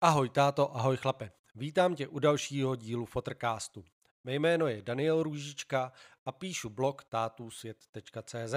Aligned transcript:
Ahoj 0.00 0.28
táto, 0.28 0.76
ahoj 0.76 0.96
chlape. 0.96 1.32
Vítám 1.54 1.94
tě 1.94 2.08
u 2.08 2.18
dalšího 2.18 2.76
dílu 2.76 3.06
Fotrcastu. 3.06 3.84
Mé 4.24 4.34
jméno 4.34 4.66
je 4.66 4.82
Daniel 4.82 5.22
Růžička 5.22 5.92
a 6.26 6.32
píšu 6.32 6.70
blog 6.70 7.04
tátusvět.cz, 7.04 8.54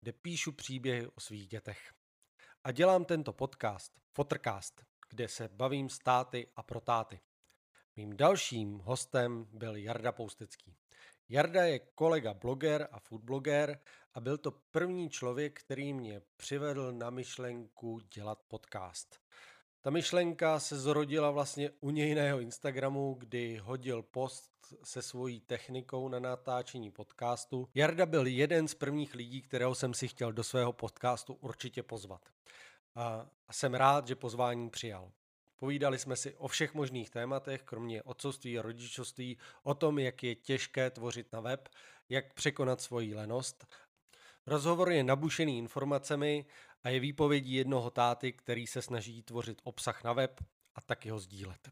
kde 0.00 0.12
píšu 0.12 0.52
příběhy 0.52 1.06
o 1.06 1.20
svých 1.20 1.48
dětech. 1.48 1.92
A 2.64 2.72
dělám 2.72 3.04
tento 3.04 3.32
podcast, 3.32 3.92
Fotrcast, 4.12 4.84
kde 5.10 5.28
se 5.28 5.48
bavím 5.48 5.88
s 5.88 5.98
táty 5.98 6.46
a 6.56 6.62
pro 6.62 6.80
táty. 6.80 7.20
Mým 7.96 8.16
dalším 8.16 8.78
hostem 8.78 9.46
byl 9.52 9.76
Jarda 9.76 10.12
Poustecký. 10.12 10.76
Jarda 11.28 11.64
je 11.64 11.78
kolega 11.78 12.34
bloger 12.34 12.88
a 12.92 12.98
foodbloger 13.00 13.80
a 14.14 14.20
byl 14.20 14.38
to 14.38 14.50
první 14.50 15.10
člověk, 15.10 15.60
který 15.60 15.92
mě 15.92 16.22
přivedl 16.36 16.92
na 16.92 17.10
myšlenku 17.10 18.00
dělat 18.14 18.42
podcast. 18.48 19.20
Ta 19.80 19.90
myšlenka 19.90 20.60
se 20.60 20.78
zrodila 20.78 21.30
vlastně 21.30 21.70
u 21.80 21.90
něj 21.90 22.14
na 22.14 22.22
jeho 22.22 22.40
Instagramu, 22.40 23.14
kdy 23.14 23.56
hodil 23.56 24.02
post 24.02 24.52
se 24.84 25.02
svojí 25.02 25.40
technikou 25.40 26.08
na 26.08 26.18
natáčení 26.18 26.90
podcastu. 26.90 27.68
Jarda 27.74 28.06
byl 28.06 28.26
jeden 28.26 28.68
z 28.68 28.74
prvních 28.74 29.14
lidí, 29.14 29.42
kterého 29.42 29.74
jsem 29.74 29.94
si 29.94 30.08
chtěl 30.08 30.32
do 30.32 30.44
svého 30.44 30.72
podcastu 30.72 31.34
určitě 31.34 31.82
pozvat. 31.82 32.28
A 32.94 33.26
jsem 33.52 33.74
rád, 33.74 34.06
že 34.06 34.14
pozvání 34.14 34.70
přijal. 34.70 35.12
Povídali 35.56 35.98
jsme 35.98 36.16
si 36.16 36.34
o 36.34 36.48
všech 36.48 36.74
možných 36.74 37.10
tématech, 37.10 37.62
kromě 37.62 38.02
otcovství 38.02 38.58
a 38.58 38.62
rodičovství, 38.62 39.38
o 39.62 39.74
tom, 39.74 39.98
jak 39.98 40.22
je 40.22 40.34
těžké 40.34 40.90
tvořit 40.90 41.32
na 41.32 41.40
web, 41.40 41.68
jak 42.08 42.34
překonat 42.34 42.80
svoji 42.80 43.14
lenost. 43.14 43.66
Rozhovor 44.46 44.92
je 44.92 45.04
nabušený 45.04 45.58
informacemi 45.58 46.46
a 46.88 46.90
je 46.90 47.00
výpovědí 47.00 47.52
jednoho 47.52 47.90
táty, 47.90 48.32
který 48.32 48.66
se 48.66 48.82
snaží 48.82 49.22
tvořit 49.22 49.60
obsah 49.64 50.04
na 50.04 50.12
web 50.12 50.40
a 50.74 50.80
taky 50.80 51.10
ho 51.10 51.18
sdílet. 51.18 51.70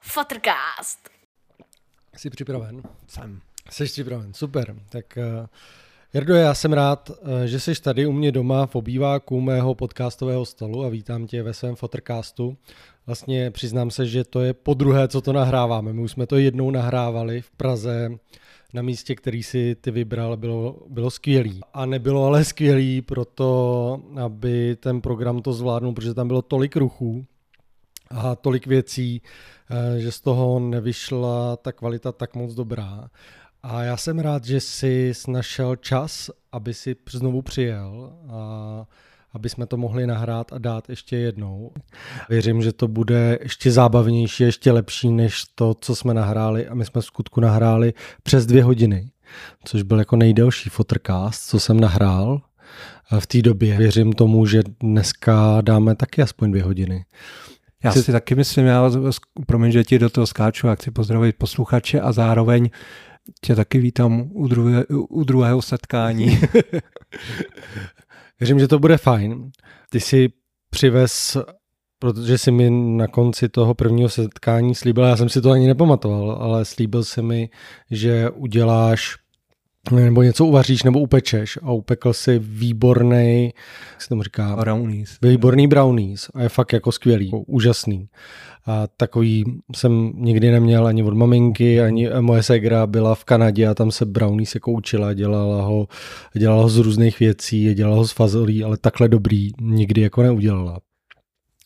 Fotrcast. 0.00 1.10
Jsi 2.16 2.30
připraven? 2.30 2.82
Jsem. 3.06 3.42
Jsi 3.70 3.84
připraven, 3.84 4.34
super. 4.34 4.76
Tak 4.88 5.16
uh, 5.16 5.46
Jardo, 6.14 6.34
já 6.34 6.54
jsem 6.54 6.72
rád, 6.72 7.10
uh, 7.10 7.16
že 7.44 7.60
jsi 7.60 7.82
tady 7.82 8.06
u 8.06 8.12
mě 8.12 8.32
doma 8.32 8.66
v 8.66 8.76
obýváku 8.76 9.40
mého 9.40 9.74
podcastového 9.74 10.44
stolu 10.44 10.84
a 10.84 10.88
vítám 10.88 11.26
tě 11.26 11.42
ve 11.42 11.54
svém 11.54 11.74
Fotrcastu. 11.74 12.56
Vlastně 13.06 13.50
přiznám 13.50 13.90
se, 13.90 14.06
že 14.06 14.24
to 14.24 14.40
je 14.40 14.54
po 14.54 14.74
druhé, 14.74 15.08
co 15.08 15.20
to 15.20 15.32
nahráváme. 15.32 15.92
My 15.92 16.00
už 16.00 16.10
jsme 16.10 16.26
to 16.26 16.36
jednou 16.36 16.70
nahrávali 16.70 17.40
v 17.40 17.50
Praze 17.50 18.10
na 18.72 18.82
místě, 18.82 19.14
který 19.14 19.42
si 19.42 19.76
ty 19.80 19.90
vybral, 19.90 20.36
bylo, 20.36 20.76
bylo 20.88 21.10
skvělý. 21.10 21.60
A 21.74 21.86
nebylo 21.86 22.24
ale 22.24 22.44
skvělý 22.44 23.02
proto, 23.02 24.00
aby 24.24 24.76
ten 24.80 25.00
program 25.00 25.42
to 25.42 25.52
zvládnul, 25.52 25.92
protože 25.92 26.14
tam 26.14 26.28
bylo 26.28 26.42
tolik 26.42 26.76
ruchů, 26.76 27.24
a 28.12 28.34
tolik 28.34 28.66
věcí, 28.66 29.22
eh, 29.70 30.00
že 30.00 30.12
z 30.12 30.20
toho 30.20 30.60
nevyšla 30.60 31.56
ta 31.56 31.72
kvalita 31.72 32.12
tak 32.12 32.34
moc 32.34 32.54
dobrá. 32.54 33.08
A 33.62 33.82
já 33.82 33.96
jsem 33.96 34.18
rád, 34.18 34.44
že 34.44 34.60
jsi 34.60 35.12
našel 35.28 35.76
čas, 35.76 36.30
aby 36.52 36.74
si 36.74 36.96
znovu 37.10 37.42
přijel 37.42 38.12
a 38.28 38.86
aby 39.32 39.48
jsme 39.48 39.66
to 39.66 39.76
mohli 39.76 40.06
nahrát 40.06 40.52
a 40.52 40.58
dát 40.58 40.88
ještě 40.88 41.16
jednou. 41.16 41.72
Věřím, 42.28 42.62
že 42.62 42.72
to 42.72 42.88
bude 42.88 43.38
ještě 43.42 43.70
zábavnější, 43.72 44.42
ještě 44.42 44.72
lepší 44.72 45.10
než 45.10 45.44
to, 45.54 45.74
co 45.80 45.96
jsme 45.96 46.14
nahráli 46.14 46.68
a 46.68 46.74
my 46.74 46.84
jsme 46.84 47.00
v 47.00 47.04
skutku 47.04 47.40
nahráli 47.40 47.94
přes 48.22 48.46
dvě 48.46 48.64
hodiny, 48.64 49.10
což 49.64 49.82
byl 49.82 49.98
jako 49.98 50.16
nejdelší 50.16 50.70
fotrcast, 50.70 51.42
co 51.48 51.60
jsem 51.60 51.80
nahrál 51.80 52.40
v 53.18 53.26
té 53.26 53.42
době. 53.42 53.78
Věřím 53.78 54.12
tomu, 54.12 54.46
že 54.46 54.62
dneska 54.80 55.60
dáme 55.60 55.94
taky 55.96 56.22
aspoň 56.22 56.50
dvě 56.50 56.62
hodiny. 56.62 57.04
Já 57.84 57.92
si 57.92 58.12
taky 58.12 58.34
myslím, 58.34 58.66
já 58.66 58.90
promiň, 59.46 59.72
že 59.72 59.84
ti 59.84 59.98
do 59.98 60.10
toho 60.10 60.26
skáču 60.26 60.68
a 60.68 60.74
chci 60.74 60.90
pozdravit 60.90 61.36
posluchače 61.38 62.00
a 62.00 62.12
zároveň 62.12 62.70
tě 63.40 63.54
taky 63.56 63.78
vítám 63.78 64.30
u, 64.32 64.48
druhé, 64.48 64.84
u 64.88 65.24
druhého 65.24 65.62
setkání. 65.62 66.40
Věřím, 68.40 68.58
že 68.58 68.68
to 68.68 68.78
bude 68.78 68.96
fajn. 68.96 69.50
Ty 69.90 70.00
si 70.00 70.28
přivez, 70.70 71.36
protože 71.98 72.38
jsi 72.38 72.50
mi 72.50 72.70
na 72.70 73.06
konci 73.06 73.48
toho 73.48 73.74
prvního 73.74 74.08
setkání 74.08 74.74
slíbil, 74.74 75.04
já 75.04 75.16
jsem 75.16 75.28
si 75.28 75.40
to 75.40 75.50
ani 75.50 75.66
nepamatoval, 75.66 76.30
ale 76.30 76.64
slíbil 76.64 77.04
se 77.04 77.22
mi, 77.22 77.50
že 77.90 78.30
uděláš 78.30 79.16
nebo 79.90 80.22
něco 80.22 80.46
uvaříš 80.46 80.82
nebo 80.82 81.00
upečeš 81.00 81.58
a 81.62 81.72
upekl 81.72 82.12
si 82.12 82.38
výborný, 82.38 83.52
jak 83.92 84.02
se 84.02 84.08
tomu 84.08 84.22
říká? 84.22 84.56
Brownies. 84.56 85.18
Výborný 85.22 85.68
brownies 85.68 86.30
a 86.34 86.42
je 86.42 86.48
fakt 86.48 86.72
jako 86.72 86.92
skvělý, 86.92 87.26
jako 87.26 87.40
úžasný. 87.40 88.08
A 88.66 88.86
takový 88.96 89.44
jsem 89.76 90.12
nikdy 90.14 90.50
neměl 90.50 90.86
ani 90.86 91.02
od 91.02 91.14
maminky, 91.14 91.80
ani 91.80 92.08
moje 92.20 92.42
segra 92.42 92.86
byla 92.86 93.14
v 93.14 93.24
Kanadě 93.24 93.68
a 93.68 93.74
tam 93.74 93.90
se 93.90 94.06
brownies 94.06 94.54
jako 94.54 94.72
učila, 94.72 95.14
dělala 95.14 95.62
ho, 95.62 95.88
dělala 96.38 96.62
ho 96.62 96.68
z 96.68 96.76
různých 96.76 97.20
věcí, 97.20 97.74
dělala 97.74 97.96
ho 97.96 98.06
z 98.06 98.12
fazolí, 98.12 98.64
ale 98.64 98.76
takhle 98.76 99.08
dobrý 99.08 99.50
nikdy 99.60 100.00
jako 100.00 100.22
neudělala. 100.22 100.78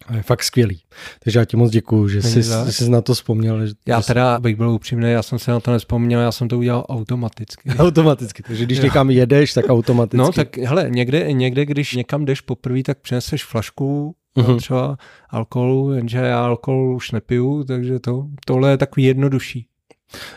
A 0.09 0.17
je 0.17 0.22
fakt 0.22 0.43
skvělý. 0.43 0.83
Takže 1.25 1.39
já 1.39 1.44
ti 1.44 1.56
moc 1.56 1.71
děkuju, 1.71 2.09
že 2.09 2.22
jsi, 2.22 2.43
jsi 2.72 2.91
na 2.91 3.00
to 3.00 3.15
vzpomněl. 3.15 3.67
Že 3.67 3.72
já 3.87 4.03
teda, 4.03 4.39
bych 4.39 4.56
byl 4.56 4.71
upřímný, 4.71 5.11
já 5.11 5.22
jsem 5.22 5.39
se 5.39 5.50
na 5.50 5.61
to 5.61 5.72
nespomněl, 5.72 6.21
já 6.21 6.33
jsem 6.33 6.49
to 6.49 6.59
udělal 6.59 6.87
automaticky. 6.89 7.71
automaticky, 7.78 8.43
takže 8.43 8.65
když 8.65 8.81
někam 8.81 9.11
jedeš, 9.11 9.55
tak 9.55 9.65
automaticky. 9.69 10.17
No 10.17 10.33
tak 10.33 10.56
hele, 10.56 10.87
někde, 10.89 11.33
někde 11.33 11.67
když 11.67 11.94
někam 11.94 12.25
jdeš 12.25 12.41
poprvé, 12.41 12.83
tak 12.83 12.99
přineseš 12.99 13.44
flašku 13.44 14.15
uh-huh. 14.37 14.56
třeba 14.56 14.97
alkoholu, 15.31 15.93
jenže 15.93 16.19
já 16.19 16.44
alkohol 16.44 16.97
už 16.97 17.11
nepiju, 17.11 17.65
takže 17.65 17.99
to, 17.99 18.27
tohle 18.44 18.71
je 18.71 18.77
takový 18.77 19.05
jednodušší. 19.05 19.67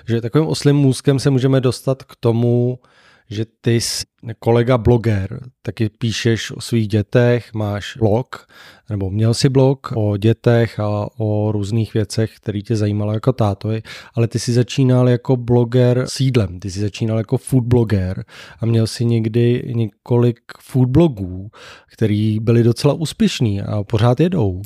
Že 0.07 0.21
takovým 0.21 0.47
oslým 0.47 0.75
můzkem 0.75 1.19
se 1.19 1.29
můžeme 1.29 1.61
dostat 1.61 2.03
k 2.03 2.15
tomu, 2.19 2.79
že 3.29 3.45
ty 3.61 3.81
jsi 3.81 4.05
kolega 4.39 4.77
bloger, 4.77 5.39
taky 5.61 5.89
píšeš 5.89 6.51
o 6.51 6.61
svých 6.61 6.87
dětech, 6.87 7.53
máš 7.53 7.97
blog, 7.97 8.47
nebo 8.89 9.09
měl 9.09 9.33
si 9.33 9.49
blog 9.49 9.91
o 9.95 10.17
dětech 10.17 10.79
a 10.79 11.07
o 11.17 11.51
různých 11.51 11.93
věcech, 11.93 12.35
které 12.35 12.61
tě 12.61 12.75
zajímalo 12.75 13.13
jako 13.13 13.33
tátovi, 13.33 13.81
ale 14.13 14.27
ty 14.27 14.39
jsi 14.39 14.53
začínal 14.53 15.09
jako 15.09 15.37
bloger 15.37 16.05
sídlem, 16.07 16.59
ty 16.59 16.71
jsi 16.71 16.79
začínal 16.79 17.17
jako 17.17 17.37
food 17.37 17.63
bloger 17.63 18.25
a 18.59 18.65
měl 18.65 18.87
si 18.87 19.05
někdy 19.05 19.71
několik 19.75 20.39
food 20.61 20.89
blogů, 20.89 21.51
který 21.93 22.39
byly 22.39 22.63
docela 22.63 22.93
úspěšný 22.93 23.61
a 23.61 23.83
pořád 23.83 24.19
jedou. 24.19 24.61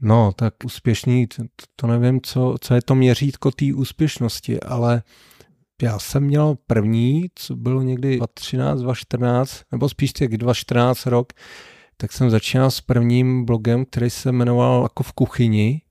No, 0.00 0.32
tak 0.36 0.54
úspěšný, 0.64 1.26
to, 1.26 1.42
to 1.76 1.86
nevím, 1.86 2.20
co, 2.22 2.54
co 2.60 2.74
je 2.74 2.82
to 2.82 2.94
měřítko 2.94 3.50
té 3.50 3.64
úspěšnosti, 3.74 4.60
ale 4.60 5.02
já 5.82 5.98
jsem 5.98 6.22
měl 6.22 6.56
první, 6.66 7.26
co 7.34 7.56
bylo 7.56 7.82
někdy 7.82 8.16
2013, 8.16 8.80
2014, 8.80 9.62
nebo 9.72 9.88
spíš 9.88 10.12
těch 10.12 10.28
2014 10.28 11.06
rok, 11.06 11.32
tak 11.96 12.12
jsem 12.12 12.30
začínal 12.30 12.70
s 12.70 12.80
prvním 12.80 13.44
blogem, 13.44 13.84
který 13.84 14.10
se 14.10 14.32
jmenoval 14.32 14.82
jako 14.82 15.02
v 15.02 15.12
kuchyni, 15.12 15.82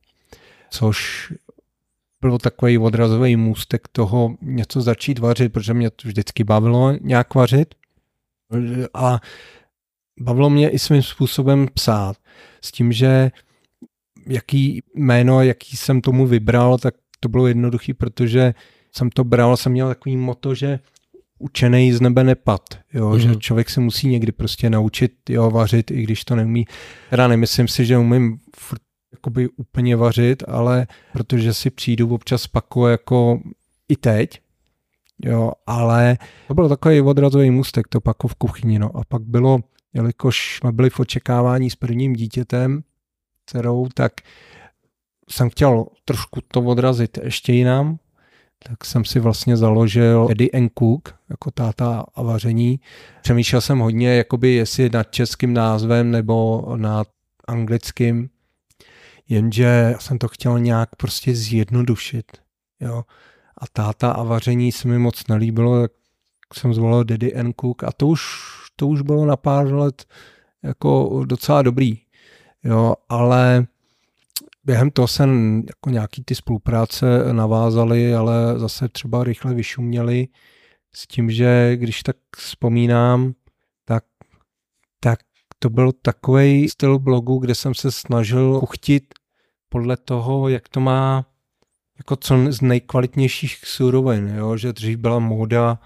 což 0.69 1.27
bylo 2.21 2.37
takový 2.37 2.77
odrazový 2.77 3.35
můstek 3.35 3.87
toho 3.87 4.35
něco 4.41 4.81
začít 4.81 5.19
vařit, 5.19 5.53
protože 5.53 5.73
mě 5.73 5.89
to 5.89 6.07
vždycky 6.07 6.43
bavilo 6.43 6.93
nějak 7.01 7.35
vařit. 7.35 7.75
A 8.93 9.19
bavilo 10.19 10.49
mě 10.49 10.69
i 10.69 10.79
svým 10.79 11.03
způsobem 11.03 11.67
psát. 11.73 12.17
S 12.61 12.71
tím, 12.71 12.91
že 12.91 13.31
jaký 14.27 14.83
jméno, 14.95 15.41
jaký 15.41 15.77
jsem 15.77 16.01
tomu 16.01 16.27
vybral, 16.27 16.77
tak 16.77 16.95
to 17.19 17.29
bylo 17.29 17.47
jednoduché, 17.47 17.93
protože 17.93 18.53
jsem 18.91 19.09
to 19.09 19.23
bral, 19.23 19.57
jsem 19.57 19.71
měl 19.71 19.87
takový 19.87 20.17
moto, 20.17 20.55
že 20.55 20.79
učený 21.39 21.93
z 21.93 22.01
nebe 22.01 22.23
nepad, 22.23 22.61
jo, 22.93 23.09
mm-hmm. 23.09 23.17
že 23.17 23.27
mhm. 23.27 23.39
člověk 23.39 23.69
se 23.69 23.79
musí 23.79 24.07
někdy 24.07 24.31
prostě 24.31 24.69
naučit 24.69 25.29
jo, 25.29 25.51
vařit, 25.51 25.91
i 25.91 26.03
když 26.03 26.25
to 26.25 26.35
neumí. 26.35 26.65
Teda 27.09 27.27
nemyslím 27.27 27.67
si, 27.67 27.85
že 27.85 27.97
umím 27.97 28.39
furt 28.55 28.81
jakoby 29.11 29.49
úplně 29.49 29.95
vařit, 29.95 30.43
ale 30.47 30.87
protože 31.13 31.53
si 31.53 31.69
přijdu 31.69 32.13
občas 32.13 32.47
paku 32.47 32.87
jako 32.87 33.41
i 33.89 33.95
teď, 33.95 34.41
jo, 35.25 35.51
ale 35.67 36.17
to 36.47 36.53
byl 36.53 36.69
takový 36.69 37.01
odrazový 37.01 37.51
můstek, 37.51 37.87
to 37.87 38.01
pako 38.01 38.27
v 38.27 38.35
kuchyni, 38.35 38.79
no 38.79 38.97
a 38.97 39.01
pak 39.07 39.21
bylo, 39.21 39.59
jelikož 39.93 40.57
jsme 40.57 40.71
byli 40.71 40.89
v 40.89 40.99
očekávání 40.99 41.69
s 41.69 41.75
prvním 41.75 42.13
dítětem, 42.13 42.83
dcerou, 43.45 43.87
tak 43.93 44.13
jsem 45.29 45.49
chtěl 45.49 45.85
trošku 46.05 46.39
to 46.47 46.61
odrazit 46.61 47.17
ještě 47.23 47.53
jinam, 47.53 47.99
tak 48.67 48.85
jsem 48.85 49.05
si 49.05 49.19
vlastně 49.19 49.57
založil 49.57 50.27
Eddie 50.31 50.49
and 50.53 50.71
Cook, 50.79 51.15
jako 51.29 51.51
táta 51.51 52.05
a 52.15 52.21
vaření. 52.21 52.79
Přemýšlel 53.21 53.61
jsem 53.61 53.79
hodně, 53.79 54.15
jakoby 54.15 54.49
jestli 54.49 54.89
nad 54.89 55.11
českým 55.11 55.53
názvem 55.53 56.11
nebo 56.11 56.63
nad 56.75 57.07
anglickým. 57.47 58.29
jenže 59.29 59.95
jsem 59.99 60.17
to 60.17 60.27
chtěl 60.27 60.59
nějak 60.59 60.95
prostě 60.95 61.35
zjednodušit, 61.35 62.25
jo. 62.79 63.03
A 63.57 63.67
táta 63.73 64.11
a 64.11 64.23
vaření 64.23 64.71
se 64.71 64.87
mi 64.87 64.99
moc 64.99 65.27
nelíbilo, 65.27 65.81
tak 65.81 65.91
jsem 66.53 66.73
zvolil 66.73 67.03
Daddy 67.03 67.35
and 67.35 67.55
Cook 67.61 67.83
a 67.83 67.91
to 67.97 68.07
už, 68.07 68.21
to 68.75 68.87
už 68.87 69.01
bylo 69.01 69.25
na 69.25 69.35
pár 69.37 69.73
let 69.73 70.05
jako 70.63 71.21
docela 71.25 71.61
dobrý, 71.61 72.01
jo, 72.63 72.95
ale 73.09 73.67
během 74.63 74.91
toho 74.91 75.07
se 75.07 75.23
jako 75.67 75.89
nějaký 75.89 76.23
ty 76.23 76.35
spolupráce 76.35 77.05
navázaly, 77.33 78.15
ale 78.15 78.59
zase 78.59 78.89
třeba 78.89 79.23
rychle 79.23 79.53
vyšuměly 79.53 80.27
s 80.93 81.07
tím, 81.07 81.31
že 81.31 81.71
když 81.75 82.03
tak 82.03 82.15
vzpomínám, 82.37 83.33
tak, 83.85 84.03
tak 84.99 85.19
to 85.59 85.69
byl 85.69 85.91
takový 85.91 86.69
styl 86.69 86.99
blogu, 86.99 87.37
kde 87.37 87.55
jsem 87.55 87.73
se 87.75 87.91
snažil 87.91 88.59
uchtit 88.63 89.13
podle 89.69 89.97
toho, 89.97 90.49
jak 90.49 90.69
to 90.69 90.79
má 90.79 91.25
jako 91.97 92.15
co 92.15 92.35
z 92.49 92.61
nejkvalitnějších 92.61 93.65
surovin, 93.65 94.27
jo? 94.27 94.57
že 94.57 94.73
dřív 94.73 94.97
byla 94.97 95.19
móda, 95.19 95.79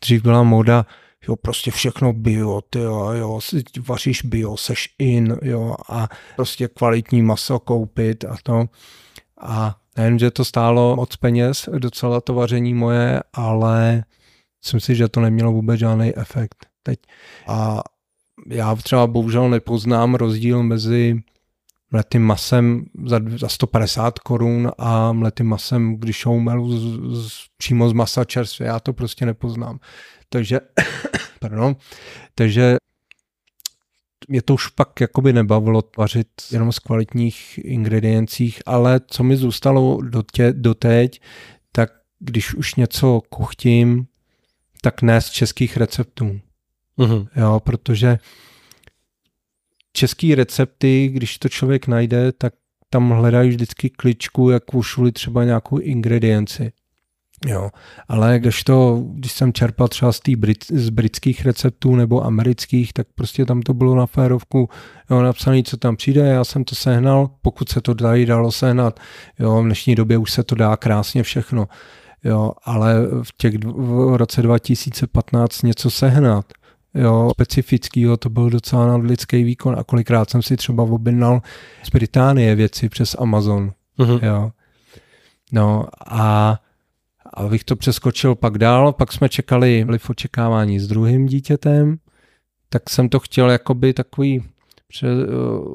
dřív 0.00 0.22
byla 0.22 0.42
móda, 0.42 0.86
jo, 1.28 1.36
prostě 1.36 1.70
všechno 1.70 2.12
bio, 2.12 2.60
ty 2.70 2.78
jo, 2.78 3.40
vaříš 3.88 4.22
bio, 4.22 4.56
seš 4.56 4.94
in, 4.98 5.36
jo, 5.42 5.74
a 5.88 6.08
prostě 6.36 6.68
kvalitní 6.68 7.22
maso 7.22 7.58
koupit 7.58 8.24
a 8.24 8.36
to. 8.42 8.66
A 9.40 9.76
nejen, 9.96 10.18
že 10.18 10.30
to 10.30 10.44
stálo 10.44 10.96
moc 10.96 11.16
peněz, 11.16 11.68
docela 11.78 12.20
to 12.20 12.34
vaření 12.34 12.74
moje, 12.74 13.22
ale 13.32 14.04
myslím 14.64 14.80
si, 14.80 14.94
že 14.94 15.08
to 15.08 15.20
nemělo 15.20 15.52
vůbec 15.52 15.80
žádný 15.80 16.16
efekt 16.16 16.66
teď. 16.82 16.98
A 17.48 17.82
já 18.48 18.74
třeba 18.74 19.06
bohužel 19.06 19.50
nepoznám 19.50 20.14
rozdíl 20.14 20.62
mezi 20.62 21.22
mletým 21.90 22.22
masem 22.22 22.84
za, 23.06 23.20
za 23.36 23.48
150 23.48 24.18
korun 24.18 24.70
a 24.78 25.12
mletým 25.12 25.46
masem, 25.46 25.96
když 25.96 26.26
ho 26.26 26.34
umelu 26.34 26.78
z, 26.78 26.82
z, 27.28 27.32
přímo 27.56 27.88
z 27.88 27.92
masa 27.92 28.24
čerstvě. 28.24 28.68
Já 28.68 28.80
to 28.80 28.92
prostě 28.92 29.26
nepoznám. 29.26 29.78
Takže, 30.28 30.60
pardon, 31.40 31.76
takže 32.34 32.76
mě 34.28 34.42
to 34.42 34.54
už 34.54 34.66
pak 34.66 35.00
jakoby 35.00 35.32
nebavilo 35.32 35.82
tvařit 35.82 36.28
jenom 36.50 36.72
z 36.72 36.78
kvalitních 36.78 37.58
ingrediencích, 37.64 38.62
ale 38.66 39.00
co 39.06 39.24
mi 39.24 39.36
zůstalo 39.36 40.02
do 40.02 40.22
tě, 40.32 40.52
doteď, 40.52 41.20
tak 41.72 41.90
když 42.18 42.54
už 42.54 42.74
něco 42.74 43.20
kuchtím, 43.28 44.06
tak 44.82 45.02
ne 45.02 45.20
z 45.20 45.30
českých 45.30 45.76
receptů. 45.76 46.40
Uh-huh. 46.98 47.28
Jo, 47.36 47.60
protože 47.64 48.18
český 49.92 50.34
recepty, 50.34 51.08
když 51.08 51.38
to 51.38 51.48
člověk 51.48 51.86
najde, 51.86 52.32
tak 52.32 52.54
tam 52.90 53.10
hledají 53.10 53.50
vždycky 53.50 53.90
kličku, 53.90 54.50
jak 54.50 54.74
ušuli 54.74 55.12
třeba 55.12 55.44
nějakou 55.44 55.78
ingredienci. 55.78 56.72
Jo, 57.46 57.70
ale 58.08 58.38
když 58.38 58.64
to, 58.64 59.02
když 59.14 59.32
jsem 59.32 59.52
čerpal 59.52 59.88
třeba 59.88 60.12
z, 60.12 60.20
Brit, 60.36 60.64
z 60.74 60.90
britských 60.90 61.46
receptů 61.46 61.96
nebo 61.96 62.24
amerických, 62.24 62.92
tak 62.92 63.06
prostě 63.14 63.44
tam 63.44 63.62
to 63.62 63.74
bylo 63.74 63.94
na 63.94 64.06
férovku 64.06 64.68
jo, 65.10 65.22
napsané, 65.22 65.62
co 65.62 65.76
tam 65.76 65.96
přijde, 65.96 66.20
já 66.20 66.44
jsem 66.44 66.64
to 66.64 66.74
sehnal, 66.74 67.30
pokud 67.42 67.68
se 67.68 67.80
to 67.80 67.94
dají, 67.94 68.26
dalo 68.26 68.52
sehnat, 68.52 69.00
jo, 69.38 69.62
v 69.62 69.64
dnešní 69.64 69.94
době 69.94 70.18
už 70.18 70.30
se 70.30 70.42
to 70.42 70.54
dá 70.54 70.76
krásně 70.76 71.22
všechno, 71.22 71.68
jo, 72.24 72.52
ale 72.64 72.94
v 73.22 73.36
těch 73.36 73.54
v 73.64 74.16
roce 74.16 74.42
2015 74.42 75.62
něco 75.62 75.90
sehnat, 75.90 76.46
jo, 76.94 77.30
specifického, 77.32 78.16
to 78.16 78.30
byl 78.30 78.50
docela 78.50 78.86
nadlidský 78.86 79.44
výkon. 79.44 79.76
A 79.78 79.84
kolikrát 79.84 80.30
jsem 80.30 80.42
si 80.42 80.56
třeba 80.56 80.82
objednal 80.82 81.42
z 81.82 81.90
Británie 81.90 82.54
věci 82.54 82.88
přes 82.88 83.16
Amazon, 83.18 83.72
uh-huh. 83.98 84.26
jo. 84.26 84.50
No 85.52 85.86
a 86.06 86.58
abych 87.38 87.64
to 87.64 87.76
přeskočil 87.76 88.34
pak 88.34 88.58
dál, 88.58 88.92
pak 88.92 89.12
jsme 89.12 89.28
čekali 89.28 89.86
v 89.98 90.10
očekávání 90.10 90.80
s 90.80 90.88
druhým 90.88 91.26
dítětem, 91.26 91.96
tak 92.68 92.90
jsem 92.90 93.08
to 93.08 93.18
chtěl 93.18 93.50
jakoby 93.50 93.92
takový 93.92 94.42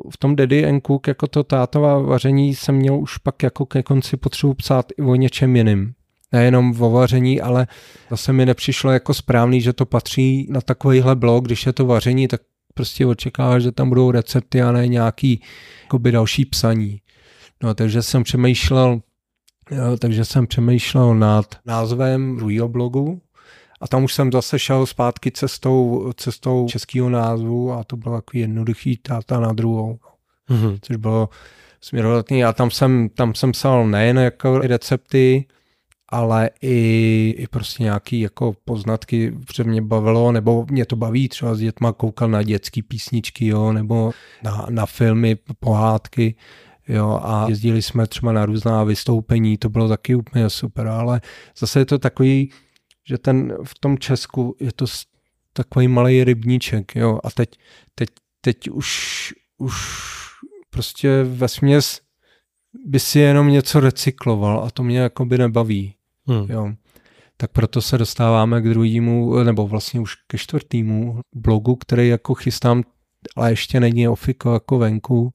v 0.10 0.18
tom 0.20 0.36
Daddy 0.36 0.66
and 0.66 0.88
Cook 0.88 1.08
jako 1.08 1.28
to 1.28 1.44
tátová 1.44 2.00
vaření 2.00 2.56
jsem 2.56 2.76
měl 2.76 2.96
už 2.96 3.18
pak 3.18 3.44
jako 3.44 3.66
ke 3.66 3.84
konci 3.84 4.18
potřebu 4.18 4.54
psát 4.54 4.86
i 4.98 5.02
o 5.02 5.16
něčem 5.16 5.56
jiným 5.56 5.94
nejenom 6.32 6.82
o 6.82 6.92
vaření, 6.92 7.42
ale 7.42 7.68
zase 8.10 8.34
mi 8.34 8.46
nepřišlo 8.46 8.92
jako 8.92 9.14
správný, 9.14 9.62
že 9.62 9.74
to 9.74 9.86
patří 9.86 10.48
na 10.50 10.62
takovýhle 10.62 11.16
blog, 11.16 11.46
když 11.46 11.66
je 11.66 11.74
to 11.74 11.86
vaření, 11.86 12.28
tak 12.28 12.42
prostě 12.74 13.06
očekává, 13.06 13.60
že 13.60 13.72
tam 13.72 13.90
budou 13.90 14.12
recepty 14.12 14.62
a 14.62 14.72
ne 14.72 14.88
nějaký 14.88 15.42
jakoby 15.84 16.12
další 16.12 16.46
psaní. 16.46 17.02
No, 17.64 17.74
takže 17.74 18.02
jsem 18.02 18.24
přemýšlel, 18.24 19.02
takže 20.00 20.26
jsem 20.26 20.48
přemýšlel 20.48 21.16
nad 21.16 21.46
názvem 21.66 22.36
druhého 22.38 22.68
blogu 22.68 23.22
a 23.82 23.88
tam 23.88 24.04
už 24.04 24.14
jsem 24.14 24.32
zase 24.32 24.60
šel 24.60 24.86
zpátky 24.86 25.32
cestou, 25.32 26.12
cestou 26.16 26.68
českého 26.70 27.10
názvu 27.10 27.72
a 27.72 27.84
to 27.84 27.98
bylo 27.98 28.16
takový 28.16 28.42
jednoduchý 28.42 28.98
táta 28.98 29.40
na 29.40 29.54
druhou, 29.54 30.00
mm-hmm. 30.50 30.80
což 30.82 30.96
bylo 30.96 31.30
směrodatný 31.82 32.44
a 32.44 32.54
tam 32.54 32.72
jsem, 32.72 33.10
tam 33.10 33.36
jsem 33.36 33.52
psal 33.52 33.88
nejen 33.88 34.18
jako 34.18 34.60
recepty, 34.60 35.46
ale 36.10 36.50
i, 36.62 37.36
i 37.38 37.48
prostě 37.48 37.84
nějaký 37.84 38.20
jako 38.20 38.54
poznatky, 38.66 39.32
protože 39.32 39.64
mě 39.64 39.82
bavilo, 39.82 40.32
nebo 40.32 40.66
mě 40.70 40.86
to 40.86 40.96
baví, 40.96 41.30
třeba 41.30 41.56
s 41.56 41.60
dětma 41.60 41.94
koukal 41.94 42.30
na 42.30 42.44
dětské 42.44 42.82
písničky, 42.84 43.48
jo, 43.48 43.74
nebo 43.74 44.12
na, 44.44 44.66
na 44.70 44.86
filmy, 44.86 45.38
pohádky, 45.60 46.36
jo, 46.88 47.20
a 47.24 47.46
jezdili 47.50 47.82
jsme 47.82 48.08
třeba 48.08 48.32
na 48.32 48.46
různá 48.46 48.84
vystoupení, 48.84 49.58
to 49.58 49.70
bylo 49.70 49.90
taky 49.90 50.16
úplně 50.16 50.50
super, 50.50 50.88
ale 50.88 51.22
zase 51.58 51.80
je 51.80 51.86
to 51.86 52.00
takový, 52.00 52.52
že 53.08 53.18
ten 53.18 53.58
v 53.64 53.80
tom 53.80 53.98
Česku 53.98 54.56
je 54.60 54.72
to 54.72 54.86
takový 55.54 55.88
malý 55.88 56.24
rybníček, 56.24 56.96
jo, 56.96 57.20
a 57.24 57.32
teď, 57.32 57.50
teď, 57.96 58.10
teď 58.42 58.70
už, 58.70 59.34
už 59.58 59.76
prostě 60.70 61.24
ve 61.24 61.48
směs 61.48 62.02
by 62.86 63.00
si 63.00 63.20
jenom 63.20 63.50
něco 63.50 63.80
recykloval 63.80 64.64
a 64.64 64.72
to 64.72 64.84
mě 64.84 65.00
jako 65.00 65.26
by 65.26 65.38
nebaví. 65.38 65.96
Hmm. 66.28 66.52
Jo. 66.52 66.74
Tak 67.38 67.52
proto 67.52 67.82
se 67.82 67.98
dostáváme 67.98 68.62
k 68.62 68.70
druhému, 68.70 69.44
nebo 69.44 69.68
vlastně 69.68 70.00
už 70.00 70.16
ke 70.28 70.38
čtvrtému 70.38 71.22
blogu, 71.36 71.76
který 71.76 72.08
jako 72.08 72.34
chystám, 72.34 72.84
ale 73.36 73.52
ještě 73.52 73.80
není 73.80 74.08
ofiko 74.08 74.54
jako 74.54 74.78
venku. 74.78 75.34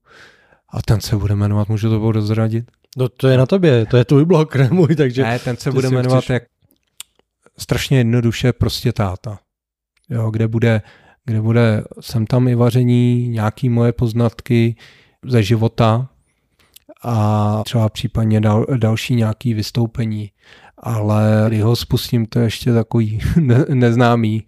A 0.72 0.82
ten 0.82 1.00
se 1.00 1.16
bude 1.16 1.34
jmenovat, 1.34 1.68
můžu 1.68 1.88
to 1.90 2.12
rozradit? 2.12 2.70
No 2.96 3.08
to 3.08 3.28
je 3.28 3.38
na 3.38 3.46
tobě, 3.46 3.86
to 3.86 3.96
je 3.96 4.04
tvůj 4.04 4.24
blog, 4.24 4.56
ne 4.56 4.68
můj, 4.72 4.96
takže... 4.96 5.22
Ne, 5.22 5.38
ten 5.38 5.56
se 5.56 5.70
bude 5.70 5.90
jmenovat 5.90 6.24
chceš... 6.24 6.28
jak 6.30 6.42
strašně 7.58 7.98
jednoduše 7.98 8.52
prostě 8.52 8.92
táta. 8.92 9.38
Jo, 10.10 10.30
kde 10.30 10.48
bude, 10.48 10.82
kde 11.24 11.40
bude 11.40 11.84
sem 12.00 12.26
tam 12.26 12.48
i 12.48 12.54
vaření, 12.54 13.28
nějaký 13.28 13.68
moje 13.68 13.92
poznatky 13.92 14.76
ze 15.24 15.42
života 15.42 16.08
a 17.04 17.62
třeba 17.64 17.88
případně 17.88 18.40
dal, 18.40 18.66
další 18.78 19.14
nějaký 19.14 19.54
vystoupení 19.54 20.30
ale 20.82 21.44
když 21.48 21.62
ho 21.62 21.76
spustím, 21.76 22.26
to 22.26 22.38
je 22.38 22.46
ještě 22.46 22.72
takový 22.72 23.20
ne- 23.40 23.64
neznámý. 23.74 24.46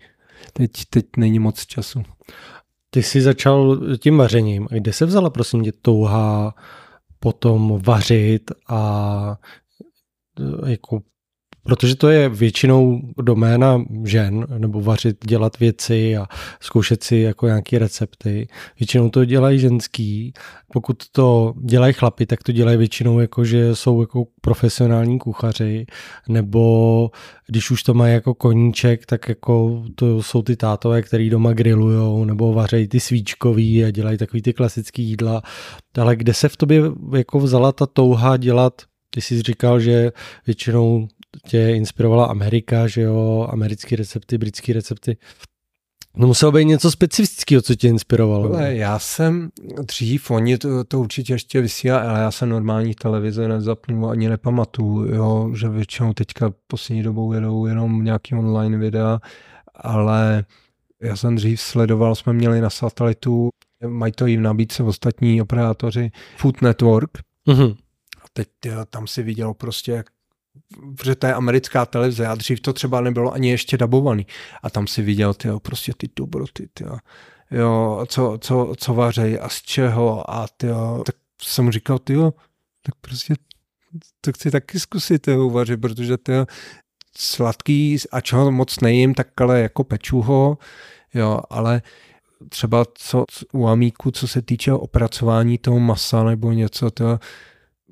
Teď, 0.53 0.71
teď 0.91 1.07
není 1.17 1.39
moc 1.39 1.67
času. 1.67 2.03
Ty 2.91 3.03
jsi 3.03 3.23
začal 3.23 3.81
tím 3.99 4.17
vařením. 4.17 4.69
Kde 4.71 4.93
se 4.93 5.07
vzala, 5.07 5.31
prosím 5.31 5.65
tě, 5.65 5.73
touha 5.73 6.55
potom 7.21 7.81
vařit 7.83 8.51
a 8.69 9.37
jako 10.67 11.01
Protože 11.63 11.97
to 11.97 12.09
je 12.09 12.29
většinou 12.29 13.01
doména 13.23 13.83
žen, 14.05 14.47
nebo 14.59 14.81
vařit, 14.81 15.27
dělat 15.27 15.59
věci 15.59 16.17
a 16.17 16.27
zkoušet 16.61 17.05
si 17.05 17.17
jako 17.17 17.47
nějaké 17.47 17.79
recepty. 17.79 18.49
Většinou 18.81 19.11
to 19.11 19.25
dělají 19.25 19.59
ženský. 19.59 20.33
Pokud 20.73 21.03
to 21.13 21.55
dělají 21.65 21.93
chlapi, 21.93 22.27
tak 22.27 22.43
to 22.43 22.53
dělají 22.53 22.79
většinou 22.79 23.21
jako, 23.21 23.45
že 23.45 23.75
jsou 23.75 24.01
jako 24.01 24.25
profesionální 24.41 25.19
kuchaři, 25.19 25.87
nebo 26.29 27.11
když 27.47 27.71
už 27.71 27.83
to 27.83 27.95
mají 27.95 28.15
jako 28.15 28.35
koníček, 28.35 29.07
tak 29.07 29.29
jako 29.29 29.85
to 29.95 30.23
jsou 30.23 30.43
ty 30.43 30.57
tátové, 30.57 31.03
který 31.03 31.31
doma 31.31 31.53
grillujou, 31.53 32.25
nebo 32.25 32.53
vařejí 32.53 32.89
ty 32.89 33.01
svíčkový 33.01 33.85
a 33.85 33.91
dělají 33.91 34.19
takový 34.19 34.43
ty 34.43 34.53
klasický 34.53 35.03
jídla. 35.03 35.43
Ale 35.99 36.17
kde 36.17 36.35
se 36.35 36.49
v 36.49 36.57
tobě 36.57 36.83
jako 37.17 37.41
vzala 37.41 37.73
ta 37.73 37.87
touha 37.87 38.37
dělat 38.37 38.83
ty 39.11 39.21
jsi 39.21 39.43
říkal, 39.43 39.81
že 39.81 40.13
většinou 40.47 41.09
tě 41.43 41.71
inspirovala 41.71 42.27
Amerika, 42.27 42.87
že 42.87 43.03
jo, 43.03 43.49
americké 43.51 43.97
recepty, 43.97 44.39
britské 44.39 44.73
recepty. 44.73 45.17
No 46.17 46.27
muselo 46.27 46.53
být 46.53 46.65
něco 46.65 46.91
specifického, 46.91 47.63
co 47.63 47.75
tě 47.75 47.89
inspirovalo. 47.89 48.55
Ale 48.55 48.75
já 48.75 48.99
jsem 48.99 49.51
dřív, 49.83 50.31
oni 50.31 50.59
to, 50.59 50.85
to 50.85 51.01
určitě 51.01 51.33
ještě 51.33 51.61
vysílá, 51.61 51.99
ale 51.99 52.21
já 52.21 52.31
jsem 52.31 52.49
normální 52.49 52.95
televize 52.95 53.49
nezapnul 53.49 54.11
ani 54.11 54.29
nepamatuju, 54.29 55.15
jo, 55.15 55.51
že 55.55 55.69
většinou 55.69 56.13
teďka 56.13 56.53
poslední 56.67 57.03
dobou 57.03 57.33
jedou 57.33 57.67
jenom 57.67 58.05
nějaký 58.05 58.35
online 58.35 58.79
videa, 58.79 59.21
ale 59.75 60.45
já 61.03 61.17
jsem 61.17 61.37
dřív 61.37 61.61
sledoval, 61.61 62.15
jsme 62.15 62.33
měli 62.33 62.61
na 62.61 62.71
satelitu 62.71 63.51
Mají 63.87 64.13
to 64.13 64.27
i 64.27 64.37
v 64.37 64.41
nabídce 64.41 64.83
ostatní 64.83 65.43
operátoři 65.43 66.11
Food 66.37 66.63
Network. 66.63 67.11
Mhm. 67.47 67.75
A 68.23 68.25
teď 68.33 68.49
tam 68.91 69.07
si 69.07 69.23
viděl 69.23 69.55
prostě, 69.55 69.93
jak 69.93 70.07
protože 70.97 71.15
to 71.15 71.27
je 71.27 71.35
americká 71.35 71.87
televize 71.87 72.27
a 72.27 72.35
dřív 72.35 72.61
to 72.61 72.73
třeba 72.73 73.01
nebylo 73.01 73.33
ani 73.33 73.51
ještě 73.51 73.77
dabovaný. 73.77 74.27
A 74.63 74.71
tam 74.71 74.87
si 74.87 75.03
viděl 75.03 75.35
tyjo, 75.35 75.61
prostě 75.61 75.93
ty 75.97 76.09
dobroty, 76.17 76.69
tyjo. 76.75 76.99
Jo, 77.51 78.05
co, 78.09 78.39
co, 78.41 78.75
co 78.77 78.95
vařej 78.95 79.39
a 79.43 79.49
z 79.49 79.63
čeho 79.63 80.31
a 80.31 80.49
tyjo, 80.57 81.03
tak 81.07 81.15
jsem 81.43 81.71
říkal, 81.71 81.99
tyjo, 81.99 82.33
tak 82.83 82.95
prostě 83.01 83.35
to 84.21 84.33
chci 84.33 84.51
taky 84.51 84.81
zkusit 84.81 85.23
tyjo, 85.23 85.47
uvařit, 85.47 85.81
protože 85.81 86.19
tyjo, 86.19 86.47
sladký, 87.17 87.97
a 88.13 88.21
čeho 88.21 88.51
moc 88.51 88.81
nejím, 88.81 89.15
tak 89.15 89.41
ale 89.41 89.61
jako 89.61 89.85
peču 89.85 90.21
ho, 90.21 90.59
jo, 91.15 91.41
ale 91.51 91.83
třeba 92.49 92.85
co 92.95 93.25
u 93.53 93.67
amíku, 93.67 94.11
co 94.11 94.29
se 94.29 94.43
týče 94.43 94.73
opracování 94.73 95.59
toho 95.59 95.81
masa 95.81 96.25
nebo 96.25 96.53
něco, 96.53 96.91
to 96.91 97.19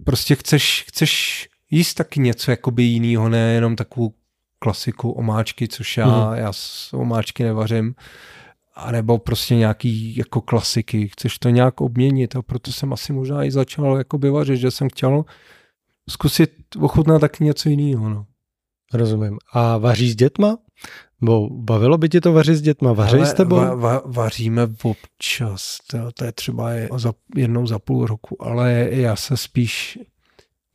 prostě 0.05 0.35
chceš, 0.35 0.85
chceš 0.89 1.48
jíst 1.71 1.95
taky 1.95 2.21
něco 2.21 2.51
jakoby 2.51 2.83
jinýho, 2.83 3.29
ne 3.29 3.53
jenom 3.53 3.77
takovou 3.77 4.13
klasiku 4.59 5.11
omáčky, 5.11 5.69
což 5.69 5.97
já, 5.97 6.31
mm. 6.31 6.37
já 6.37 6.53
s 6.53 6.93
omáčky 6.93 7.45
nevařím, 7.45 7.95
a 8.75 8.93
nebo 8.93 9.19
prostě 9.19 9.55
nějaký 9.55 10.17
jako 10.17 10.41
klasiky, 10.41 11.09
chceš 11.09 11.39
to 11.39 11.49
nějak 11.49 11.81
obměnit 11.81 12.37
a 12.37 12.43
proto 12.43 12.73
jsem 12.73 12.93
asi 12.93 13.13
možná 13.13 13.45
i 13.45 13.51
začal 13.51 13.99
jako 13.99 14.19
vařit, 14.19 14.57
že 14.57 14.71
jsem 14.71 14.89
chtěl 14.89 15.25
zkusit 16.11 16.51
ochutnat 16.81 17.21
taky 17.21 17.45
něco 17.45 17.69
jiného. 17.69 18.09
No. 18.09 18.27
Rozumím. 18.95 19.39
A 19.53 19.79
vaří 19.79 20.11
s 20.11 20.17
dětma? 20.17 20.59
Bo 21.21 21.49
bavilo 21.51 21.99
by 21.99 22.09
ti 22.09 22.21
to 22.21 22.33
vařit 22.33 22.57
s 22.57 22.63
dětma? 22.63 22.93
Vaří 22.93 23.25
s 23.25 23.35
tebou? 23.35 23.57
Va, 23.57 23.75
va, 23.75 24.03
vaříme 24.07 24.69
občas, 24.83 25.79
to, 25.87 26.13
to 26.13 26.25
je 26.25 26.33
třeba 26.33 26.71
za, 26.97 27.13
jednou 27.37 27.67
za 27.67 27.79
půl 27.79 28.07
roku, 28.07 28.45
ale 28.45 28.89
já 28.91 29.17
se 29.17 29.37
spíš 29.37 29.99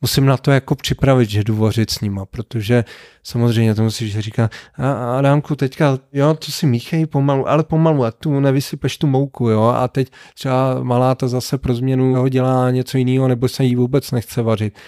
musím 0.04 0.26
na 0.26 0.36
to 0.36 0.50
jako 0.50 0.74
připravit, 0.74 1.30
že 1.30 1.44
jdu 1.44 1.56
vařit 1.56 1.90
s 1.90 2.00
nima, 2.00 2.26
protože 2.26 2.84
samozřejmě 3.22 3.74
to 3.74 3.82
musíš 3.82 4.18
říkat, 4.18 4.50
a 4.76 5.18
Adámku, 5.18 5.56
teďka, 5.56 5.98
jo, 6.12 6.34
to 6.34 6.52
si 6.52 6.66
míchej 6.66 7.06
pomalu, 7.06 7.48
ale 7.48 7.64
pomalu, 7.64 8.04
a 8.04 8.10
tu 8.10 8.40
nevysypeš 8.40 8.98
tu 8.98 9.06
mouku, 9.06 9.48
jo, 9.48 9.62
a 9.62 9.88
teď 9.88 10.12
třeba 10.34 10.82
malá 10.82 11.14
ta 11.14 11.28
zase 11.28 11.58
pro 11.58 11.74
změnu 11.74 12.14
ho 12.14 12.28
dělá 12.28 12.70
něco 12.70 12.98
jiného, 12.98 13.28
nebo 13.28 13.48
se 13.48 13.64
jí 13.64 13.76
vůbec 13.76 14.10
nechce 14.10 14.42
vařit, 14.42 14.78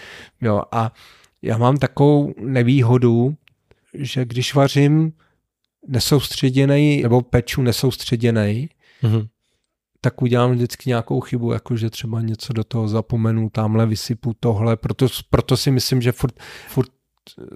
jo, 0.41 0.63
a 0.73 0.93
já 1.43 1.59
mám 1.59 1.77
takovou 1.77 2.35
nevýhodu, 2.41 3.35
že 3.95 4.25
když 4.25 4.55
vařím 4.55 5.13
nesoustředěný 5.89 7.03
nebo 7.03 7.23
peču 7.23 7.63
nesoustředěný, 7.63 8.69
mm-hmm. 9.03 9.29
Tak 10.07 10.23
udělám 10.23 10.53
vždycky 10.53 10.91
nějakou 10.91 11.21
chybu, 11.21 11.53
jako 11.53 11.77
že 11.77 11.91
třeba 11.91 12.21
něco 12.21 12.53
do 12.53 12.65
toho 12.65 12.89
zapomenu, 12.89 13.51
tamhle 13.51 13.87
vysypu 13.87 14.33
tohle, 14.41 14.77
proto, 14.77 15.07
proto 15.31 15.57
si 15.57 15.71
myslím, 15.71 16.03
že 16.03 16.13
furt, 16.13 16.41
furt 16.69 16.91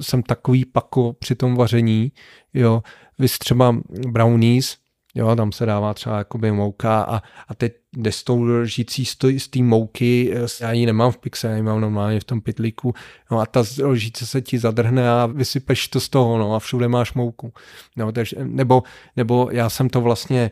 jsem 0.00 0.22
takový 0.22 0.64
pako 0.64 1.12
při 1.12 1.34
tom 1.34 1.56
vaření, 1.56 2.12
jo, 2.54 2.82
vy 3.18 3.28
třeba 3.28 3.76
brownies, 4.08 4.76
Jo, 5.14 5.36
tam 5.36 5.52
se 5.52 5.66
dává 5.66 5.94
třeba 5.94 6.18
jakoby 6.18 6.52
mouka 6.52 7.02
a, 7.02 7.22
a 7.48 7.54
teď 7.54 7.72
jde 7.96 8.12
s 8.12 8.22
tou 8.24 8.42
lžící 8.42 9.04
z 9.38 9.48
té 9.48 9.62
mouky, 9.62 10.34
já 10.60 10.72
ji 10.72 10.86
nemám 10.86 11.12
v 11.12 11.18
pixe, 11.18 11.48
já 11.48 11.56
ji 11.56 11.62
mám 11.62 11.80
normálně 11.80 12.20
v 12.20 12.24
tom 12.24 12.40
pytlíku, 12.40 12.94
no 13.30 13.38
a 13.38 13.46
ta 13.46 13.62
lžíce 13.82 14.26
se 14.26 14.40
ti 14.40 14.58
zadrhne 14.58 15.10
a 15.10 15.26
vysypeš 15.26 15.88
to 15.88 16.00
z 16.00 16.08
toho, 16.08 16.38
no 16.38 16.54
a 16.54 16.58
všude 16.58 16.88
máš 16.88 17.14
mouku. 17.14 17.52
No, 17.96 18.12
takže, 18.12 18.36
nebo, 18.42 18.82
nebo 19.16 19.48
já 19.52 19.70
jsem 19.70 19.88
to 19.88 20.00
vlastně, 20.00 20.50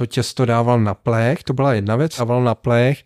to 0.00 0.06
těsto 0.06 0.44
dával 0.44 0.80
na 0.80 0.94
plech, 0.94 1.42
to 1.42 1.52
byla 1.52 1.74
jedna 1.74 1.96
věc, 1.96 2.18
dával 2.18 2.42
na 2.42 2.54
plech, 2.54 3.04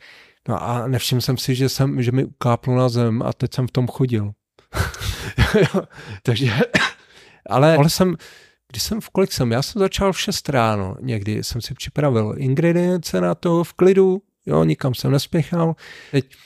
no 0.49 0.63
a 0.63 0.89
nevšiml 0.89 1.21
jsem 1.21 1.37
si, 1.37 1.55
že, 1.55 1.69
jsem, 1.69 2.03
že 2.03 2.13
mi 2.13 2.25
ukáplo 2.25 2.77
na 2.77 2.89
zem 2.89 3.23
a 3.23 3.33
teď 3.33 3.55
jsem 3.55 3.67
v 3.67 3.71
tom 3.71 3.87
chodil. 3.89 4.33
takže, 6.23 6.53
ale, 7.47 7.77
ale 7.77 7.91
jsem, 7.91 8.17
když 8.71 8.83
jsem 8.83 9.01
v 9.01 9.11
kolik 9.11 9.33
jsem, 9.33 9.53
já 9.53 9.63
jsem 9.63 9.81
začal 9.81 10.13
v 10.13 10.21
6 10.21 10.49
ráno, 10.49 10.97
někdy 11.01 11.45
jsem 11.45 11.61
si 11.61 11.75
připravil 11.75 12.35
ingredience 12.37 13.21
na 13.21 13.35
to 13.35 13.65
v 13.65 13.73
klidu, 13.73 14.23
jo, 14.47 14.65
nikam 14.65 14.95
jsem 14.95 15.11
nespěchal. 15.11 15.77
Teď 16.11 16.37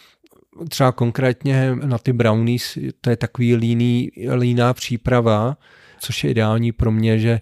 třeba 0.69 0.93
konkrétně 0.93 1.77
na 1.77 1.99
ty 1.99 2.13
brownies, 2.13 2.79
to 3.01 3.11
je 3.11 3.17
takový 3.17 3.57
líný, 3.57 4.11
líná 4.35 4.75
příprava, 4.75 5.57
což 6.01 6.25
je 6.25 6.31
ideální 6.31 6.73
pro 6.73 6.91
mě, 6.91 7.19
že 7.19 7.41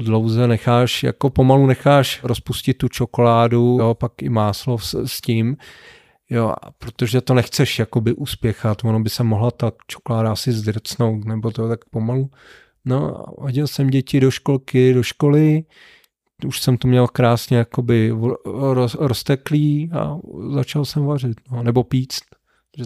dlouze 0.00 0.46
necháš, 0.46 1.02
jako 1.02 1.30
pomalu 1.30 1.66
necháš 1.66 2.20
rozpustit 2.22 2.78
tu 2.78 2.88
čokoládu, 2.88 3.78
jo, 3.80 3.94
pak 3.94 4.22
i 4.22 4.28
máslo 4.28 4.78
s, 4.78 5.04
s 5.04 5.20
tím, 5.20 5.56
jo, 6.30 6.54
protože 6.78 7.20
to 7.20 7.34
nechceš 7.34 7.78
jakoby 7.78 8.12
uspěchat, 8.12 8.84
ono 8.84 9.00
by 9.00 9.10
se 9.10 9.24
mohla 9.24 9.50
ta 9.50 9.72
čokoláda 9.86 10.32
asi 10.32 10.52
zdrcnout, 10.52 11.24
nebo 11.24 11.50
to 11.50 11.68
tak 11.68 11.84
pomalu 11.84 12.30
No, 12.88 13.24
hodil 13.38 13.66
jsem 13.66 13.90
děti 13.90 14.20
do 14.20 14.30
školky, 14.30 14.94
do 14.94 15.02
školy, 15.02 15.64
už 16.46 16.60
jsem 16.60 16.76
to 16.76 16.88
měl 16.88 17.06
krásně 17.06 17.56
jakoby 17.56 18.12
roz, 18.44 18.96
rozteklý 19.00 19.90
a 19.92 20.18
začal 20.54 20.84
jsem 20.84 21.04
vařit, 21.04 21.36
no, 21.52 21.62
nebo 21.62 21.84
píct. 21.84 22.22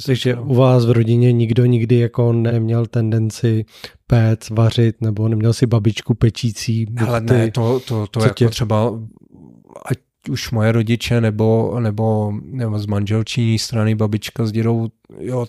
Takže 0.06 0.36
u 0.36 0.54
vás 0.54 0.86
v 0.86 0.90
rodině 0.90 1.32
nikdo 1.32 1.64
nikdy 1.64 1.96
jako 1.96 2.32
neměl 2.32 2.86
tendenci 2.86 3.64
péct, 4.12 4.50
vařit, 4.50 5.00
nebo 5.00 5.28
neměl 5.28 5.52
si 5.52 5.66
babičku 5.66 6.14
pečící? 6.14 6.86
Ale 7.06 7.20
ne, 7.20 7.50
to, 7.50 7.80
to, 7.80 8.06
to 8.06 8.20
jako 8.20 8.34
tě... 8.34 8.48
třeba, 8.48 9.00
ať 9.86 9.98
už 10.30 10.50
moje 10.50 10.72
rodiče, 10.72 11.20
nebo, 11.20 11.80
nebo, 11.80 12.32
nebo 12.44 12.78
z 12.78 12.86
manželčí 12.86 13.58
strany 13.58 13.94
babička 13.94 14.46
s 14.46 14.52
dědou, 14.52 14.88
jo, 15.18 15.46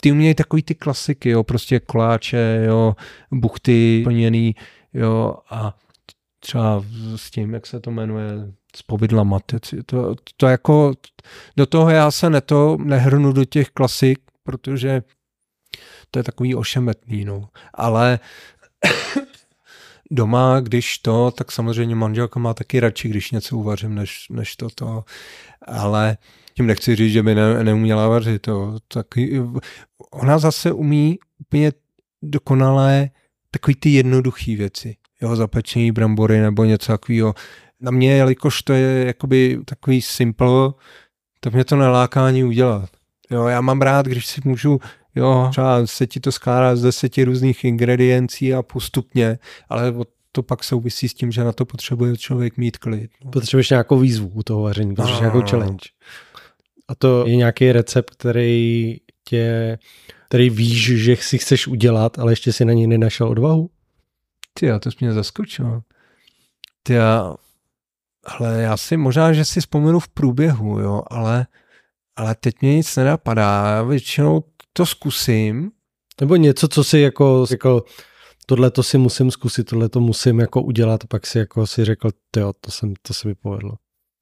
ty 0.00 0.12
umějí 0.12 0.34
takový 0.34 0.62
ty 0.62 0.74
klasiky, 0.74 1.30
jo, 1.30 1.44
prostě 1.44 1.80
koláče, 1.80 2.64
jo, 2.66 2.96
buchty 3.32 4.00
plněný, 4.04 4.54
jo, 4.94 5.34
a 5.50 5.76
třeba 6.40 6.84
s 7.16 7.30
tím, 7.30 7.54
jak 7.54 7.66
se 7.66 7.80
to 7.80 7.90
jmenuje, 7.90 8.30
s 8.76 8.82
povidlama. 8.82 9.38
To, 9.86 10.14
to 10.36 10.46
jako, 10.46 10.92
do 11.56 11.66
toho 11.66 11.90
já 11.90 12.10
se 12.10 12.30
neto 12.30 12.76
nehrnu 12.84 13.32
do 13.32 13.44
těch 13.44 13.70
klasik, 13.70 14.18
protože 14.42 15.02
to 16.16 16.20
je 16.20 16.24
takový 16.24 16.54
ošemetný, 16.54 17.24
no. 17.24 17.48
Ale 17.74 18.18
doma, 20.10 20.60
když 20.60 20.98
to, 20.98 21.30
tak 21.30 21.52
samozřejmě 21.52 21.94
manželka 21.94 22.40
má 22.40 22.54
taky 22.54 22.80
radši, 22.80 23.08
když 23.08 23.30
něco 23.30 23.56
uvařím, 23.56 23.94
než, 23.94 24.26
než 24.30 24.56
toto. 24.56 25.04
Ale 25.62 26.16
tím 26.54 26.66
nechci 26.66 26.96
říct, 26.96 27.12
že 27.12 27.22
by 27.22 27.34
ne, 27.34 27.64
neuměla 27.64 28.08
vařit. 28.08 28.42
To, 28.42 28.78
tak, 28.88 29.06
ona 30.10 30.38
zase 30.38 30.72
umí 30.72 31.18
úplně 31.40 31.72
dokonalé 32.22 33.10
takový 33.50 33.74
ty 33.74 33.90
jednoduché 33.90 34.56
věci. 34.56 34.96
Jo, 35.22 35.36
zapečení 35.36 35.92
brambory 35.92 36.40
nebo 36.40 36.64
něco 36.64 36.92
takového. 36.92 37.34
Na 37.80 37.90
mě, 37.90 38.16
jelikož 38.16 38.62
to 38.62 38.72
je 38.72 39.06
jakoby 39.06 39.60
takový 39.64 40.02
simple, 40.02 40.72
tak 41.40 41.52
mě 41.52 41.64
to 41.64 41.76
neláká 41.76 42.26
ani 42.26 42.44
udělat. 42.44 42.90
Jo, 43.30 43.46
já 43.46 43.60
mám 43.60 43.82
rád, 43.82 44.06
když 44.06 44.26
si 44.26 44.40
můžu, 44.44 44.80
jo, 45.16 45.48
třeba 45.50 45.86
se 45.86 46.06
ti 46.06 46.20
to 46.20 46.32
skládá 46.32 46.76
z 46.76 46.82
deseti 46.82 47.24
různých 47.24 47.64
ingrediencí 47.64 48.54
a 48.54 48.62
postupně, 48.62 49.38
ale 49.68 49.94
to 50.32 50.42
pak 50.42 50.64
souvisí 50.64 51.08
s 51.08 51.14
tím, 51.14 51.32
že 51.32 51.44
na 51.44 51.52
to 51.52 51.64
potřebuje 51.64 52.16
člověk 52.16 52.56
mít 52.56 52.78
klid. 52.78 53.10
No. 53.24 53.30
Potřebuješ 53.30 53.70
nějakou 53.70 53.98
výzvu 53.98 54.28
u 54.34 54.42
toho 54.42 54.62
vaření, 54.62 54.94
potřebuješ 54.94 55.20
no, 55.20 55.20
nějakou 55.20 55.50
challenge. 55.50 55.88
A 56.88 56.94
to 56.94 57.26
je 57.26 57.36
nějaký 57.36 57.72
recept, 57.72 58.10
který 58.10 58.96
tě, 59.24 59.78
který 60.28 60.50
víš, 60.50 61.02
že 61.02 61.16
si 61.16 61.38
chceš 61.38 61.66
udělat, 61.66 62.18
ale 62.18 62.32
ještě 62.32 62.52
si 62.52 62.64
na 62.64 62.72
něj 62.72 62.86
nenašel 62.86 63.28
odvahu? 63.28 63.70
Ty, 64.54 64.70
to 64.80 64.90
jsi 64.90 64.96
mě 65.00 65.12
zaskočil. 65.12 65.82
Ty, 66.82 66.98
ale 66.98 68.62
já 68.62 68.76
si 68.76 68.96
možná, 68.96 69.32
že 69.32 69.44
si 69.44 69.60
vzpomenu 69.60 70.00
v 70.00 70.08
průběhu, 70.08 70.78
jo, 70.78 71.02
ale, 71.10 71.46
ale 72.16 72.34
teď 72.34 72.54
mě 72.60 72.74
nic 72.76 72.96
nenapadá. 72.96 73.66
Já 73.66 73.82
většinou 73.82 74.44
to 74.76 74.86
zkusím. 74.86 75.70
Nebo 76.20 76.36
něco, 76.36 76.68
co 76.68 76.84
si 76.84 76.98
jako, 76.98 77.46
jako 77.50 77.84
tohle 78.46 78.70
to 78.70 78.82
si 78.82 78.98
musím 78.98 79.30
zkusit, 79.30 79.64
tohle 79.64 79.88
to 79.88 80.00
musím 80.00 80.40
jako 80.40 80.62
udělat, 80.62 81.06
pak 81.06 81.26
si 81.26 81.38
jako 81.38 81.66
si 81.66 81.84
řekl, 81.84 82.10
jo, 82.36 82.52
to, 82.60 82.70
jsem, 82.70 82.94
to 83.02 83.14
se 83.14 83.28
mi 83.28 83.34
povedlo. 83.34 83.72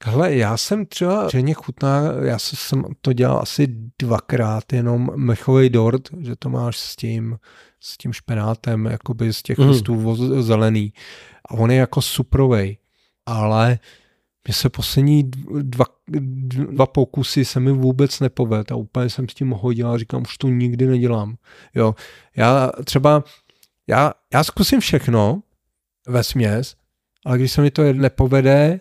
Hele, 0.04 0.34
já 0.34 0.56
jsem 0.56 0.86
třeba 0.86 1.28
ženě 1.28 1.54
chutná, 1.54 2.02
já 2.22 2.38
jsem 2.38 2.84
to 3.00 3.12
dělal 3.12 3.38
asi 3.38 3.68
dvakrát, 3.98 4.72
jenom 4.72 5.10
mechový 5.16 5.70
dort, 5.70 6.08
že 6.20 6.36
to 6.36 6.48
máš 6.48 6.78
s 6.78 6.96
tím, 6.96 7.38
s 7.80 7.96
tím 7.96 8.12
špenátem, 8.12 8.86
jakoby 8.86 9.32
z 9.32 9.42
těch 9.42 9.58
mm. 9.58 9.68
listů 9.68 10.16
zelený. 10.42 10.92
A 11.48 11.54
on 11.54 11.70
je 11.70 11.76
jako 11.76 12.02
suprovej, 12.02 12.78
ale 13.26 13.78
mě 14.48 14.54
se 14.54 14.68
poslední 14.68 15.30
dva, 15.62 15.84
dva 16.70 16.86
pokusy 16.86 17.44
se 17.44 17.60
mi 17.60 17.72
vůbec 17.72 18.20
nepoved 18.20 18.72
a 18.72 18.76
úplně 18.76 19.10
jsem 19.10 19.28
s 19.28 19.34
tím 19.34 19.50
hodil 19.50 19.90
a 19.90 19.98
říkám, 19.98 20.22
už 20.22 20.38
to 20.38 20.48
nikdy 20.48 20.86
nedělám. 20.86 21.36
Jo, 21.74 21.94
já 22.36 22.72
třeba, 22.84 23.24
já, 23.86 24.12
já 24.34 24.44
zkusím 24.44 24.80
všechno 24.80 25.42
ve 26.08 26.24
směs, 26.24 26.76
ale 27.24 27.38
když 27.38 27.52
se 27.52 27.62
mi 27.62 27.70
to 27.70 27.92
nepovede, 27.92 28.80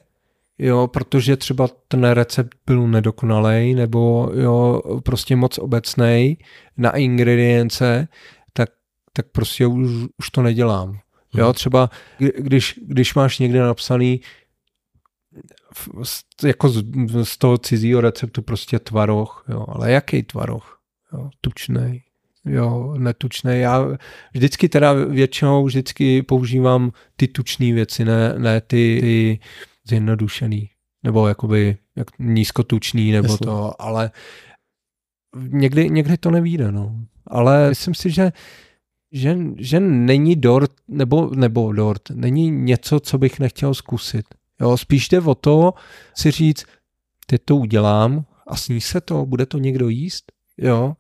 jo, 0.58 0.88
protože 0.88 1.38
třeba 1.38 1.68
ten 1.88 2.04
recept 2.04 2.58
byl 2.66 2.88
nedokonalý 2.88 3.74
nebo 3.74 4.32
jo, 4.34 4.82
prostě 5.04 5.36
moc 5.36 5.58
obecný 5.58 6.38
na 6.78 6.92
ingredience, 6.92 8.08
tak, 8.54 8.70
tak 9.14 9.26
prostě 9.32 9.68
už, 9.68 9.90
už 10.18 10.30
to 10.30 10.42
nedělám. 10.42 11.00
Jo, 11.36 11.46
mhm. 11.46 11.54
třeba 11.54 11.90
když, 12.38 12.80
když 12.88 13.16
máš 13.16 13.40
někde 13.40 13.60
napsaný 13.60 14.22
jako 16.46 16.70
z, 16.70 16.84
z 17.24 17.38
toho 17.38 17.58
cizího 17.58 18.02
receptu 18.02 18.42
prostě 18.42 18.80
tvaroh, 18.80 19.46
jo, 19.50 19.66
ale 19.68 19.92
jaký 19.92 20.24
tvaroh? 20.24 20.80
Jo, 21.14 21.30
tučnej, 21.42 22.02
jo, 22.46 22.96
netučný. 22.98 23.60
Já 23.60 23.88
vždycky 24.34 24.70
teda 24.70 24.94
většinou 24.94 25.66
vždycky 25.66 26.24
používám 26.24 26.92
ty 27.16 27.28
tučné 27.28 27.74
věci, 27.74 28.06
ne, 28.06 28.40
ne 28.40 28.62
ty, 28.62 28.98
ty 29.02 29.40
zjednodušený, 29.88 30.70
nebo 31.04 31.28
jakoby 31.28 31.78
jak 31.96 32.08
nízkotučný, 32.20 33.12
nebo 33.12 33.34
Jasně. 33.34 33.46
to, 33.46 33.82
ale 33.82 34.12
někdy, 35.36 35.90
někdy 35.90 36.18
to 36.18 36.32
nevíde, 36.32 36.72
no. 36.72 36.96
Ale 37.28 37.70
myslím 37.70 37.96
si, 37.96 38.12
že 38.12 38.32
že, 39.16 39.38
že 39.58 39.80
není 39.80 40.36
dort, 40.36 40.72
nebo, 40.88 41.30
nebo 41.36 41.74
dort, 41.74 42.10
není 42.10 42.52
něco, 42.52 43.00
co 43.00 43.18
bych 43.18 43.40
nechtěl 43.40 43.74
zkusit. 43.74 44.26
Jo, 44.64 44.78
spíš 44.78 45.10
jde 45.10 45.22
o 45.22 45.36
to 45.36 45.74
si 46.18 46.32
říct, 46.32 46.66
teď 47.28 47.42
to 47.46 47.56
udělám 47.56 48.26
a 48.48 48.56
sní 48.56 48.82
se 48.82 49.02
to, 49.02 49.26
bude 49.26 49.46
to 49.46 49.58
někdo 49.58 49.90
jíst, 49.90 50.32
jo. 50.58 50.94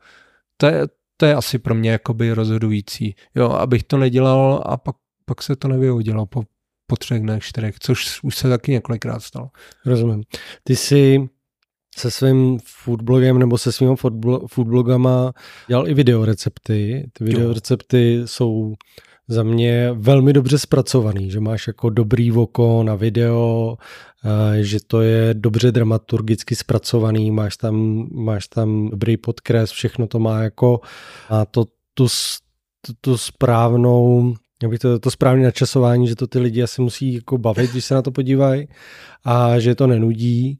To 0.58 0.66
je, 0.66 0.88
to 1.18 1.26
je 1.26 1.36
asi 1.36 1.60
pro 1.60 1.76
mě 1.76 1.92
jakoby 1.92 2.34
rozhodující, 2.34 3.16
jo, 3.36 3.50
abych 3.50 3.84
to 3.84 3.98
nedělal 3.98 4.64
a 4.66 4.78
pak, 4.78 4.96
pak 5.26 5.42
se 5.42 5.56
to 5.56 5.68
nevyhodilo 5.68 6.26
po, 6.26 6.44
po 6.88 6.96
třech 6.96 7.22
dnech, 7.22 7.44
čtyřech, 7.44 7.80
což 7.80 8.24
už 8.24 8.36
se 8.36 8.50
taky 8.50 8.72
několikrát 8.72 9.20
stalo. 9.20 9.50
Rozumím. 9.86 10.24
Ty 10.64 10.76
jsi 10.76 11.30
se 11.98 12.12
svým 12.12 12.60
foodblogem 12.66 13.40
nebo 13.40 13.58
se 13.58 13.72
svými 13.72 13.96
foodblogama 14.48 15.34
dělal 15.68 15.88
i 15.88 15.94
videorecepty. 15.94 17.10
Ty 17.14 17.24
videorecepty 17.24 18.22
jsou 18.26 18.76
za 19.28 19.44
mě 19.44 19.90
velmi 19.94 20.34
dobře 20.34 20.60
zpracovaný, 20.60 21.32
že 21.32 21.40
máš 21.40 21.68
jako 21.68 21.90
dobrý 21.90 22.32
oko 22.32 22.84
na 22.84 22.96
video, 22.96 23.78
eh, 24.26 24.64
že 24.64 24.80
to 24.88 25.02
je 25.02 25.34
dobře 25.34 25.72
dramaturgicky 25.72 26.56
zpracovaný, 26.56 27.32
máš 27.32 27.58
tam, 27.58 28.08
máš 28.12 28.48
tam 28.48 28.90
dobrý 28.90 29.18
podkres, 29.18 29.72
všechno 29.72 30.08
to 30.08 30.20
má 30.20 30.42
jako 30.42 30.80
a 31.30 31.46
to, 31.46 31.66
tu, 31.94 32.08
tu, 32.82 32.94
tu 33.02 33.18
správnou 33.18 34.34
bych 34.68 34.80
to, 34.80 35.00
to 35.00 35.12
správné 35.12 35.44
načasování, 35.44 36.08
že 36.08 36.16
to 36.16 36.28
ty 36.28 36.40
lidi 36.40 36.64
asi 36.64 36.82
musí 36.82 37.14
jako 37.14 37.38
bavit, 37.38 37.72
když 37.72 37.86
se 37.86 37.94
na 37.94 38.02
to 38.02 38.12
podívají 38.12 38.68
a 39.26 39.60
že 39.60 39.76
to 39.76 39.88
nenudí 39.88 40.60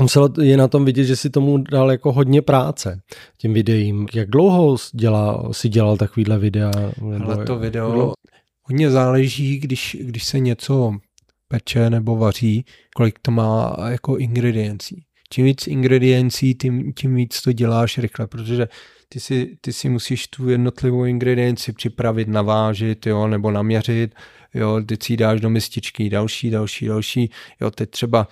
Muselo 0.00 0.30
je 0.42 0.56
na 0.56 0.68
tom 0.68 0.84
vidět, 0.84 1.04
že 1.04 1.16
si 1.16 1.30
tomu 1.30 1.58
dal 1.58 1.90
jako 1.90 2.12
hodně 2.12 2.42
práce 2.42 3.00
tím 3.38 3.54
videím. 3.54 4.06
Jak 4.14 4.30
dlouho 4.30 4.76
dělal, 4.94 5.52
si 5.52 5.68
dělal 5.68 5.96
takovýhle 5.96 6.38
videa? 6.38 6.70
Nebo 7.02 7.30
Ale 7.30 7.44
to 7.44 7.58
video 7.58 7.92
dlouho? 7.92 8.14
hodně 8.64 8.90
záleží, 8.90 9.58
když, 9.58 9.96
když 10.00 10.24
se 10.24 10.38
něco 10.38 10.92
peče 11.48 11.90
nebo 11.90 12.16
vaří, 12.16 12.64
kolik 12.96 13.18
to 13.18 13.30
má 13.30 13.76
jako 13.88 14.16
ingrediencí. 14.16 15.04
Čím 15.30 15.44
víc 15.44 15.66
ingrediencí, 15.66 16.54
tím, 16.54 16.92
tím 16.92 17.14
víc 17.14 17.42
to 17.42 17.52
děláš 17.52 17.98
rychle, 17.98 18.26
protože 18.26 18.68
ty 19.08 19.20
si, 19.20 19.56
ty 19.60 19.72
si 19.72 19.88
musíš 19.88 20.26
tu 20.26 20.48
jednotlivou 20.48 21.04
ingredienci 21.04 21.72
připravit, 21.72 22.28
navážit, 22.28 23.06
jo, 23.06 23.28
nebo 23.28 23.50
naměřit, 23.50 24.14
jo, 24.54 24.80
ty 24.86 24.96
si 25.02 25.16
dáš 25.16 25.40
do 25.40 25.50
mističky, 25.50 26.10
další, 26.10 26.50
další, 26.50 26.86
další, 26.86 27.30
jo, 27.60 27.70
teď 27.70 27.90
třeba 27.90 28.28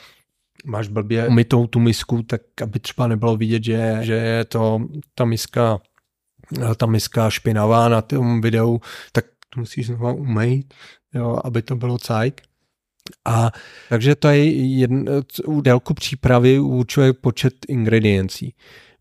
máš 0.65 0.89
blbě 0.89 1.29
umytou 1.29 1.67
tu 1.67 1.81
misku, 1.81 2.23
tak 2.23 2.43
aby 2.63 2.81
třeba 2.81 3.07
nebylo 3.07 3.37
vidět, 3.37 3.65
že, 3.65 3.99
že 4.01 4.15
je 4.15 4.45
to 4.45 4.81
ta 5.15 5.25
miska 5.25 5.81
ta 6.77 6.87
miska 6.87 7.31
špinavá 7.31 7.89
na 7.89 8.03
tom 8.03 8.41
videu, 8.41 8.81
tak 9.13 9.25
to 9.55 9.61
musíš 9.61 9.87
znovu 9.87 10.17
umýt, 10.17 10.75
jo, 11.15 11.39
aby 11.45 11.63
to 11.63 11.77
bylo 11.77 11.99
cajk. 11.99 12.41
A 13.25 13.51
takže 13.89 14.15
to 14.15 14.29
je 14.29 14.53
jedn, 14.79 15.09
u 15.47 15.61
délku 15.61 15.95
přípravy 15.95 16.59
určuje 16.59 17.13
počet 17.13 17.55
ingrediencí. 17.69 18.55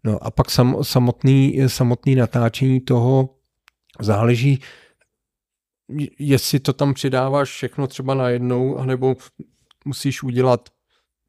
No 0.04 0.24
a 0.24 0.32
pak 0.32 0.52
sam, 0.52 0.84
samotný, 0.84 1.60
samotný 1.67 2.15
natáčení 2.15 2.80
toho 2.80 3.30
záleží, 4.00 4.60
jestli 6.19 6.60
to 6.60 6.74
tam 6.74 6.93
přidáváš 6.93 7.50
všechno 7.50 7.88
třeba 7.88 8.13
najednou, 8.13 8.78
anebo 8.78 9.15
musíš 9.86 10.24
udělat 10.24 10.69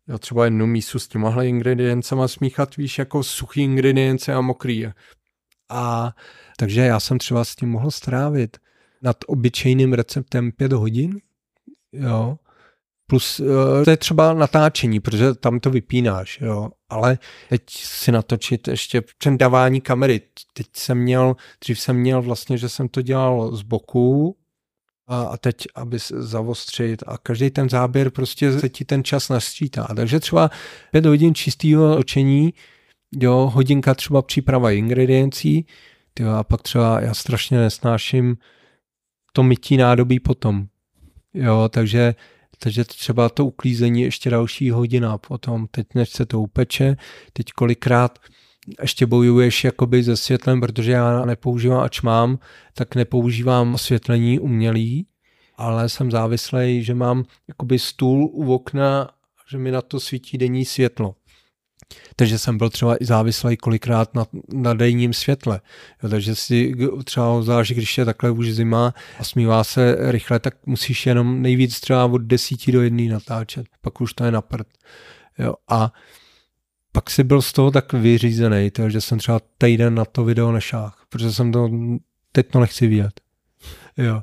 jo, 0.09 0.19
třeba 0.19 0.45
jednu 0.45 0.67
mísu 0.67 0.99
s 0.99 1.09
těmahle 1.09 1.49
ingrediencema 1.49 2.29
smíchat, 2.29 2.77
víš, 2.77 2.99
jako 2.99 3.23
suchý 3.23 3.62
ingredience 3.62 4.35
a 4.35 4.41
mokrý. 4.41 4.87
A 5.69 6.12
takže 6.57 6.81
já 6.81 7.01
jsem 7.01 7.19
třeba 7.19 7.45
s 7.45 7.57
tím 7.57 7.71
mohl 7.71 7.91
strávit 7.91 8.57
nad 9.03 9.17
obyčejným 9.27 9.93
receptem 9.93 10.53
pět 10.53 10.73
hodin, 10.73 11.21
jo, 11.93 12.38
plus 13.07 13.41
uh, 13.41 13.85
to 13.85 13.91
je 13.91 13.97
třeba 13.97 14.33
natáčení, 14.33 15.01
protože 15.01 15.35
tam 15.35 15.61
to 15.61 15.71
vypínáš, 15.71 16.41
jo, 16.41 16.71
ale 16.88 17.19
teď 17.49 17.62
si 17.71 18.12
natočit 18.12 18.69
ještě 18.69 19.03
předávání 19.19 19.81
kamery, 19.81 20.21
teď 20.53 20.67
jsem 20.77 20.99
měl, 20.99 21.37
dřív 21.61 21.81
jsem 21.81 21.97
měl 21.97 22.23
vlastně, 22.23 22.59
že 22.59 22.69
jsem 22.69 22.88
to 22.88 23.03
dělal 23.03 23.57
z 23.57 23.62
boku, 23.62 24.37
a, 25.07 25.23
a 25.23 25.37
teď, 25.37 25.57
aby 25.75 26.01
se 26.01 26.23
zavostřit 26.23 27.03
a 27.07 27.19
každý 27.19 27.51
ten 27.51 27.69
záběr 27.69 28.11
prostě 28.11 28.61
se 28.61 28.69
ti 28.69 28.85
ten 28.85 29.05
čas 29.05 29.29
nasčítá. 29.29 29.88
Takže 29.97 30.21
třeba 30.21 30.51
pět 30.91 31.07
hodin 31.07 31.35
čistého 31.35 31.97
točení, 31.97 32.55
jo, 33.21 33.51
hodinka 33.55 33.95
třeba 33.95 34.23
příprava 34.23 34.71
ingrediencí, 34.71 35.67
tyjo, 36.15 36.31
a 36.31 36.45
pak 36.45 36.62
třeba 36.62 37.01
já 37.01 37.15
strašně 37.15 37.59
nesnáším 37.59 38.37
to 39.33 39.43
mytí 39.43 39.77
nádobí 39.77 40.21
potom. 40.21 40.67
Jo, 41.35 41.69
takže, 41.73 42.15
takže 42.59 42.85
třeba 42.85 43.29
to 43.29 43.47
uklízení 43.47 44.03
ještě 44.03 44.31
další 44.31 44.71
hodina 44.71 45.19
potom, 45.19 45.67
teď 45.71 45.87
než 45.95 46.11
se 46.11 46.27
to 46.27 46.41
upeče, 46.41 46.97
teď 47.33 47.47
kolikrát 47.53 48.19
ještě 48.83 49.07
bojuješ 49.07 49.64
jakoby 49.64 50.05
se 50.05 50.16
světlem, 50.16 50.61
protože 50.61 50.92
já 50.92 51.25
nepoužívám, 51.25 51.81
ač 51.81 52.01
mám, 52.01 52.38
tak 52.75 52.94
nepoužívám 52.94 53.75
osvětlení 53.75 54.38
umělý, 54.38 55.07
ale 55.57 55.88
jsem 55.88 56.11
závislý, 56.11 56.85
že 56.85 56.94
mám 56.94 57.25
jakoby 57.48 57.79
stůl 57.79 58.25
u 58.33 58.55
okna, 58.55 59.11
že 59.51 59.59
mi 59.59 59.70
na 59.70 59.83
to 59.83 60.01
svítí 60.01 60.38
denní 60.38 60.64
světlo. 60.64 61.14
Takže 62.16 62.38
jsem 62.38 62.59
byl 62.59 62.70
třeba 62.70 62.96
i 63.03 63.05
závislý 63.05 63.57
kolikrát 63.57 64.14
na, 64.14 64.27
na 64.53 64.75
denním 64.75 65.12
světle. 65.12 65.61
Jo, 66.03 66.09
takže 66.09 66.35
si 66.35 66.75
třeba 67.05 67.42
záleží, 67.42 67.75
když 67.75 67.98
je 67.98 68.05
takhle 68.05 68.31
už 68.31 68.53
zima 68.53 68.94
a 69.18 69.25
smívá 69.25 69.64
se 69.64 69.96
rychle, 70.11 70.38
tak 70.38 70.66
musíš 70.66 71.07
jenom 71.07 71.42
nejvíc 71.42 71.81
třeba 71.81 72.05
od 72.05 72.18
desíti 72.18 72.72
do 72.72 72.83
jedné 72.83 73.12
natáčet. 73.12 73.66
Pak 73.81 74.01
už 74.01 74.12
to 74.14 74.25
je 74.25 74.31
na 74.31 74.40
prd. 74.40 74.66
Jo, 75.38 75.55
a 75.68 75.92
pak 76.93 77.11
si 77.11 77.25
byl 77.25 77.43
z 77.43 77.53
toho 77.53 77.71
tak 77.71 77.93
vyřízený, 77.93 78.71
že 78.89 79.01
jsem 79.01 79.19
třeba 79.19 79.41
týden 79.59 79.95
na 79.95 80.05
to 80.05 80.25
video 80.25 80.53
nešách, 80.53 81.05
protože 81.09 81.33
jsem 81.33 81.53
to, 81.53 81.71
teď 82.33 82.51
to 82.51 82.61
nechci 82.61 82.87
vidět. 82.87 83.21
Jo. 83.97 84.23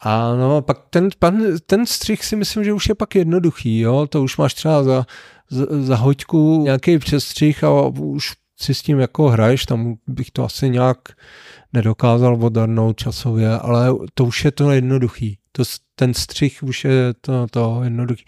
A 0.00 0.34
no, 0.34 0.62
pak 0.62 0.78
ten, 0.90 1.08
pan, 1.18 1.42
ten 1.66 1.86
střih 1.86 2.24
si 2.24 2.36
myslím, 2.36 2.64
že 2.64 2.72
už 2.72 2.88
je 2.88 2.94
pak 2.94 3.14
jednoduchý, 3.14 3.78
jo, 3.78 4.06
to 4.06 4.22
už 4.22 4.36
máš 4.36 4.54
třeba 4.54 4.82
za, 4.82 5.06
za, 5.50 5.66
za 5.70 5.96
hoďku 5.96 6.62
nějaký 6.62 6.98
přestřih 6.98 7.64
a 7.64 7.70
už 7.88 8.32
si 8.60 8.74
s 8.74 8.82
tím 8.82 9.00
jako 9.00 9.28
hraješ, 9.28 9.66
tam 9.66 9.94
bych 10.06 10.30
to 10.30 10.44
asi 10.44 10.70
nějak 10.70 10.98
nedokázal 11.72 12.44
odarnout 12.44 12.96
časově, 12.96 13.50
ale 13.50 13.88
to 14.14 14.24
už 14.24 14.44
je 14.44 14.50
to 14.50 14.70
jednoduchý. 14.70 15.38
To, 15.52 15.62
ten 15.94 16.14
střih 16.14 16.62
už 16.62 16.84
je 16.84 17.14
to, 17.20 17.46
to 17.50 17.80
jednoduchý. 17.84 18.24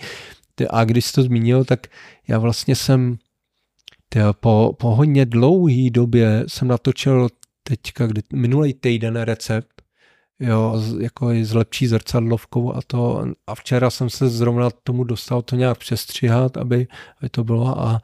A 0.71 0.85
když 0.85 1.05
jsi 1.05 1.13
to 1.13 1.23
zmínil, 1.23 1.65
tak 1.65 1.87
já 2.29 2.39
vlastně 2.39 2.77
jsem 2.77 3.19
po, 4.41 4.77
po 4.79 4.95
hodně 4.95 5.27
dlouhý 5.27 5.91
době 5.91 6.45
jsem 6.47 6.69
natočil 6.69 7.29
teďka, 7.63 8.07
kdy, 8.07 8.23
minulý 8.33 8.75
týden 8.75 9.17
recept, 9.17 9.83
jo, 10.41 10.83
jako 11.01 11.33
i 11.33 11.45
s 11.45 11.55
lepší 11.55 11.87
zrcadlovkou 11.87 12.75
a 12.75 12.81
to 12.87 13.25
a 13.47 13.55
včera 13.55 13.91
jsem 13.91 14.11
se 14.11 14.29
zrovna 14.29 14.71
tomu 14.71 15.05
dostal 15.05 15.43
to 15.43 15.57
nějak 15.57 15.79
přestřihat, 15.79 16.57
aby, 16.57 16.87
aby 17.21 17.29
to 17.29 17.45
bylo 17.45 17.81
a, 17.81 18.01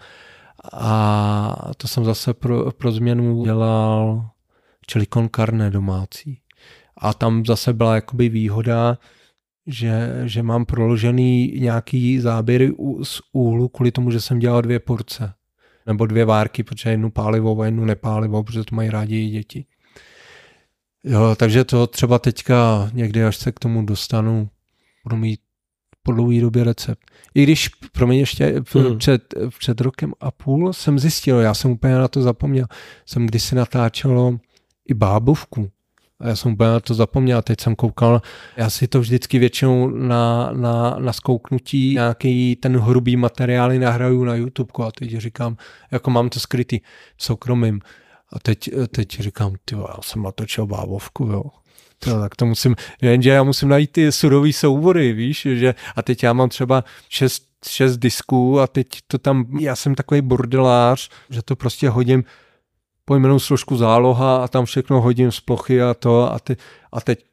a 0.72 1.72
to 1.76 1.88
jsem 1.88 2.04
zase 2.04 2.34
pro, 2.34 2.72
pro 2.72 2.92
změnu 2.92 3.44
dělal 3.44 4.26
čili 4.86 5.06
carne 5.36 5.70
domácí. 5.70 6.40
A 6.96 7.14
tam 7.14 7.46
zase 7.46 7.72
byla 7.72 7.94
jakoby 7.94 8.28
výhoda, 8.28 8.98
že, 9.66 10.22
že 10.24 10.42
mám 10.42 10.64
proložený 10.64 11.52
nějaký 11.58 12.20
záběry 12.20 12.72
z 13.02 13.20
úhlu 13.32 13.68
kvůli 13.68 13.92
tomu, 13.92 14.10
že 14.10 14.20
jsem 14.20 14.38
dělal 14.38 14.62
dvě 14.62 14.78
porce 14.78 15.34
nebo 15.86 16.06
dvě 16.06 16.24
várky, 16.24 16.62
protože 16.62 16.90
jednu 16.90 17.10
pálivou 17.10 17.62
a 17.62 17.64
jednu 17.64 17.84
nepálivou, 17.84 18.42
protože 18.42 18.64
to 18.64 18.76
mají 18.76 18.90
rádi 18.90 19.16
i 19.16 19.30
děti. 19.30 19.64
Jo, 21.04 21.34
takže 21.36 21.64
to 21.64 21.86
třeba 21.86 22.18
teďka 22.18 22.90
někdy, 22.92 23.24
až 23.24 23.36
se 23.36 23.52
k 23.52 23.58
tomu 23.58 23.86
dostanu, 23.86 24.48
budu 25.04 25.16
mít 25.16 25.40
po 26.02 26.12
dlouhé 26.12 26.40
době 26.40 26.64
recept. 26.64 27.10
I 27.34 27.42
když, 27.42 27.68
pro 27.92 28.06
mě 28.06 28.18
ještě 28.18 28.62
Hmm. 28.74 28.98
před, 28.98 29.34
před 29.58 29.80
rokem 29.80 30.12
a 30.20 30.30
půl 30.30 30.72
jsem 30.72 30.98
zjistil, 30.98 31.40
já 31.40 31.54
jsem 31.54 31.70
úplně 31.70 31.94
na 31.94 32.08
to 32.08 32.22
zapomněl, 32.22 32.66
jsem 33.06 33.26
kdysi 33.26 33.54
natáčel 33.54 34.38
i 34.88 34.94
bábovku. 34.94 35.70
A 36.20 36.28
já 36.28 36.36
jsem 36.36 36.52
úplně 36.52 36.70
na 36.70 36.80
to 36.80 36.94
zapomněl 36.94 37.42
teď 37.42 37.60
jsem 37.60 37.76
koukal, 37.76 38.22
já 38.56 38.70
si 38.70 38.88
to 38.88 39.00
vždycky 39.00 39.38
většinou 39.38 39.88
na, 39.88 40.50
na, 40.52 40.96
na 40.98 41.12
skouknutí 41.12 41.94
nějaký 41.94 42.56
ten 42.56 42.76
hrubý 42.76 43.16
materiály 43.16 43.78
nahraju 43.78 44.24
na 44.24 44.34
YouTube 44.34 44.72
a 44.86 44.90
teď 44.98 45.16
říkám, 45.16 45.56
jako 45.90 46.10
mám 46.10 46.28
to 46.28 46.40
skrytý 46.40 46.80
soukromým. 47.18 47.80
A 48.32 48.38
teď, 48.38 48.70
teď 48.88 49.20
říkám, 49.20 49.54
ty 49.64 49.74
já 49.74 49.96
jsem 50.02 50.22
natočil 50.22 50.66
bábovku, 50.66 51.24
jo. 51.24 51.42
To, 51.98 52.20
tak 52.20 52.36
to 52.36 52.46
musím, 52.46 52.76
jenže 53.02 53.30
já 53.30 53.42
musím 53.42 53.68
najít 53.68 53.92
ty 53.92 54.12
surový 54.12 54.52
soubory, 54.52 55.12
víš, 55.12 55.48
že 55.50 55.74
a 55.96 56.02
teď 56.02 56.22
já 56.22 56.32
mám 56.32 56.48
třeba 56.48 56.84
šest, 57.08 57.44
šest 57.68 57.96
disků 57.96 58.60
a 58.60 58.66
teď 58.66 58.86
to 59.06 59.18
tam, 59.18 59.58
já 59.58 59.76
jsem 59.76 59.94
takový 59.94 60.20
bordelář, 60.20 61.08
že 61.30 61.42
to 61.42 61.56
prostě 61.56 61.88
hodím 61.88 62.24
pojmenou 63.10 63.38
složku 63.38 63.76
záloha 63.76 64.44
a 64.44 64.48
tam 64.48 64.64
všechno 64.64 65.00
hodím 65.00 65.32
z 65.32 65.40
plochy 65.40 65.82
a 65.82 65.94
to 65.94 66.32
a, 66.32 66.38
ty, 66.38 66.56
a 66.92 67.00
teď 67.00 67.24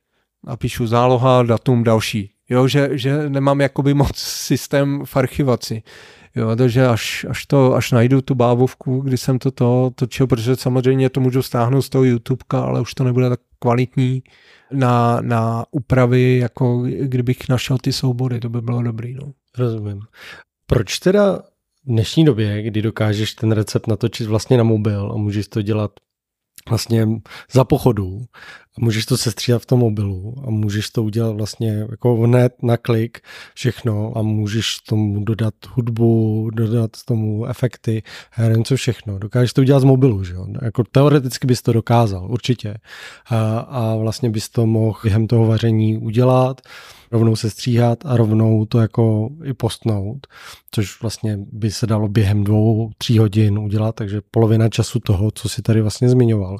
napíšu 0.48 0.88
záloha, 0.88 1.44
datum 1.44 1.84
další. 1.84 2.32
Jo, 2.50 2.68
že, 2.68 2.90
že 2.92 3.30
nemám 3.30 3.62
jakoby 3.62 3.94
moc 3.94 4.18
systém 4.18 5.06
v 5.06 5.18
archivaci. 5.18 5.84
Jo, 6.36 6.56
takže 6.56 6.88
až, 6.88 7.26
až, 7.30 7.46
to, 7.46 7.76
až 7.76 7.92
najdu 7.92 8.22
tu 8.22 8.36
bávovku, 8.36 9.00
kdy 9.02 9.18
jsem 9.18 9.40
to, 9.40 9.52
to 9.52 9.92
točil, 9.96 10.28
protože 10.28 10.56
samozřejmě 10.56 11.10
to 11.10 11.20
můžu 11.20 11.42
stáhnout 11.42 11.82
z 11.82 11.90
toho 11.90 12.04
YouTubeka, 12.04 12.62
ale 12.62 12.82
už 12.82 12.94
to 12.94 13.04
nebude 13.04 13.30
tak 13.30 13.40
kvalitní 13.60 14.24
na, 14.72 15.22
na 15.22 15.66
úpravy, 15.72 16.38
jako 16.38 16.84
kdybych 17.02 17.50
našel 17.50 17.78
ty 17.78 17.94
soubory, 17.94 18.40
to 18.40 18.50
by 18.50 18.62
bylo 18.62 18.82
dobrý. 18.84 19.14
No. 19.14 19.32
Rozumím. 19.58 20.02
Proč 20.66 21.00
teda 21.00 21.40
v 21.88 21.90
dnešní 21.90 22.26
době, 22.26 22.64
kdy 22.64 22.82
dokážeš 22.82 23.34
ten 23.34 23.52
recept 23.52 23.88
natočit 23.88 24.28
vlastně 24.28 24.58
na 24.58 24.64
mobil 24.64 25.12
a 25.12 25.18
můžeš 25.18 25.48
to 25.48 25.62
dělat 25.62 25.92
vlastně 26.70 27.08
za 27.52 27.64
pochodu 27.64 28.22
a 28.78 28.82
můžeš 28.82 29.06
to 29.06 29.18
sestřídat 29.18 29.62
v 29.62 29.66
tom 29.66 29.80
mobilu 29.80 30.36
a 30.48 30.50
můžeš 30.50 30.90
to 30.90 31.04
udělat 31.04 31.36
vlastně 31.36 31.86
jako 31.92 32.16
hned 32.16 32.54
na 32.64 32.78
klik 32.78 33.20
všechno 33.54 34.18
a 34.18 34.22
můžeš 34.22 34.80
tomu 34.80 35.24
dodat 35.24 35.54
hudbu, 35.70 36.50
dodat 36.54 36.92
tomu 37.06 37.46
efekty, 37.46 38.04
já 38.38 38.64
co 38.64 38.76
všechno. 38.76 39.20
Dokážeš 39.20 39.54
to 39.54 39.62
udělat 39.62 39.80
z 39.80 39.84
mobilu, 39.84 40.24
že 40.24 40.34
jo? 40.34 40.48
Jako 40.62 40.84
teoreticky 40.92 41.48
bys 41.48 41.62
to 41.62 41.74
dokázal, 41.74 42.32
určitě. 42.32 42.76
A, 43.30 43.60
a 43.60 43.96
vlastně 43.96 44.30
bys 44.30 44.50
to 44.50 44.66
mohl 44.66 45.00
během 45.04 45.28
toho 45.28 45.46
vaření 45.46 45.98
udělat, 45.98 46.62
rovnou 47.12 47.36
se 47.36 47.50
stříhat 47.50 48.06
a 48.06 48.18
rovnou 48.18 48.66
to 48.66 48.80
jako 48.80 49.30
i 49.44 49.54
postnout, 49.54 50.28
což 50.72 51.02
vlastně 51.02 51.40
by 51.52 51.72
se 51.72 51.88
dalo 51.88 52.08
během 52.08 52.44
dvou, 52.44 52.90
tří 52.98 53.18
hodin 53.18 53.60
udělat, 53.60 53.96
takže 53.96 54.22
polovina 54.32 54.70
času 54.70 55.00
toho, 55.00 55.32
co 55.32 55.50
si 55.50 55.62
tady 55.62 55.82
vlastně 55.82 56.10
zmiňoval. 56.10 56.58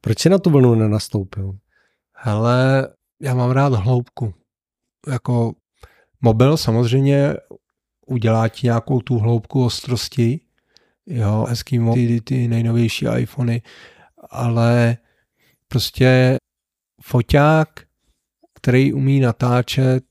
Proč 0.00 0.18
si 0.18 0.28
na 0.28 0.38
tu 0.38 0.50
vlnu 0.50 0.74
nenastoupil? 0.74 1.51
Hele, 2.24 2.88
já 3.20 3.34
mám 3.34 3.50
rád 3.50 3.72
hloubku. 3.72 4.34
Jako 5.08 5.52
mobil 6.20 6.56
samozřejmě 6.56 7.34
udělá 8.06 8.48
ti 8.48 8.66
nějakou 8.66 9.00
tu 9.00 9.18
hloubku 9.18 9.64
ostrosti, 9.64 10.40
jo, 11.06 11.46
hezký 11.48 11.80
ty, 11.94 12.20
ty 12.20 12.48
nejnovější 12.48 13.06
iPhony, 13.18 13.62
ale 14.30 14.96
prostě 15.68 16.36
foťák, 17.02 17.68
který 18.54 18.92
umí 18.92 19.20
natáčet 19.20 20.04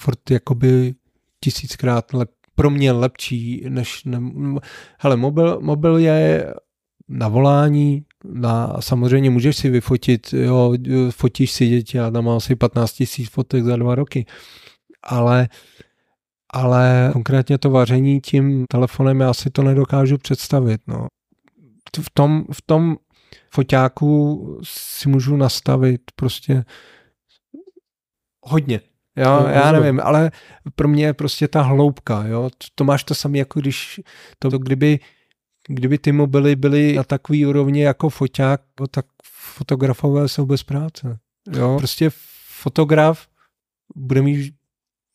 furt 0.00 0.30
jakoby 0.30 0.94
tisíckrát 1.40 2.12
lep, 2.12 2.30
pro 2.54 2.70
mě 2.70 2.92
lepší 2.92 3.64
než, 3.68 4.04
ne, 4.04 4.20
hele, 4.98 5.16
mobil, 5.16 5.60
mobil 5.60 5.96
je 5.96 6.54
na 7.08 7.28
volání, 7.28 8.04
na, 8.24 8.76
samozřejmě 8.80 9.30
můžeš 9.30 9.56
si 9.56 9.70
vyfotit, 9.70 10.32
jo, 10.32 10.74
fotíš 11.10 11.52
si 11.52 11.68
děti 11.68 12.00
a 12.00 12.10
tam 12.10 12.24
má 12.24 12.36
asi 12.36 12.56
15 12.56 12.92
tisíc 12.92 13.30
fotek 13.30 13.64
za 13.64 13.76
dva 13.76 13.94
roky, 13.94 14.26
ale 15.02 15.48
ale 16.52 17.10
konkrétně 17.12 17.58
to 17.58 17.70
vaření 17.70 18.20
tím 18.20 18.64
telefonem 18.70 19.20
já 19.20 19.34
si 19.34 19.50
to 19.50 19.62
nedokážu 19.62 20.18
představit. 20.18 20.80
No. 20.86 21.06
V, 22.00 22.10
tom, 22.14 22.44
v 22.52 22.62
tom 22.62 22.96
foťáku 23.50 24.58
si 24.64 25.08
můžu 25.08 25.36
nastavit 25.36 26.00
prostě 26.16 26.64
hodně. 28.42 28.80
Jo, 29.16 29.40
No, 29.40 29.48
já 29.48 29.72
nevím, 29.72 30.00
ale 30.04 30.30
pro 30.74 30.88
mě 30.88 31.04
je 31.04 31.14
prostě 31.14 31.48
ta 31.48 31.62
hloubka, 31.62 32.24
jo. 32.26 32.50
To 32.74 32.84
máš 32.84 33.04
to 33.04 33.14
samé, 33.14 33.38
jako 33.38 33.60
když 33.60 34.00
to, 34.38 34.58
kdyby, 34.58 34.98
kdyby 35.68 35.98
ty 35.98 36.12
mobily 36.12 36.56
byly 36.56 36.94
na 36.94 37.04
takový 37.04 37.46
úrovni 37.46 37.82
jako 37.82 38.08
foťák, 38.08 38.62
no, 38.80 38.86
tak 38.86 39.06
fotografové 39.24 40.28
jsou 40.28 40.46
bez 40.46 40.62
práce. 40.62 41.18
Jo, 41.56 41.76
prostě 41.78 42.10
fotograf 42.60 43.28
bude 43.96 44.22
mít 44.22 44.54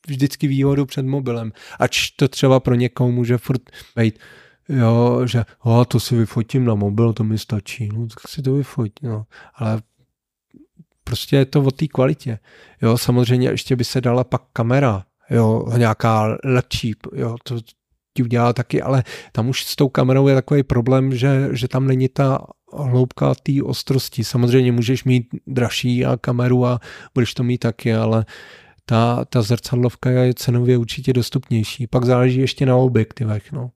vždycky 0.08 0.48
výhodu 0.48 0.86
před 0.86 1.06
mobilem. 1.06 1.52
Ač 1.80 2.10
to 2.10 2.28
třeba 2.28 2.60
pro 2.60 2.76
někoho 2.76 3.12
může 3.12 3.38
furt 3.38 3.62
být, 3.96 4.20
jo, 4.70 5.28
že 5.28 5.46
o, 5.64 5.86
to 5.86 6.00
si 6.00 6.16
vyfotím 6.16 6.66
na 6.66 6.76
mobil, 6.76 7.14
to 7.14 7.24
mi 7.24 7.38
stačí. 7.38 7.90
No, 7.94 8.08
tak 8.08 8.28
si 8.28 8.42
to 8.42 8.54
vyfotí, 8.54 9.08
no. 9.08 9.26
Ale 9.56 9.82
prostě 11.04 11.36
je 11.36 11.46
to 11.46 11.64
o 11.64 11.72
té 11.72 11.88
kvalitě. 11.88 12.40
Jo, 12.82 12.98
samozřejmě 12.98 13.50
ještě 13.50 13.76
by 13.76 13.84
se 13.84 14.02
dala 14.02 14.24
pak 14.24 14.42
kamera, 14.54 15.06
jo, 15.30 15.66
nějaká 15.78 16.38
lepší, 16.44 16.96
jo, 17.14 17.36
to 17.44 17.56
ti 18.18 18.24
udělá 18.24 18.54
taky, 18.54 18.82
ale 18.82 19.04
tam 19.32 19.50
už 19.50 19.66
s 19.66 19.76
tou 19.76 19.90
kamerou 19.90 20.28
je 20.28 20.36
takový 20.36 20.64
problém, 20.64 21.16
že, 21.16 21.50
že 21.52 21.68
tam 21.68 21.88
není 21.88 22.10
ta 22.10 22.48
hloubka 22.74 23.36
té 23.36 23.64
ostrosti. 23.64 24.24
Samozřejmě 24.24 24.72
můžeš 24.72 25.04
mít 25.04 25.28
dražší 25.48 26.06
a 26.06 26.18
kameru 26.18 26.66
a 26.66 26.80
budeš 27.14 27.34
to 27.34 27.44
mít 27.44 27.58
taky, 27.58 27.94
ale 27.94 28.26
ta, 28.86 29.26
ta 29.26 29.42
zrcadlovka 29.42 30.10
je 30.10 30.34
cenově 30.34 30.78
určitě 30.78 31.14
dostupnější. 31.14 31.88
Pak 31.88 32.06
záleží 32.06 32.40
ještě 32.40 32.66
na 32.66 32.76
objektivech. 32.76 33.52
No. 33.52 33.72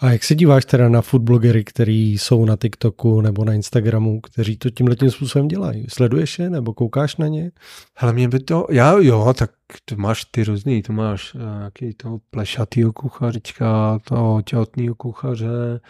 A 0.00 0.10
jak 0.10 0.24
se 0.24 0.34
díváš 0.34 0.64
teda 0.64 0.88
na 0.88 1.02
foodblogery, 1.02 1.64
který 1.64 2.18
jsou 2.18 2.44
na 2.44 2.56
TikToku 2.56 3.20
nebo 3.20 3.44
na 3.44 3.52
Instagramu, 3.52 4.20
kteří 4.20 4.56
to 4.56 4.70
tímhle 4.70 4.96
tím 4.96 5.10
způsobem 5.10 5.48
dělají? 5.48 5.86
Sleduješ 5.88 6.38
je 6.38 6.50
nebo 6.50 6.74
koukáš 6.74 7.16
na 7.16 7.26
ně? 7.26 7.50
Hele, 7.94 8.12
mě 8.12 8.28
by 8.28 8.40
to, 8.40 8.66
já 8.70 8.92
jo, 8.92 9.34
tak 9.38 9.50
to 9.84 9.96
máš 9.96 10.24
ty 10.24 10.44
různý, 10.44 10.82
to 10.82 10.92
máš 10.92 11.34
uh, 11.34 11.40
nějaký 11.40 11.94
toho 11.94 12.20
plešatýho 12.30 12.92
kuchařička, 12.92 13.98
toho 14.04 14.42
těhotného 14.42 14.94
kuchaře, 14.94 15.80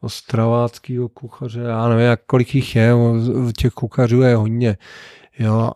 ostraváckého 0.00 1.08
kuchaře, 1.08 1.60
já 1.60 1.88
nevím, 1.88 2.04
jak 2.04 2.20
kolik 2.26 2.54
jich 2.54 2.76
je, 2.76 2.92
těch 3.56 3.72
kuchařů 3.72 4.20
je 4.20 4.36
hodně, 4.36 4.78
jo, 5.38 5.70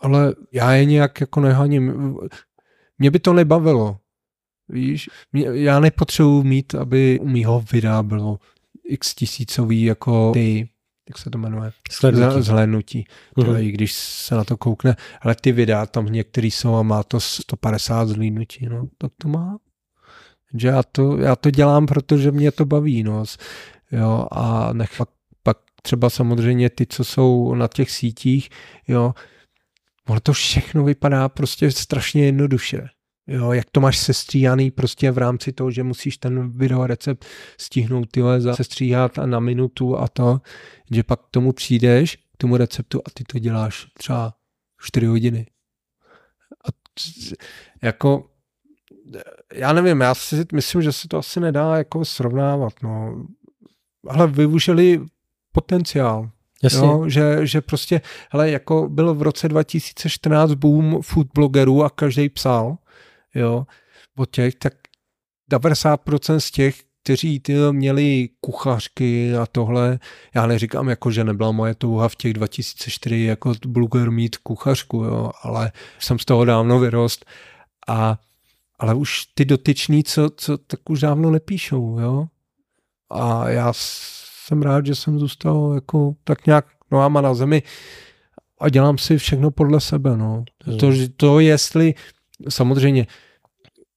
ale 0.00 0.34
já 0.52 0.72
je 0.72 0.84
nějak 0.84 1.20
jako 1.20 1.40
nehaním. 1.40 2.16
Mě 2.98 3.10
by 3.10 3.18
to 3.18 3.32
nebavilo, 3.32 3.96
víš, 4.68 5.10
mě, 5.32 5.46
já 5.52 5.80
nepotřebuji 5.80 6.42
mít, 6.42 6.74
aby 6.74 7.18
u 7.22 7.28
mýho 7.28 7.64
videa 7.72 8.02
bylo 8.02 8.38
x 8.88 9.14
tisícový 9.14 9.82
jako 9.82 10.30
ty, 10.32 10.68
jak 11.08 11.18
se 11.18 11.30
to 11.30 11.38
jmenuje, 11.38 11.72
zhlédnutí. 12.42 13.04
To 13.34 13.40
Mhm. 13.44 13.56
je, 13.56 13.64
i 13.64 13.70
když 13.72 13.92
se 13.94 14.34
na 14.34 14.44
to 14.44 14.56
koukne, 14.56 14.96
ale 15.20 15.34
ty 15.34 15.52
videa 15.52 15.86
tam 15.86 16.06
některý 16.06 16.50
jsou 16.50 16.74
a 16.74 16.82
má 16.82 17.02
to 17.02 17.20
150 17.20 18.08
zhlídnutí, 18.08 18.66
no, 18.66 18.88
tak 18.98 19.12
to 19.22 19.28
má. 19.28 19.58
Že 20.54 20.68
já 20.68 20.82
to, 20.82 21.18
já 21.18 21.36
to 21.36 21.50
dělám, 21.50 21.86
protože 21.86 22.30
mě 22.32 22.52
to 22.52 22.64
baví, 22.64 23.02
no. 23.02 23.24
Jo, 23.92 24.26
a 24.30 24.72
nech, 24.72 24.90
pak, 24.98 25.08
pak 25.42 25.56
třeba 25.82 26.10
samozřejmě 26.10 26.70
ty, 26.70 26.86
co 26.86 27.04
jsou 27.04 27.54
na 27.54 27.68
těch 27.68 27.90
sítích, 27.90 28.48
jo, 28.88 29.14
ono 30.08 30.20
to 30.20 30.32
všechno 30.32 30.84
vypadá 30.84 31.28
prostě 31.28 31.70
strašně 31.70 32.24
jednoduše. 32.24 32.88
Jo, 33.28 33.52
jak 33.52 33.70
to 33.70 33.80
máš 33.80 33.98
sestříhaný 33.98 34.70
prostě 34.70 35.10
v 35.10 35.18
rámci 35.18 35.52
toho, 35.52 35.70
že 35.70 35.82
musíš 35.82 36.18
ten 36.18 36.50
video 36.50 36.86
recept 36.86 37.24
stihnout 37.58 38.08
tyhle 38.10 38.40
za 38.40 38.56
sestříhat 38.56 39.18
a 39.18 39.26
na 39.26 39.40
minutu 39.40 39.98
a 39.98 40.08
to, 40.08 40.40
že 40.90 41.02
pak 41.02 41.20
k 41.20 41.30
tomu 41.30 41.52
přijdeš, 41.52 42.16
k 42.16 42.36
tomu 42.36 42.56
receptu 42.56 43.00
a 43.06 43.10
ty 43.14 43.24
to 43.24 43.38
děláš 43.38 43.86
třeba 43.98 44.34
4 44.80 45.06
hodiny. 45.06 45.46
A 46.64 46.72
t- 46.72 47.36
jako 47.82 48.30
já 49.52 49.72
nevím, 49.72 50.00
já 50.00 50.14
si 50.14 50.44
myslím, 50.52 50.82
že 50.82 50.92
se 50.92 51.08
to 51.08 51.18
asi 51.18 51.40
nedá 51.40 51.76
jako 51.76 52.04
srovnávat, 52.04 52.72
no. 52.82 53.26
Ale 54.08 54.26
využili 54.26 55.00
potenciál, 55.52 56.30
Jasně. 56.62 56.86
Jo, 56.86 57.08
že, 57.08 57.46
že 57.46 57.60
prostě, 57.60 58.00
hele, 58.30 58.50
jako 58.50 58.88
bylo 58.88 59.14
v 59.14 59.22
roce 59.22 59.48
2014 59.48 60.54
boom 60.54 61.02
food 61.02 61.26
blogerů 61.34 61.84
a 61.84 61.90
každý 61.90 62.28
psal, 62.28 62.76
jo, 63.34 63.66
o 64.16 64.26
těch, 64.26 64.54
tak 64.54 64.74
90% 65.52 66.36
z 66.36 66.50
těch, 66.50 66.82
kteří 67.02 67.40
ty 67.40 67.54
měli 67.70 68.28
kuchařky 68.40 69.36
a 69.36 69.46
tohle, 69.46 69.98
já 70.34 70.46
neříkám 70.46 70.88
jako, 70.88 71.10
že 71.10 71.24
nebyla 71.24 71.52
moje 71.52 71.74
touha 71.74 72.08
v 72.08 72.16
těch 72.16 72.32
2004 72.32 73.24
jako 73.24 73.54
bloger 73.66 74.10
mít 74.10 74.36
kuchařku, 74.36 74.96
jo, 74.96 75.30
ale 75.42 75.72
jsem 75.98 76.18
z 76.18 76.24
toho 76.24 76.44
dávno 76.44 76.78
vyrost 76.78 77.24
A, 77.88 78.18
ale 78.78 78.94
už 78.94 79.24
ty 79.34 79.44
dotyční, 79.44 80.04
co, 80.04 80.30
co 80.36 80.58
tak 80.58 80.90
už 80.90 81.00
dávno 81.00 81.30
nepíšou, 81.30 81.98
jo. 82.00 82.26
A 83.10 83.48
já 83.48 83.72
jsem 83.72 84.62
rád, 84.62 84.86
že 84.86 84.94
jsem 84.94 85.18
zůstal 85.18 85.72
jako 85.74 86.14
tak 86.24 86.46
nějak 86.46 86.66
nohama 86.90 87.20
na 87.20 87.34
zemi 87.34 87.62
a 88.60 88.68
dělám 88.68 88.98
si 88.98 89.18
všechno 89.18 89.50
podle 89.50 89.80
sebe, 89.80 90.16
no. 90.16 90.44
To, 90.80 90.90
to 91.16 91.40
jestli, 91.40 91.94
samozřejmě, 92.48 93.06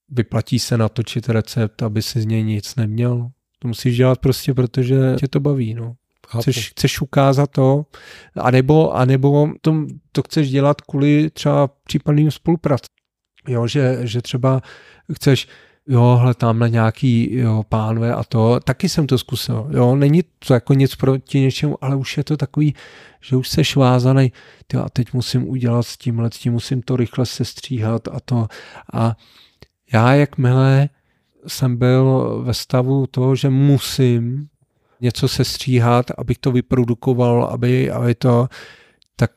vyplatí 0.08 0.58
se 0.58 0.78
natočit 0.78 1.28
recept, 1.28 1.82
aby 1.82 2.02
si 2.02 2.20
z 2.20 2.26
něj 2.26 2.42
nic 2.42 2.76
neměl. 2.76 3.30
To 3.58 3.68
musíš 3.68 3.96
dělat 3.96 4.18
prostě, 4.18 4.54
protože 4.54 5.14
tě 5.20 5.28
to 5.28 5.40
baví, 5.40 5.74
no. 5.74 5.94
Chceš, 6.40 6.70
chceš 6.70 7.00
ukázat 7.00 7.50
to, 7.50 7.86
anebo, 8.40 8.92
anebo 8.96 9.52
to, 9.60 9.86
to 10.12 10.22
chceš 10.22 10.50
dělat 10.50 10.80
kvůli 10.80 11.30
třeba 11.30 11.68
případným 11.84 12.30
spolupráci. 12.30 12.84
Jo, 13.48 13.66
že, 13.66 13.98
že 14.02 14.22
třeba 14.22 14.60
chceš, 15.14 15.48
jo, 15.88 16.18
hle, 16.20 16.34
tamhle 16.34 16.70
nějaký 16.70 17.36
jo, 17.36 17.64
pánve 17.68 18.14
a 18.14 18.24
to, 18.24 18.60
taky 18.60 18.88
jsem 18.88 19.06
to 19.06 19.18
zkusil, 19.18 19.68
jo, 19.70 19.96
není 19.96 20.22
to 20.46 20.54
jako 20.54 20.74
nic 20.74 20.96
proti 20.96 21.40
něčemu, 21.40 21.84
ale 21.84 21.96
už 21.96 22.16
je 22.16 22.24
to 22.24 22.36
takový, 22.36 22.74
že 23.20 23.36
už 23.36 23.48
seš 23.48 23.76
vázaný, 23.76 24.32
ty 24.66 24.76
a 24.76 24.88
teď 24.88 25.12
musím 25.12 25.48
udělat 25.48 25.82
s 25.82 25.96
tímhle, 25.96 26.30
s 26.30 26.38
tím 26.38 26.52
musím 26.52 26.82
to 26.82 26.96
rychle 26.96 27.26
sestříhat 27.26 28.08
a 28.08 28.20
to. 28.24 28.46
A 28.92 29.16
já 29.92 30.14
jakmile 30.14 30.88
jsem 31.46 31.76
byl 31.76 32.40
ve 32.44 32.54
stavu 32.54 33.06
toho, 33.06 33.36
že 33.36 33.50
musím 33.50 34.48
něco 35.00 35.28
sestříhat, 35.28 36.10
abych 36.18 36.38
to 36.38 36.52
vyprodukoval, 36.52 37.44
aby, 37.44 37.90
aby 37.90 38.14
to, 38.14 38.48
tak, 39.16 39.30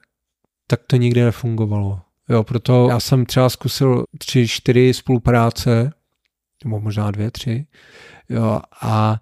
tak 0.67 0.81
to 0.87 0.95
nikdy 0.95 1.23
nefungovalo. 1.23 1.99
Jo, 2.29 2.43
proto 2.43 2.87
já 2.89 2.99
jsem 2.99 3.25
třeba 3.25 3.49
zkusil 3.49 4.03
tři, 4.17 4.47
čtyři 4.47 4.93
spolupráce, 4.93 5.91
nebo 6.65 6.79
možná 6.79 7.11
dvě, 7.11 7.31
tři, 7.31 7.67
jo, 8.29 8.61
a, 8.81 9.21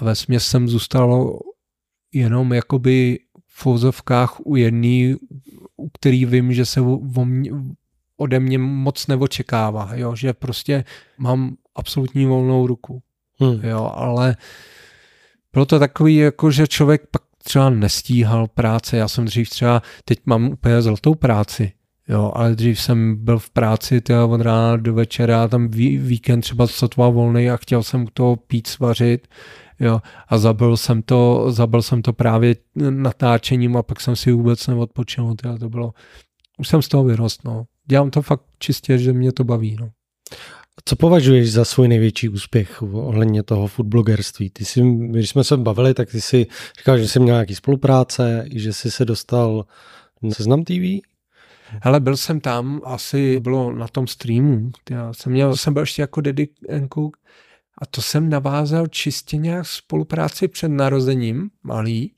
ve 0.00 0.14
směs 0.14 0.46
jsem 0.46 0.68
zůstal 0.68 1.38
jenom 2.12 2.52
jakoby 2.52 3.18
v 3.46 3.60
fouzovkách 3.62 4.36
u 4.44 4.56
jedný, 4.56 5.16
u 5.76 5.88
který 5.88 6.24
vím, 6.24 6.52
že 6.52 6.66
se 6.66 6.80
o 6.80 7.24
mě, 7.24 7.50
ode 8.16 8.40
mě 8.40 8.58
moc 8.58 9.06
neočekává, 9.06 9.90
jo, 9.94 10.16
že 10.16 10.32
prostě 10.32 10.84
mám 11.18 11.56
absolutní 11.74 12.26
volnou 12.26 12.66
ruku, 12.66 13.02
Hmm. 13.40 13.60
jo, 13.62 13.92
ale 13.94 14.36
bylo 15.52 15.66
to 15.66 15.78
takový, 15.78 16.16
jako 16.16 16.50
že 16.50 16.66
člověk 16.66 17.02
pak 17.10 17.22
třeba 17.44 17.70
nestíhal 17.70 18.46
práce, 18.46 18.96
já 18.96 19.08
jsem 19.08 19.24
dřív 19.24 19.50
třeba, 19.50 19.82
teď 20.04 20.18
mám 20.26 20.48
úplně 20.48 20.82
zlatou 20.82 21.14
práci, 21.14 21.72
jo, 22.08 22.32
ale 22.34 22.54
dřív 22.54 22.80
jsem 22.80 23.16
byl 23.24 23.38
v 23.38 23.50
práci 23.50 24.00
tyjo, 24.00 24.28
od 24.28 24.40
rána 24.40 24.76
do 24.76 24.94
večera, 24.94 25.48
tam 25.48 25.68
ví, 25.68 25.98
víkend 25.98 26.40
třeba 26.40 26.66
sotva 26.66 27.08
volný 27.08 27.50
a 27.50 27.56
chtěl 27.56 27.82
jsem 27.82 28.02
u 28.02 28.10
toho 28.12 28.36
pít 28.36 28.66
svařit, 28.66 29.28
jo, 29.80 30.00
a 30.28 30.38
zabil 30.38 30.76
jsem 30.76 31.02
to, 31.02 31.46
zabil 31.48 31.82
jsem 31.82 32.02
to 32.02 32.12
právě 32.12 32.56
natáčením 32.90 33.76
a 33.76 33.82
pak 33.82 34.00
jsem 34.00 34.16
si 34.16 34.32
vůbec 34.32 34.66
neodpočinul, 34.66 35.34
tyjo, 35.34 35.58
to 35.58 35.68
bylo, 35.68 35.92
už 36.58 36.68
jsem 36.68 36.82
z 36.82 36.88
toho 36.88 37.04
vyrost, 37.04 37.44
no. 37.44 37.64
Dělám 37.86 38.10
to 38.10 38.22
fakt 38.22 38.42
čistě, 38.58 38.98
že 38.98 39.12
mě 39.12 39.32
to 39.32 39.44
baví, 39.44 39.76
no. 39.80 39.90
Co 40.84 40.96
považuješ 40.96 41.52
za 41.52 41.64
svůj 41.64 41.88
největší 41.88 42.28
úspěch 42.28 42.82
ohledně 42.82 43.42
toho 43.42 43.66
foodblogerství? 43.66 44.50
Ty 44.50 44.64
jsi, 44.64 44.82
když 44.82 45.30
jsme 45.30 45.44
se 45.44 45.56
bavili, 45.56 45.94
tak 45.94 46.10
ty 46.10 46.20
si 46.20 46.46
říkal, 46.78 46.98
že 46.98 47.08
jsi 47.08 47.20
měl 47.20 47.34
nějaký 47.34 47.54
spolupráce, 47.54 48.44
že 48.54 48.72
jsi 48.72 48.90
se 48.90 49.04
dostal 49.04 49.66
na 50.22 50.30
Seznam 50.30 50.64
TV? 50.64 51.07
Hele, 51.82 52.00
byl 52.00 52.16
jsem 52.16 52.40
tam, 52.40 52.80
asi 52.84 53.40
bylo 53.40 53.72
na 53.72 53.88
tom 53.88 54.06
streamu. 54.06 54.70
Já 54.90 55.12
jsem 55.12 55.32
měl, 55.32 55.56
jsem 55.56 55.74
byl 55.74 55.82
ještě 55.82 56.02
jako 56.02 56.20
Daddy 56.20 56.48
Cook 56.94 57.16
a 57.78 57.86
to 57.86 58.02
jsem 58.02 58.28
navázal 58.28 58.86
čistě 58.86 59.36
nějak 59.36 59.66
spolupráci 59.66 60.48
před 60.48 60.68
narozením, 60.68 61.50
malý. 61.62 62.12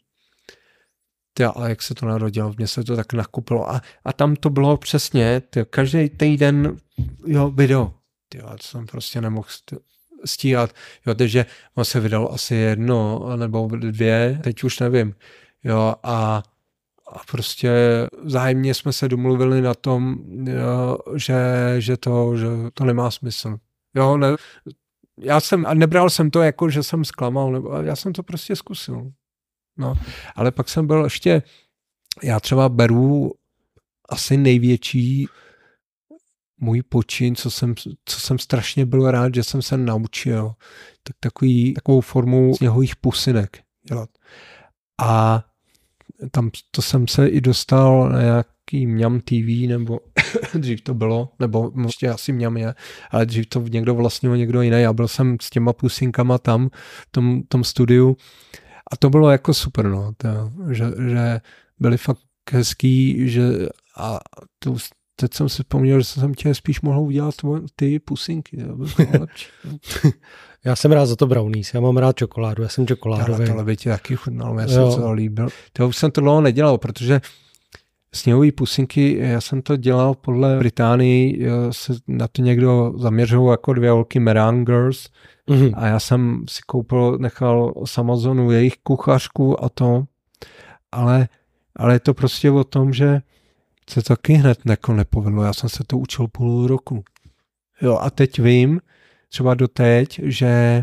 Tyjo, 1.34 1.52
ale 1.54 1.68
jak 1.68 1.82
se 1.82 1.94
to 1.94 2.06
narodilo, 2.06 2.54
mně 2.56 2.66
se 2.66 2.84
to 2.84 2.96
tak 2.96 3.12
nakupilo. 3.12 3.70
A, 3.70 3.80
a 4.04 4.12
tam 4.12 4.36
to 4.36 4.50
bylo 4.50 4.76
přesně, 4.76 5.40
tyjo, 5.40 5.64
každý 5.64 6.08
týden, 6.08 6.76
jo, 7.26 7.50
video. 7.50 7.94
Tyjo, 8.28 8.48
to 8.48 8.62
jsem 8.62 8.86
prostě 8.86 9.20
nemohl 9.20 9.48
st- 9.48 9.78
stíhat. 10.24 10.74
Jo, 11.06 11.14
takže 11.14 11.46
on 11.74 11.84
se 11.84 12.00
vydal 12.00 12.30
asi 12.32 12.54
jedno 12.54 13.26
nebo 13.36 13.68
dvě, 13.76 14.40
teď 14.42 14.64
už 14.64 14.78
nevím. 14.78 15.14
Jo, 15.64 15.94
a 16.02 16.42
a 17.12 17.18
prostě 17.30 17.70
zájemně 18.24 18.74
jsme 18.74 18.92
se 18.92 19.08
domluvili 19.08 19.62
na 19.62 19.74
tom, 19.74 20.16
jo, 20.44 20.98
že, 21.16 21.36
že, 21.78 21.96
to, 21.96 22.36
že 22.36 22.46
to 22.74 22.84
nemá 22.84 23.10
smysl. 23.10 23.58
Jo, 23.94 24.16
ne, 24.16 24.36
já 25.18 25.40
jsem, 25.40 25.66
a 25.66 25.74
nebral 25.74 26.10
jsem 26.10 26.30
to 26.30 26.42
jako, 26.42 26.70
že 26.70 26.82
jsem 26.82 27.04
zklamal, 27.04 27.52
nebo, 27.52 27.72
já 27.72 27.96
jsem 27.96 28.12
to 28.12 28.22
prostě 28.22 28.56
zkusil. 28.56 29.12
No, 29.78 29.94
ale 30.34 30.50
pak 30.50 30.68
jsem 30.68 30.86
byl 30.86 31.04
ještě, 31.04 31.42
já 32.22 32.40
třeba 32.40 32.68
beru 32.68 33.32
asi 34.08 34.36
největší 34.36 35.26
můj 36.60 36.82
počin, 36.82 37.36
co 37.36 37.50
jsem, 37.50 37.74
co 38.04 38.20
jsem 38.20 38.38
strašně 38.38 38.86
byl 38.86 39.10
rád, 39.10 39.34
že 39.34 39.42
jsem 39.42 39.62
se 39.62 39.76
naučil, 39.76 40.52
tak 41.02 41.16
takový, 41.20 41.74
takovou 41.74 42.00
formu 42.00 42.56
sněhových 42.56 42.96
pusinek 42.96 43.62
dělat. 43.88 44.10
A 45.02 45.44
tam 46.30 46.50
to 46.70 46.82
jsem 46.82 47.08
se 47.08 47.28
i 47.28 47.40
dostal 47.40 48.08
na 48.08 48.22
nějaký 48.22 48.86
Mňam 48.86 49.20
TV, 49.20 49.68
nebo 49.68 50.00
dřív 50.54 50.80
to 50.80 50.94
bylo, 50.94 51.28
nebo 51.38 51.72
ještě 51.86 52.08
asi 52.08 52.32
Mňam 52.32 52.56
je, 52.56 52.74
ale 53.10 53.26
dřív 53.26 53.46
to 53.46 53.60
někdo 53.60 53.94
vlastnil 53.94 54.36
někdo 54.36 54.62
jiný. 54.62 54.80
Já 54.80 54.92
byl 54.92 55.08
jsem 55.08 55.36
s 55.42 55.50
těma 55.50 55.72
pusinkama 55.72 56.38
tam, 56.38 56.68
v 57.08 57.10
tom, 57.10 57.42
tom 57.48 57.64
studiu 57.64 58.16
a 58.92 58.96
to 58.96 59.10
bylo 59.10 59.30
jako 59.30 59.54
super, 59.54 59.88
no, 59.88 60.12
to, 60.16 60.28
že, 60.70 60.84
že 61.08 61.40
byli 61.78 61.96
fakt 61.96 62.18
hezký, 62.52 63.28
že 63.28 63.42
a 63.96 64.18
to, 64.58 64.76
teď 65.16 65.34
jsem 65.34 65.48
si 65.48 65.62
vzpomněl, 65.62 65.98
že 66.00 66.04
jsem 66.04 66.34
tě 66.34 66.54
spíš 66.54 66.80
mohl 66.80 67.00
udělat 67.00 67.34
ty 67.76 67.98
pusinky. 67.98 68.56
To 68.56 68.76
bylo 68.76 68.88
lepší. 69.20 69.46
Já 70.64 70.76
jsem 70.76 70.92
rád 70.92 71.06
za 71.06 71.16
to 71.16 71.26
brownies, 71.26 71.74
já 71.74 71.80
mám 71.80 71.96
rád 71.96 72.16
čokoládu, 72.16 72.62
já 72.62 72.68
jsem 72.68 72.86
čokoládový. 72.86 73.48
Ale 73.48 73.64
by 73.64 73.76
ti 73.76 73.88
taky 73.88 74.16
chutnalo, 74.16 74.54
mě 74.54 74.68
se 74.68 74.74
to 74.74 75.12
líbil. 75.12 75.48
To 75.72 75.88
už 75.88 75.96
jsem 75.96 76.10
to 76.10 76.20
dlouho 76.20 76.40
nedělal, 76.40 76.78
protože 76.78 77.20
sněhové 78.14 78.52
pusinky, 78.52 79.16
já 79.18 79.40
jsem 79.40 79.62
to 79.62 79.76
dělal 79.76 80.14
podle 80.14 80.58
Británii, 80.58 81.46
se 81.70 81.92
na 82.08 82.28
to 82.28 82.42
někdo 82.42 82.92
zaměřoval 82.96 83.50
jako 83.50 83.72
dvě 83.72 83.90
holky 83.90 84.20
Meran 84.20 84.64
Girls 84.64 85.08
mm-hmm. 85.48 85.72
a 85.76 85.86
já 85.86 86.00
jsem 86.00 86.44
si 86.48 86.60
koupil, 86.66 87.18
nechal 87.18 87.74
z 87.84 87.98
Amazonu 87.98 88.50
jejich 88.50 88.74
kuchařku 88.82 89.64
a 89.64 89.68
to, 89.68 90.04
ale, 90.92 91.28
ale 91.76 91.94
je 91.94 92.00
to 92.00 92.14
prostě 92.14 92.50
o 92.50 92.64
tom, 92.64 92.92
že 92.92 93.20
se 93.90 94.02
taky 94.02 94.32
hned 94.32 94.58
jako 94.66 94.92
nepovedlo, 94.92 95.42
já 95.42 95.52
jsem 95.52 95.68
se 95.68 95.84
to 95.86 95.98
učil 95.98 96.28
půl 96.28 96.66
roku. 96.66 97.04
Jo 97.82 97.98
a 98.00 98.10
teď 98.10 98.40
vím, 98.40 98.80
třeba 99.30 99.54
doteď, 99.54 100.20
že 100.22 100.82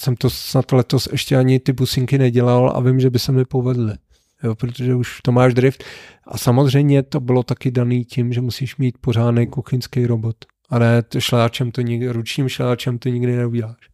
jsem 0.00 0.16
to 0.16 0.30
snad 0.30 0.72
letos 0.72 1.08
ještě 1.12 1.36
ani 1.36 1.60
ty 1.60 1.72
businky 1.72 2.18
nedělal 2.18 2.72
a 2.74 2.80
vím, 2.80 3.00
že 3.00 3.10
by 3.10 3.18
se 3.18 3.32
mi 3.32 3.44
povedly. 3.44 3.94
Jo, 4.42 4.54
protože 4.54 4.94
už 4.94 5.20
to 5.22 5.32
máš 5.32 5.54
drift. 5.54 5.84
A 6.26 6.38
samozřejmě 6.38 7.02
to 7.02 7.20
bylo 7.20 7.42
taky 7.42 7.70
daný 7.70 8.04
tím, 8.04 8.32
že 8.32 8.40
musíš 8.40 8.76
mít 8.76 8.98
pořádný 8.98 9.46
kuchyňský 9.46 10.06
robot. 10.06 10.36
A 10.70 10.78
ne 10.78 11.02
to 11.02 11.20
šláčem 11.20 11.70
to 11.70 11.80
nikdy, 11.80 12.08
ručním 12.08 12.48
šláčem 12.48 12.98
to 12.98 13.08
nikdy 13.08 13.36
neuděláš. 13.36 13.90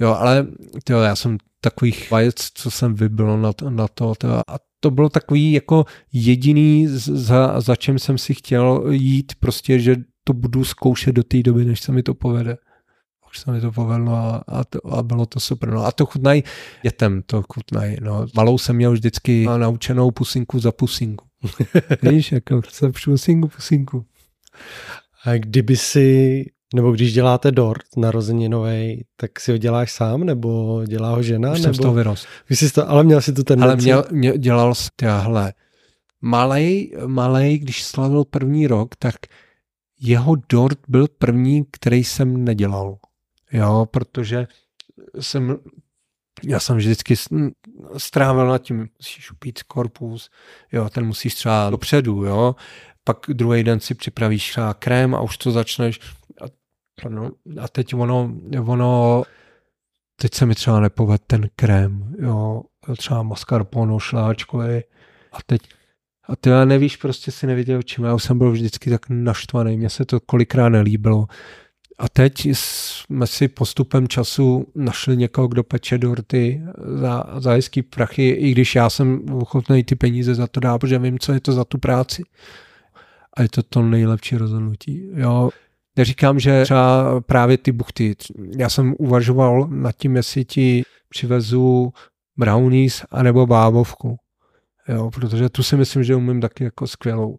Jo, 0.00 0.14
ale 0.14 0.46
tyjo, 0.84 1.00
já 1.00 1.16
jsem 1.16 1.38
takových 1.60 2.10
vajec, 2.10 2.50
co 2.54 2.70
jsem 2.70 2.94
vybil 2.94 3.38
na 3.38 3.52
to, 3.52 3.70
na 3.70 3.88
to 3.88 4.14
tyjo, 4.14 4.42
a 4.48 4.56
to 4.80 4.90
bylo 4.90 5.08
takový 5.08 5.52
jako 5.52 5.84
jediný, 6.12 6.86
za, 6.88 7.60
za 7.60 7.76
čem 7.76 7.98
jsem 7.98 8.18
si 8.18 8.34
chtěl 8.34 8.84
jít, 8.90 9.32
prostě, 9.40 9.78
že 9.78 9.96
to 10.24 10.32
budu 10.32 10.64
zkoušet 10.64 11.12
do 11.12 11.22
té 11.22 11.42
doby, 11.42 11.64
než 11.64 11.80
se 11.80 11.92
mi 11.92 12.02
to 12.02 12.14
povede 12.14 12.56
už 13.30 13.38
se 13.38 13.52
mi 13.52 13.60
to 13.60 13.72
povedlo 13.72 14.14
a, 14.14 14.44
a, 14.46 14.64
to, 14.64 14.94
a 14.94 15.02
bylo 15.02 15.26
to 15.26 15.40
super. 15.40 15.70
No 15.70 15.86
a 15.86 15.92
to 15.92 16.06
chutnají 16.06 16.44
dětem, 16.82 17.22
to 17.26 17.42
chutnají. 17.54 17.96
No. 18.00 18.26
Malou 18.36 18.58
jsem 18.58 18.76
měl 18.76 18.92
vždycky 18.92 19.46
naučenou 19.56 20.10
pusinku 20.10 20.58
za 20.58 20.72
pusinku. 20.72 21.26
Víš, 22.02 22.32
jako 22.32 22.62
chce 22.62 22.92
pusinku, 23.04 23.48
pusinku. 23.48 24.04
A 25.24 25.32
kdyby 25.34 25.76
si, 25.76 26.44
nebo 26.74 26.92
když 26.92 27.12
děláte 27.12 27.52
dort 27.52 27.82
narozeninový, 27.96 29.04
tak 29.16 29.40
si 29.40 29.52
ho 29.52 29.58
děláš 29.58 29.92
sám, 29.92 30.24
nebo 30.24 30.82
dělá 30.86 31.10
ho 31.10 31.22
žena? 31.22 31.52
Už 31.52 31.58
nebo... 31.58 31.64
jsem 31.64 31.74
z 31.74 31.78
toho 31.78 31.94
vyrost. 31.94 32.26
Jsi 32.50 32.72
to, 32.72 32.90
ale 32.90 33.04
měl 33.04 33.20
si 33.20 33.32
tu 33.32 33.44
tendenci. 33.44 33.68
Ale 33.68 33.76
měl, 33.76 34.04
mě, 34.10 34.38
dělal 34.38 34.74
jsem, 34.74 34.90
hele, 35.02 35.52
malej, 36.20 36.92
malej, 37.06 37.58
když 37.58 37.84
slavil 37.84 38.24
první 38.24 38.66
rok, 38.66 38.96
tak 38.98 39.14
jeho 40.00 40.36
dort 40.48 40.78
byl 40.88 41.06
první, 41.18 41.64
který 41.70 42.04
jsem 42.04 42.44
nedělal. 42.44 42.96
Jo, 43.52 43.86
protože 43.90 44.46
jsem, 45.20 45.58
já 46.42 46.60
jsem 46.60 46.76
vždycky 46.76 47.14
strávil 47.96 48.46
nad 48.46 48.58
tím, 48.58 48.88
musíš 48.98 49.30
upít 49.30 49.62
korpus, 49.62 50.30
jo, 50.72 50.88
ten 50.90 51.06
musíš 51.06 51.34
třeba 51.34 51.70
dopředu, 51.70 52.24
jo, 52.24 52.56
pak 53.04 53.18
druhý 53.28 53.64
den 53.64 53.80
si 53.80 53.94
připravíš 53.94 54.50
třeba 54.50 54.74
krém 54.74 55.14
a 55.14 55.20
už 55.20 55.36
to 55.36 55.50
začneš. 55.50 56.00
A, 56.40 57.08
no, 57.08 57.30
a 57.60 57.68
teď 57.68 57.94
ono, 57.94 58.32
ono, 58.66 59.22
teď 60.16 60.34
se 60.34 60.46
mi 60.46 60.54
třeba 60.54 60.80
nepoved 60.80 61.22
ten 61.26 61.48
krém, 61.56 62.14
jo, 62.18 62.62
třeba 62.96 63.22
mascarpone 63.22 63.94
šláčkový 64.00 64.82
a 65.32 65.38
teď 65.46 65.62
a 66.30 66.36
ty 66.36 66.50
nevíš, 66.64 66.96
prostě 66.96 67.30
si 67.30 67.46
nevěděl 67.46 67.82
čím. 67.82 68.04
Já 68.04 68.14
už 68.14 68.22
jsem 68.22 68.38
byl 68.38 68.50
vždycky 68.50 68.90
tak 68.90 69.06
naštvaný, 69.08 69.76
mně 69.76 69.90
se 69.90 70.04
to 70.04 70.20
kolikrát 70.20 70.68
nelíbilo. 70.68 71.26
A 72.00 72.08
teď 72.08 72.46
jsme 72.52 73.26
si 73.26 73.48
postupem 73.48 74.08
času 74.08 74.66
našli 74.74 75.16
někoho, 75.16 75.48
kdo 75.48 75.62
peče 75.62 75.98
dorty 75.98 76.62
za, 76.84 77.24
za 77.38 77.52
hezký 77.52 77.82
prachy, 77.82 78.28
i 78.28 78.50
když 78.52 78.74
já 78.74 78.90
jsem 78.90 79.22
ochotný 79.32 79.84
ty 79.84 79.94
peníze 79.94 80.34
za 80.34 80.46
to 80.46 80.60
dát, 80.60 80.78
protože 80.78 80.98
vím, 80.98 81.18
co 81.18 81.32
je 81.32 81.40
to 81.40 81.52
za 81.52 81.64
tu 81.64 81.78
práci. 81.78 82.22
A 83.36 83.42
je 83.42 83.48
to 83.48 83.62
to 83.62 83.82
nejlepší 83.82 84.36
rozhodnutí. 84.36 85.10
Jo. 85.14 85.50
Neříkám, 85.96 86.40
že 86.40 86.62
třeba 86.64 87.20
právě 87.20 87.58
ty 87.58 87.72
buchty. 87.72 88.16
Já 88.58 88.68
jsem 88.68 88.94
uvažoval 88.98 89.68
nad 89.70 89.96
tím, 89.96 90.16
jestli 90.16 90.44
ti 90.44 90.82
přivezu 91.08 91.92
brownies 92.36 93.04
anebo 93.10 93.46
bábovku. 93.46 94.16
Jo, 94.88 95.10
protože 95.10 95.48
tu 95.48 95.62
si 95.62 95.76
myslím, 95.76 96.04
že 96.04 96.16
umím 96.16 96.40
taky 96.40 96.64
jako 96.64 96.86
skvělou. 96.86 97.36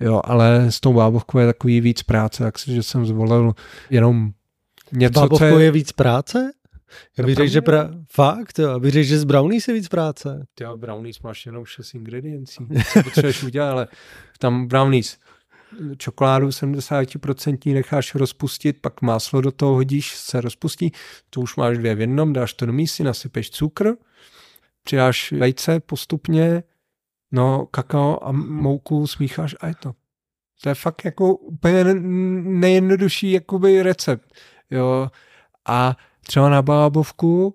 Jo, 0.00 0.20
ale 0.24 0.72
s 0.72 0.80
tou 0.80 0.92
bábovkou 0.92 1.38
je 1.38 1.46
takový 1.46 1.80
víc 1.80 2.02
práce, 2.02 2.42
tak 2.42 2.58
že 2.58 2.82
jsem 2.82 3.06
zvolil 3.06 3.52
jenom 3.90 4.30
něco, 4.92 5.20
bábovkou 5.20 5.38
co 5.38 5.58
je... 5.58 5.64
je 5.64 5.70
víc 5.70 5.92
práce? 5.92 6.52
Já 7.18 7.24
bych 7.24 7.34
řekl, 7.34 7.50
že 7.50 7.62
pra... 7.62 7.90
fakt, 8.12 8.58
jo, 8.58 8.70
abych 8.70 8.92
řekl, 8.92 9.08
že 9.08 9.18
z 9.18 9.24
brownies 9.24 9.68
je 9.68 9.74
víc 9.74 9.88
práce. 9.88 10.46
Ty 10.54 10.64
jo, 10.64 10.76
brownies 10.76 11.20
máš 11.20 11.46
jenom 11.46 11.64
6 11.64 11.94
ingrediencí, 11.94 12.66
co 12.92 13.02
potřebuješ 13.02 13.42
udělat, 13.42 13.70
ale 13.70 13.88
tam 14.38 14.66
brownies, 14.66 15.18
čokoládu 15.96 16.48
70% 16.48 17.74
necháš 17.74 18.14
rozpustit, 18.14 18.76
pak 18.80 19.02
máslo 19.02 19.40
do 19.40 19.52
toho 19.52 19.74
hodíš, 19.74 20.16
se 20.16 20.40
rozpustí, 20.40 20.92
to 21.30 21.40
už 21.40 21.56
máš 21.56 21.78
dvě 21.78 21.94
v 21.94 22.00
jednom, 22.00 22.32
dáš 22.32 22.54
to 22.54 22.66
do 22.66 22.72
mísy, 22.72 23.04
nasypeš 23.04 23.50
cukr, 23.50 23.94
přidáš 24.82 25.32
vejce 25.32 25.80
postupně, 25.80 26.62
no 27.32 27.66
kakao 27.70 28.24
a 28.28 28.32
mouku 28.32 29.06
smícháš 29.06 29.56
a 29.60 29.66
je 29.66 29.74
to. 29.74 29.92
To 30.62 30.68
je 30.68 30.74
fakt 30.74 31.04
jako 31.04 31.36
úplně 31.36 31.84
nejjednodušší 32.44 33.32
jakoby 33.32 33.82
recept. 33.82 34.34
Jo. 34.70 35.08
A 35.68 35.96
třeba 36.26 36.48
na 36.48 36.62
bábovku, 36.62 37.54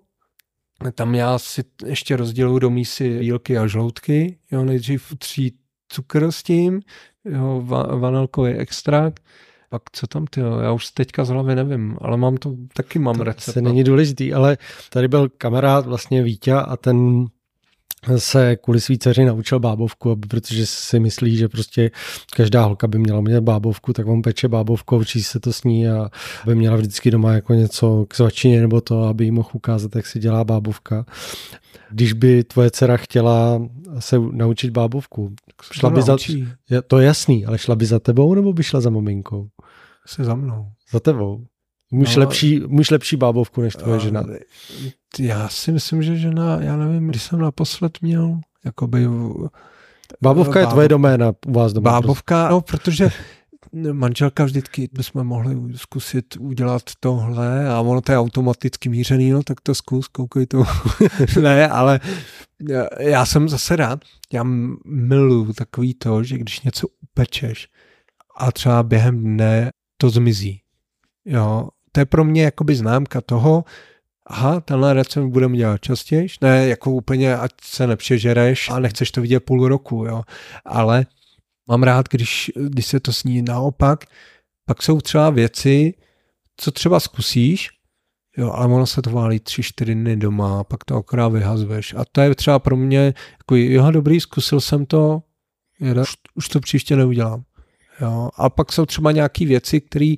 tam 0.94 1.14
já 1.14 1.38
si 1.38 1.64
ještě 1.86 2.16
rozděluji 2.16 2.58
do 2.58 2.70
mísy 2.70 3.04
jílky 3.04 3.58
a 3.58 3.66
žloutky. 3.66 4.38
Jo, 4.50 4.64
nejdřív 4.64 5.14
tří 5.18 5.58
cukr 5.88 6.32
s 6.32 6.42
tím, 6.42 6.80
jo, 7.24 7.62
va- 7.66 8.00
vanilkový 8.00 8.52
extrakt, 8.52 9.22
pak 9.70 9.82
co 9.92 10.06
tam 10.06 10.26
ty, 10.26 10.40
já 10.40 10.72
už 10.72 10.90
teďka 10.90 11.24
z 11.24 11.28
hlavy 11.28 11.54
nevím, 11.54 11.96
ale 12.00 12.16
mám 12.16 12.36
to, 12.36 12.54
taky 12.72 12.98
mám 12.98 13.16
to 13.16 13.24
recept. 13.24 13.54
To 13.54 13.60
není 13.60 13.84
důležitý, 13.84 14.34
ale 14.34 14.58
tady 14.90 15.08
byl 15.08 15.28
kamarád 15.28 15.86
vlastně 15.86 16.22
Vítě 16.22 16.52
a 16.52 16.76
ten 16.76 17.26
se 18.16 18.56
kvůli 18.56 18.80
svý 18.80 18.98
dceři 18.98 19.24
naučil 19.24 19.60
bábovku, 19.60 20.16
protože 20.16 20.66
si 20.66 21.00
myslí, 21.00 21.36
že 21.36 21.48
prostě 21.48 21.90
každá 22.36 22.64
holka 22.64 22.86
by 22.86 22.98
měla 22.98 23.20
mít 23.20 23.40
bábovku, 23.40 23.92
tak 23.92 24.06
on 24.06 24.22
peče 24.22 24.48
bábovku, 24.48 24.96
učí 24.96 25.22
se 25.22 25.40
to 25.40 25.52
s 25.52 25.64
ní 25.64 25.88
a 25.88 26.10
by 26.46 26.54
měla 26.54 26.76
vždycky 26.76 27.10
doma 27.10 27.32
jako 27.32 27.54
něco 27.54 28.06
k 28.08 28.14
svačině 28.14 28.60
nebo 28.60 28.80
to, 28.80 29.02
aby 29.02 29.24
jí 29.24 29.30
mohl 29.30 29.48
ukázat, 29.52 29.96
jak 29.96 30.06
se 30.06 30.18
dělá 30.18 30.44
bábovka. 30.44 31.06
Když 31.90 32.12
by 32.12 32.44
tvoje 32.44 32.70
dcera 32.70 32.96
chtěla 32.96 33.62
se 33.98 34.18
naučit 34.18 34.70
bábovku, 34.70 35.34
šla 35.72 35.90
by 35.90 36.02
za, 36.02 36.16
to 36.86 36.98
je 36.98 37.06
jasný, 37.06 37.46
ale 37.46 37.58
šla 37.58 37.74
by 37.74 37.86
za 37.86 37.98
tebou 37.98 38.34
nebo 38.34 38.52
by 38.52 38.62
šla 38.62 38.80
za 38.80 38.90
maminkou? 38.90 39.48
Se 40.06 40.24
za 40.24 40.34
mnou. 40.34 40.66
Za 40.92 41.00
tebou. 41.00 41.46
Můž, 41.90 42.16
no, 42.16 42.20
lepší, 42.20 42.60
můž 42.66 42.90
lepší 42.90 43.16
bábovku 43.16 43.60
než 43.60 43.74
tvoje 43.74 44.00
žena. 44.00 44.24
Já 45.18 45.48
si 45.48 45.72
myslím, 45.72 46.02
že 46.02 46.16
žena, 46.16 46.58
já 46.60 46.76
nevím, 46.76 47.08
když 47.08 47.22
jsem 47.22 47.38
naposled 47.38 47.98
měl, 48.02 48.40
jakoby... 48.64 49.08
Bábovka 50.22 50.60
je 50.60 50.66
tvoje 50.66 50.88
doména 50.88 51.32
u 51.46 51.52
vás 51.52 51.72
doma. 51.72 51.90
Bábovka, 51.90 52.48
no, 52.48 52.60
protože 52.60 53.10
manželka 53.92 54.44
vždycky 54.44 54.88
bychom 54.92 55.26
mohli 55.26 55.56
zkusit 55.76 56.36
udělat 56.36 56.82
tohle 57.00 57.68
a 57.68 57.80
ono 57.80 58.00
to 58.00 58.12
je 58.12 58.18
automaticky 58.18 58.88
mířený, 58.88 59.30
no 59.30 59.42
tak 59.42 59.60
to 59.60 59.74
zkus, 59.74 60.08
koukej 60.08 60.46
to. 60.46 60.64
ne, 61.40 61.68
ale 61.68 62.00
já 63.00 63.26
jsem 63.26 63.48
zase 63.48 63.76
rád, 63.76 64.00
já 64.32 64.42
miluju 64.86 65.52
takový 65.52 65.94
to, 65.94 66.22
že 66.22 66.38
když 66.38 66.60
něco 66.60 66.86
upečeš 67.02 67.68
a 68.36 68.52
třeba 68.52 68.82
během 68.82 69.22
dne 69.22 69.70
to 69.96 70.10
zmizí. 70.10 70.60
Jo, 71.24 71.68
to 71.96 72.00
je 72.00 72.06
pro 72.06 72.24
mě 72.24 72.42
jakoby 72.42 72.76
známka 72.76 73.20
toho, 73.20 73.64
aha, 74.26 74.60
tenhle 74.60 74.94
recept 74.94 75.24
budeme 75.24 75.56
dělat 75.56 75.80
častěji, 75.80 76.28
ne 76.40 76.68
jako 76.68 76.90
úplně, 76.90 77.36
ať 77.36 77.50
se 77.62 77.86
nepřežereš 77.86 78.70
a 78.70 78.78
nechceš 78.78 79.10
to 79.10 79.20
vidět 79.20 79.40
půl 79.40 79.68
roku, 79.68 80.04
jo, 80.04 80.22
ale 80.64 81.06
mám 81.68 81.82
rád, 81.82 82.08
když, 82.08 82.52
když 82.68 82.86
se 82.86 83.00
to 83.00 83.12
sní 83.12 83.42
naopak, 83.42 84.04
pak 84.64 84.82
jsou 84.82 85.00
třeba 85.00 85.30
věci, 85.30 85.94
co 86.56 86.70
třeba 86.70 87.00
zkusíš, 87.00 87.70
jo, 88.36 88.50
ale 88.52 88.66
ono 88.66 88.86
se 88.86 89.02
to 89.02 89.10
válí 89.10 89.40
tři, 89.40 89.62
čtyři 89.62 89.94
dny 89.94 90.16
doma, 90.16 90.64
pak 90.64 90.84
to 90.84 90.96
akorát 90.96 91.28
vyhazuješ. 91.28 91.94
A 91.94 92.04
to 92.12 92.20
je 92.20 92.34
třeba 92.34 92.58
pro 92.58 92.76
mě, 92.76 93.14
jako 93.38 93.56
jo, 93.56 93.90
dobrý, 93.90 94.20
zkusil 94.20 94.60
jsem 94.60 94.86
to, 94.86 95.22
už, 96.00 96.12
už 96.34 96.48
to 96.48 96.60
příště 96.60 96.96
neudělám. 96.96 97.44
Jo. 98.00 98.30
A 98.36 98.50
pak 98.50 98.72
jsou 98.72 98.86
třeba 98.86 99.12
nějaké 99.12 99.46
věci, 99.46 99.80
které 99.80 100.14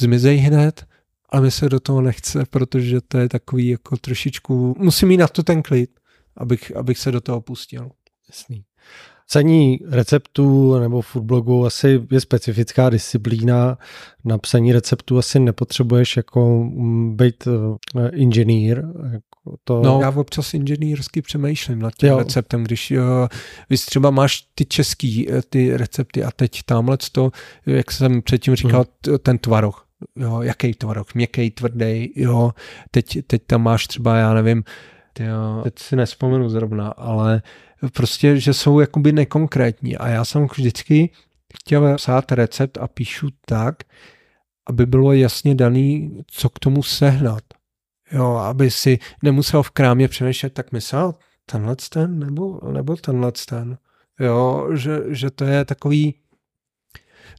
zmizej 0.00 0.36
hned, 0.36 0.86
ale 1.30 1.42
mi 1.42 1.50
se 1.50 1.68
do 1.68 1.80
toho 1.80 2.00
nechce, 2.00 2.44
protože 2.50 3.00
to 3.00 3.18
je 3.18 3.28
takový 3.28 3.68
jako 3.68 3.96
trošičku, 3.96 4.74
musím 4.78 5.08
mít 5.08 5.16
na 5.16 5.28
to 5.28 5.42
ten 5.42 5.62
klid, 5.62 5.90
abych, 6.36 6.76
abych 6.76 6.98
se 6.98 7.12
do 7.12 7.20
toho 7.20 7.40
pustil. 7.40 7.90
Jasný. 8.28 8.64
Psaní 9.28 9.78
receptů 9.88 10.78
nebo 10.78 11.02
foodblogu 11.02 11.66
asi 11.66 12.02
je 12.10 12.20
specifická 12.20 12.90
disciplína. 12.90 13.78
Na 14.24 14.38
psaní 14.38 14.72
receptů 14.72 15.18
asi 15.18 15.40
nepotřebuješ 15.40 16.16
jako 16.16 16.64
mm, 16.64 17.16
být 17.16 17.46
uh, 17.46 17.76
inženýr. 18.12 18.84
Jako 19.12 19.56
to... 19.64 19.82
No, 19.82 19.98
já 20.02 20.10
občas 20.10 20.54
inženýrsky 20.54 21.22
přemýšlím 21.22 21.78
nad 21.78 21.94
tím 21.94 22.08
jo. 22.08 22.18
receptem, 22.18 22.64
když 22.64 22.90
uh, 22.90 22.98
vy 23.70 23.76
třeba 23.76 24.10
máš 24.10 24.42
ty 24.54 24.64
český 24.64 25.28
uh, 25.28 25.40
ty 25.50 25.76
recepty 25.76 26.24
a 26.24 26.30
teď 26.30 26.62
tamhle 26.62 26.98
to, 27.12 27.30
jak 27.66 27.92
jsem 27.92 28.22
předtím 28.22 28.54
říkal, 28.54 28.84
hmm. 29.06 29.18
ten 29.18 29.38
tvaroh 29.38 29.89
jo, 30.16 30.42
jaký 30.42 30.74
tvarok, 30.74 31.14
měkký, 31.14 31.50
tvrdý, 31.50 32.12
jo, 32.16 32.52
teď, 32.90 33.18
teď 33.26 33.42
tam 33.46 33.62
máš 33.62 33.86
třeba, 33.86 34.16
já 34.16 34.34
nevím, 34.34 34.64
jo, 35.20 35.60
teď 35.64 35.78
si 35.78 35.96
nespomenu 35.96 36.48
zrovna, 36.48 36.88
ale 36.88 37.42
prostě, 37.92 38.40
že 38.40 38.54
jsou 38.54 38.80
jakoby 38.80 39.12
nekonkrétní 39.12 39.96
a 39.96 40.08
já 40.08 40.24
jsem 40.24 40.46
vždycky 40.46 41.10
chtěl 41.58 41.96
psát 41.96 42.32
recept 42.32 42.78
a 42.78 42.88
píšu 42.88 43.28
tak, 43.46 43.82
aby 44.68 44.86
bylo 44.86 45.12
jasně 45.12 45.54
daný, 45.54 46.18
co 46.26 46.48
k 46.48 46.58
tomu 46.58 46.82
sehnat. 46.82 47.42
Jo, 48.12 48.34
aby 48.34 48.70
si 48.70 48.98
nemusel 49.22 49.62
v 49.62 49.70
krámě 49.70 50.08
přemýšlet, 50.08 50.52
tak 50.52 50.72
myslel 50.72 51.14
tenhle 51.46 51.76
ten 51.90 52.18
nebo, 52.18 52.60
nebo 52.72 52.96
tenhle 52.96 53.32
ten. 53.48 53.78
Jo, 54.20 54.68
že, 54.74 55.00
že 55.08 55.30
to 55.30 55.44
je 55.44 55.64
takový, 55.64 56.14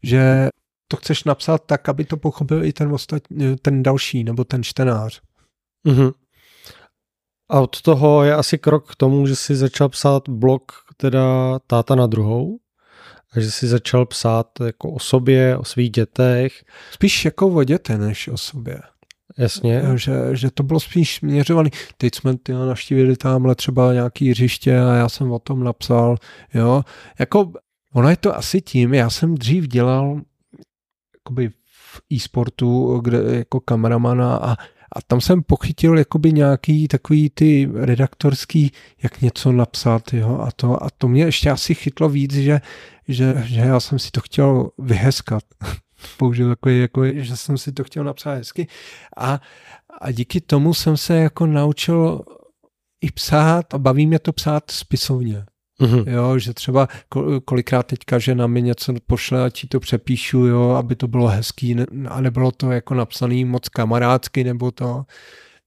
že 0.03 0.49
to 0.91 0.97
chceš 0.97 1.23
napsat 1.23 1.63
tak, 1.65 1.89
aby 1.89 2.05
to 2.05 2.17
pochopil 2.17 2.65
i 2.65 2.73
ten, 2.73 2.93
ostatní, 2.93 3.55
ten 3.57 3.83
další 3.83 4.23
nebo 4.23 4.43
ten 4.43 4.63
čtenář. 4.63 5.21
Mm-hmm. 5.87 6.11
A 7.49 7.59
od 7.59 7.81
toho 7.81 8.23
je 8.23 8.35
asi 8.35 8.57
krok 8.57 8.91
k 8.91 8.95
tomu, 8.95 9.27
že 9.27 9.35
jsi 9.35 9.55
začal 9.55 9.89
psát 9.89 10.29
blog 10.29 10.71
teda 10.97 11.59
táta 11.67 11.95
na 11.95 12.07
druhou 12.07 12.59
a 13.33 13.39
že 13.39 13.51
jsi 13.51 13.67
začal 13.67 14.05
psát 14.05 14.47
jako 14.65 14.91
o 14.91 14.99
sobě, 14.99 15.57
o 15.57 15.63
svých 15.63 15.91
dětech. 15.91 16.63
Spíš 16.91 17.25
jako 17.25 17.47
o 17.47 17.63
děte 17.63 17.97
než 17.97 18.27
o 18.27 18.37
sobě. 18.37 18.81
Jasně. 19.37 19.83
Že, 19.95 20.13
že 20.33 20.51
to 20.51 20.63
bylo 20.63 20.79
spíš 20.79 21.15
směřovaný. 21.15 21.69
Teď 21.97 22.15
jsme 22.15 22.37
ty 22.37 22.53
naštívili 22.53 23.15
tamhle 23.15 23.55
třeba 23.55 23.93
nějaký 23.93 24.29
hřiště 24.29 24.79
a 24.79 24.93
já 24.93 25.09
jsem 25.09 25.31
o 25.31 25.39
tom 25.39 25.63
napsal, 25.63 26.17
jo. 26.53 26.83
Jako, 27.19 27.51
ono 27.93 28.09
je 28.09 28.17
to 28.17 28.37
asi 28.37 28.61
tím, 28.61 28.93
já 28.93 29.09
jsem 29.09 29.35
dřív 29.35 29.67
dělal 29.67 30.21
jakoby 31.21 31.49
v 31.65 32.01
e-sportu, 32.13 32.99
kde 33.03 33.37
jako 33.37 33.59
kameramana 33.59 34.35
a, 34.35 34.51
a 34.95 35.01
tam 35.07 35.21
jsem 35.21 35.43
pochytil 35.43 35.97
jakoby 35.97 36.33
nějaký 36.33 36.87
takový 36.87 37.29
ty 37.29 37.69
redaktorský, 37.73 38.71
jak 39.03 39.21
něco 39.21 39.51
napsat, 39.51 40.13
jo, 40.13 40.39
a 40.47 40.51
to, 40.51 40.83
a 40.83 40.89
to 40.97 41.07
mě 41.07 41.23
ještě 41.23 41.49
asi 41.51 41.75
chytlo 41.75 42.09
víc, 42.09 42.33
že, 42.33 42.61
že, 43.07 43.43
že 43.45 43.59
já 43.59 43.79
jsem 43.79 43.99
si 43.99 44.11
to 44.11 44.21
chtěl 44.21 44.69
vyheskat. 44.77 45.43
Použil 46.17 46.49
takový, 46.49 46.81
jako, 46.81 47.05
že 47.05 47.37
jsem 47.37 47.57
si 47.57 47.71
to 47.71 47.83
chtěl 47.83 48.03
napsat 48.03 48.33
hezky 48.33 48.67
a, 49.17 49.41
a 50.01 50.11
díky 50.11 50.41
tomu 50.41 50.73
jsem 50.73 50.97
se 50.97 51.15
jako 51.15 51.45
naučil 51.45 52.21
i 53.01 53.11
psát 53.11 53.73
a 53.73 53.77
baví 53.77 54.07
mě 54.07 54.19
to 54.19 54.33
psát 54.33 54.71
spisovně. 54.71 55.45
Mm-hmm. 55.81 56.03
Jo, 56.07 56.39
že 56.39 56.53
třeba 56.53 56.87
kolikrát 57.45 57.83
teďka 57.83 58.19
žena 58.19 58.47
mi 58.47 58.61
něco 58.61 58.93
pošle 59.07 59.45
a 59.45 59.49
ti 59.49 59.67
to 59.67 59.79
přepíšu, 59.79 60.37
jo, 60.37 60.69
aby 60.69 60.95
to 60.95 61.07
bylo 61.07 61.27
hezký 61.27 61.75
a 62.09 62.21
nebylo 62.21 62.51
to 62.51 62.71
jako 62.71 62.93
napsaný 62.93 63.45
moc 63.45 63.69
kamarádsky 63.69 64.43
nebo 64.43 64.71
to. 64.71 65.03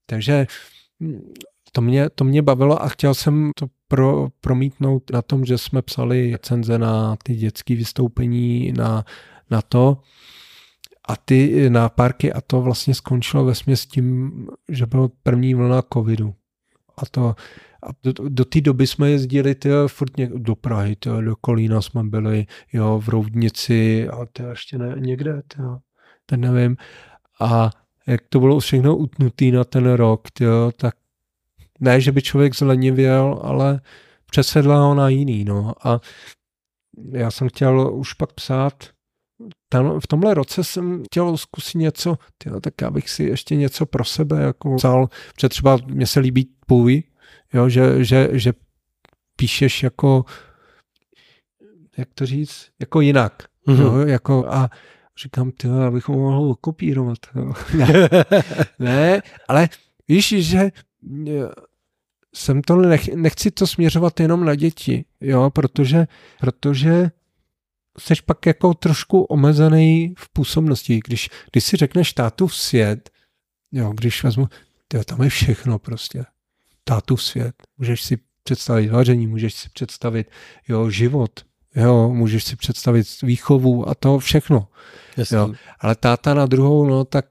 Takže 0.07 0.47
mm, 1.01 1.33
to 1.73 1.81
mě, 1.81 2.11
to 2.11 2.25
mě 2.25 2.43
bavilo 2.43 2.83
a 2.83 2.89
chtěl 2.89 3.15
jsem 3.15 3.51
to 3.57 3.67
pro, 3.89 4.29
promítnout 4.41 5.11
na 5.13 5.23
tom, 5.23 5.45
že 5.45 5.59
jsme 5.59 5.83
psali 5.83 6.33
recenze 6.33 6.79
na 6.79 7.17
ty 7.23 7.35
dětské 7.35 7.75
vystoupení, 7.75 8.73
na, 8.73 9.05
na 9.51 9.63
to 9.63 9.99
a 11.09 11.17
ty 11.17 11.71
na 11.71 11.89
parky 11.89 12.33
a 12.33 12.41
to 12.41 12.61
vlastně 12.61 12.95
skončilo 12.95 13.45
ve 13.45 13.55
s 13.55 13.87
tím, 13.87 14.33
že 14.69 14.87
bylo 14.87 15.11
první 15.23 15.55
vlna 15.55 15.83
covidu. 15.93 16.35
A 16.97 17.07
to 17.11 17.35
a 17.85 17.89
do, 18.03 18.29
do 18.29 18.45
té 18.45 18.61
doby 18.61 18.87
jsme 18.87 19.11
jezdili 19.11 19.55
tyjo, 19.55 19.89
furt 19.89 20.17
něk, 20.17 20.31
do 20.33 20.55
Prahy, 20.55 20.97
tyjo, 20.97 21.21
do 21.21 21.37
Kolína 21.37 21.83
jsme 21.83 22.05
byli, 22.05 22.47
jo, 22.73 23.01
v 23.01 23.09
Roudnici 23.09 24.09
a 24.09 24.27
to 24.33 24.43
ještě 24.43 24.79
ne, 24.79 24.95
někde, 24.99 25.43
tyjo, 25.49 25.79
ten 26.27 26.41
nevím. 26.41 26.77
A 27.41 27.71
jak 28.07 28.21
to 28.29 28.41
bylo 28.41 28.61
všechno 28.61 28.97
utnutý 28.97 29.51
na 29.51 29.65
ten 29.65 29.93
rok, 29.93 30.31
tyjo, 30.31 30.73
tak 30.77 30.95
ne, 31.81 32.01
že 32.01 32.13
by 32.13 32.23
člověk 32.23 32.57
zlenivěl, 32.57 33.41
ale 33.43 33.81
přesedla 34.31 34.79
ho 34.79 34.95
na 34.95 35.09
jiný, 35.09 35.45
no. 35.45 35.73
A 35.85 36.01
já 37.13 37.31
jsem 37.31 37.49
chtěl 37.49 37.95
už 37.95 38.13
pak 38.13 38.33
psát, 38.33 38.94
tam, 39.69 40.01
v 40.01 40.07
tomhle 40.07 40.35
roce 40.35 40.65
jsem 40.65 41.03
chtěl 41.05 41.37
zkusit 41.37 41.79
něco, 41.79 42.19
tyjo, 42.39 42.61
tak 42.61 42.75
já 42.83 42.91
bych 42.91 43.11
si 43.11 43.25
ještě 43.25 43.57
něco 43.57 43.87
pro 43.87 44.05
sebe 44.05 44.43
jako 44.43 44.77
psal, 44.77 45.09
protože 45.35 45.49
třeba 45.49 45.79
mně 45.87 46.07
se 46.07 46.21
líbí 46.21 46.49
tvůj, 46.67 47.03
jo, 47.53 47.69
že, 47.69 48.05
že, 48.05 48.29
že 48.33 48.53
píšeš 49.37 49.83
jako, 49.83 50.25
jak 51.97 52.09
to 52.15 52.27
říct, 52.27 52.69
jako 52.81 53.01
jinak. 53.01 53.43
Mm-hmm. 53.69 53.83
Jo, 53.83 53.99
jako 53.99 54.47
a 54.49 54.71
říkám, 55.23 55.51
ty, 55.51 55.69
abych 55.69 56.09
ho 56.09 56.15
mohl 56.15 56.55
kopírovat. 56.55 57.19
Jo. 57.35 57.53
ne, 57.75 58.09
ne, 58.79 59.23
ale 59.49 59.69
víš, 60.09 60.35
že 60.39 60.71
jsem 62.35 62.63
to 62.63 62.77
nech, 62.77 63.09
nechci 63.09 63.51
to 63.51 63.67
směřovat 63.67 64.21
jenom 64.21 64.45
na 64.45 64.55
děti, 64.55 65.05
jo, 65.21 65.51
protože, 65.51 66.07
protože 66.41 67.11
jsi 67.99 68.15
pak 68.27 68.47
jako 68.47 68.75
trošku 68.75 69.23
omezený 69.23 70.15
v 70.19 70.29
působnosti. 70.29 71.01
Když, 71.07 71.31
když 71.53 71.65
si 71.65 71.77
řekneš 71.77 72.13
tátu 72.13 72.47
v 72.47 72.57
svět, 72.57 73.11
jo, 73.73 73.93
když 73.97 74.25
vezmu, 74.25 74.49
tyjo, 74.89 75.05
tam 75.05 75.23
je 75.23 75.29
všechno 75.29 75.79
prostě. 75.79 76.25
Tátu 76.85 77.17
v 77.17 77.23
svět. 77.23 77.55
Můžeš 77.79 78.03
si 78.03 78.19
představit 78.43 78.89
vaření, 78.89 79.27
můžeš 79.27 79.55
si 79.55 79.69
představit 79.69 80.31
jo, 80.69 80.91
život, 80.91 81.31
jo, 81.77 82.09
můžeš 82.09 82.45
si 82.45 82.57
představit 82.57 83.07
výchovu 83.23 83.89
a 83.89 83.95
to 83.95 84.19
všechno. 84.19 84.69
Jo. 85.31 85.53
Ale 85.81 85.95
táta 85.95 86.35
na 86.35 86.47
druhou, 86.47 86.87
no 86.87 87.05
tak 87.05 87.27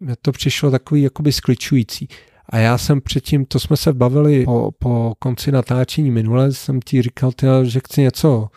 mě 0.00 0.16
to 0.22 0.32
přišlo 0.32 0.70
takový 0.70 1.02
jakoby 1.02 1.32
skličující. 1.32 2.08
A 2.48 2.58
já 2.58 2.78
jsem 2.78 3.00
předtím, 3.00 3.44
to 3.44 3.60
jsme 3.60 3.76
se 3.76 3.92
bavili 3.92 4.44
po, 4.44 4.70
po 4.78 5.14
konci 5.18 5.52
natáčení 5.52 6.10
minule, 6.10 6.52
jsem 6.52 6.80
ti 6.80 7.02
říkal, 7.02 7.32
tyjo, 7.32 7.64
že 7.64 7.80
chci 7.80 8.00
něco, 8.00 8.48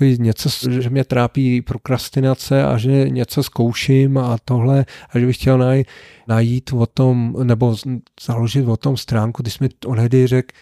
něco, 0.00 0.70
že 0.80 0.90
mě 0.90 1.04
trápí 1.04 1.62
prokrastinace 1.62 2.64
a 2.64 2.78
že 2.78 3.10
něco 3.10 3.42
zkouším 3.42 4.18
a 4.18 4.36
tohle 4.44 4.86
a 5.10 5.18
že 5.18 5.26
bych 5.26 5.36
chtěl 5.36 5.58
najít, 5.58 5.86
najít 6.28 6.72
o 6.72 6.86
tom, 6.86 7.36
nebo 7.42 7.76
založit 8.22 8.68
o 8.68 8.76
tom 8.76 8.96
stránku, 8.96 9.42
ty 9.42 9.50
jsi 9.50 9.64
mi 9.64 9.68
onehdy 9.86 10.26
řekl 10.26 10.56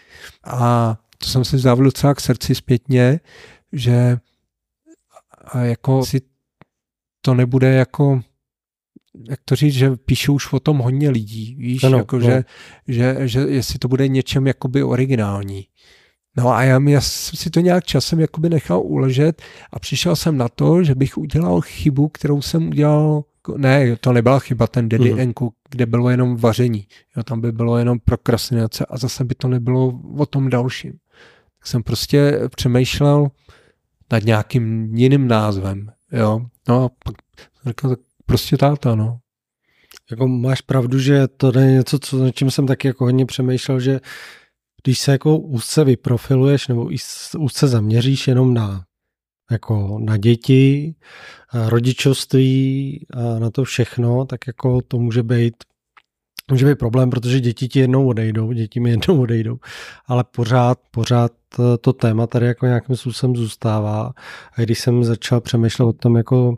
a 0.45 0.97
to 1.19 1.27
jsem 1.27 1.45
si 1.45 1.57
vzal 1.57 1.77
docela 1.77 2.15
k 2.15 2.21
srdci 2.21 2.55
zpětně, 2.55 3.21
že 3.73 4.19
a 5.45 5.59
jako 5.59 6.05
si 6.05 6.21
to 7.21 7.35
nebude 7.35 7.73
jako 7.73 8.21
jak 9.31 9.41
to 9.45 9.57
říct, 9.57 9.75
že 9.75 9.97
píšu 9.97 10.35
už 10.35 10.53
o 10.53 10.61
tom 10.61 10.79
hodně 10.79 11.11
lidí, 11.11 11.55
víš, 11.59 11.85
ano, 11.85 11.99
jako, 11.99 12.19
no. 12.19 12.25
že, 12.25 12.45
že, 12.89 13.17
že 13.29 13.41
jestli 13.41 13.79
to 13.79 13.89
bude 13.89 14.09
něčem 14.09 14.47
jakoby 14.47 14.83
originální. 14.83 15.67
No 16.37 16.49
a 16.49 16.63
já, 16.63 16.81
já 16.89 17.01
jsem 17.01 17.37
si 17.37 17.51
to 17.51 17.61
nějak 17.61 17.85
časem 17.85 18.21
jakoby 18.21 18.49
nechal 18.49 18.81
uležet 18.81 19.43
a 19.73 19.79
přišel 19.79 20.17
jsem 20.17 20.37
na 20.37 20.49
to, 20.49 20.85
že 20.85 20.95
bych 20.95 21.19
udělal 21.19 21.61
chybu, 21.61 22.09
kterou 22.09 22.43
jsem 22.43 22.69
udělal, 22.69 23.25
ne, 23.57 23.97
to 23.97 24.13
nebyla 24.13 24.39
chyba, 24.39 24.67
ten 24.67 24.89
Daddy 24.89 25.13
mm. 25.13 25.21
Enku, 25.21 25.55
kde 25.71 25.87
bylo 25.87 26.11
jenom 26.11 26.37
vaření. 26.37 26.87
Jo, 27.17 27.23
tam 27.23 27.41
by 27.41 27.53
bylo 27.53 27.79
jenom 27.79 27.99
prokrastinace 27.99 28.87
a 28.87 28.97
zase 28.99 29.25
by 29.25 29.35
to 29.35 29.49
nebylo 29.49 30.01
o 30.19 30.27
tom 30.27 30.51
dalším. 30.51 30.93
Tak 31.59 31.67
jsem 31.67 31.83
prostě 31.83 32.41
přemýšlel 32.57 33.29
nad 34.13 34.25
nějakým 34.25 34.95
jiným 34.95 35.29
názvem. 35.29 35.93
Jo. 36.13 36.41
No 36.69 36.85
a 36.85 36.89
pak 37.05 37.15
říkal, 37.67 37.91
tak 37.91 37.99
prostě 38.27 38.57
táta, 38.57 38.95
no. 38.95 39.19
Jako 40.11 40.29
máš 40.29 40.61
pravdu, 40.61 40.99
že 40.99 41.29
to 41.29 41.59
je 41.59 41.73
něco, 41.73 41.99
co, 41.99 42.25
na 42.25 42.31
čím 42.31 42.51
jsem 42.51 42.67
taky 42.67 42.89
jako 42.89 43.05
hodně 43.05 43.27
přemýšlel, 43.27 43.81
že 43.81 44.01
když 44.83 44.99
se 44.99 45.13
jako 45.13 45.39
úzce 45.39 45.85
vyprofiluješ 45.85 46.69
nebo 46.69 46.89
úzce 47.39 47.69
zaměříš 47.69 48.29
jenom 48.29 48.55
na 48.55 48.85
jako 49.51 49.99
na 50.03 50.17
děti, 50.17 50.95
rodičovství 51.55 53.07
a 53.13 53.39
na 53.39 53.51
to 53.51 53.65
všechno, 53.65 54.25
tak 54.25 54.47
jako 54.47 54.83
to 54.83 54.99
může 54.99 55.23
být 55.23 55.55
může 56.51 56.67
být 56.67 56.79
problém, 56.79 57.11
protože 57.11 57.41
děti 57.41 57.69
ti 57.69 57.79
jednou 57.79 58.09
odejdou, 58.09 58.53
děti 58.53 58.81
mi 58.81 58.91
jednou 58.91 59.21
odejdou, 59.21 59.59
ale 60.07 60.25
pořád, 60.25 60.79
pořád 60.91 61.33
to 61.81 61.93
téma 61.93 62.27
tady 62.27 62.47
jako 62.47 62.67
nějakým 62.67 62.97
způsobem 62.97 63.37
zůstává. 63.37 64.13
A 64.57 64.61
když 64.61 64.81
jsem 64.81 65.05
začal 65.05 65.41
přemýšlet 65.41 65.87
o 65.87 65.93
tom, 65.93 66.17
jako 66.17 66.55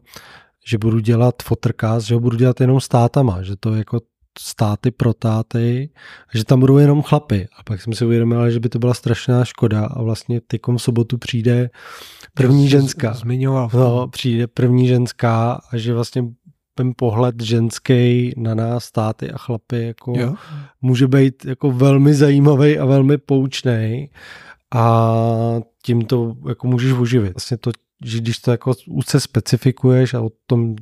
že 0.67 0.79
budu 0.79 0.99
dělat 0.99 1.35
fotrcast, 1.43 2.07
že 2.07 2.15
ho 2.15 2.21
budu 2.21 2.37
dělat 2.37 2.61
jenom 2.61 2.81
státama, 2.81 3.43
že 3.43 3.57
to 3.61 3.75
jako 3.75 4.01
státy 4.39 4.91
pro 4.91 5.15
táty, 5.15 5.91
že 6.35 6.45
tam 6.45 6.61
budou 6.61 6.79
jenom 6.79 7.03
chlapy. 7.03 7.49
A 7.59 7.63
pak 7.63 7.83
jsem 7.83 7.93
si 7.93 8.05
uvědomil, 8.05 8.51
že 8.51 8.61
by 8.61 8.69
to 8.69 8.79
byla 8.79 8.95
strašná 8.95 9.45
škoda 9.45 9.87
a 9.87 10.03
vlastně 10.03 10.41
tykom 10.41 10.79
sobotu 10.79 11.19
přijde 11.19 11.71
první 12.35 12.69
ženská. 12.69 13.13
Zmiňoval. 13.13 13.71
No, 13.75 14.09
přijde 14.09 14.47
první 14.47 14.89
ženská 14.89 15.61
a 15.71 15.77
že 15.77 15.95
vlastně 15.95 16.25
ten 16.75 16.93
pohled 16.97 17.43
ženský 17.43 18.33
na 18.37 18.55
nás, 18.55 18.85
státy 18.85 19.31
a 19.31 19.39
chlapy, 19.39 19.87
jako 19.87 20.13
jo. 20.17 20.35
může 20.83 21.09
být 21.09 21.45
jako 21.45 21.71
velmi 21.71 22.15
zajímavý 22.15 22.79
a 22.79 22.85
velmi 22.85 23.19
poučný 23.19 24.11
a 24.75 25.15
tím 25.83 26.05
to 26.05 26.37
jako 26.49 26.67
můžeš 26.67 26.93
uživit. 26.93 27.35
Vlastně 27.35 27.57
to 27.57 27.71
že 28.05 28.19
když 28.19 28.39
to 28.39 28.51
jako 28.51 28.75
úzce 28.87 29.21
specifikuješ 29.21 30.15
a 30.15 30.21
o 30.21 30.31
tom, 30.47 30.77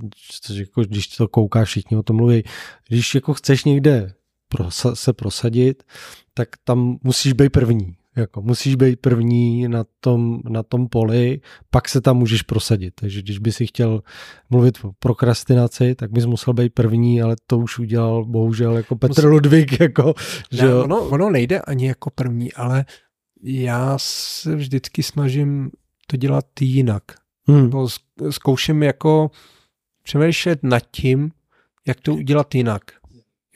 jako, 0.55 0.83
když 0.83 1.09
to 1.09 1.29
koukáš, 1.29 1.69
všichni 1.69 1.97
o 1.97 2.03
tom 2.03 2.17
mluví, 2.17 2.43
když 2.89 3.15
jako 3.15 3.35
chceš 3.35 3.65
někde 3.65 4.15
prosa, 4.49 4.95
se 4.95 5.13
prosadit, 5.13 5.83
tak 6.35 6.49
tam 6.65 6.99
musíš 7.03 7.33
být 7.33 7.51
první. 7.51 7.97
Jako 8.17 8.43
musíš 8.43 8.75
být 8.75 9.01
první 9.01 9.69
na 9.69 9.85
tom, 10.01 10.41
na 10.49 10.63
tom 10.63 10.89
poli, 10.89 11.41
pak 11.71 11.89
se 11.89 12.01
tam 12.01 12.17
můžeš 12.17 12.43
prosadit. 12.43 12.95
Takže 12.95 13.23
když 13.23 13.39
by 13.39 13.53
si 13.53 13.67
chtěl 13.67 14.03
mluvit 14.51 14.79
o 14.85 14.93
prokrastinaci, 14.99 15.95
tak 15.95 16.13
bys 16.13 16.27
musel 16.27 16.55
být 16.55 16.75
první, 16.75 17.23
ale 17.23 17.37
to 17.47 17.59
už 17.59 17.79
udělal 17.79 18.25
bohužel 18.25 18.77
jako 18.77 18.97
Petr 18.97 19.11
Musím... 19.11 19.31
Ludvík. 19.31 19.81
Jako, 19.81 20.15
že 20.51 20.67
ne, 20.67 20.75
ono, 20.75 21.09
ono 21.09 21.31
nejde 21.31 21.61
ani 21.61 21.87
jako 21.87 22.11
první, 22.11 22.53
ale 22.53 22.85
já 23.43 23.95
se 23.99 24.57
vždycky 24.57 25.03
snažím 25.03 25.71
to 26.13 26.17
dělat 26.17 26.47
jinak. 26.61 27.03
Hmm. 27.49 27.63
Nebo 27.63 27.89
zkouším 28.31 28.83
jako 28.83 29.31
přemýšlet 30.03 30.63
nad 30.63 30.83
tím, 30.91 31.31
jak 31.87 32.01
to 32.01 32.15
udělat 32.15 32.55
jinak. 32.55 32.83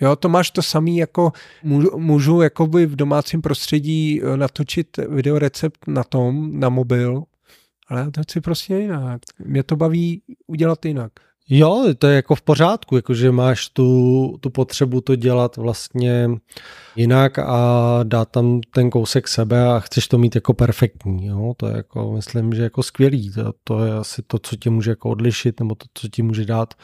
Jo, 0.00 0.16
to 0.16 0.28
máš 0.28 0.50
to 0.50 0.62
samý 0.62 0.96
jako 0.96 1.32
můžu, 1.62 1.98
můžu 1.98 2.40
jakoby 2.40 2.86
v 2.86 2.96
domácím 2.96 3.42
prostředí 3.42 4.22
eh, 4.22 4.36
natočit 4.36 4.96
videorecept 4.96 5.86
na 5.86 6.04
tom, 6.04 6.60
na 6.60 6.68
mobil, 6.68 7.22
ale 7.88 8.10
to 8.10 8.22
chci 8.22 8.40
prostě 8.40 8.74
jinak. 8.74 9.20
Mě 9.44 9.62
to 9.62 9.76
baví 9.76 10.22
udělat 10.46 10.84
jinak. 10.84 11.12
Jo, 11.50 11.94
to 11.98 12.06
je 12.06 12.16
jako 12.16 12.34
v 12.34 12.42
pořádku, 12.42 12.96
jakože 12.96 13.32
máš 13.32 13.68
tu, 13.68 14.36
tu 14.40 14.50
potřebu 14.50 15.00
to 15.00 15.16
dělat 15.16 15.56
vlastně 15.56 16.30
jinak 16.96 17.38
a 17.38 18.00
dát 18.02 18.28
tam 18.28 18.60
ten 18.74 18.90
kousek 18.90 19.28
sebe 19.28 19.68
a 19.68 19.80
chceš 19.80 20.08
to 20.08 20.18
mít 20.18 20.34
jako 20.34 20.54
perfektní. 20.54 21.26
Jo? 21.26 21.54
To 21.56 21.66
je 21.66 21.76
jako, 21.76 22.12
myslím, 22.12 22.52
že 22.52 22.62
jako 22.62 22.82
skvělý. 22.82 23.30
To, 23.30 23.52
to 23.64 23.84
je 23.84 23.94
asi 23.94 24.22
to, 24.22 24.38
co 24.38 24.56
tě 24.56 24.70
může 24.70 24.90
jako 24.90 25.10
odlišit, 25.10 25.60
nebo 25.60 25.74
to, 25.74 25.86
co 25.94 26.08
ti 26.08 26.22
může 26.22 26.44
dát 26.44 26.74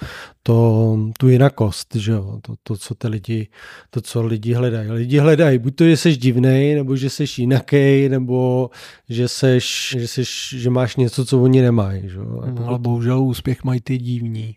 to, 0.42 0.98
tu 1.18 1.28
jinakost, 1.28 1.96
že 1.96 2.12
jo? 2.12 2.38
To, 2.42 2.54
to, 2.62 2.76
co 2.76 2.94
ty 2.94 3.08
lidi, 3.08 3.48
to, 3.90 4.00
co 4.00 4.22
lidi 4.22 4.52
hledají. 4.52 4.90
Lidi 4.90 5.18
hledají 5.18 5.58
buď 5.58 5.74
to, 5.74 5.84
že 5.84 5.96
jsi 5.96 6.16
divnej, 6.16 6.74
nebo 6.74 6.96
že 6.96 7.10
jsi 7.10 7.24
jinaký, 7.38 8.08
nebo 8.08 8.70
že, 9.08 9.28
seš, 9.28 9.96
že, 9.98 10.08
seš, 10.08 10.54
že 10.58 10.70
máš 10.70 10.96
něco, 10.96 11.24
co 11.24 11.42
oni 11.42 11.62
nemají. 11.62 12.08
Že 12.08 12.18
jo? 12.18 12.42
No, 12.58 12.68
ale 12.68 12.78
bohužel 12.78 13.22
úspěch 13.22 13.64
mají 13.64 13.80
ty 13.80 13.98
divní. 13.98 14.51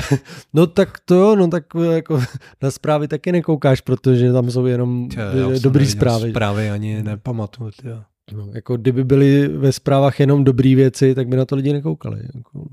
no 0.54 0.66
tak 0.66 1.00
to, 1.04 1.36
no 1.36 1.48
tak 1.48 1.64
jako 1.92 2.22
na 2.62 2.70
zprávy 2.70 3.08
taky 3.08 3.32
nekoukáš, 3.32 3.80
protože 3.80 4.32
tam 4.32 4.50
jsou 4.50 4.66
jenom 4.66 5.08
Tě, 5.08 5.20
dobrý 5.60 5.86
zprávy. 5.86 6.30
Zprávy 6.30 6.70
ani 6.70 7.02
nepamatuju. 7.02 7.70
Tě. 7.70 7.96
No, 8.32 8.50
jako 8.54 8.76
kdyby 8.76 9.04
byly 9.04 9.48
ve 9.48 9.72
zprávách 9.72 10.20
jenom 10.20 10.44
dobré 10.44 10.74
věci, 10.74 11.14
tak 11.14 11.28
by 11.28 11.36
na 11.36 11.44
to 11.44 11.56
lidi 11.56 11.72
nekoukali. 11.72 12.20
Jako, 12.34 12.66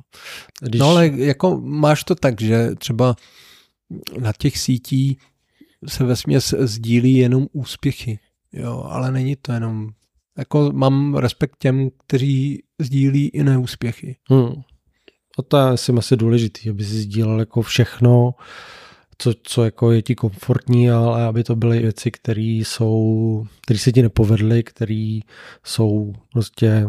když... 0.62 0.80
No 0.80 0.90
ale 0.90 1.08
jako 1.08 1.62
máš 1.62 2.04
to 2.04 2.16
tak, 2.16 2.42
že 2.42 2.76
třeba 2.76 3.16
na 4.20 4.34
těch 4.38 4.58
sítí 4.58 5.18
se 5.88 6.04
ve 6.04 6.16
směs 6.16 6.54
sdílí 6.60 7.14
jenom 7.14 7.48
úspěchy, 7.52 8.20
jo, 8.54 8.86
ale 8.90 9.12
není 9.12 9.36
to 9.36 9.52
jenom, 9.52 9.90
jako 10.38 10.72
mám 10.72 11.16
respekt 11.16 11.56
těm, 11.60 11.90
kteří 12.08 12.64
sdílí 12.80 13.28
i 13.28 13.44
neúspěchy. 13.44 14.16
Hmm. 14.30 14.54
A 15.40 15.42
to 15.42 15.58
je 15.58 15.64
asi 15.64 15.92
asi 15.92 16.18
důležitý, 16.18 16.70
aby 16.70 16.84
si 16.84 16.96
sdílel 16.96 17.40
jako 17.40 17.62
všechno, 17.62 18.34
co, 19.18 19.34
co 19.44 19.64
jako 19.64 19.92
je 19.92 20.02
ti 20.02 20.16
komfortní, 20.16 20.92
ale 20.92 21.24
aby 21.24 21.44
to 21.44 21.56
byly 21.56 21.80
věci, 21.80 22.12
které 22.12 22.42
jsou, 22.42 23.46
které 23.62 23.80
se 23.80 23.92
ti 23.92 24.02
nepovedly, 24.02 24.64
které 24.64 25.20
jsou 25.64 26.14
prostě, 26.32 26.86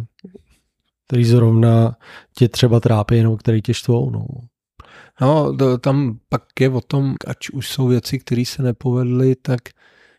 které 1.07 1.25
zrovna 1.25 1.97
tě 2.37 2.49
třeba 2.49 2.81
trápí, 2.81 3.23
nebo 3.23 3.37
které 3.37 3.61
tě 3.61 3.75
štvou. 3.75 4.11
No. 4.11 4.27
No, 5.21 5.57
to, 5.57 5.79
tam 5.79 6.19
pak 6.29 6.43
je 6.61 6.69
o 6.69 6.81
tom, 6.81 7.15
ať 7.27 7.51
už 7.51 7.69
jsou 7.69 7.87
věci, 7.87 8.19
které 8.19 8.45
se 8.45 8.63
nepovedly, 8.63 9.37
tak 9.37 9.61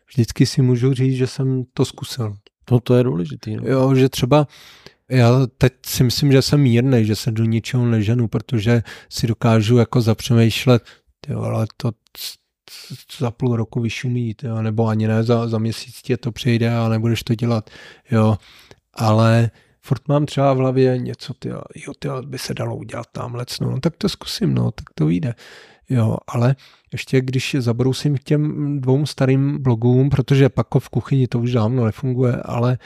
vždycky 0.08 0.46
si 0.46 0.62
můžu 0.62 0.94
říct, 0.94 1.16
že 1.16 1.26
jsem 1.26 1.64
to 1.74 1.84
zkusil. 1.84 2.36
No 2.70 2.80
to 2.80 2.94
je 2.94 3.04
důležité. 3.04 3.50
No. 3.50 3.62
Jo, 3.66 3.94
že 3.94 4.08
třeba 4.08 4.46
já 5.10 5.46
teď 5.58 5.72
si 5.86 6.04
myslím, 6.04 6.32
že 6.32 6.42
jsem 6.42 6.60
mírný, 6.60 7.04
že 7.04 7.16
se 7.16 7.30
do 7.30 7.44
ničeho 7.44 7.86
neženu, 7.86 8.28
protože 8.28 8.82
si 9.08 9.26
dokážu 9.26 9.76
jako 9.76 10.00
zapřemýšlet, 10.00 10.82
jo, 11.28 11.40
ale 11.40 11.66
to 11.76 11.92
za 13.18 13.30
půl 13.30 13.56
roku 13.56 13.80
vyšumí, 13.80 14.34
jo, 14.42 14.62
nebo 14.62 14.86
ani 14.86 15.08
ne, 15.08 15.22
za, 15.22 15.48
za 15.48 15.58
měsíc 15.58 16.02
tě 16.02 16.16
to 16.16 16.32
přijde 16.32 16.76
a 16.76 16.88
nebudeš 16.88 17.22
to 17.22 17.34
dělat, 17.34 17.70
jo, 18.10 18.36
ale 18.94 19.50
furt 19.80 20.08
mám 20.08 20.26
třeba 20.26 20.52
v 20.52 20.56
hlavě 20.56 20.98
něco, 20.98 21.34
ty, 21.34 21.48
jo, 21.48 21.92
ty 21.98 22.08
by 22.26 22.38
se 22.38 22.54
dalo 22.54 22.76
udělat 22.76 23.06
tamhle, 23.12 23.44
no, 23.60 23.70
no, 23.70 23.80
tak 23.80 23.96
to 23.96 24.08
zkusím, 24.08 24.54
no, 24.54 24.70
tak 24.70 24.84
to 24.94 25.06
vyjde. 25.06 25.34
Jo, 25.88 26.16
ale 26.28 26.56
ještě 26.92 27.20
když 27.20 27.56
zabrousím 27.58 28.18
k 28.18 28.22
těm 28.22 28.80
dvou 28.80 29.06
starým 29.06 29.62
blogům, 29.62 30.10
protože 30.10 30.48
Pako 30.48 30.80
v 30.80 30.88
kuchyni 30.88 31.28
to 31.28 31.38
už 31.38 31.52
dávno 31.52 31.84
nefunguje, 31.84 32.36
ale 32.44 32.78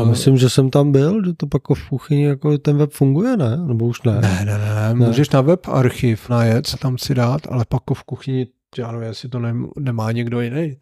a 0.00 0.04
myslím, 0.04 0.36
že 0.36 0.50
jsem 0.50 0.70
tam 0.70 0.92
byl, 0.92 1.24
že 1.24 1.32
to 1.34 1.46
pak 1.46 1.62
v 1.74 1.88
kuchyni 1.88 2.24
jako 2.24 2.58
ten 2.58 2.76
web 2.76 2.90
funguje, 2.92 3.36
ne? 3.36 3.56
Nebo 3.56 3.86
už 3.86 4.02
ne? 4.02 4.12
Ne, 4.20 4.44
ne, 4.44 4.58
ne. 4.58 4.94
ne. 4.94 5.06
Můžeš 5.06 5.30
na 5.30 5.40
web 5.40 5.68
archiv 5.68 6.28
najet, 6.28 6.78
tam 6.80 6.98
si 6.98 7.14
dát, 7.14 7.40
ale 7.50 7.64
pak 7.68 7.82
v 7.94 8.02
kuchyni 8.02 8.46
já 8.78 8.92
nevím, 8.92 9.08
jestli 9.08 9.28
to 9.28 9.38
ne, 9.38 9.54
nemá 9.78 10.12
někdo 10.12 10.40
jiný. 10.40 10.76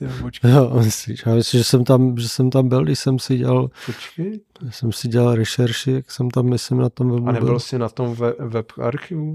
Jo, 0.44 0.80
myslíš, 0.84 1.22
já 1.26 1.34
myslím, 1.34 1.58
že 1.60 1.64
jsem, 1.64 1.84
tam, 1.84 2.18
že 2.18 2.28
jsem 2.28 2.50
tam 2.50 2.68
byl, 2.68 2.84
když 2.84 2.98
jsem 2.98 3.18
si 3.18 3.36
dělal, 3.36 3.70
Počkej. 3.86 4.40
Jsem 4.70 4.92
si 4.92 5.08
dělal 5.08 5.34
rešerši, 5.34 5.92
jak 5.92 6.10
jsem 6.10 6.30
tam, 6.30 6.46
myslím, 6.46 6.78
na 6.78 6.88
tom 6.88 7.10
webu 7.10 7.28
A 7.28 7.32
nebyl 7.32 7.48
byl. 7.48 7.60
jsi 7.60 7.78
na 7.78 7.88
tom 7.88 8.14
web, 8.14 8.36
web 8.38 8.66
archivu? 8.80 9.34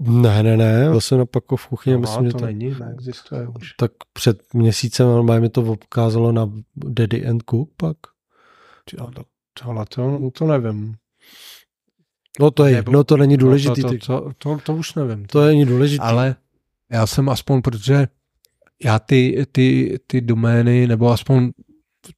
Ne, 0.00 0.42
ne, 0.42 0.56
ne, 0.56 0.88
byl 0.90 1.00
jsem 1.00 1.18
na 1.18 1.26
Pako 1.26 1.56
v 1.56 1.66
kuchyni. 1.66 1.94
No, 1.94 2.00
myslím, 2.00 2.24
to, 2.24 2.28
že 2.28 2.32
to 2.32 2.46
není, 2.46 2.74
neexistuje 2.80 3.48
už. 3.48 3.72
Tak 3.72 3.92
před 4.12 4.54
měsícem 4.54 5.06
normálně 5.06 5.40
mi 5.40 5.48
to 5.48 5.62
ukázalo 5.62 6.32
na 6.32 6.52
Daddy 6.76 7.26
and 7.26 7.42
Cook 7.50 7.70
pak. 7.76 7.96
Tohle 9.62 9.86
to, 9.88 10.30
to 10.30 10.46
nevím. 10.46 10.94
No 12.40 12.50
to 12.50 12.64
je, 12.64 12.76
Nebo, 12.76 12.92
no 12.92 13.04
to 13.04 13.16
není 13.16 13.36
důležitý. 13.36 13.82
No 13.82 13.90
to, 13.90 13.98
to, 13.98 14.20
to, 14.20 14.34
to, 14.38 14.58
to 14.58 14.74
už 14.74 14.94
nevím. 14.94 15.26
To 15.26 15.46
není 15.46 15.64
důležitý. 15.64 16.00
Ale 16.00 16.36
já 16.90 17.06
jsem 17.06 17.28
aspoň, 17.28 17.62
protože 17.62 18.08
já 18.84 18.98
ty, 18.98 19.46
ty, 19.52 19.98
ty 20.06 20.20
domény, 20.20 20.86
nebo 20.86 21.10
aspoň 21.10 21.50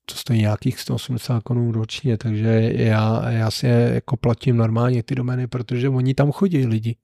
to 0.05 0.15
stojí 0.15 0.41
nějakých 0.41 0.81
180 0.81 1.43
konů 1.43 1.73
ročně, 1.73 2.17
takže 2.17 2.73
já, 2.75 3.31
já 3.31 3.51
si 3.51 3.67
je 3.67 3.91
jako 3.95 4.17
platím 4.17 4.57
normálně 4.57 5.03
ty 5.03 5.15
domény, 5.15 5.47
protože 5.47 5.89
oni 5.89 6.15
tam 6.15 6.33
chodí 6.33 6.67
lidi. 6.67 6.97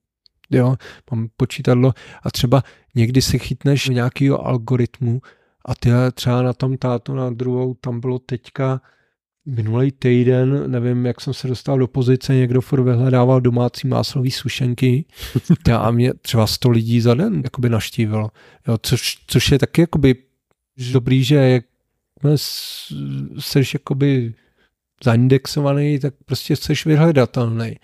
Jo, 0.49 0.75
mám 1.11 1.29
počítadlo 1.37 1.93
a 2.23 2.31
třeba 2.31 2.63
někdy 2.95 3.21
se 3.21 3.37
chytneš 3.37 3.87
nějakého 3.87 4.47
algoritmu 4.47 5.21
a 5.65 5.75
ty 5.75 5.89
třeba 6.13 6.41
na 6.41 6.53
tom 6.53 6.77
tátu 6.77 7.15
na 7.15 7.29
druhou, 7.29 7.73
tam 7.73 7.99
bylo 7.99 8.19
teďka 8.19 8.81
minulý 9.45 9.91
týden, 9.91 10.71
nevím, 10.71 11.05
jak 11.05 11.21
jsem 11.21 11.33
se 11.33 11.47
dostal 11.47 11.79
do 11.79 11.87
pozice, 11.87 12.35
někdo 12.35 12.61
furt 12.61 12.83
vyhledával 12.83 13.41
domácí 13.41 13.87
máslový 13.87 14.31
sušenky 14.31 15.05
a 15.79 15.91
mě 15.91 16.13
třeba 16.13 16.47
100 16.47 16.69
lidí 16.69 17.01
za 17.01 17.13
den 17.13 17.41
jakoby 17.43 17.69
naštívilo. 17.69 18.31
Jo, 18.67 18.77
což, 18.81 19.17
což 19.27 19.51
je 19.51 19.59
taky 19.59 19.81
jakoby 19.81 20.15
dobrý, 20.91 21.23
že 21.23 21.35
jak 21.35 21.65
seš 23.39 23.73
jakoby 23.73 24.33
zaindexovaný, 25.03 25.99
tak 25.99 26.13
prostě 26.25 26.55
jsi 26.55 26.73
vyhledatelný. 26.85 27.75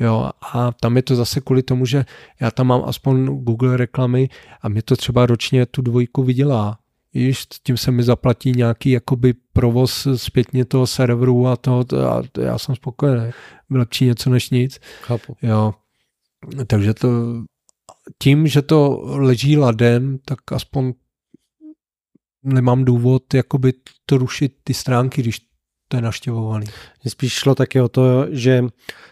Jo, 0.00 0.30
a 0.52 0.72
tam 0.72 0.96
je 0.96 1.02
to 1.02 1.16
zase 1.16 1.40
kvůli 1.40 1.62
tomu, 1.62 1.86
že 1.86 2.04
já 2.40 2.50
tam 2.50 2.66
mám 2.66 2.82
aspoň 2.84 3.24
Google 3.24 3.76
reklamy 3.76 4.28
a 4.62 4.68
mě 4.68 4.82
to 4.82 4.96
třeba 4.96 5.26
ročně 5.26 5.66
tu 5.66 5.82
dvojku 5.82 6.22
vydělá. 6.22 6.78
Víš, 7.14 7.46
tím 7.62 7.76
se 7.76 7.90
mi 7.90 8.02
zaplatí 8.02 8.52
nějaký 8.52 8.90
jakoby 8.90 9.34
provoz 9.52 10.06
zpětně 10.16 10.64
toho 10.64 10.86
serveru 10.86 11.46
a 11.46 11.56
toho, 11.56 11.84
a 12.08 12.22
já 12.40 12.58
jsem 12.58 12.74
spokojený. 12.74 13.30
Lepší 13.70 14.04
něco 14.04 14.30
než 14.30 14.50
nic. 14.50 14.80
Chápu. 15.02 15.36
Jo. 15.42 15.74
Takže 16.66 16.94
to 16.94 17.08
tím, 18.22 18.46
že 18.46 18.62
to 18.62 19.00
leží 19.04 19.56
ladem, 19.56 20.18
tak 20.24 20.52
aspoň 20.52 20.92
nemám 22.42 22.84
důvod 22.84 23.34
jakoby 23.34 23.72
to 24.06 24.18
rušit 24.18 24.52
ty 24.64 24.74
stránky, 24.74 25.22
když 25.22 25.47
to 25.88 25.96
je 25.96 26.02
naštěvovaný. 26.02 26.66
Mně 27.04 27.10
spíš 27.10 27.32
šlo 27.32 27.54
také 27.54 27.82
o 27.82 27.88
to, 27.88 28.26
že 28.30 28.64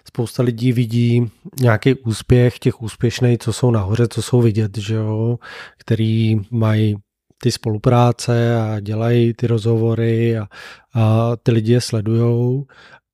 spousta 0.09 0.43
lidí 0.43 0.72
vidí 0.72 1.31
nějaký 1.61 1.95
úspěch 1.95 2.59
těch 2.59 2.83
úspěšných, 2.83 3.39
co 3.39 3.53
jsou 3.53 3.70
nahoře, 3.70 4.09
co 4.09 4.22
jsou 4.22 4.43
vidět, 4.43 4.79
že 4.79 4.95
jo, 4.95 5.39
který 5.79 6.37
mají 6.51 6.97
ty 7.43 7.53
spolupráce 7.53 8.57
a 8.61 8.81
dělají 8.81 9.35
ty 9.35 9.47
rozhovory 9.47 10.39
a, 10.39 10.47
a 10.95 11.37
ty 11.43 11.53
lidi 11.53 11.72
je 11.72 11.81
sledujou, 11.81 12.66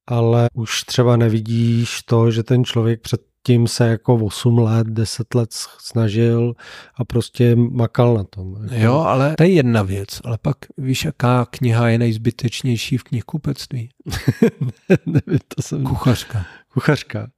ale 0.07 0.49
už 0.55 0.83
třeba 0.83 1.17
nevidíš 1.17 2.03
to, 2.03 2.31
že 2.31 2.43
ten 2.43 2.65
člověk 2.65 3.01
před 3.01 3.32
tím 3.47 3.67
se 3.67 3.89
jako 3.89 4.15
8 4.15 4.59
let, 4.59 4.87
10 4.87 5.35
let 5.35 5.53
snažil 5.79 6.55
a 6.95 7.05
prostě 7.05 7.57
makal 7.57 8.15
na 8.15 8.25
tom. 8.25 8.57
Jako. 8.63 8.75
Jo, 8.75 8.95
ale 8.95 9.35
to 9.37 9.43
je 9.43 9.51
jedna 9.51 9.83
věc, 9.83 10.21
ale 10.25 10.39
pak 10.43 10.57
víš, 10.79 11.05
jaká 11.05 11.47
kniha 11.51 11.89
je 11.89 11.99
nejzbytečnější 11.99 12.99
v 12.99 13.03
knihkupectví? 13.03 13.89
Nevím, 15.07 15.39
to 15.49 15.63
jsem... 15.63 15.85
Kuchařka. 15.85 16.45
Kuchařka. 16.73 17.31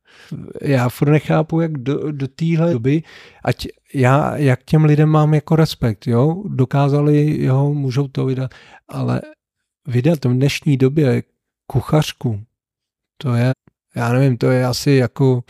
Já 0.63 0.89
furt 0.89 1.11
nechápu, 1.11 1.61
jak 1.61 1.79
do, 1.79 2.13
do 2.13 2.29
téhle 2.29 2.73
doby, 2.73 3.03
ať 3.45 3.67
já, 3.95 4.37
jak 4.37 4.65
těm 4.65 4.85
lidem 4.85 5.09
mám 5.09 5.35
jako 5.35 5.57
respekt, 5.57 6.07
jo, 6.07 6.43
dokázali, 6.47 7.45
jo, 7.45 7.75
můžou 7.75 8.09
to 8.09 8.25
vydat, 8.25 8.51
ale 8.89 9.21
vydat 9.87 10.25
v 10.25 10.35
dnešní 10.35 10.77
době 10.77 11.23
kuchařku, 11.67 12.41
to 13.17 13.35
je, 13.35 13.53
já 13.97 14.13
nevím, 14.13 14.37
to 14.37 14.51
je 14.51 14.67
asi 14.67 14.91
jako 14.91 15.43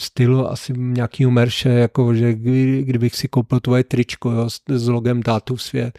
stylu 0.00 0.50
asi 0.50 0.72
nějakýho 0.76 1.30
merše, 1.30 1.68
jako 1.68 2.14
že 2.14 2.34
kdy, 2.34 2.82
kdybych 2.82 3.16
si 3.16 3.28
koupil 3.28 3.60
tvoje 3.60 3.84
tričko 3.84 4.30
jo, 4.30 4.50
s, 4.50 4.60
s 4.68 4.88
logem 4.88 5.22
Tátu 5.22 5.56
svět, 5.56 5.98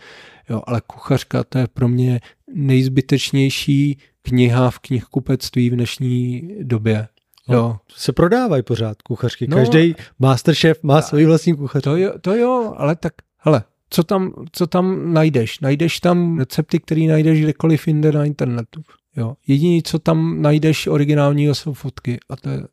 jo, 0.49 0.61
ale 0.67 0.81
kuchařka 0.87 1.43
to 1.43 1.57
je 1.57 1.67
pro 1.67 1.87
mě 1.87 2.19
nejzbytečnější 2.53 3.97
kniha 4.21 4.71
v 4.71 4.79
knihkupectví 4.79 5.69
v 5.69 5.73
dnešní 5.73 6.49
době. 6.61 7.07
No, 7.49 7.55
jo. 7.55 7.77
Se 7.95 8.11
prodávají 8.11 8.63
pořád 8.63 9.01
kuchařky. 9.01 9.47
No, 9.47 9.57
Každý 9.57 9.95
masterchef 10.19 10.83
má 10.83 11.01
svůj 11.01 11.25
vlastní 11.25 11.55
kuchařku. 11.55 11.89
To 11.89 11.97
jo, 11.97 12.13
to 12.21 12.35
jo, 12.35 12.73
ale 12.77 12.95
tak, 12.95 13.13
hele, 13.37 13.63
co 13.89 14.03
tam, 14.03 14.33
co 14.51 14.67
tam 14.67 15.13
najdeš? 15.13 15.59
Najdeš 15.59 15.99
tam 15.99 16.39
recepty, 16.39 16.79
které 16.79 17.01
najdeš 17.01 17.41
kdekoliv 17.41 17.87
jinde 17.87 18.11
na 18.11 18.25
internetu. 18.25 18.81
Jo. 19.17 19.35
Jediné, 19.47 19.81
co 19.85 19.99
tam 19.99 20.41
najdeš 20.41 20.87
originálního, 20.87 21.55
jsou 21.55 21.73
fotky 21.73 22.19
a 22.29 22.35
to 22.35 22.49
je 22.49 22.63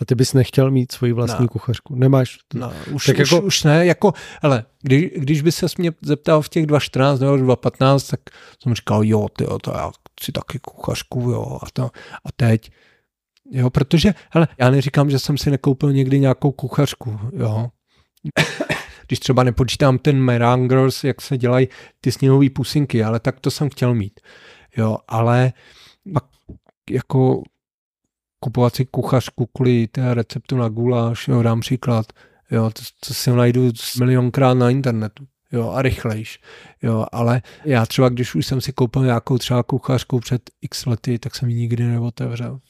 a 0.00 0.04
ty 0.04 0.14
bys 0.14 0.32
nechtěl 0.32 0.70
mít 0.70 0.92
svoji 0.92 1.12
vlastní 1.12 1.42
no. 1.44 1.48
kuchařku. 1.48 1.94
Nemáš. 1.94 2.38
No, 2.54 2.72
už, 2.92 3.06
tak 3.06 3.18
už, 3.18 3.32
jako... 3.32 3.46
už 3.46 3.64
ne. 3.64 3.86
Jako, 3.86 4.12
hele, 4.42 4.64
když, 4.82 5.04
když 5.16 5.42
by 5.42 5.52
se 5.52 5.66
mě 5.78 5.92
zeptal 6.02 6.42
v 6.42 6.48
těch 6.48 6.66
2.14 6.66 7.20
nebo 7.20 7.54
2.15, 7.54 8.10
tak 8.10 8.20
jsem 8.62 8.74
říkal, 8.74 9.04
jo, 9.04 9.26
ty, 9.38 9.44
to 9.62 9.70
já 9.70 9.90
chci 10.20 10.32
taky 10.32 10.58
kuchařku, 10.58 11.20
jo. 11.20 11.58
A, 11.62 11.66
to, 11.72 11.84
a 12.24 12.32
teď, 12.36 12.70
jo, 13.50 13.70
protože, 13.70 14.14
hele, 14.30 14.48
já 14.58 14.70
neříkám, 14.70 15.10
že 15.10 15.18
jsem 15.18 15.38
si 15.38 15.50
nekoupil 15.50 15.92
někdy 15.92 16.20
nějakou 16.20 16.52
kuchařku, 16.52 17.20
jo. 17.32 17.68
když 19.06 19.18
třeba 19.18 19.42
nepočítám 19.42 19.98
ten 19.98 20.18
merangers, 20.18 21.04
jak 21.04 21.20
se 21.20 21.38
dělají 21.38 21.68
ty 22.00 22.12
sněhové 22.12 22.50
pusinky, 22.50 23.04
ale 23.04 23.20
tak 23.20 23.40
to 23.40 23.50
jsem 23.50 23.70
chtěl 23.70 23.94
mít. 23.94 24.20
Jo, 24.76 24.98
ale 25.08 25.52
pak 26.14 26.24
jako 26.90 27.42
kupovat 28.40 28.76
si 28.76 28.84
kuchařku 28.84 29.46
kvůli 29.46 29.86
té 29.86 30.14
receptu 30.14 30.56
na 30.56 30.68
guláš, 30.68 31.28
jo, 31.28 31.42
dám 31.42 31.60
příklad, 31.60 32.06
jo, 32.50 32.70
to, 32.70 32.82
to 33.06 33.14
si 33.14 33.30
najdu 33.30 33.70
milionkrát 33.98 34.58
na 34.58 34.70
internetu, 34.70 35.26
jo, 35.52 35.70
a 35.70 35.82
rychlejš, 35.82 36.40
jo, 36.82 37.06
ale 37.12 37.42
já 37.64 37.86
třeba, 37.86 38.08
když 38.08 38.34
už 38.34 38.46
jsem 38.46 38.60
si 38.60 38.72
koupil 38.72 39.04
nějakou 39.04 39.38
třeba 39.38 39.62
kuchařku 39.62 40.20
před 40.20 40.42
x 40.62 40.86
lety, 40.86 41.18
tak 41.18 41.34
jsem 41.34 41.48
ji 41.48 41.56
nikdy 41.56 41.84
neotevřel. 41.84 42.60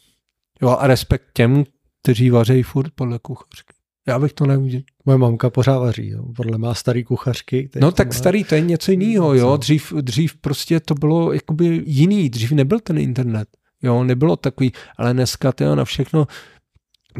Jo, 0.63 0.69
a 0.69 0.87
respekt 0.87 1.25
těm, 1.35 1.65
kteří 2.03 2.31
vařejí 2.31 2.63
furt 2.63 2.93
podle 2.95 3.19
kuchařky. 3.19 3.75
Já 4.09 4.19
bych 4.19 4.33
to 4.33 4.47
neudělal. 4.47 4.83
Moje 5.07 5.19
mamka 5.19 5.51
pořád 5.51 5.79
vaří, 5.79 6.09
jo. 6.09 6.25
podle 6.37 6.59
má 6.59 6.75
starý 6.75 7.05
kuchařky. 7.05 7.71
No 7.81 7.93
tak 7.93 8.07
má... 8.07 8.13
starý, 8.13 8.45
to 8.45 8.55
je 8.55 8.61
něco 8.61 8.91
jiného, 8.91 9.35
jo. 9.35 9.57
Dřív, 9.57 9.93
dřív 10.01 10.37
prostě 10.37 10.81
to 10.81 10.95
bylo 10.95 11.33
jakoby 11.33 11.83
jiný, 11.87 12.31
dřív 12.31 12.53
nebyl 12.53 12.81
ten 12.81 12.99
internet, 12.99 13.49
jo, 13.83 14.05
nebylo 14.05 14.37
takový, 14.37 14.73
ale 14.97 15.13
dneska 15.13 15.53
to 15.53 15.75
na 15.75 15.85
všechno, 15.85 16.27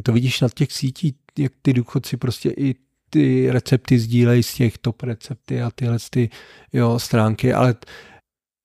to 0.03 0.13
vidíš 0.13 0.41
na 0.41 0.49
těch 0.55 0.73
sítích, 0.73 1.15
jak 1.39 1.53
ty 1.63 1.73
důchodci 1.73 2.17
prostě 2.17 2.51
i 2.51 2.75
ty 3.11 3.51
recepty 3.51 3.99
sdílejí 3.99 4.43
z 4.43 4.55
těch 4.55 4.79
top 4.79 5.03
recepty 5.03 5.63
a 5.63 5.71
tyhle 5.71 5.99
ty, 6.11 6.31
jo, 6.73 6.99
stránky, 6.99 7.53
ale 7.53 7.75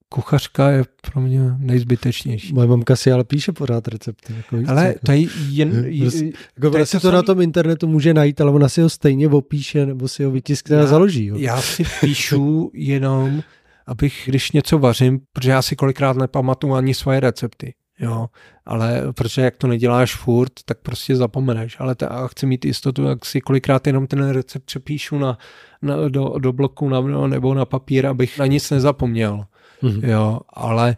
kuchařka 0.08 0.70
je 0.70 0.84
pro 1.12 1.20
mě 1.20 1.40
nejzbytečnější. 1.58 2.54
Moje 2.54 2.68
mamka 2.68 2.96
si 2.96 3.12
ale 3.12 3.24
píše 3.24 3.52
pořád 3.52 3.88
recepty. 3.88 4.32
Jako 4.36 4.56
víc, 4.56 4.68
ale 4.68 4.86
jako. 4.86 4.98
to 5.06 5.12
je 5.12 5.28
jen... 5.48 6.00
Prostě, 6.00 6.24
jako 6.56 6.70
to, 6.70 6.86
si 6.86 6.96
to, 6.96 7.00
to 7.00 7.10
na 7.10 7.22
tom 7.22 7.40
internetu 7.40 7.88
může 7.88 8.14
najít, 8.14 8.40
ale 8.40 8.50
ona 8.50 8.68
si 8.68 8.80
ho 8.80 8.88
stejně 8.88 9.28
opíše 9.28 9.86
nebo 9.86 10.08
si 10.08 10.24
ho 10.24 10.30
vytiskne 10.30 10.80
a 10.80 10.86
založí. 10.86 11.26
Jo. 11.26 11.36
Já 11.38 11.62
si 11.62 11.84
píšu 12.00 12.70
jenom, 12.74 13.42
abych, 13.86 14.22
když 14.26 14.52
něco 14.52 14.78
vařím, 14.78 15.20
protože 15.32 15.50
já 15.50 15.62
si 15.62 15.76
kolikrát 15.76 16.16
nepamatuju 16.16 16.74
ani 16.74 16.94
svoje 16.94 17.20
recepty. 17.20 17.74
Jo, 18.02 18.26
ale 18.66 19.02
protože 19.12 19.42
jak 19.42 19.56
to 19.56 19.66
neděláš 19.66 20.16
furt, 20.16 20.52
tak 20.64 20.78
prostě 20.78 21.16
zapomeneš. 21.16 21.76
Ale 21.80 21.94
ta, 21.94 22.26
chci 22.26 22.46
mít 22.46 22.64
jistotu, 22.64 23.04
jak 23.04 23.24
si 23.24 23.40
kolikrát 23.40 23.86
jenom 23.86 24.06
ten 24.06 24.28
recept 24.28 24.64
přepíšu 24.64 25.18
na, 25.18 25.38
na, 25.82 26.08
do, 26.08 26.34
do 26.38 26.52
bloku 26.52 26.88
na, 26.88 27.26
nebo 27.26 27.54
na 27.54 27.64
papír, 27.64 28.06
abych 28.06 28.38
na 28.38 28.46
nic 28.46 28.70
nezapomněl. 28.70 29.44
Mm-hmm. 29.82 30.08
Jo, 30.08 30.40
ale, 30.48 30.96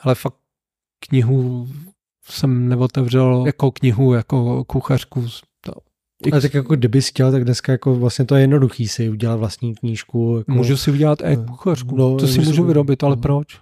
ale 0.00 0.14
fakt 0.14 0.34
knihu 1.08 1.68
jsem 2.24 2.68
neotevřel 2.68 3.42
jako 3.46 3.70
knihu, 3.70 4.14
jako 4.14 4.64
kuchařku. 4.64 5.26
To, 5.60 5.72
a 6.32 6.40
tak 6.40 6.54
jako 6.54 6.76
kdyby 6.76 7.00
chtěl, 7.00 7.32
tak 7.32 7.44
dneska 7.44 7.72
jako 7.72 7.94
vlastně 7.94 8.24
to 8.24 8.34
je 8.34 8.40
jednoduchý 8.40 8.88
si 8.88 9.08
udělat 9.08 9.36
vlastní 9.36 9.74
knížku. 9.74 10.38
Jako... 10.38 10.52
Můžu 10.52 10.76
si 10.76 10.90
udělat 10.90 11.22
e-kuchařku, 11.22 11.96
no, 11.96 12.16
to 12.16 12.26
si 12.26 12.40
můžu 12.40 12.64
vyrobit, 12.64 13.04
ale 13.04 13.16
no. 13.16 13.22
proč? 13.22 13.60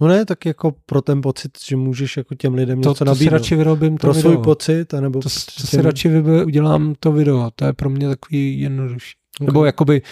No 0.00 0.08
ne, 0.08 0.24
tak 0.24 0.46
jako 0.46 0.74
pro 0.86 1.02
ten 1.02 1.20
pocit, 1.20 1.50
že 1.66 1.76
můžeš 1.76 2.16
jako 2.16 2.34
těm 2.34 2.54
lidem 2.54 2.80
to, 2.80 2.88
něco 2.88 3.04
to 3.04 3.04
nabídnout. 3.04 3.28
si 3.28 3.30
radši 3.30 3.56
vyrobím 3.56 3.96
to 3.96 4.00
Pro 4.00 4.14
video. 4.14 4.32
svůj 4.32 4.44
pocit, 4.44 4.94
anebo... 4.94 5.20
To, 5.20 5.28
to 5.58 5.66
si 5.66 5.82
radši 5.82 6.08
vybe, 6.08 6.44
udělám 6.44 6.94
to 7.00 7.12
video, 7.12 7.50
to 7.54 7.64
je 7.64 7.72
pro 7.72 7.90
mě 7.90 8.08
takový 8.08 8.60
jednodušší. 8.60 9.14
Okay. 9.40 9.46
Nebo 9.46 9.64
jakoby 9.64 10.02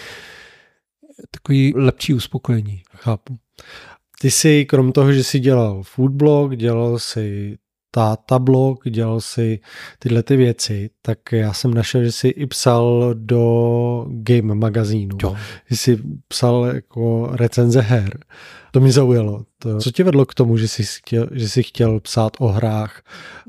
takový 1.31 1.73
lepší 1.75 2.13
uspokojení. 2.13 2.81
Chápu. 2.95 3.37
Ty 4.21 4.31
jsi, 4.31 4.65
krom 4.65 4.91
toho, 4.91 5.13
že 5.13 5.23
jsi 5.23 5.39
dělal 5.39 5.83
foodblog, 5.83 6.55
dělal 6.55 6.99
si 6.99 7.57
Tata 7.91 8.39
blog, 8.39 8.89
dělal 8.89 9.21
si 9.21 9.59
tyhle 9.99 10.23
ty 10.23 10.35
věci, 10.35 10.89
tak 11.01 11.17
já 11.31 11.53
jsem 11.53 11.73
našel, 11.73 12.03
že 12.03 12.11
jsi 12.11 12.27
i 12.27 12.45
psal 12.45 13.13
do 13.13 14.05
game 14.09 14.55
magazínu. 14.55 15.17
Jo. 15.23 15.35
Že 15.69 15.77
jsi 15.77 15.97
psal 16.27 16.65
jako 16.65 17.29
recenze 17.31 17.81
her. 17.81 18.19
To 18.75 18.81
mi 18.81 18.91
zaujalo. 18.91 19.45
To, 19.59 19.79
co 19.79 19.91
tě 19.91 20.03
vedlo 20.03 20.25
k 20.25 20.33
tomu, 20.33 20.57
že 20.57 20.67
jsi, 20.67 20.83
chtěl, 20.83 21.27
že 21.31 21.49
jsi 21.49 21.63
chtěl 21.63 21.99
psát 21.99 22.33
o 22.39 22.47
hrách, 22.47 23.03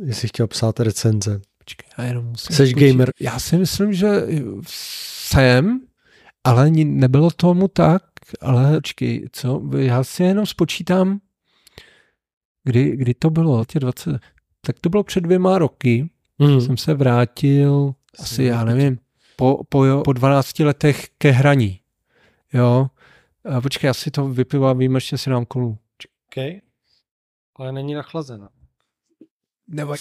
že 0.06 0.14
jsi 0.14 0.28
chtěl 0.28 0.46
psát 0.46 0.80
recenze? 0.80 1.40
Počkej, 1.58 1.88
já 1.98 2.04
jenom 2.04 2.24
musím 2.24 2.56
Jsi 2.56 2.72
gamer? 2.72 3.10
Já 3.20 3.38
si 3.38 3.58
myslím, 3.58 3.94
že 3.94 4.26
jsem, 4.66 5.80
ale 6.44 6.70
nebylo 6.70 7.30
tomu 7.30 7.68
tak, 7.68 8.02
ale 8.40 8.74
počkej, 8.74 9.28
co? 9.32 9.62
Já 9.76 10.04
si 10.04 10.22
jenom 10.22 10.46
spočítám, 10.46 11.20
kdy, 12.64 12.96
kdy 12.96 13.14
to 13.14 13.30
bylo, 13.30 13.64
tě 13.64 13.80
20, 13.80 14.20
tak 14.60 14.78
to 14.80 14.88
bylo 14.88 15.04
před 15.04 15.20
dvěma 15.20 15.58
roky, 15.58 16.10
mm. 16.38 16.60
jsem 16.60 16.76
se 16.76 16.94
vrátil 16.94 17.94
asi, 18.18 18.44
já 18.44 18.64
nevím, 18.64 18.98
po, 19.36 19.60
po, 19.68 20.02
po 20.04 20.12
12 20.12 20.58
letech 20.58 21.06
ke 21.18 21.30
hraní. 21.30 21.80
Jo. 22.52 22.86
A 23.48 23.60
počkej, 23.60 23.90
asi 23.90 24.10
to 24.10 24.28
vypiva, 24.28 24.72
vím, 24.72 24.94
ještě 24.94 25.18
si 25.18 25.30
dám 25.30 25.44
kolu. 25.44 25.78
OK. 26.26 26.44
Ale 27.56 27.72
není 27.72 27.94
nachlazena. 27.94 28.48
Nebo... 29.68 29.94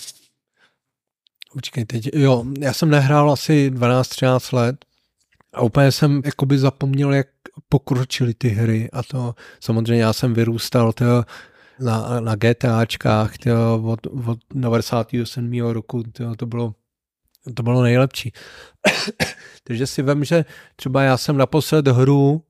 Počkej, 1.53 1.85
teď, 1.85 2.09
jo, 2.13 2.45
já 2.59 2.73
jsem 2.73 2.89
nehrál 2.89 3.31
asi 3.31 3.71
12-13 3.71 4.55
let 4.57 4.85
a 5.53 5.61
úplně 5.61 5.91
jsem 5.91 6.21
jakoby 6.25 6.57
zapomněl, 6.57 7.13
jak 7.13 7.27
pokročily 7.69 8.33
ty 8.33 8.49
hry 8.49 8.89
a 8.91 9.03
to 9.03 9.35
samozřejmě 9.59 10.03
já 10.03 10.13
jsem 10.13 10.33
vyrůstal 10.33 10.93
to, 10.93 11.23
na, 11.79 12.19
na 12.19 12.35
GTAčkách 12.35 13.37
to, 13.37 13.83
od, 13.83 14.07
od 14.27 14.39
97. 14.53 15.59
roku 15.61 16.03
to, 16.03 16.35
to 16.35 16.45
bylo 16.45 16.73
to 17.53 17.63
bylo 17.63 17.83
nejlepší. 17.83 18.33
Takže 19.63 19.87
si 19.87 20.03
vím, 20.03 20.23
že 20.23 20.45
třeba 20.75 21.03
já 21.03 21.17
jsem 21.17 21.37
naposled 21.37 21.87
hru 21.87 22.43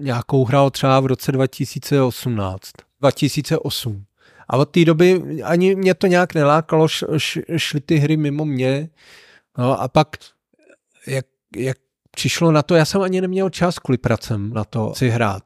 nějakou 0.00 0.44
hrál 0.44 0.70
třeba 0.70 1.00
v 1.00 1.06
roce 1.06 1.32
2018. 1.32 2.70
2008. 3.00 4.04
A 4.48 4.56
od 4.56 4.64
té 4.64 4.84
doby 4.84 5.22
ani 5.44 5.74
mě 5.74 5.94
to 5.94 6.06
nějak 6.06 6.34
nelákalo, 6.34 6.88
š, 6.88 7.04
š, 7.16 7.38
šly 7.56 7.80
ty 7.80 7.96
hry 7.96 8.16
mimo 8.16 8.44
mě. 8.44 8.88
No 9.58 9.80
a 9.80 9.88
pak, 9.88 10.08
jak, 11.06 11.26
jak 11.56 11.76
přišlo 12.10 12.52
na 12.52 12.62
to, 12.62 12.74
já 12.74 12.84
jsem 12.84 13.00
ani 13.00 13.20
neměl 13.20 13.50
čas 13.50 13.78
kvůli 13.78 13.98
pracem 13.98 14.52
na 14.52 14.64
to 14.64 14.94
si 14.94 15.08
hrát. 15.08 15.42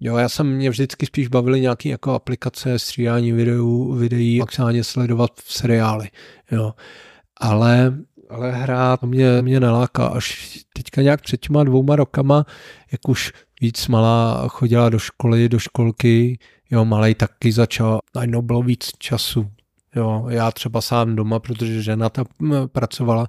Jo, 0.00 0.16
já 0.16 0.28
jsem 0.28 0.56
mě 0.56 0.70
vždycky 0.70 1.06
spíš 1.06 1.28
bavily 1.28 1.60
nějaké 1.60 1.88
jako 1.88 2.12
aplikace, 2.12 2.78
stříhání 2.78 3.32
videů, 3.32 3.94
videí, 3.94 4.38
maximálně 4.38 4.84
sledovat 4.84 5.30
v 5.44 5.52
seriály. 5.52 6.08
Jo. 6.50 6.74
Ale, 7.36 7.94
ale 8.30 8.52
hrát 8.52 9.02
mě, 9.02 9.42
mě 9.42 9.60
naláká. 9.60 10.06
Až 10.06 10.58
teďka 10.76 11.02
nějak 11.02 11.20
před 11.20 11.40
těma 11.40 11.64
dvouma 11.64 11.96
rokama, 11.96 12.46
jak 12.92 13.08
už 13.08 13.32
víc 13.62 13.88
malá 13.88 14.48
chodila 14.48 14.88
do 14.88 14.98
školy, 14.98 15.48
do 15.48 15.58
školky, 15.58 16.38
jo, 16.70 16.84
malej 16.84 17.14
taky 17.14 17.52
začal, 17.52 18.00
najednou 18.14 18.42
bylo 18.42 18.62
víc 18.62 18.90
času. 18.98 19.50
Jo, 19.96 20.26
já 20.28 20.50
třeba 20.50 20.80
sám 20.80 21.16
doma, 21.16 21.38
protože 21.38 21.82
žena 21.82 22.08
tam 22.08 22.26
pracovala, 22.66 23.26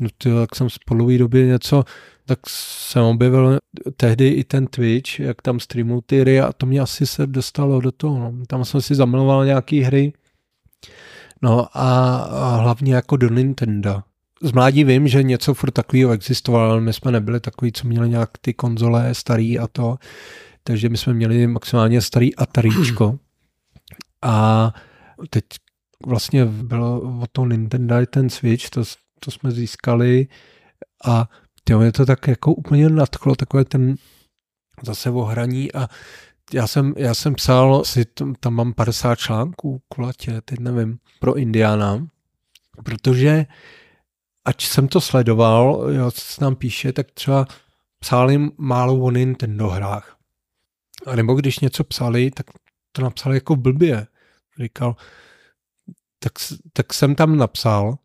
no 0.00 0.08
to, 0.18 0.40
tak 0.40 0.56
jsem 0.56 0.70
spolu 0.70 1.18
době 1.18 1.46
něco 1.46 1.84
tak 2.26 2.38
jsem 2.48 3.02
objevil 3.02 3.58
tehdy 3.96 4.28
i 4.28 4.44
ten 4.44 4.66
Twitch, 4.66 5.20
jak 5.20 5.42
tam 5.42 5.60
streamují 5.60 6.02
ty 6.06 6.20
hry 6.20 6.40
a 6.40 6.52
to 6.52 6.66
mě 6.66 6.80
asi 6.80 7.06
se 7.06 7.26
dostalo 7.26 7.80
do 7.80 7.92
toho. 7.92 8.18
No. 8.18 8.46
Tam 8.46 8.64
jsem 8.64 8.80
si 8.80 8.94
zamiloval 8.94 9.44
nějaký 9.44 9.80
hry, 9.80 10.12
no 11.42 11.68
a, 11.72 12.16
a 12.16 12.56
hlavně 12.56 12.94
jako 12.94 13.16
do 13.16 13.28
Nintendo. 13.28 14.02
Z 14.42 14.52
mládí 14.52 14.84
vím, 14.84 15.08
že 15.08 15.22
něco 15.22 15.54
furt 15.54 15.70
takového 15.70 16.12
existovalo, 16.12 16.70
ale 16.70 16.80
my 16.80 16.92
jsme 16.92 17.12
nebyli 17.12 17.40
takový, 17.40 17.72
co 17.72 17.88
měli 17.88 18.08
nějak 18.08 18.30
ty 18.40 18.54
konzole 18.54 19.14
starý 19.14 19.58
a 19.58 19.66
to, 19.66 19.96
takže 20.64 20.88
my 20.88 20.96
jsme 20.96 21.14
měli 21.14 21.46
maximálně 21.46 22.00
starý 22.00 22.36
Ataríčko. 22.36 23.18
A 24.24 24.74
teď 25.30 25.44
vlastně 26.06 26.44
bylo 26.44 27.00
o 27.00 27.26
to 27.32 27.44
Nintendo 27.44 28.06
ten 28.06 28.30
Switch, 28.30 28.70
to, 28.70 28.82
to 29.20 29.30
jsme 29.30 29.50
získali. 29.50 30.26
A 31.04 31.28
Jo, 31.70 31.78
mě 31.78 31.92
to 31.92 32.06
tak 32.06 32.28
jako 32.28 32.54
úplně 32.54 32.88
nadchlo, 32.88 33.34
takové 33.34 33.64
ten 33.64 33.94
zase 34.82 35.10
ohraní. 35.10 35.72
A 35.72 35.88
já 36.54 36.66
jsem, 36.66 36.94
já 36.96 37.14
jsem 37.14 37.34
psal, 37.34 37.84
si 37.84 38.04
tam, 38.04 38.34
tam 38.34 38.54
mám 38.54 38.72
50 38.72 39.18
článků 39.18 39.82
kulatě, 39.88 40.40
teď 40.44 40.58
nevím, 40.58 40.98
pro 41.20 41.34
Indiana, 41.34 42.06
protože 42.84 43.46
ať 44.44 44.64
jsem 44.64 44.88
to 44.88 45.00
sledoval, 45.00 45.86
jo, 45.90 46.10
co 46.10 46.20
se 46.20 46.40
tam 46.40 46.56
píše, 46.56 46.92
tak 46.92 47.10
třeba 47.10 47.46
psali 47.98 48.50
málo 48.58 48.98
o 48.98 49.10
Nintendo 49.10 49.68
hrách. 49.68 50.16
A 51.06 51.16
nebo 51.16 51.34
když 51.34 51.60
něco 51.60 51.84
psali, 51.84 52.30
tak 52.30 52.46
to 52.92 53.02
napsali 53.02 53.36
jako 53.36 53.56
blbě. 53.56 54.06
Říkal, 54.62 54.96
tak, 56.18 56.32
tak 56.72 56.94
jsem 56.94 57.14
tam 57.14 57.36
napsal, 57.36 57.98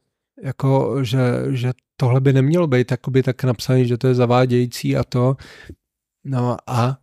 jako, 0.44 1.04
že, 1.04 1.20
že 1.50 1.72
tohle 1.98 2.22
by 2.22 2.34
nemělo 2.34 2.68
být 2.68 2.92
jakoby 2.92 3.24
tak 3.24 3.44
napsaný, 3.44 3.88
že 3.88 3.98
to 3.98 4.08
je 4.08 4.16
zavádějící 4.16 4.98
a 4.98 5.04
to. 5.04 5.36
No 6.24 6.58
a 6.68 6.98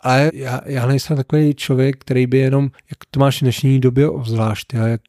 ale 0.00 0.30
já, 0.34 0.60
já 0.66 0.86
nejsem 0.86 1.16
takový 1.16 1.54
člověk, 1.54 1.96
který 2.00 2.26
by 2.26 2.38
jenom, 2.38 2.64
jak 2.64 2.98
to 3.10 3.20
máš 3.20 3.38
v 3.38 3.42
dnešní 3.42 3.80
době 3.80 4.08
obzvlášť, 4.08 4.74
jak 4.74 5.00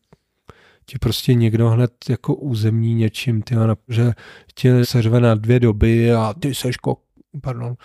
ti 0.89 0.99
prostě 0.99 1.33
někdo 1.33 1.69
hned 1.69 1.91
jako 2.09 2.35
územní 2.35 2.93
něčím, 2.93 3.41
ty, 3.41 3.55
že 3.87 4.11
tě 4.55 4.85
seřve 4.85 5.19
na 5.19 5.35
dvě 5.35 5.59
doby 5.59 6.13
a 6.13 6.33
ty 6.39 6.55
seš 6.55 6.77
kok, 6.77 6.99
pardon, 7.41 7.75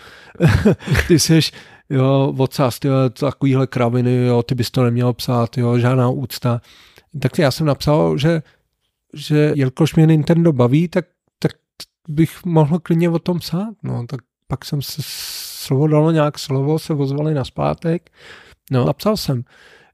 ty 1.08 1.18
seš, 1.18 1.52
jo, 1.90 2.34
odsaz, 2.38 2.78
ty, 2.78 2.88
takovýhle 3.20 3.66
kraviny, 3.66 4.26
jo, 4.26 4.42
ty 4.42 4.54
bys 4.54 4.70
to 4.70 4.84
neměl 4.84 5.12
psát, 5.12 5.58
jo, 5.58 5.78
žádná 5.78 6.08
úcta. 6.08 6.60
Tak 7.20 7.38
já 7.38 7.50
jsem 7.50 7.66
napsal, 7.66 8.18
že, 8.18 8.42
že 9.14 9.52
jelikož 9.54 9.94
mě 9.94 10.06
Nintendo 10.06 10.52
baví, 10.52 10.88
tak 10.88 11.04
bych 12.08 12.44
mohl 12.44 12.78
klidně 12.78 13.10
o 13.10 13.18
tom 13.18 13.38
psát, 13.38 13.74
no, 13.82 14.06
tak 14.06 14.20
pak 14.46 14.64
jsem 14.64 14.82
se 14.82 15.02
slovo 15.04 15.86
dalo 15.86 16.10
nějak 16.10 16.38
slovo, 16.38 16.78
se 16.78 16.94
ozvali 16.94 17.34
na 17.34 17.44
zpátek, 17.44 18.10
no 18.70 18.84
napsal 18.84 19.16
jsem. 19.16 19.44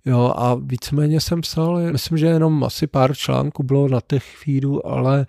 Jo, 0.04 0.32
a 0.36 0.54
víceméně 0.54 1.20
jsem 1.20 1.40
psal, 1.40 1.92
myslím, 1.92 2.18
že 2.18 2.26
jenom 2.26 2.64
asi 2.64 2.86
pár 2.86 3.14
článků 3.14 3.62
bylo 3.62 3.88
na 3.88 4.00
těch 4.06 4.24
feedu, 4.24 4.86
ale 4.86 5.26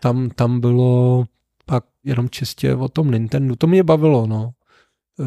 tam, 0.00 0.30
tam 0.30 0.60
bylo 0.60 1.24
pak 1.66 1.84
jenom 2.04 2.30
čistě 2.30 2.74
o 2.74 2.88
tom 2.88 3.10
Nintendo. 3.10 3.56
To 3.56 3.66
mě 3.66 3.82
bavilo, 3.82 4.26
no. 4.26 4.50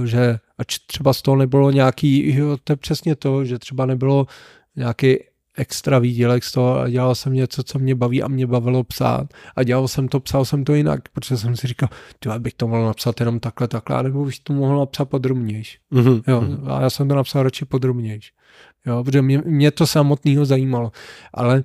Že 0.05 0.39
ač 0.57 0.79
třeba 0.79 1.13
z 1.13 1.21
toho 1.21 1.37
nebylo 1.37 1.71
nějaký, 1.71 2.35
jo, 2.35 2.57
to 2.63 2.73
je 2.73 2.77
přesně 2.77 3.15
to, 3.15 3.45
že 3.45 3.59
třeba 3.59 3.85
nebylo 3.85 4.27
nějaký 4.75 5.17
extra 5.59 5.99
výdělek 5.99 6.43
z 6.43 6.51
toho 6.51 6.79
a 6.79 6.89
dělal 6.89 7.15
jsem 7.15 7.33
něco, 7.33 7.63
co 7.63 7.79
mě 7.79 7.95
baví 7.95 8.23
a 8.23 8.27
mě 8.27 8.47
bavilo 8.47 8.83
psát. 8.83 9.33
A 9.55 9.63
dělal 9.63 9.87
jsem 9.87 10.07
to, 10.07 10.19
psal 10.19 10.45
jsem 10.45 10.63
to 10.63 10.73
jinak, 10.73 11.09
protože 11.09 11.37
jsem 11.37 11.55
si 11.55 11.67
říkal, 11.67 11.89
ty 12.19 12.29
bych 12.37 12.53
to 12.53 12.67
mohl 12.67 12.85
napsat 12.85 13.19
jenom 13.19 13.39
takhle, 13.39 13.67
takhle, 13.67 14.03
nebo 14.03 14.25
bych 14.25 14.39
to 14.39 14.53
mohl 14.53 14.79
napsat 14.79 15.05
podrobnější. 15.05 15.77
Mm-hmm. 15.91 16.23
Jo, 16.27 16.41
mhm. 16.41 16.71
a 16.71 16.81
já 16.81 16.89
jsem 16.89 17.07
to 17.07 17.15
napsal 17.15 17.43
radši 17.43 17.65
podrobnější. 17.65 18.31
Jo, 18.85 19.03
protože 19.03 19.21
mě, 19.21 19.41
mě 19.45 19.71
to 19.71 19.87
samotného 19.87 20.45
zajímalo. 20.45 20.91
Ale 21.33 21.63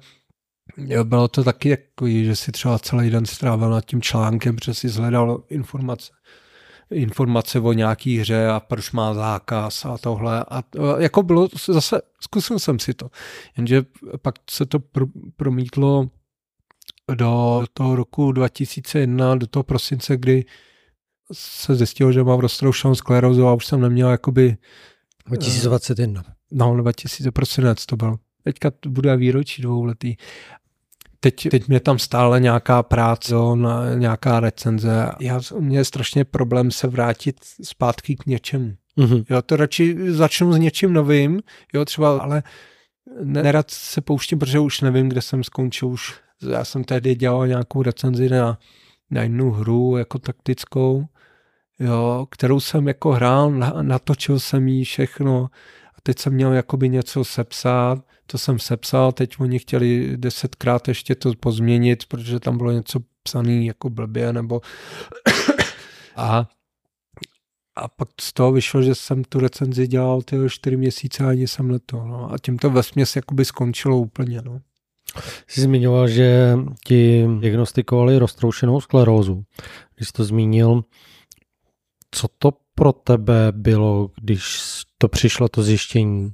jo, 0.77 1.05
bylo 1.05 1.29
to 1.29 1.45
taky 1.45 1.69
jako, 1.69 2.09
že 2.09 2.37
si 2.37 2.53
třeba 2.53 2.79
celý 2.79 3.11
den 3.11 3.27
strávil 3.27 3.71
nad 3.71 3.85
tím 3.85 4.03
článkem, 4.03 4.57
protože 4.57 4.75
si 4.75 4.89
zhledal 4.89 5.43
informace 5.49 6.13
informace 6.91 7.61
o 7.61 7.73
nějaký 7.73 8.19
hře 8.19 8.49
a 8.49 8.61
proč 8.61 8.93
má 8.93 9.15
zákaz 9.15 9.85
a 9.85 9.99
tohle. 9.99 10.45
A 10.49 10.63
jako 10.99 11.23
bylo, 11.23 11.49
zase 11.67 12.03
zkusil 12.21 12.59
jsem 12.59 12.79
si 12.79 12.95
to, 12.95 13.11
jenže 13.57 13.83
pak 14.23 14.35
se 14.51 14.67
to 14.67 14.79
pro, 14.79 15.07
promítlo 15.37 16.11
do 17.15 17.65
toho 17.73 17.97
roku 17.97 18.33
2001, 18.33 19.35
do 19.35 19.47
toho 19.47 19.63
prosince, 19.63 20.17
kdy 20.17 20.45
se 21.33 21.75
zjistilo, 21.75 22.13
že 22.13 22.25
mám 22.25 22.41
roztroušenou 22.41 22.95
sklerózu 22.95 23.49
a 23.49 23.55
už 23.55 23.67
jsem 23.67 23.81
neměl 23.81 24.11
jakoby... 24.11 24.57
2021. 25.27 26.23
No, 26.53 26.77
2000 26.77 27.31
prosinec 27.31 27.87
to 27.87 27.97
byl. 27.97 28.17
Teďka 28.43 28.71
bude 28.87 29.17
výročí 29.17 29.63
dvouletý. 29.63 30.17
Teď, 31.25 31.49
teď 31.51 31.69
mě 31.69 31.81
tam 31.81 31.99
stále 31.99 32.41
nějaká 32.41 32.83
práce, 32.83 33.35
jo, 33.35 33.57
na, 33.57 33.95
nějaká 33.95 34.41
recenze. 34.41 35.11
Já, 35.21 35.41
mě 35.59 35.79
je 35.79 35.85
strašně 35.85 36.25
problém 36.25 36.71
se 36.71 36.87
vrátit 36.87 37.37
zpátky 37.63 38.17
k 38.17 38.27
něčemu. 38.27 38.75
Mm-hmm. 38.99 39.25
Jo, 39.31 39.43
to 39.43 39.57
radši 39.57 40.13
začnu 40.13 40.53
s 40.53 40.59
něčím 40.59 40.93
novým, 40.93 41.41
jo, 41.75 41.85
třeba, 41.85 42.19
ale 42.19 42.43
nerad 43.23 43.71
se 43.71 44.01
pouštím, 44.01 44.39
protože 44.39 44.59
už 44.59 44.81
nevím, 44.81 45.09
kde 45.09 45.23
jsem 45.23 45.45
skončil. 45.45 45.89
Už, 45.89 46.15
já 46.51 46.65
jsem 46.65 46.85
tehdy 46.85 47.15
dělal 47.15 47.47
nějakou 47.47 47.83
recenzi 47.83 48.29
na, 48.29 48.59
na 49.11 49.23
jednu 49.23 49.51
hru 49.51 49.97
jako 49.97 50.19
taktickou, 50.19 51.05
jo, 51.79 52.27
kterou 52.31 52.61
jsem 52.61 52.89
jako 52.89 53.13
hrál, 53.13 53.51
natočil 53.83 54.41
jsem 54.41 54.69
jí 54.69 54.85
všechno 54.85 55.49
a 55.95 56.01
teď 56.03 56.19
jsem 56.19 56.33
měl 56.33 56.53
jakoby 56.53 56.89
něco 56.89 57.25
sepsat 57.25 57.99
to 58.27 58.39
jsem 58.39 58.59
sepsal, 58.59 59.13
teď 59.13 59.41
oni 59.41 59.59
chtěli 59.59 60.17
desetkrát 60.17 60.89
ještě 60.89 61.15
to 61.15 61.33
pozměnit, 61.41 62.05
protože 62.07 62.41
tam 62.41 62.59
bylo 62.59 62.73
něco 62.73 63.01
psané 63.23 63.65
jako 63.65 63.91
blbě, 63.91 64.33
nebo 64.33 64.61
a 66.17 66.49
a 67.77 67.89
pak 67.89 68.09
z 68.21 68.33
toho 68.33 68.53
vyšlo, 68.53 68.83
že 68.83 68.95
jsem 68.95 69.25
tu 69.25 69.41
recenzi 69.41 69.87
dělal 69.87 70.23
ty 70.23 70.37
čtyři 70.49 70.77
měsíce 70.77 71.25
a 71.25 71.29
ani 71.29 71.49
jsem 71.49 71.71
leto. 71.71 72.05
No. 72.05 72.33
A 72.33 72.39
tím 72.39 72.59
to 72.59 72.71
vesměs 72.71 73.17
jakoby 73.17 73.45
skončilo 73.45 73.99
úplně. 73.99 74.43
No. 74.45 74.61
Jsi 75.49 75.61
zmiňoval, 75.61 76.09
že 76.09 76.59
ti 76.87 77.27
diagnostikovali 77.41 78.19
roztroušenou 78.19 78.81
sklerózu. 78.81 79.45
Když 79.97 80.09
jsi 80.09 80.13
to 80.13 80.25
zmínil, 80.25 80.83
co 82.11 82.29
to 82.39 82.53
pro 82.75 82.93
tebe 82.93 83.53
bylo, 83.53 84.11
když 84.21 84.61
to 84.99 85.09
přišlo 85.09 85.49
to 85.49 85.63
zjištění? 85.63 86.33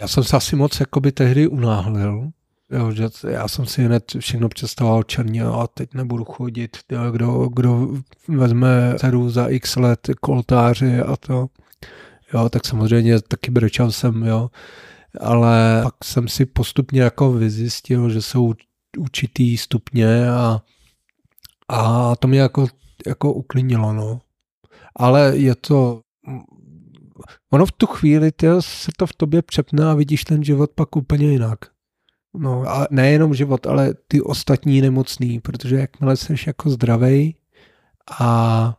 Já 0.00 0.08
jsem 0.08 0.24
se 0.24 0.36
asi 0.36 0.56
moc 0.56 0.80
jakoby 0.80 1.12
tehdy 1.12 1.48
unáhlil, 1.48 2.30
Jo, 2.70 2.92
že 2.92 3.08
já 3.28 3.48
jsem 3.48 3.66
si 3.66 3.82
hned 3.82 4.12
všechno 4.18 4.48
představoval 4.48 5.02
černě 5.02 5.42
a 5.42 5.66
teď 5.66 5.94
nebudu 5.94 6.24
chodit. 6.24 6.76
Jo, 6.92 7.10
kdo, 7.10 7.48
kdo 7.48 7.88
vezme 8.28 8.94
dceru 8.98 9.30
za 9.30 9.48
x 9.48 9.76
let 9.76 10.10
k 10.20 10.28
oltáři 10.28 11.00
a 11.00 11.16
to. 11.16 11.46
Jo, 12.34 12.48
tak 12.48 12.66
samozřejmě 12.66 13.20
taky 13.20 13.50
brečel 13.50 13.92
jsem, 13.92 14.22
jo. 14.22 14.50
Ale 15.20 15.80
pak 15.82 15.94
jsem 16.04 16.28
si 16.28 16.46
postupně 16.46 17.02
jako 17.02 17.32
vyzjistil, 17.32 18.10
že 18.10 18.22
jsou 18.22 18.54
určitý 18.98 19.56
stupně 19.56 20.30
a, 20.30 20.62
a 21.68 22.16
to 22.16 22.28
mě 22.28 22.40
jako, 22.40 22.66
jako 23.06 23.32
uklidnilo, 23.32 23.92
no. 23.92 24.20
Ale 24.96 25.32
je 25.36 25.54
to 25.54 26.00
ono 27.50 27.66
v 27.66 27.72
tu 27.72 27.86
chvíli 27.86 28.32
tyjo, 28.32 28.62
se 28.62 28.90
to 28.96 29.06
v 29.06 29.12
tobě 29.12 29.42
přepne 29.42 29.90
a 29.90 29.94
vidíš 29.94 30.24
ten 30.24 30.44
život 30.44 30.70
pak 30.74 30.96
úplně 30.96 31.32
jinak. 31.32 31.58
No 32.34 32.62
a 32.68 32.86
nejenom 32.90 33.34
život, 33.34 33.66
ale 33.66 33.94
ty 34.08 34.20
ostatní 34.20 34.80
nemocný, 34.80 35.40
protože 35.40 35.76
jakmile 35.76 36.16
jsi 36.16 36.34
jako 36.46 36.70
zdravej 36.70 37.34
a 38.20 38.74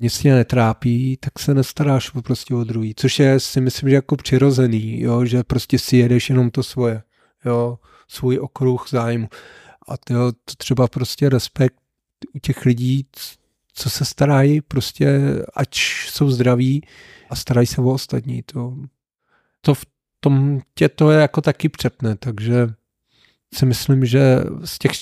nic 0.00 0.18
tě 0.18 0.34
netrápí, 0.34 1.16
tak 1.16 1.38
se 1.38 1.54
nestaráš 1.54 2.10
prostě 2.10 2.54
o 2.54 2.64
druhý, 2.64 2.94
což 2.94 3.18
je 3.18 3.40
si 3.40 3.60
myslím, 3.60 3.88
že 3.88 3.94
jako 3.94 4.16
přirozený, 4.16 5.00
jo, 5.00 5.24
že 5.24 5.44
prostě 5.44 5.78
si 5.78 5.96
jedeš 5.96 6.30
jenom 6.30 6.50
to 6.50 6.62
svoje, 6.62 7.02
jo, 7.44 7.78
svůj 8.08 8.38
okruh 8.38 8.86
zájmu. 8.90 9.28
A 9.88 9.96
to, 9.96 10.32
to 10.32 10.54
třeba 10.56 10.88
prostě 10.88 11.28
respekt 11.28 11.76
u 12.34 12.38
těch 12.38 12.64
lidí, 12.64 13.06
co 13.74 13.90
se 13.90 14.04
starají, 14.04 14.60
prostě 14.60 15.20
ať 15.56 15.74
jsou 16.08 16.30
zdraví, 16.30 16.82
a 17.30 17.36
starají 17.36 17.66
se 17.66 17.80
o 17.80 17.84
ostatní. 17.84 18.42
To, 18.42 18.76
to 19.60 19.74
v 19.74 19.86
tom 20.20 20.60
tě 20.74 20.88
to 20.88 21.10
je 21.10 21.20
jako 21.20 21.40
taky 21.40 21.68
přepne, 21.68 22.16
takže 22.16 22.68
si 23.54 23.66
myslím, 23.66 24.06
že 24.06 24.38
z 24.64 24.78
těch 24.78 24.92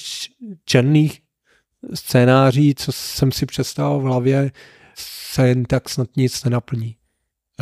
černých 0.64 1.20
scénáří, 1.94 2.74
co 2.74 2.92
jsem 2.92 3.32
si 3.32 3.46
představil 3.46 3.98
v 3.98 4.02
hlavě, 4.02 4.50
se 4.96 5.48
jen 5.48 5.64
tak 5.64 5.88
snad 5.88 6.08
nic 6.16 6.44
nenaplní. 6.44 6.96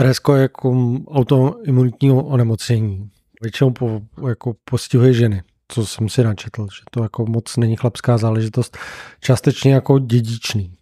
RSK 0.01 0.29
je 0.35 0.43
jako 0.43 0.99
autoimunitního 1.09 2.25
onemocnění. 2.25 3.11
Většinou 3.43 3.71
po, 3.71 4.01
jako 4.29 4.57
postihuje 4.65 5.13
ženy, 5.13 5.43
co 5.69 5.87
jsem 5.87 6.09
si 6.09 6.25
načetl, 6.25 6.63
že 6.63 6.83
to 6.91 7.03
jako 7.03 7.27
moc 7.27 7.57
není 7.57 7.77
chlapská 7.77 8.19
záležitost, 8.19 8.79
částečně 9.21 9.75
jako 9.75 9.99
dědičný. 9.99 10.77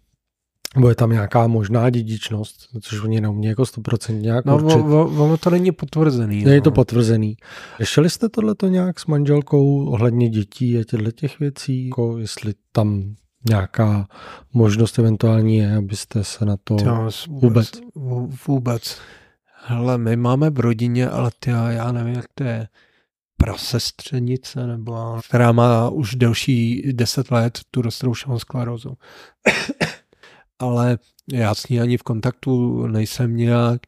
Nebo 0.75 0.89
je 0.89 0.95
tam 0.95 1.11
nějaká 1.11 1.47
možná 1.47 1.89
dědičnost, 1.89 2.55
což 2.81 3.01
oni 3.01 3.21
neumějí 3.21 3.49
jako 3.49 3.63
100% 3.63 4.21
nějak 4.21 4.45
No, 4.45 4.55
ono 5.05 5.37
to 5.37 5.49
není 5.49 5.71
potvrzený. 5.71 6.43
Není 6.43 6.57
no. 6.57 6.63
to 6.63 6.71
potvrzený. 6.71 7.37
Řešili 7.79 8.09
jste 8.09 8.29
tohleto 8.29 8.67
nějak 8.67 8.99
s 8.99 9.05
manželkou 9.05 9.85
ohledně 9.85 10.29
dětí 10.29 10.77
a 10.77 10.83
těchto 10.83 11.11
těch 11.11 11.39
věcí? 11.39 11.87
Jako 11.87 12.17
jestli 12.17 12.53
tam 12.71 13.15
nějaká 13.49 14.07
možnost 14.53 14.99
eventuální 14.99 15.57
je, 15.57 15.75
abyste 15.75 16.23
se 16.23 16.45
na 16.45 16.55
to 16.63 16.77
já, 16.85 16.99
vůbec, 16.99 17.25
vůbec. 17.27 17.71
Vůbec. 18.47 18.97
Hele, 19.65 19.97
my 19.97 20.15
máme 20.15 20.49
v 20.49 20.59
rodině, 20.59 21.09
ale 21.09 21.31
ty, 21.39 21.49
já 21.49 21.91
nevím, 21.91 22.15
jak 22.15 22.25
to 22.35 22.43
je 22.43 22.67
prasestřenice, 23.37 24.67
nebo 24.67 25.19
která 25.27 25.51
má 25.51 25.89
už 25.89 26.15
delší 26.15 26.83
deset 26.93 27.31
let 27.31 27.59
tu 27.71 27.81
roztroušenou 27.81 28.39
sklerózu 28.39 28.97
ale 30.59 30.97
já 31.33 31.55
s 31.55 31.67
ní 31.67 31.81
ani 31.81 31.97
v 31.97 32.03
kontaktu 32.03 32.87
nejsem 32.87 33.37
nějak, 33.37 33.81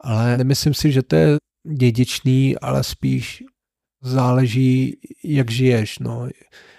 ale 0.00 0.36
nemyslím 0.36 0.74
si, 0.74 0.92
že 0.92 1.02
to 1.02 1.16
je 1.16 1.36
dědičný, 1.76 2.58
ale 2.58 2.84
spíš 2.84 3.44
záleží, 4.02 4.98
jak 5.24 5.50
žiješ, 5.50 5.98
no. 5.98 6.28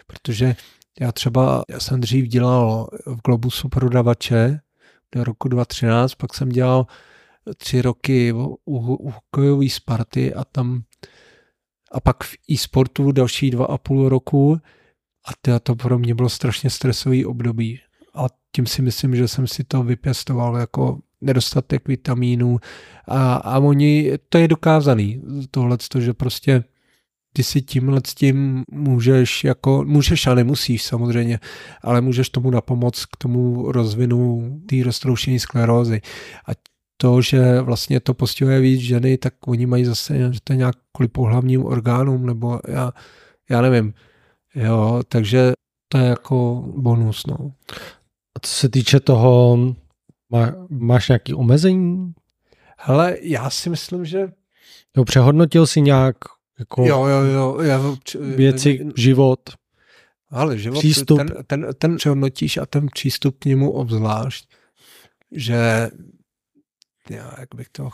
Protože 0.08 0.56
já 1.00 1.12
třeba, 1.12 1.64
já 1.70 1.80
jsem 1.80 2.02
dřív 2.02 2.28
dělal 2.28 2.90
v 3.06 3.22
Globusu 3.26 3.70
prodavače 3.70 4.60
do 5.16 5.24
roku 5.24 5.48
2013, 5.48 6.16
pak 6.16 6.34
jsem 6.34 6.50
dělal 6.50 6.88
tři 7.58 7.82
roky 7.82 8.34
u, 8.66 9.12
hokejové 9.12 9.70
Sparty 9.70 10.34
a 10.34 10.44
tam 10.44 10.84
a 11.92 12.00
pak 12.00 12.24
v 12.24 12.36
e-sportu 12.52 13.12
další 13.12 13.52
dva 13.52 13.66
a 13.66 13.78
půl 13.78 14.10
roku 14.10 14.60
a 15.26 15.60
to 15.60 15.76
pro 15.76 16.00
mě 16.00 16.16
bylo 16.16 16.30
strašně 16.30 16.70
stresový 16.70 17.26
období, 17.26 17.80
a 18.16 18.28
tím 18.56 18.66
si 18.66 18.82
myslím, 18.82 19.16
že 19.16 19.28
jsem 19.28 19.48
si 19.48 19.64
to 19.64 19.84
vypěstoval 19.84 20.58
jako 20.58 21.00
nedostatek 21.22 21.88
vitamínů 21.88 22.60
a, 23.08 23.36
a 23.36 23.60
oni, 23.60 24.12
to 24.30 24.38
je 24.38 24.48
dokázaný, 24.48 25.22
tohle, 25.52 25.78
že 26.00 26.14
prostě 26.14 26.64
ty 27.34 27.44
si 27.44 27.62
tímhle 27.62 28.02
s 28.08 28.16
tím 28.16 28.64
můžeš 28.72 29.44
jako, 29.44 29.84
můžeš 29.88 30.28
a 30.28 30.36
nemusíš 30.36 30.84
samozřejmě, 30.84 31.40
ale 31.82 32.02
můžeš 32.02 32.30
tomu 32.30 32.52
napomoc 32.52 33.06
k 33.06 33.18
tomu 33.18 33.72
rozvinu 33.72 34.50
té 34.70 34.76
roztroušení 34.84 35.40
sklerózy. 35.40 36.02
A 36.48 36.52
to, 36.98 37.22
že 37.22 37.62
vlastně 37.62 38.00
to 38.00 38.14
postihuje 38.14 38.60
víc 38.60 38.82
ženy, 38.82 39.18
tak 39.18 39.34
oni 39.48 39.66
mají 39.66 39.86
zase, 39.86 40.18
že 40.34 40.40
to 40.44 40.54
je 40.54 40.58
nějak 40.58 40.76
kvůli 40.92 41.08
pohlavním 41.08 41.66
orgánům, 41.66 42.26
nebo 42.26 42.60
já, 42.68 42.92
já 43.50 43.62
nevím. 43.62 43.94
Jo, 44.56 45.04
takže 45.08 45.54
to 45.90 45.98
je 45.98 46.06
jako 46.06 46.64
bonus, 46.78 47.26
no. 47.26 47.52
A 48.36 48.40
co 48.42 48.52
se 48.52 48.70
týče 48.70 49.00
toho, 49.00 49.58
má, 50.30 50.54
máš 50.70 51.10
nějaký 51.10 51.34
omezení? 51.34 52.14
Hele, 52.78 53.18
já 53.22 53.50
si 53.50 53.70
myslím, 53.70 54.06
že... 54.06 54.28
Jo, 54.98 55.06
přehodnotil 55.06 55.68
si 55.68 55.82
nějak 55.82 56.18
jako 56.60 56.86
Jo, 56.86 57.06
jo, 57.06 57.22
jo. 57.22 57.62
Já, 57.62 57.82
věci, 58.20 58.86
život? 58.96 59.40
ale 60.30 60.58
život, 60.58 60.80
přístup. 60.80 61.18
Ten, 61.18 61.44
ten, 61.48 61.68
ten 61.78 61.98
přehodnotíš 61.98 62.58
a 62.58 62.66
ten 62.66 62.88
přístup 62.88 63.40
k 63.40 63.46
němu 63.46 63.72
obzvlášť, 63.72 64.50
že 65.32 65.90
já, 67.10 67.36
jak 67.40 67.56
bych 67.56 67.70
to... 67.70 67.90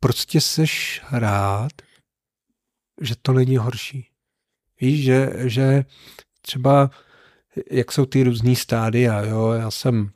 Prostě 0.00 0.40
seš 0.40 1.02
rád, 1.12 1.72
že 3.00 3.14
to 3.22 3.32
není 3.32 3.56
horší. 3.56 4.08
Víš, 4.80 5.04
že, 5.04 5.32
že 5.36 5.84
třeba 6.40 6.90
jak 7.70 7.92
jsou 7.92 8.06
ty 8.06 8.22
různý 8.22 8.56
stádia, 8.56 9.24
jo, 9.24 9.50
já 9.50 9.70
jsem 9.70 10.10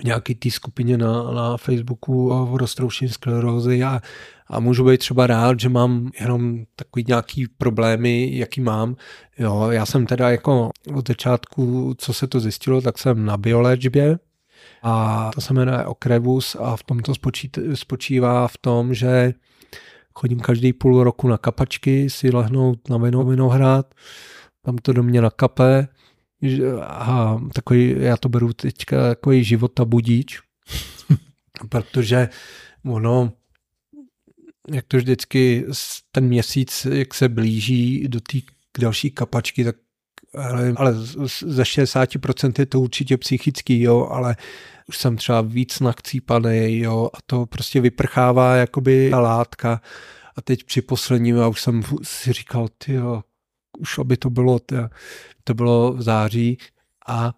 v 0.00 0.04
nějaký 0.04 0.34
té 0.34 0.50
skupině 0.50 0.98
na, 0.98 1.22
na 1.22 1.56
Facebooku 1.56 2.30
o 2.30 2.58
roztroušení 2.58 3.10
sklerózy 3.10 3.82
a, 3.84 4.00
a 4.46 4.60
můžu 4.60 4.84
být 4.84 4.98
třeba 4.98 5.26
rád, 5.26 5.60
že 5.60 5.68
mám 5.68 6.10
jenom 6.20 6.64
takový 6.76 7.04
nějaký 7.08 7.46
problémy, 7.58 8.38
jaký 8.38 8.60
mám. 8.60 8.96
Jo, 9.38 9.68
já 9.70 9.86
jsem 9.86 10.06
teda 10.06 10.30
jako 10.30 10.70
od 10.94 11.08
začátku, 11.08 11.94
co 11.98 12.12
se 12.12 12.26
to 12.26 12.40
zjistilo, 12.40 12.80
tak 12.80 12.98
jsem 12.98 13.24
na 13.24 13.36
bioléčbě 13.36 14.18
a 14.82 15.30
to 15.34 15.40
se 15.40 15.54
jmenuje 15.54 15.84
Okrevus 15.84 16.56
a 16.60 16.76
v 16.76 16.82
tom 16.82 17.00
to 17.00 17.12
spočívá 17.74 18.48
v 18.48 18.58
tom, 18.58 18.94
že 18.94 19.34
chodím 20.14 20.40
každý 20.40 20.72
půl 20.72 21.04
roku 21.04 21.28
na 21.28 21.38
kapačky 21.38 22.10
si 22.10 22.30
lehnout 22.30 22.88
na 22.88 22.98
Vinohrad, 22.98 23.94
tam 24.62 24.78
to 24.78 24.92
do 24.92 25.02
mě 25.02 25.20
nakape 25.20 25.88
a 26.82 27.40
takový, 27.52 27.94
já 27.98 28.16
to 28.16 28.28
beru 28.28 28.52
teďka 28.52 29.08
takový 29.08 29.44
života 29.44 29.84
budíč, 29.84 30.40
protože 31.68 32.28
ono, 32.84 33.32
jak 34.70 34.84
to 34.88 34.96
vždycky 34.96 35.64
ten 36.12 36.24
měsíc, 36.24 36.86
jak 36.92 37.14
se 37.14 37.28
blíží 37.28 38.08
do 38.08 38.20
té 38.20 38.38
další 38.78 39.10
kapačky, 39.10 39.64
tak 39.64 39.76
ale, 40.34 40.72
ale 40.76 40.94
ze 41.46 41.62
60% 41.62 42.52
je 42.58 42.66
to 42.66 42.80
určitě 42.80 43.16
psychický, 43.16 43.82
jo, 43.82 44.08
ale 44.10 44.36
už 44.88 44.98
jsem 44.98 45.16
třeba 45.16 45.40
víc 45.40 45.80
nachcípaný, 45.80 46.78
jo, 46.78 47.10
a 47.14 47.18
to 47.26 47.46
prostě 47.46 47.80
vyprchává 47.80 48.56
jakoby 48.56 49.10
ta 49.10 49.20
látka. 49.20 49.80
A 50.36 50.42
teď 50.42 50.64
při 50.64 50.82
posledním 50.82 51.36
já 51.36 51.48
už 51.48 51.60
jsem 51.60 51.82
si 52.02 52.32
říkal, 52.32 52.68
ty 52.78 52.92
jo, 52.92 53.22
už 53.78 53.98
aby 53.98 54.16
to 54.16 54.30
bylo, 54.30 54.58
tyjo, 54.58 54.88
to 55.44 55.54
bylo 55.54 55.92
v 55.92 56.02
září. 56.02 56.58
A, 57.06 57.32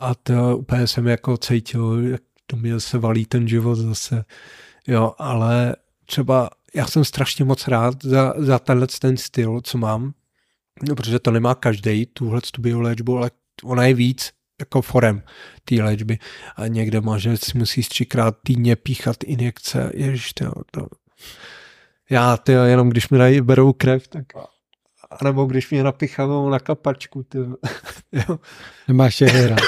a 0.00 0.14
to 0.14 0.58
úplně 0.58 0.86
jsem 0.86 1.06
jako 1.06 1.36
cítil, 1.36 2.06
jak 2.06 2.22
to 2.46 2.56
mě 2.56 2.80
se 2.80 2.98
valí 2.98 3.26
ten 3.26 3.48
život 3.48 3.74
zase, 3.74 4.24
jo, 4.86 5.14
ale 5.18 5.76
třeba 6.06 6.50
já 6.74 6.86
jsem 6.86 7.04
strašně 7.04 7.44
moc 7.44 7.68
rád 7.68 8.04
za, 8.04 8.34
za 8.36 8.58
tenhle 8.58 8.86
ten 8.86 9.16
styl, 9.16 9.60
co 9.60 9.78
mám, 9.78 10.12
no, 10.88 10.94
protože 10.94 11.18
to 11.18 11.30
nemá 11.30 11.54
každý 11.54 12.06
tuhle 12.06 12.40
tu 12.40 12.62
bioléčbu, 12.62 13.18
ale 13.18 13.30
ona 13.64 13.84
je 13.86 13.94
víc 13.94 14.32
jako 14.60 14.82
forem 14.82 15.22
té 15.64 15.74
léčby. 15.74 16.18
A 16.56 16.66
někde 16.66 17.00
má, 17.00 17.18
že 17.18 17.36
si 17.36 17.58
musíš 17.58 17.88
třikrát 17.88 18.36
týdně 18.42 18.76
píchat 18.76 19.16
injekce, 19.24 19.90
ježiš, 19.94 20.32
to, 20.32 20.52
to. 20.70 20.86
Já, 22.10 22.36
ty, 22.36 22.52
jenom 22.52 22.90
když 22.90 23.08
mi 23.08 23.18
dají, 23.18 23.40
berou 23.40 23.72
krev, 23.72 24.08
tak 24.08 24.24
nebo 25.24 25.44
když 25.44 25.70
mě 25.70 25.82
napichavou 25.82 26.50
na 26.50 26.58
kapačku, 26.58 27.22
ty. 27.22 27.38
jo. 28.12 28.38
Nemáš 28.88 29.20
je 29.20 29.48
rád. 29.48 29.58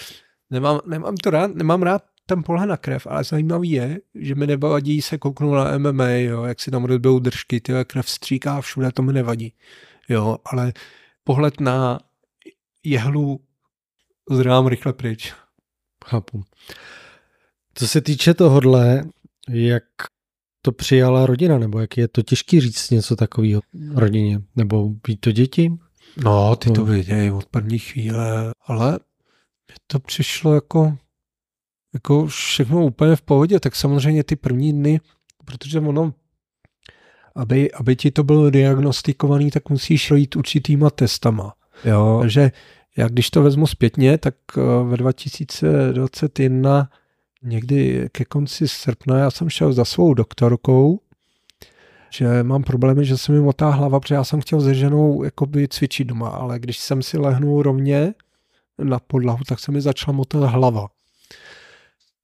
nemám, 0.50 0.80
nemám 0.86 1.16
to 1.16 1.30
rád, 1.30 1.54
nemám 1.54 1.82
rád 1.82 2.02
ten 2.26 2.42
pohled 2.42 2.66
na 2.66 2.76
krev, 2.76 3.06
ale 3.06 3.24
zajímavý 3.24 3.70
je, 3.70 4.00
že 4.14 4.34
mi 4.34 4.46
nevadí 4.46 5.02
se 5.02 5.18
kouknout 5.18 5.54
na 5.54 5.78
MMA, 5.78 6.08
jo, 6.08 6.44
jak 6.44 6.60
si 6.60 6.70
tam 6.70 6.84
rozbijou 6.84 7.18
držky, 7.18 7.60
ty 7.60 7.72
krev 7.84 8.10
stříká 8.10 8.60
všude, 8.60 8.92
to 8.92 9.02
mi 9.02 9.12
nevadí. 9.12 9.52
Jo, 10.08 10.38
ale 10.44 10.72
pohled 11.24 11.60
na 11.60 12.00
jehlu 12.84 13.40
zrám 14.30 14.66
rychle 14.66 14.92
pryč. 14.92 15.34
Chápu. 16.04 16.44
Co 17.74 17.88
se 17.88 18.00
týče 18.00 18.34
tohohle, 18.34 19.04
jak 19.48 19.84
to 20.68 20.72
přijala 20.72 21.26
rodina, 21.26 21.58
nebo 21.58 21.80
jak 21.80 21.96
je 21.96 22.08
to 22.08 22.22
těžký 22.22 22.60
říct 22.60 22.90
něco 22.90 23.16
takového 23.16 23.60
rodině, 23.94 24.40
nebo 24.56 24.88
být 25.06 25.20
to 25.20 25.32
děti? 25.32 25.72
No, 26.24 26.56
ty 26.56 26.70
to 26.70 26.84
vědějí 26.84 27.30
od 27.30 27.46
první 27.46 27.78
chvíle, 27.78 28.52
ale 28.66 28.98
to 29.86 29.98
přišlo 29.98 30.54
jako, 30.54 30.96
jako 31.94 32.26
všechno 32.26 32.86
úplně 32.86 33.16
v 33.16 33.22
pohodě, 33.22 33.60
tak 33.60 33.76
samozřejmě 33.76 34.24
ty 34.24 34.36
první 34.36 34.72
dny, 34.72 35.00
protože 35.44 35.80
ono, 35.80 36.14
aby, 37.34 37.72
aby 37.72 37.96
ti 37.96 38.10
to 38.10 38.24
bylo 38.24 38.50
diagnostikovaný, 38.50 39.50
tak 39.50 39.70
musíš 39.70 40.08
projít 40.08 40.36
určitýma 40.36 40.90
testama. 40.90 41.54
Jo, 41.84 42.18
takže 42.20 42.52
já 42.96 43.08
když 43.08 43.30
to 43.30 43.42
vezmu 43.42 43.66
zpětně, 43.66 44.18
tak 44.18 44.34
eh, 44.56 44.60
ve 44.84 44.96
2021 44.96 46.90
někdy 47.42 48.08
ke 48.12 48.24
konci 48.24 48.68
srpna 48.68 49.18
já 49.18 49.30
jsem 49.30 49.50
šel 49.50 49.72
za 49.72 49.84
svou 49.84 50.14
doktorkou, 50.14 51.00
že 52.10 52.42
mám 52.42 52.62
problémy, 52.62 53.04
že 53.04 53.18
se 53.18 53.32
mi 53.32 53.40
motá 53.40 53.70
hlava, 53.70 54.00
protože 54.00 54.14
já 54.14 54.24
jsem 54.24 54.40
chtěl 54.40 54.60
se 54.60 54.74
ženou 54.74 55.22
jakoby 55.22 55.68
cvičit 55.68 56.06
doma, 56.06 56.28
ale 56.28 56.58
když 56.58 56.78
jsem 56.78 57.02
si 57.02 57.18
lehnul 57.18 57.62
rovně 57.62 58.14
na 58.78 58.98
podlahu, 58.98 59.44
tak 59.44 59.60
se 59.60 59.72
mi 59.72 59.80
začala 59.80 60.16
motat 60.16 60.50
hlava. 60.50 60.88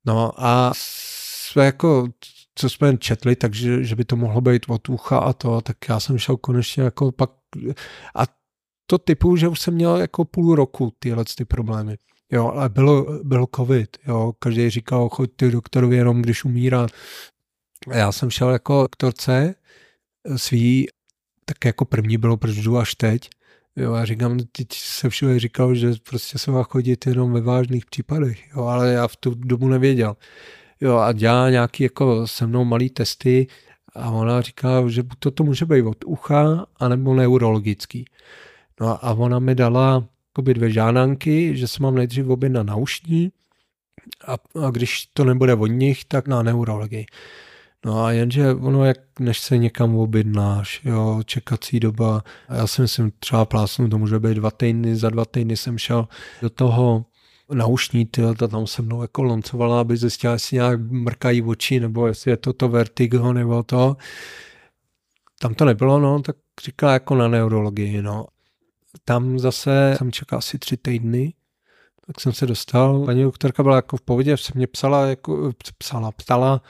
No 0.06 0.32
a 0.36 0.72
jsme 0.76 1.64
jako, 1.64 2.08
co 2.54 2.70
jsme 2.70 2.96
četli, 2.96 3.36
takže 3.36 3.84
že 3.84 3.96
by 3.96 4.04
to 4.04 4.16
mohlo 4.16 4.40
být 4.40 4.62
od 4.68 4.88
ucha 4.88 5.18
a 5.18 5.32
to, 5.32 5.60
tak 5.60 5.76
já 5.88 6.00
jsem 6.00 6.18
šel 6.18 6.36
konečně 6.36 6.82
jako 6.82 7.12
pak 7.12 7.30
a 8.14 8.22
to 8.86 8.98
typu, 8.98 9.36
že 9.36 9.48
už 9.48 9.60
jsem 9.60 9.74
měl 9.74 9.96
jako 9.96 10.24
půl 10.24 10.54
roku 10.54 10.92
tyhle 10.98 11.24
ty 11.36 11.44
problémy. 11.44 11.96
Jo, 12.32 12.46
ale 12.48 12.68
bylo, 12.68 13.20
byl 13.22 13.46
covid, 13.56 13.96
jo, 14.06 14.32
každý 14.38 14.70
říkal, 14.70 15.08
choď 15.08 15.30
ty 15.36 15.50
doktorovi 15.50 15.96
jenom, 15.96 16.22
když 16.22 16.44
umírá. 16.44 16.86
A 17.90 17.96
já 17.96 18.12
jsem 18.12 18.30
šel 18.30 18.50
jako 18.50 18.82
doktorce 18.82 19.54
svý, 20.36 20.88
tak 21.44 21.64
jako 21.64 21.84
první 21.84 22.18
bylo, 22.18 22.36
proč 22.36 22.66
až 22.80 22.94
teď. 22.94 23.30
Jo, 23.76 23.94
já 23.94 24.04
říkám, 24.04 24.38
teď 24.52 24.68
se 24.72 25.08
všude 25.08 25.38
říkal, 25.40 25.74
že 25.74 25.92
prostě 26.08 26.38
se 26.38 26.50
má 26.50 26.62
chodit 26.62 27.06
jenom 27.06 27.32
ve 27.32 27.40
vážných 27.40 27.86
případech, 27.86 28.50
jo, 28.56 28.64
ale 28.64 28.92
já 28.92 29.08
v 29.08 29.16
tu 29.16 29.34
dobu 29.34 29.68
nevěděl. 29.68 30.16
Jo, 30.80 30.96
a 30.96 31.12
dělá 31.12 31.50
nějaký 31.50 31.82
jako 31.82 32.26
se 32.26 32.46
mnou 32.46 32.64
malý 32.64 32.90
testy 32.90 33.46
a 33.94 34.10
ona 34.10 34.40
říká, 34.40 34.88
že 34.88 35.02
to, 35.18 35.30
to 35.30 35.44
může 35.44 35.66
být 35.66 35.82
od 35.82 36.04
ucha, 36.04 36.66
anebo 36.76 37.14
neurologický. 37.14 38.04
No 38.80 39.04
a 39.04 39.12
ona 39.12 39.38
mi 39.38 39.54
dala 39.54 40.08
jakoby 40.34 40.54
dvě 40.54 40.70
žánanky, 40.70 41.56
že 41.56 41.68
se 41.68 41.82
mám 41.82 41.94
nejdřív 41.94 42.28
objednat 42.28 42.66
na 42.66 42.72
naušní 42.72 43.32
a, 44.26 44.32
a 44.66 44.70
když 44.70 45.06
to 45.06 45.24
nebude 45.24 45.54
od 45.54 45.66
nich, 45.66 46.04
tak 46.04 46.28
na 46.28 46.42
neurologii. 46.42 47.06
No 47.84 48.04
a 48.04 48.12
jenže 48.12 48.54
ono, 48.54 48.84
jak 48.84 48.98
než 49.20 49.40
se 49.40 49.58
někam 49.58 49.96
objednáš, 49.96 50.80
jo, 50.84 51.22
čekací 51.24 51.80
doba, 51.80 52.22
já 52.48 52.66
si 52.66 52.82
myslím, 52.82 53.12
třeba 53.18 53.44
plásnu, 53.44 53.88
to 53.88 53.98
může 53.98 54.18
být 54.18 54.34
dva 54.34 54.50
týdny, 54.50 54.96
za 54.96 55.10
dva 55.10 55.24
týdny 55.24 55.56
jsem 55.56 55.78
šel 55.78 56.08
do 56.42 56.50
toho 56.50 57.04
naušní, 57.52 58.06
tyjo, 58.06 58.34
ta 58.34 58.48
tam 58.48 58.66
se 58.66 58.82
mnou 58.82 59.02
jako 59.02 59.22
loncovala, 59.22 59.80
aby 59.80 59.96
zjistila, 59.96 60.32
jestli 60.32 60.56
nějak 60.56 60.80
mrkají 60.80 61.42
oči, 61.42 61.80
nebo 61.80 62.06
jestli 62.06 62.30
je 62.30 62.36
to 62.36 62.52
to 62.52 62.68
vertigo, 62.68 63.32
nebo 63.32 63.62
to. 63.62 63.96
Tam 65.40 65.54
to 65.54 65.64
nebylo, 65.64 66.00
no, 66.00 66.22
tak 66.22 66.36
říkala 66.64 66.92
jako 66.92 67.14
na 67.14 67.28
neurologii, 67.28 68.02
no. 68.02 68.26
Tam 69.04 69.38
zase 69.38 69.94
jsem 69.98 70.12
čekal 70.12 70.38
asi 70.38 70.58
tři 70.58 70.76
týdny, 70.76 71.34
tak 72.06 72.20
jsem 72.20 72.32
se 72.32 72.46
dostal. 72.46 73.04
Paní 73.04 73.22
doktorka 73.22 73.62
byla 73.62 73.76
jako 73.76 73.96
v 73.96 74.00
pohodě, 74.00 74.36
se 74.36 74.52
mě 74.54 74.66
psala, 74.66 75.06
jako, 75.06 75.52
psala, 75.78 76.12
ptala 76.12 76.62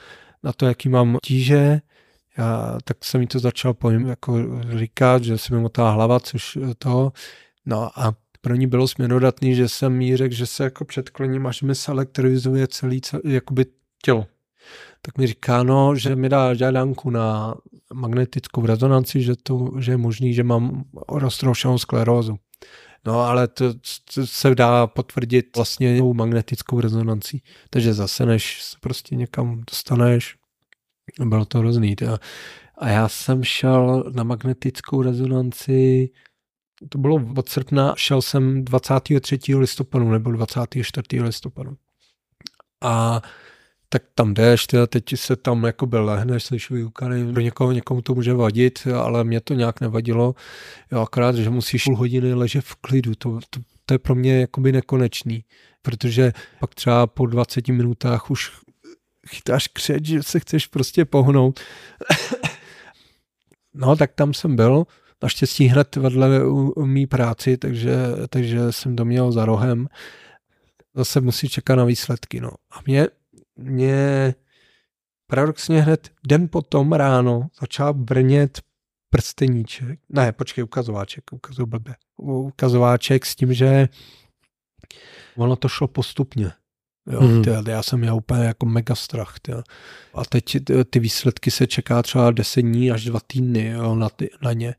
na 0.43 0.53
to, 0.53 0.65
jaký 0.65 0.89
mám 0.89 1.17
tíže. 1.23 1.81
Já, 2.37 2.77
tak 2.83 3.05
jsem 3.05 3.21
mi 3.21 3.27
to 3.27 3.39
začal 3.39 3.73
pojím, 3.73 4.07
jako 4.07 4.61
říkat, 4.77 5.23
že 5.23 5.37
se 5.37 5.55
mi 5.55 5.61
motá 5.61 5.89
hlava, 5.89 6.19
což 6.19 6.57
to. 6.77 7.11
No 7.65 7.99
a 7.99 8.13
pro 8.41 8.55
ní 8.55 8.67
bylo 8.67 8.87
směrodatný, 8.87 9.55
že 9.55 9.69
jsem 9.69 10.01
jí 10.01 10.17
řekl, 10.17 10.35
že 10.35 10.45
se 10.45 10.63
jako 10.63 10.85
předkloním, 10.85 11.47
až 11.47 11.61
mi 11.61 11.75
se 11.75 11.91
elektrizuje 11.91 12.67
celý, 12.67 13.01
celý 13.01 13.21
jakoby 13.25 13.65
tělo. 14.03 14.27
Tak 15.05 15.17
mi 15.17 15.27
říká, 15.27 15.63
no, 15.63 15.95
že 15.95 16.15
mi 16.15 16.29
dá 16.29 16.53
žádanku 16.53 17.09
na 17.09 17.55
magnetickou 17.93 18.65
rezonanci, 18.65 19.21
že, 19.21 19.35
to, 19.43 19.71
že 19.79 19.91
je 19.91 19.97
možný, 19.97 20.33
že 20.33 20.43
mám 20.43 20.83
roztroušenou 21.09 21.77
sklerózu. 21.77 22.35
No 23.05 23.19
ale 23.19 23.47
to, 23.47 23.73
to 24.13 24.27
se 24.27 24.55
dá 24.55 24.87
potvrdit 24.87 25.55
vlastně 25.55 26.01
magnetickou 26.13 26.81
rezonancí. 26.81 27.43
Takže 27.69 27.93
zase, 27.93 28.25
než 28.25 28.63
se 28.63 28.77
prostě 28.81 29.15
někam 29.15 29.61
dostaneš, 29.71 30.35
bylo 31.25 31.45
to 31.45 31.59
hrozný. 31.59 31.95
A 32.77 32.89
já 32.89 33.09
jsem 33.09 33.43
šel 33.43 34.11
na 34.15 34.23
magnetickou 34.23 35.01
rezonanci 35.01 36.09
to 36.89 36.97
bylo 36.97 37.21
od 37.37 37.49
srpna, 37.49 37.93
šel 37.97 38.21
jsem 38.21 38.65
23. 38.65 39.55
listopadu 39.55 40.09
nebo 40.09 40.31
24. 40.31 41.21
listopadu. 41.21 41.77
A 42.81 43.21
tak 43.89 44.03
tam 44.15 44.33
jdeš, 44.33 44.67
tyjo, 44.67 44.87
teď 44.87 45.03
se 45.15 45.35
tam 45.35 45.63
jako 45.63 45.85
byl 45.85 46.05
lehneš, 46.05 46.43
slyš 46.43 46.69
výukany, 46.69 47.33
pro 47.33 47.41
někoho, 47.41 47.71
někomu 47.71 48.01
to 48.01 48.15
může 48.15 48.33
vadit, 48.33 48.87
ale 48.95 49.23
mě 49.23 49.41
to 49.41 49.53
nějak 49.53 49.81
nevadilo, 49.81 50.35
jo, 50.91 51.01
akorát, 51.01 51.35
že 51.35 51.49
musíš 51.49 51.83
půl 51.83 51.95
hodiny 51.95 52.33
ležet 52.33 52.65
v 52.65 52.75
klidu, 52.75 53.15
to, 53.15 53.39
to, 53.49 53.59
to 53.85 53.93
je 53.93 53.99
pro 53.99 54.15
mě 54.15 54.39
jakoby 54.39 54.71
nekonečný, 54.71 55.43
protože 55.81 56.31
pak 56.59 56.75
třeba 56.75 57.07
po 57.07 57.25
20 57.25 57.67
minutách 57.67 58.31
už 58.31 58.51
chytáš 59.27 59.67
křeč, 59.67 60.05
že 60.05 60.23
se 60.23 60.39
chceš 60.39 60.67
prostě 60.67 61.05
pohnout. 61.05 61.59
no, 63.73 63.95
tak 63.95 64.11
tam 64.15 64.33
jsem 64.33 64.55
byl, 64.55 64.83
naštěstí 65.23 65.65
hned 65.65 65.95
vedle 65.95 66.45
u, 66.45 66.69
u 66.69 66.85
mý 66.85 67.07
práci, 67.07 67.57
takže, 67.57 67.95
takže 68.29 68.71
jsem 68.71 68.95
to 68.95 69.05
měl 69.05 69.31
za 69.31 69.45
rohem. 69.45 69.87
Zase 70.95 71.21
musí 71.21 71.49
čekat 71.49 71.75
na 71.75 71.85
výsledky, 71.85 72.41
no. 72.41 72.51
A 72.71 72.79
mě 72.85 73.07
mě 73.55 74.33
paradoxně 75.27 75.81
hned 75.81 76.11
den 76.27 76.47
potom 76.47 76.93
ráno 76.93 77.47
začal 77.59 77.93
brnět 77.93 78.61
prsteníček. 79.09 79.99
Ne, 80.09 80.31
počkej, 80.31 80.63
ukazováček, 80.63 81.23
ukazuju 81.31 81.65
blbě. 81.65 81.95
Ukazováček 82.17 83.25
s 83.25 83.35
tím, 83.35 83.53
že 83.53 83.89
ono 85.37 85.55
to 85.55 85.67
šlo 85.67 85.87
postupně. 85.87 86.51
Jo, 87.11 87.21
mm. 87.21 87.43
tyjo, 87.43 87.63
já 87.67 87.83
jsem 87.83 87.99
měl 87.99 88.15
úplně 88.15 88.45
jako 88.45 88.65
mega 88.65 88.95
strach. 88.95 89.39
Tyjo. 89.41 89.63
A 90.13 90.25
teď 90.25 90.45
ty, 90.63 90.85
ty 90.85 90.99
výsledky 90.99 91.51
se 91.51 91.67
čeká 91.67 92.01
třeba 92.01 92.31
10 92.31 92.61
dní 92.61 92.91
až 92.91 93.03
dva 93.05 93.19
týdny 93.27 93.67
jo, 93.67 93.95
na, 93.95 94.09
ty, 94.09 94.29
na 94.41 94.53
ně. 94.53 94.75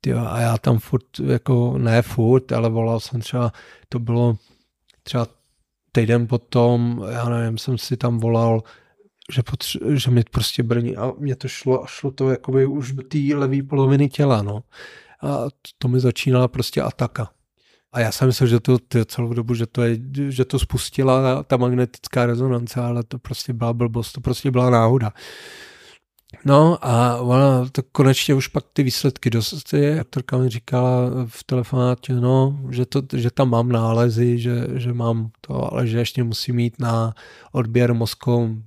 Tyjo, 0.00 0.26
a 0.26 0.40
já 0.40 0.58
tam 0.58 0.78
furt, 0.78 1.20
jako 1.26 1.78
ne 1.78 2.02
furt, 2.02 2.52
ale 2.52 2.68
volal 2.68 3.00
jsem 3.00 3.20
třeba, 3.20 3.52
to 3.88 3.98
bylo 3.98 4.36
třeba 5.02 5.26
týden 5.92 6.26
potom, 6.26 7.04
já 7.10 7.28
nevím, 7.28 7.58
jsem 7.58 7.78
si 7.78 7.96
tam 7.96 8.18
volal, 8.18 8.62
že, 9.32 9.42
potře- 9.42 9.94
že 9.94 10.10
mi 10.10 10.24
prostě 10.30 10.62
brní 10.62 10.96
a 10.96 11.12
mě 11.18 11.36
to 11.36 11.48
šlo 11.48 11.84
a 11.84 11.86
šlo 11.86 12.10
to 12.10 12.30
jakoby 12.30 12.66
už 12.66 12.92
do 12.92 13.02
té 13.02 13.18
levé 13.34 13.62
poloviny 13.62 14.08
těla, 14.08 14.42
no. 14.42 14.62
A 15.22 15.44
to 15.78 15.88
mi 15.88 16.00
začínala 16.00 16.48
prostě 16.48 16.82
ataka. 16.82 17.30
A 17.92 18.00
já 18.00 18.12
jsem 18.12 18.26
myslel, 18.26 18.46
že 18.46 18.60
to, 18.60 18.76
celou 19.06 19.32
dobu, 19.32 19.54
že 19.54 19.66
to, 19.66 19.82
je, 19.82 19.98
že 20.28 20.44
to 20.44 20.58
spustila 20.58 21.42
ta 21.42 21.56
magnetická 21.56 22.26
rezonance, 22.26 22.80
ale 22.80 23.02
to 23.02 23.18
prostě 23.18 23.52
byla 23.52 23.72
blbost, 23.72 24.12
to 24.12 24.20
prostě 24.20 24.50
byla 24.50 24.70
náhoda. 24.70 25.12
No 26.44 26.78
a 26.80 27.16
ona 27.16 27.66
to 27.72 27.82
konečně 27.92 28.34
už 28.34 28.48
pak 28.48 28.64
ty 28.72 28.82
výsledky 28.82 29.30
dostala. 29.30 30.00
Aktorka 30.00 30.36
mi 30.36 30.48
říkala 30.48 31.10
v 31.26 31.44
telefonátě, 31.44 32.14
no, 32.14 32.60
že, 32.70 32.86
to, 32.86 33.02
že 33.16 33.30
tam 33.30 33.50
mám 33.50 33.68
nálezy, 33.68 34.38
že, 34.38 34.66
že 34.74 34.92
mám 34.92 35.30
to, 35.40 35.72
ale 35.72 35.86
že 35.86 35.98
ještě 35.98 36.24
musím 36.24 36.56
mít 36.56 36.74
na 36.78 37.14
odběr 37.52 37.94
mozku 37.94 38.62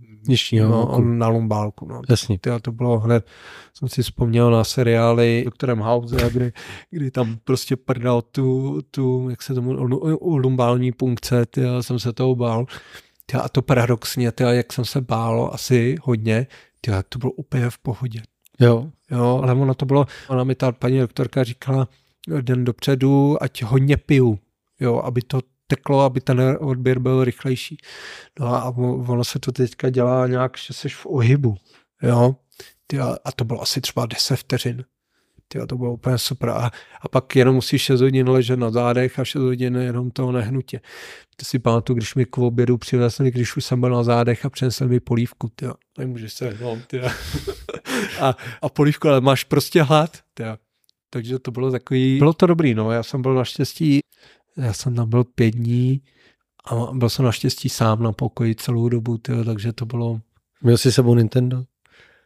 no, 0.53 1.01
na 1.01 1.27
lumbálku. 1.27 1.87
No. 1.87 2.01
Jasně. 2.09 2.39
Tyjo, 2.39 2.59
to 2.59 2.71
bylo 2.71 2.99
hned, 2.99 3.27
jsem 3.73 3.89
si 3.89 4.03
vzpomněl 4.03 4.51
na 4.51 4.63
seriály 4.63 5.41
doktorem 5.45 5.79
House, 5.79 6.29
kdy, 6.29 6.51
kdy 6.89 7.11
tam 7.11 7.37
prostě 7.43 7.75
prdal 7.75 8.21
tu, 8.21 8.79
tu 8.91 9.29
jak 9.29 9.41
se 9.41 9.53
tomu, 9.53 9.73
lumbální 10.21 10.91
punkce, 10.91 11.45
tyjo, 11.45 11.83
jsem 11.83 11.99
se 11.99 12.13
toho 12.13 12.35
bál. 12.35 12.65
Tyjo, 13.25 13.43
a 13.43 13.49
to 13.49 13.61
paradoxně, 13.61 14.31
tyjo, 14.31 14.49
jak 14.49 14.73
jsem 14.73 14.85
se 14.85 15.01
bál 15.01 15.49
asi 15.53 15.95
hodně, 16.01 16.47
tyjo, 16.85 17.03
to 17.09 17.19
bylo 17.19 17.31
úplně 17.31 17.69
v 17.69 17.77
pohodě. 17.77 18.21
Jo. 18.59 18.91
Jo, 19.11 19.39
ale 19.43 19.53
ono 19.53 19.73
to 19.73 19.85
bylo, 19.85 20.05
ona 20.27 20.43
mi 20.43 20.55
ta 20.55 20.71
paní 20.71 20.99
doktorka 20.99 21.43
říkala 21.43 21.87
den 22.41 22.65
dopředu, 22.65 23.43
ať 23.43 23.63
hodně 23.63 23.97
piju, 23.97 24.39
jo, 24.79 24.99
aby 24.99 25.21
to 25.21 25.39
teklo, 25.67 26.01
aby 26.01 26.21
ten 26.21 26.57
odběr 26.59 26.99
byl 26.99 27.23
rychlejší. 27.23 27.77
No 28.39 28.47
a 28.47 28.69
ono 29.07 29.23
se 29.23 29.39
to 29.39 29.51
teďka 29.51 29.89
dělá 29.89 30.27
nějak, 30.27 30.57
že 30.57 30.73
jsi 30.73 30.89
v 30.89 31.05
ohybu, 31.05 31.57
jo. 32.01 32.35
A 33.25 33.31
to 33.31 33.45
bylo 33.45 33.61
asi 33.61 33.81
třeba 33.81 34.05
10 34.05 34.35
vteřin. 34.35 34.85
Tyjo, 35.53 35.67
to 35.67 35.77
bylo 35.77 35.93
úplně 35.93 36.17
super. 36.17 36.49
A, 36.49 36.71
a 37.01 37.09
pak 37.09 37.35
jenom 37.35 37.55
musíš 37.55 37.81
6 37.81 38.01
hodin 38.01 38.29
ležet 38.29 38.59
na 38.59 38.69
zádech 38.69 39.19
a 39.19 39.25
6 39.25 39.41
hodin 39.41 39.75
jenom 39.75 40.11
toho 40.11 40.31
nehnutě. 40.31 40.81
Ty 41.35 41.45
si 41.45 41.59
pamatuju, 41.59 41.97
když 41.97 42.15
mi 42.15 42.25
k 42.25 42.37
obědu 42.37 42.77
přivezli, 42.77 43.31
když 43.31 43.57
už 43.57 43.65
jsem 43.65 43.79
byl 43.81 43.89
na 43.89 44.03
zádech 44.03 44.45
a 44.45 44.49
přinesli 44.49 44.87
mi 44.87 44.99
polívku, 44.99 45.49
tyjo. 45.55 45.73
Nemůžeš 45.97 46.33
se 46.33 46.49
hnout, 46.49 46.79
a, 48.19 48.35
a 48.61 48.69
polívku, 48.69 49.07
ale 49.07 49.21
máš 49.21 49.43
prostě 49.43 49.83
hlad, 49.83 50.17
tyjo. 50.33 50.57
Takže 51.09 51.39
to 51.39 51.51
bylo 51.51 51.71
takový, 51.71 52.17
bylo 52.17 52.33
to 52.33 52.47
dobrý, 52.47 52.73
no. 52.73 52.91
Já 52.91 53.03
jsem 53.03 53.21
byl 53.21 53.33
naštěstí, 53.33 53.99
já 54.57 54.73
jsem 54.73 54.95
tam 54.95 55.09
byl 55.09 55.23
pět 55.23 55.51
dní 55.51 56.01
a 56.65 56.75
byl 56.93 57.09
jsem 57.09 57.25
naštěstí 57.25 57.69
sám 57.69 58.03
na 58.03 58.11
pokoji 58.11 58.55
celou 58.55 58.89
dobu, 58.89 59.17
tyjo, 59.17 59.43
takže 59.43 59.73
to 59.73 59.85
bylo... 59.85 60.19
Měl 60.61 60.77
jsi 60.77 60.91
sebou 60.91 61.15
Nintendo? 61.15 61.63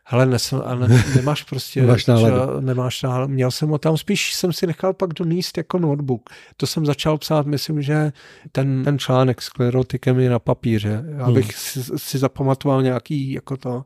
Hele, 0.09 0.25
nes, 0.25 0.53
a 0.53 0.75
ne, 0.75 1.03
nemáš 1.15 1.43
prostě, 1.43 1.81
nemáš 1.81 2.05
náladu. 2.05 2.61
nemáš 2.61 3.01
náladu. 3.01 3.33
Měl 3.33 3.51
jsem 3.51 3.69
ho 3.69 3.77
tam, 3.77 3.97
spíš 3.97 4.33
jsem 4.33 4.53
si 4.53 4.67
nechal 4.67 4.93
pak 4.93 5.13
doníst 5.13 5.57
jako 5.57 5.79
notebook. 5.79 6.29
To 6.57 6.67
jsem 6.67 6.85
začal 6.85 7.17
psát, 7.17 7.45
myslím, 7.45 7.81
že 7.81 8.11
ten, 8.51 8.83
ten 8.83 8.99
článek 8.99 9.41
s 9.41 9.49
klerotikem 9.49 10.19
je 10.19 10.29
na 10.29 10.39
papíře, 10.39 11.03
abych 11.23 11.45
hmm. 11.45 11.85
si, 11.85 11.99
si 11.99 12.17
zapamatoval 12.17 12.83
nějaký 12.83 13.31
jako 13.31 13.57
to. 13.57 13.83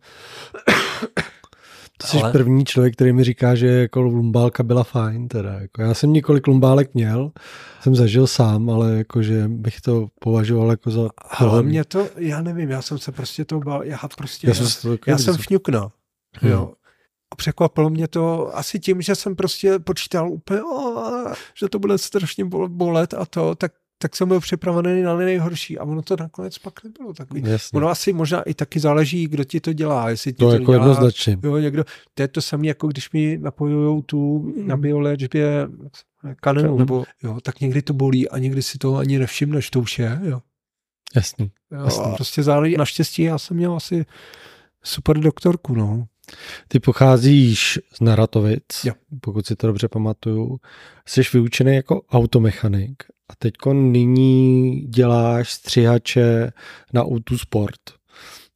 To 1.97 2.07
jsi 2.07 2.21
Ale... 2.21 2.31
první 2.31 2.65
člověk, 2.65 2.93
který 2.93 3.13
mi 3.13 3.23
říká, 3.23 3.55
že 3.55 3.67
jako 3.67 4.01
lumbálka 4.01 4.63
byla 4.63 4.83
fajn. 4.83 5.27
Teda. 5.27 5.53
Jako 5.53 5.81
já 5.81 5.93
jsem 5.93 6.13
několik 6.13 6.47
lumbálek 6.47 6.93
měl, 6.93 7.31
jsem 7.81 7.95
zažil 7.95 8.27
sám, 8.27 8.69
ale 8.69 8.97
jakože 8.97 9.47
bych 9.47 9.81
to 9.81 10.07
považoval 10.19 10.69
jako 10.69 10.91
za... 10.91 11.09
Ale 11.29 11.63
mě 11.63 11.85
to, 11.85 12.07
já 12.17 12.41
nevím, 12.41 12.69
já 12.69 12.81
jsem 12.81 12.97
se 12.97 13.11
prostě 13.11 13.45
to 13.45 13.59
bál, 13.59 13.83
já 13.83 13.99
prostě, 14.17 14.47
já, 14.47 14.53
já, 14.53 14.65
jsem, 14.65 14.97
já 15.07 15.17
jsem 15.17 15.37
fňuknul. 15.37 15.91
Hmm. 16.39 16.51
Jo. 16.51 16.73
A 17.31 17.35
překvapilo 17.35 17.89
mě 17.89 18.07
to 18.07 18.55
asi 18.57 18.79
tím, 18.79 19.01
že 19.01 19.15
jsem 19.15 19.35
prostě 19.35 19.79
počítal 19.79 20.29
úplně, 20.29 20.63
oh, 20.63 21.33
že 21.59 21.69
to 21.69 21.79
bude 21.79 21.97
strašně 21.97 22.45
bolet 22.45 23.13
a 23.13 23.25
to, 23.25 23.55
tak 23.55 23.71
tak 24.01 24.15
jsem 24.15 24.27
byl 24.27 24.39
připravený 24.39 25.01
na 25.01 25.15
nejhorší 25.15 25.77
a 25.77 25.83
ono 25.83 26.01
to 26.01 26.15
nakonec 26.19 26.57
pak 26.57 26.83
nebylo 26.83 27.13
takový. 27.13 27.43
Jasně. 27.45 27.77
Ono 27.77 27.89
asi 27.89 28.13
možná 28.13 28.41
i 28.41 28.53
taky 28.53 28.79
záleží, 28.79 29.27
kdo 29.27 29.43
ti 29.43 29.59
to 29.59 29.73
dělá. 29.73 30.09
Jestli 30.09 30.33
ti 30.33 30.37
to, 30.37 30.47
to 30.47 30.53
jako 30.53 30.71
dělá, 30.71 30.85
jednoznačně. 30.85 31.37
Jo, 31.43 31.57
někdo, 31.57 31.83
to 32.13 32.21
je 32.21 32.27
to 32.27 32.41
samé, 32.41 32.67
jako 32.67 32.87
když 32.87 33.11
mi 33.11 33.37
napojují 33.37 34.03
tu 34.03 34.53
na 34.65 34.77
bioléčbě 34.77 35.67
kanenu, 36.35 36.77
nebo 36.77 37.03
jo, 37.23 37.37
tak 37.41 37.59
někdy 37.59 37.81
to 37.81 37.93
bolí 37.93 38.29
a 38.29 38.37
někdy 38.37 38.61
si 38.61 38.77
to 38.77 38.95
ani 38.95 39.19
nevšimneš, 39.19 39.69
to 39.69 39.79
už 39.79 39.99
je, 39.99 40.19
jo. 40.23 40.41
Jasný. 41.15 41.51
Jo, 41.71 41.83
jasný. 41.83 42.15
prostě 42.15 42.43
záleží. 42.43 42.77
Naštěstí 42.77 43.21
já 43.21 43.37
jsem 43.37 43.57
měl 43.57 43.75
asi 43.75 44.05
super 44.83 45.17
doktorku, 45.17 45.75
no. 45.75 46.07
Ty 46.67 46.79
pocházíš 46.79 47.79
z 47.93 48.01
Naratovic, 48.01 48.83
jo. 48.83 48.93
pokud 49.21 49.45
si 49.45 49.55
to 49.55 49.67
dobře 49.67 49.87
pamatuju. 49.87 50.59
Jsi 51.07 51.21
vyučený 51.33 51.75
jako 51.75 52.01
automechanik 52.11 53.03
a 53.29 53.35
teď 53.35 53.53
nyní 53.73 54.81
děláš 54.81 55.51
střihače 55.51 56.51
na 56.93 57.03
Auto 57.03 57.37
Sport, 57.37 57.81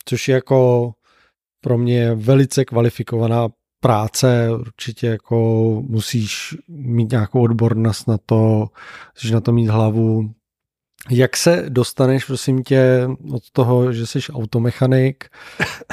což 0.05 0.28
je 0.28 0.36
jako 0.36 0.91
pro 1.61 1.78
mě 1.78 2.16
velice 2.16 2.66
kvalifikovaná 2.66 3.49
práce, 3.80 4.49
určitě 4.59 5.07
jako 5.07 5.38
musíš 5.88 6.55
mít 6.68 7.11
nějakou 7.11 7.41
odbornost 7.41 8.07
na 8.07 8.18
to, 8.18 8.68
musíš 9.16 9.32
na 9.32 9.41
to 9.41 9.51
mít 9.51 9.68
hlavu, 9.68 10.34
jak 11.10 11.38
se 11.38 11.66
dostaneš, 11.70 12.26
prosím 12.26 12.64
tě, 12.64 13.08
od 13.32 13.51
toho, 13.51 13.93
že 13.93 14.08
jsi 14.08 14.20
automechanik 14.34 15.26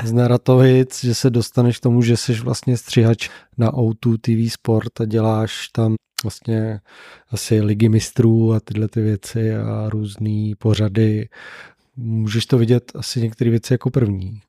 z 0.04 0.12
Naratovic, 0.12 1.04
že 1.04 1.14
se 1.14 1.30
dostaneš 1.30 1.78
k 1.78 1.82
tomu, 1.82 2.02
že 2.02 2.16
jsi 2.16 2.34
vlastně 2.34 2.76
střihač 2.76 3.28
na 3.58 3.72
O2 3.72 4.16
TV 4.20 4.52
Sport 4.52 5.00
a 5.00 5.04
děláš 5.04 5.68
tam 5.68 5.94
vlastně 6.24 6.80
asi 7.30 7.60
ligy 7.60 7.88
mistrů 7.88 8.52
a 8.52 8.60
tyhle 8.60 8.88
ty 8.88 9.00
věci 9.00 9.54
a 9.54 9.88
různé 9.88 10.52
pořady. 10.58 11.28
Můžeš 11.96 12.46
to 12.46 12.58
vidět 12.58 12.92
asi 12.94 13.20
některé 13.20 13.50
věci 13.50 13.74
jako 13.74 13.90
první. 13.90 14.40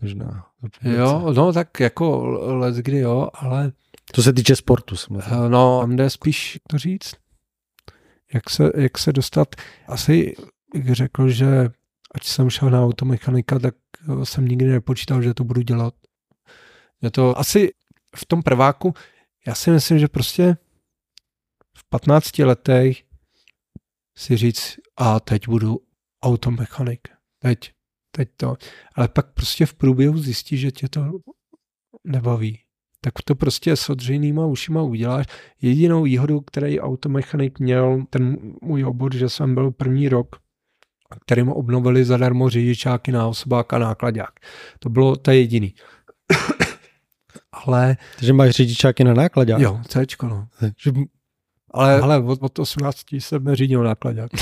Možná. 0.00 0.46
Jo, 0.82 1.32
no 1.36 1.52
tak 1.52 1.80
jako 1.80 2.22
let 2.40 2.74
kdy 2.74 2.98
jo, 2.98 3.28
ale... 3.34 3.72
To 4.12 4.22
se 4.22 4.32
týče 4.32 4.56
sportu 4.56 4.96
samozřejmě. 4.96 5.48
No, 5.48 5.80
tam 5.80 5.96
jde 5.96 6.10
spíš 6.10 6.58
to 6.68 6.78
říct 6.78 7.21
jak 8.34 8.50
se, 8.50 8.70
jak 8.76 8.98
se 8.98 9.12
dostat. 9.12 9.48
Asi 9.86 10.34
bych 10.74 10.94
řekl, 10.94 11.28
že 11.28 11.68
ať 12.14 12.26
jsem 12.26 12.50
šel 12.50 12.70
na 12.70 12.84
automechanika, 12.84 13.58
tak 13.58 13.74
jsem 14.24 14.48
nikdy 14.48 14.66
nepočítal, 14.66 15.22
že 15.22 15.34
to 15.34 15.44
budu 15.44 15.62
dělat. 15.62 15.94
Je 17.02 17.10
to 17.10 17.38
asi 17.38 17.72
v 18.16 18.26
tom 18.26 18.42
prváku, 18.42 18.94
já 19.46 19.54
si 19.54 19.70
myslím, 19.70 19.98
že 19.98 20.08
prostě 20.08 20.56
v 21.76 21.88
15 21.88 22.38
letech 22.38 23.02
si 24.16 24.36
říct, 24.36 24.76
a 24.96 25.20
teď 25.20 25.48
budu 25.48 25.78
automechanik. 26.22 27.08
Teď, 27.38 27.72
teď 28.10 28.28
to. 28.36 28.56
Ale 28.94 29.08
pak 29.08 29.32
prostě 29.32 29.66
v 29.66 29.74
průběhu 29.74 30.18
zjistí, 30.18 30.56
že 30.56 30.70
tě 30.70 30.88
to 30.88 31.12
nebaví. 32.04 32.61
Tak 33.04 33.14
to 33.24 33.34
prostě 33.34 33.76
s 33.76 33.90
odřejnýma 33.90 34.46
ušima 34.46 34.82
uděláš. 34.82 35.26
Jedinou 35.62 36.02
výhodu, 36.02 36.40
který 36.40 36.80
automechanik 36.80 37.58
měl, 37.58 38.04
ten 38.10 38.36
můj 38.62 38.84
obor, 38.84 39.14
že 39.14 39.28
jsem 39.28 39.54
byl 39.54 39.70
první 39.70 40.08
rok, 40.08 40.36
kterým 41.26 41.48
obnovili 41.48 42.04
zadarmo 42.04 42.48
řidičáky 42.48 43.12
na 43.12 43.26
osobák 43.26 43.72
a 43.72 43.78
nákladák. 43.78 44.30
To 44.78 44.88
bylo 44.88 45.16
to 45.16 45.30
jediný. 45.30 45.74
Ale... 47.52 47.96
Takže 48.16 48.32
máš 48.32 48.50
řidičáky 48.50 49.04
na 49.04 49.14
nákladák? 49.14 49.60
Jo, 49.60 49.80
Cčko, 49.88 50.26
no. 50.28 50.48
Že, 50.78 50.92
ale, 51.70 52.00
ale 52.00 52.22
od, 52.22 52.42
od 52.42 52.58
18 52.58 53.12
jsem 53.12 53.44
neřídil 53.44 53.82
nákladák. 53.82 54.30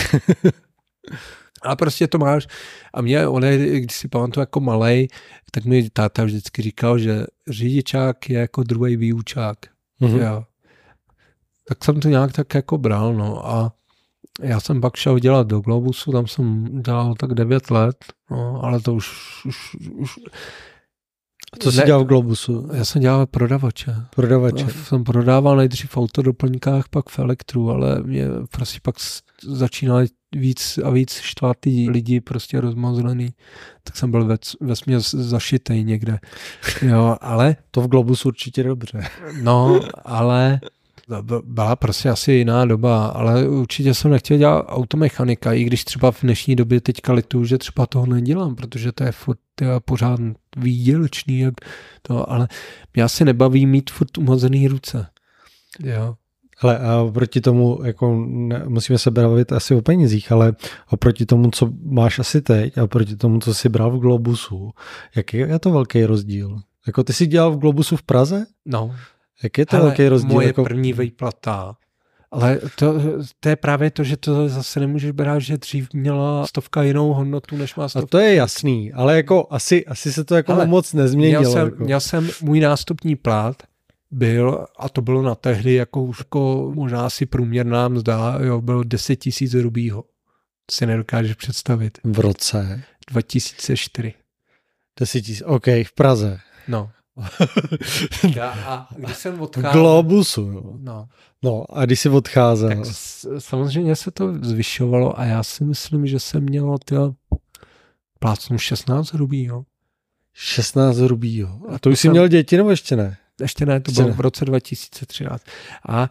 A 1.62 1.76
prostě 1.76 2.08
to 2.08 2.18
máš. 2.18 2.46
A 2.94 3.00
mě, 3.00 3.26
on 3.26 3.44
je, 3.44 3.80
když 3.80 3.96
si 3.96 4.08
pamatuju 4.08 4.42
jako 4.42 4.60
malej, 4.60 5.08
tak 5.50 5.64
mi 5.64 5.90
táta 5.90 6.24
vždycky 6.24 6.62
říkal, 6.62 6.98
že 6.98 7.24
řidičák 7.48 8.30
je 8.30 8.38
jako 8.38 8.62
druhý 8.62 8.96
výučák. 8.96 9.58
Mm-hmm. 10.00 10.22
Jo. 10.22 10.44
Tak 11.68 11.84
jsem 11.84 12.00
to 12.00 12.08
nějak 12.08 12.32
tak 12.32 12.54
jako 12.54 12.78
bral, 12.78 13.14
no. 13.14 13.46
A 13.46 13.72
já 14.42 14.60
jsem 14.60 14.80
pak 14.80 14.96
šel 14.96 15.18
dělat 15.18 15.46
do 15.46 15.60
Globusu, 15.60 16.12
tam 16.12 16.26
jsem 16.26 16.64
dělal 16.82 17.14
tak 17.14 17.34
9 17.34 17.70
let, 17.70 17.96
no, 18.30 18.64
ale 18.64 18.80
to 18.80 18.94
už, 18.94 19.10
už, 19.46 19.76
už 19.90 20.18
co 21.58 21.72
jsi 21.72 21.82
dělal 21.86 22.04
v 22.04 22.06
Globusu? 22.06 22.68
Já 22.72 22.84
jsem 22.84 23.02
dělal 23.02 23.26
prodavače. 23.26 23.96
Prodavače. 24.14 24.62
Já 24.62 24.84
jsem 24.84 25.04
prodával 25.04 25.56
nejdřív 25.56 25.90
v 25.90 25.96
autodoplňkách, 25.96 26.88
pak 26.88 27.08
v 27.08 27.18
elektru, 27.18 27.70
ale 27.70 28.02
mě 28.02 28.26
prostě 28.50 28.78
pak 28.82 28.94
začínali 29.42 30.06
víc 30.36 30.78
a 30.84 30.90
víc 30.90 31.12
štvát 31.20 31.56
lidi 31.88 32.20
prostě 32.20 32.60
rozmazlený, 32.60 33.34
tak 33.82 33.96
jsem 33.96 34.10
byl 34.10 34.24
ve, 34.24 34.36
ve 34.60 34.76
směs 34.76 35.10
zašitej 35.10 35.84
někde. 35.84 36.18
Jo, 36.82 37.16
ale... 37.20 37.56
To 37.70 37.80
v 37.80 37.88
Globusu 37.88 38.28
určitě 38.28 38.62
dobře. 38.62 39.02
No, 39.42 39.80
ale 40.04 40.60
byla 41.44 41.76
prostě 41.76 42.08
asi 42.08 42.32
jiná 42.32 42.64
doba, 42.64 43.06
ale 43.06 43.48
určitě 43.48 43.94
jsem 43.94 44.10
nechtěl 44.10 44.38
dělat 44.38 44.66
automechanika, 44.68 45.52
i 45.52 45.64
když 45.64 45.84
třeba 45.84 46.10
v 46.10 46.20
dnešní 46.22 46.56
době 46.56 46.80
teďka 46.80 47.12
litu, 47.12 47.44
že 47.44 47.58
třeba 47.58 47.86
toho 47.86 48.06
nedělám, 48.06 48.54
protože 48.54 48.92
to 48.92 49.04
je 49.04 49.12
furt 49.12 49.38
tyjo, 49.54 49.80
pořád 49.80 50.20
výdělečný, 50.56 51.38
jak 51.38 51.54
to, 52.02 52.32
ale 52.32 52.48
mě 52.94 53.02
asi 53.02 53.24
nebaví 53.24 53.66
mít 53.66 53.90
furt 53.90 54.18
umazený 54.18 54.68
ruce. 54.68 55.06
Jo. 55.84 56.14
Hele, 56.62 56.78
a 56.78 56.96
oproti 56.96 57.40
tomu, 57.40 57.78
jako 57.84 58.24
ne, 58.26 58.62
musíme 58.68 58.98
se 58.98 59.10
bavit 59.10 59.52
asi 59.52 59.74
o 59.74 59.82
penězích, 59.82 60.32
ale 60.32 60.52
oproti 60.90 61.26
tomu, 61.26 61.50
co 61.50 61.70
máš 61.82 62.18
asi 62.18 62.42
teď 62.42 62.78
a 62.78 62.84
oproti 62.84 63.16
tomu, 63.16 63.40
co 63.40 63.54
jsi 63.54 63.68
bral 63.68 63.90
v 63.90 63.98
Globusu, 63.98 64.70
jaký 65.16 65.36
je 65.36 65.58
to 65.58 65.70
velký 65.70 66.04
rozdíl? 66.04 66.58
Jako 66.86 67.04
ty 67.04 67.12
jsi 67.12 67.26
dělal 67.26 67.50
v 67.50 67.58
Globusu 67.58 67.96
v 67.96 68.02
Praze? 68.02 68.46
No. 68.66 68.94
Jak 69.42 69.58
je 69.58 69.66
to 69.66 69.76
Hele, 69.76 69.88
velký 69.88 70.08
rozdíl? 70.08 70.34
Moje 70.34 70.46
jako... 70.46 70.64
první 70.64 70.92
vejplata. 70.92 71.74
Ale 72.32 72.58
to, 72.76 72.94
to 73.40 73.48
je 73.48 73.56
právě 73.56 73.90
to, 73.90 74.04
že 74.04 74.16
to 74.16 74.48
zase 74.48 74.80
nemůžeš 74.80 75.10
brát, 75.10 75.38
že 75.38 75.56
dřív 75.56 75.88
měla 75.92 76.46
stovka 76.46 76.82
jinou 76.82 77.12
hodnotu, 77.12 77.56
než 77.56 77.74
má 77.74 77.88
stovka. 77.88 78.04
A 78.04 78.08
to 78.08 78.18
je 78.18 78.34
jasný, 78.34 78.92
ale 78.92 79.16
jako 79.16 79.46
asi, 79.50 79.86
asi 79.86 80.12
se 80.12 80.24
to 80.24 80.34
jako 80.34 80.52
ale 80.52 80.66
moc 80.66 80.92
nezměnilo. 80.92 81.40
Měl 81.40 81.52
jsem, 81.52 81.64
jako. 81.64 81.84
měl 81.84 82.00
jsem 82.00 82.28
můj 82.42 82.60
nástupní 82.60 83.16
plát, 83.16 83.56
byl, 84.10 84.66
a 84.78 84.88
to 84.88 85.02
bylo 85.02 85.22
na 85.22 85.34
tehdy 85.34 85.74
jako 85.74 86.02
už 86.02 86.18
jako 86.18 86.72
možná 86.74 87.06
asi 87.06 87.26
průměrná 87.26 87.88
mzda, 87.88 88.38
jo, 88.42 88.60
bylo 88.60 88.84
10 88.84 89.16
tisíc 89.16 89.54
rubího. 89.54 90.02
To 90.66 90.74
si 90.74 90.86
nedokážeš 90.86 91.34
představit. 91.34 91.98
V 92.04 92.18
roce? 92.18 92.82
2004. 93.10 94.14
10 95.00 95.20
tisíc, 95.20 95.42
OK, 95.46 95.66
v 95.66 95.94
Praze. 95.94 96.38
No. 96.68 96.90
Já, 98.34 98.50
a 98.50 98.88
když 98.96 99.16
jsem 99.16 99.40
odcházel... 99.40 99.70
V 99.70 99.74
Globusu, 99.74 100.42
jo. 100.42 100.74
No. 100.78 101.08
No 101.42 101.64
a 101.70 101.84
když 101.84 102.00
jsi 102.00 102.08
odcházel? 102.08 102.68
Tak 102.68 102.78
samozřejmě 103.38 103.96
se 103.96 104.10
to 104.10 104.34
zvyšovalo 104.42 105.18
a 105.18 105.24
já 105.24 105.42
si 105.42 105.64
myslím, 105.64 106.06
že 106.06 106.20
jsem 106.20 106.42
měl 106.42 106.78
tyhle 106.84 107.12
plácnu 108.18 108.58
16 108.58 109.12
hrubý, 109.12 109.44
jo. 109.44 109.62
16 110.32 110.96
hrubý, 110.96 111.36
jo. 111.36 111.60
A 111.68 111.78
to 111.78 111.90
už 111.90 111.98
jsi 111.98 112.02
jsem... 112.02 112.10
měl 112.10 112.28
děti 112.28 112.56
nebo 112.56 112.70
ještě 112.70 112.96
ne? 112.96 113.16
Ještě 113.40 113.66
ne, 113.66 113.80
to 113.80 113.92
bylo 113.92 114.08
v 114.12 114.20
roce 114.20 114.44
2013. 114.44 115.42
A 115.88 116.10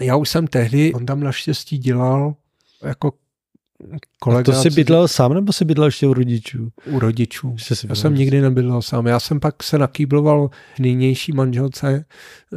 já 0.00 0.16
už 0.16 0.28
jsem 0.28 0.46
tehdy, 0.46 0.94
on 0.94 1.06
tam 1.06 1.20
naštěstí 1.20 1.78
dělal 1.78 2.34
jako 2.84 3.12
kolega... 4.20 4.40
A 4.40 4.56
to 4.56 4.62
jsi 4.62 4.70
bydlel 4.70 5.08
sám 5.08 5.34
nebo 5.34 5.52
jsi 5.52 5.64
bydlel 5.64 5.88
ještě 5.88 6.06
u 6.06 6.14
rodičů? 6.14 6.72
U 6.86 6.98
rodičů. 6.98 7.56
Já 7.88 7.94
jsem 7.94 8.14
nikdy 8.14 8.40
nebydlel 8.40 8.82
sám. 8.82 9.06
Já 9.06 9.20
jsem 9.20 9.40
pak 9.40 9.62
se 9.62 9.78
nakýbloval 9.78 10.50
nynější 10.78 11.32
manželce, 11.32 12.04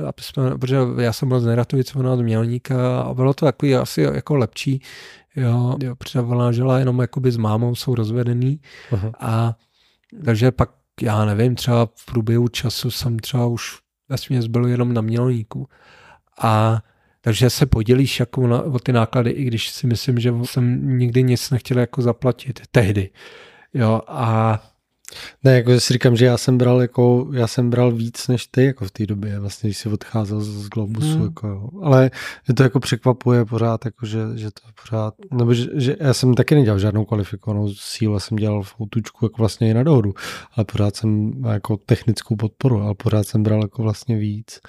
aby 0.07 0.21
jsme, 0.21 0.57
protože 0.57 0.77
já 0.99 1.13
jsem 1.13 1.27
byl 1.29 1.39
z 1.39 1.45
Neratovice, 1.45 1.99
ona 1.99 2.17
z 2.17 2.21
Mělníka 2.21 3.01
a 3.01 3.13
bylo 3.13 3.33
to 3.33 3.45
takový 3.45 3.75
asi 3.75 4.01
jako 4.01 4.35
lepší. 4.35 4.81
Jo, 5.35 5.75
jo 5.83 5.95
protože 5.95 6.19
ona 6.19 6.51
žila 6.51 6.79
jenom 6.79 6.99
jakoby 6.99 7.31
s 7.31 7.37
mámou, 7.37 7.75
jsou 7.75 7.95
rozvedený. 7.95 8.59
Aha. 8.91 9.11
A 9.19 9.55
takže 10.25 10.51
pak, 10.51 10.69
já 11.01 11.25
nevím, 11.25 11.55
třeba 11.55 11.85
v 11.95 12.05
průběhu 12.05 12.47
času 12.47 12.91
jsem 12.91 13.19
třeba 13.19 13.45
už 13.45 13.79
vesměs 14.11 14.47
byl 14.47 14.67
jenom 14.67 14.93
na 14.93 15.01
Mělníku. 15.01 15.67
A 16.41 16.81
takže 17.21 17.49
se 17.49 17.65
podělíš 17.65 18.19
jako 18.19 18.47
na, 18.47 18.61
o 18.61 18.79
ty 18.79 18.93
náklady, 18.93 19.29
i 19.29 19.43
když 19.43 19.69
si 19.69 19.87
myslím, 19.87 20.19
že 20.19 20.33
jsem 20.43 20.97
nikdy 20.97 21.23
nic 21.23 21.49
nechtěl 21.49 21.79
jako 21.79 22.01
zaplatit 22.01 22.61
tehdy. 22.71 23.09
Jo, 23.73 24.01
a 24.07 24.59
ne, 25.43 25.55
jako 25.55 25.79
si 25.79 25.93
říkám, 25.93 26.15
že 26.15 26.25
já 26.25 26.37
jsem 26.37 26.57
bral 26.57 26.81
jako, 26.81 27.29
já 27.33 27.47
jsem 27.47 27.69
bral 27.69 27.91
víc 27.91 28.27
než 28.27 28.47
ty 28.47 28.65
jako 28.65 28.85
v 28.85 28.91
té 28.91 29.05
době, 29.05 29.39
vlastně, 29.39 29.67
když 29.67 29.77
jsi 29.77 29.89
odcházel 29.89 30.41
z 30.41 30.69
Globusu, 30.69 31.13
hmm. 31.13 31.23
jako, 31.23 31.47
jo. 31.47 31.69
ale 31.81 32.11
mě 32.47 32.55
to 32.55 32.63
jako 32.63 32.79
překvapuje 32.79 33.45
pořád, 33.45 33.85
jako, 33.85 34.05
že, 34.05 34.19
že 34.35 34.51
to 34.51 34.61
pořád, 34.81 35.13
nebo 35.31 35.53
že, 35.53 35.67
že, 35.75 35.95
já 35.99 36.13
jsem 36.13 36.33
taky 36.33 36.55
nedělal 36.55 36.79
žádnou 36.79 37.05
kvalifikovanou 37.05 37.73
sílu, 37.73 38.13
já 38.13 38.19
jsem 38.19 38.37
dělal 38.37 38.63
v 38.63 38.75
jako 39.23 39.35
vlastně 39.37 39.69
i 39.69 39.73
na 39.73 39.83
dohodu, 39.83 40.13
ale 40.55 40.65
pořád 40.65 40.95
jsem 40.95 41.31
jako 41.51 41.77
technickou 41.77 42.35
podporu, 42.35 42.81
ale 42.81 42.95
pořád 42.95 43.27
jsem 43.27 43.43
bral 43.43 43.61
jako 43.61 43.81
vlastně 43.83 44.17
víc. 44.17 44.59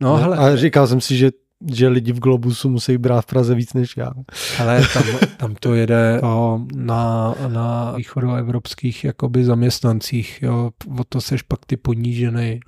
No, 0.00 0.08
no 0.08 0.16
hele, 0.16 0.36
a 0.36 0.56
říkal 0.56 0.86
jsem 0.86 1.00
si, 1.00 1.16
že 1.16 1.30
že 1.66 1.88
lidi 1.88 2.12
v 2.12 2.18
Globusu 2.18 2.68
musí 2.68 2.98
brát 2.98 3.20
v 3.20 3.26
Praze 3.26 3.54
víc 3.54 3.74
než 3.74 3.96
já. 3.96 4.12
Ale 4.58 4.82
tam, 4.94 5.04
tam 5.36 5.54
to 5.54 5.74
jede 5.74 6.20
o, 6.22 6.60
na, 6.74 7.34
na 7.48 7.92
východoevropských 7.96 9.04
jakoby 9.04 9.44
zaměstnancích, 9.44 10.42
jo, 10.42 10.70
o 10.98 11.04
to 11.04 11.20
seš 11.20 11.42
pak 11.42 11.66
ty 11.66 11.76
ponížený. 11.76 12.60